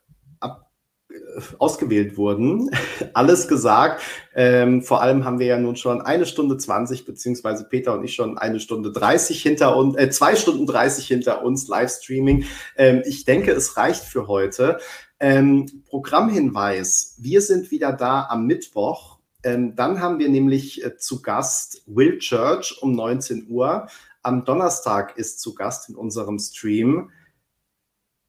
ab, 0.41 0.69
äh, 1.09 1.15
ausgewählt 1.57 2.17
wurden, 2.17 2.69
alles 3.13 3.47
gesagt. 3.47 4.01
Ähm, 4.35 4.83
vor 4.83 5.01
allem 5.01 5.23
haben 5.23 5.39
wir 5.39 5.47
ja 5.47 5.57
nun 5.57 5.77
schon 5.77 6.01
eine 6.01 6.25
Stunde 6.25 6.57
20, 6.57 7.05
beziehungsweise 7.05 7.63
Peter 7.63 7.93
und 7.93 8.03
ich 8.03 8.13
schon 8.13 8.37
eine 8.37 8.59
Stunde 8.59 8.91
30 8.91 9.41
hinter 9.41 9.77
uns, 9.77 9.95
äh, 9.95 10.09
zwei 10.09 10.35
Stunden 10.35 10.65
30 10.65 11.07
hinter 11.07 11.45
uns 11.45 11.69
Livestreaming. 11.69 12.43
Ähm, 12.75 13.01
ich 13.05 13.23
denke, 13.23 13.53
es 13.53 13.77
reicht 13.77 14.03
für 14.03 14.27
heute. 14.27 14.79
Ähm, 15.21 15.83
Programmhinweis. 15.87 17.15
Wir 17.19 17.39
sind 17.39 17.71
wieder 17.71 17.93
da 17.93 18.27
am 18.29 18.45
Mittwoch. 18.47 19.19
Ähm, 19.43 19.77
dann 19.77 20.01
haben 20.01 20.19
wir 20.19 20.27
nämlich 20.27 20.83
äh, 20.83 20.97
zu 20.97 21.21
Gast 21.21 21.83
Will 21.85 22.17
Church 22.17 22.79
um 22.81 22.91
19 22.91 23.47
Uhr. 23.47 23.87
Am 24.25 24.43
Donnerstag 24.43 25.17
ist 25.17 25.39
zu 25.39 25.53
Gast 25.53 25.87
in 25.87 25.95
unserem 25.95 26.39
Stream 26.39 27.11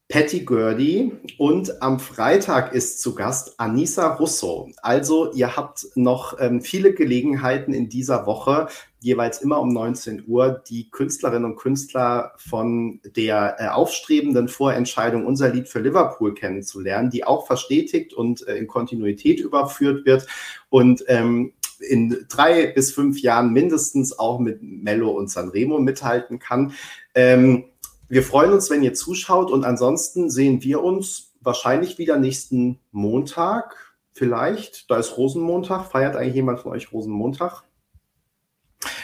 Patty 0.09 0.45
Gurdy 0.45 1.11
und 1.37 1.81
am 1.81 1.99
Freitag 1.99 2.71
ist 2.71 3.01
zu 3.01 3.13
Gast 3.13 3.59
Anissa 3.59 4.13
Russo. 4.13 4.69
Also 4.81 5.33
ihr 5.33 5.57
habt 5.57 5.85
noch 5.95 6.39
ähm, 6.39 6.61
viele 6.61 6.93
Gelegenheiten 6.93 7.73
in 7.73 7.89
dieser 7.89 8.25
Woche, 8.25 8.69
jeweils 8.99 9.41
immer 9.41 9.59
um 9.59 9.73
19 9.73 10.23
Uhr, 10.27 10.63
die 10.69 10.89
Künstlerinnen 10.91 11.51
und 11.51 11.57
Künstler 11.57 12.31
von 12.37 13.01
der 13.17 13.57
äh, 13.59 13.67
aufstrebenden 13.67 14.47
Vorentscheidung 14.47 15.25
Unser 15.25 15.49
Lied 15.49 15.67
für 15.67 15.79
Liverpool 15.79 16.33
kennenzulernen, 16.33 17.09
die 17.09 17.25
auch 17.25 17.45
verstetigt 17.45 18.13
und 18.13 18.47
äh, 18.47 18.55
in 18.55 18.67
Kontinuität 18.67 19.41
überführt 19.41 20.05
wird. 20.05 20.25
Und 20.69 21.03
ähm, 21.07 21.53
in 21.79 22.25
drei 22.29 22.67
bis 22.67 22.91
fünf 22.91 23.21
Jahren 23.21 23.53
mindestens 23.53 24.17
auch 24.17 24.39
mit 24.39 24.61
Mello 24.61 25.09
und 25.09 25.29
Sanremo 25.29 25.79
mithalten 25.79 26.39
kann. 26.39 26.73
Ähm, 27.15 27.65
wir 28.09 28.23
freuen 28.23 28.53
uns, 28.53 28.69
wenn 28.69 28.83
ihr 28.83 28.93
zuschaut 28.93 29.51
und 29.51 29.65
ansonsten 29.65 30.29
sehen 30.29 30.63
wir 30.63 30.81
uns 30.83 31.33
wahrscheinlich 31.41 31.97
wieder 31.97 32.17
nächsten 32.17 32.79
Montag. 32.91 33.75
Vielleicht, 34.13 34.89
da 34.89 34.97
ist 34.97 35.17
Rosenmontag. 35.17 35.91
Feiert 35.91 36.15
eigentlich 36.15 36.35
jemand 36.35 36.59
von 36.59 36.71
euch 36.71 36.91
Rosenmontag? 36.91 37.63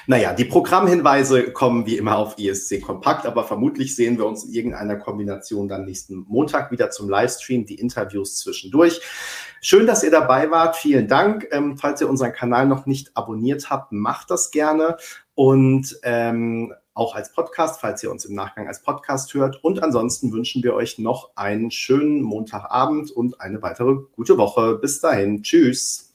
Naja, 0.05 0.33
die 0.33 0.45
Programmhinweise 0.45 1.51
kommen 1.51 1.85
wie 1.85 1.97
immer 1.97 2.17
auf 2.17 2.37
ISC 2.37 2.81
Kompakt, 2.81 3.25
aber 3.25 3.45
vermutlich 3.45 3.95
sehen 3.95 4.17
wir 4.17 4.25
uns 4.25 4.43
in 4.43 4.51
irgendeiner 4.51 4.97
Kombination 4.97 5.69
dann 5.69 5.85
nächsten 5.85 6.25
Montag 6.27 6.71
wieder 6.71 6.89
zum 6.89 7.09
Livestream, 7.09 7.65
die 7.65 7.75
Interviews 7.75 8.37
zwischendurch. 8.37 9.01
Schön, 9.61 9.87
dass 9.87 10.03
ihr 10.03 10.11
dabei 10.11 10.51
wart. 10.51 10.75
Vielen 10.75 11.07
Dank. 11.07 11.47
Ähm, 11.51 11.77
falls 11.77 12.01
ihr 12.01 12.09
unseren 12.09 12.33
Kanal 12.33 12.67
noch 12.67 12.85
nicht 12.85 13.15
abonniert 13.15 13.69
habt, 13.69 13.93
macht 13.93 14.29
das 14.29 14.51
gerne. 14.51 14.97
Und 15.35 15.97
ähm, 16.03 16.73
auch 16.93 17.15
als 17.15 17.31
Podcast, 17.31 17.79
falls 17.79 18.03
ihr 18.03 18.11
uns 18.11 18.25
im 18.25 18.35
Nachgang 18.35 18.67
als 18.67 18.83
Podcast 18.83 19.33
hört. 19.33 19.63
Und 19.63 19.81
ansonsten 19.81 20.31
wünschen 20.33 20.63
wir 20.63 20.73
euch 20.73 20.99
noch 20.99 21.31
einen 21.35 21.71
schönen 21.71 22.21
Montagabend 22.21 23.09
und 23.09 23.39
eine 23.39 23.61
weitere 23.61 23.95
gute 24.15 24.37
Woche. 24.37 24.75
Bis 24.75 24.99
dahin. 24.99 25.43
Tschüss. 25.43 26.12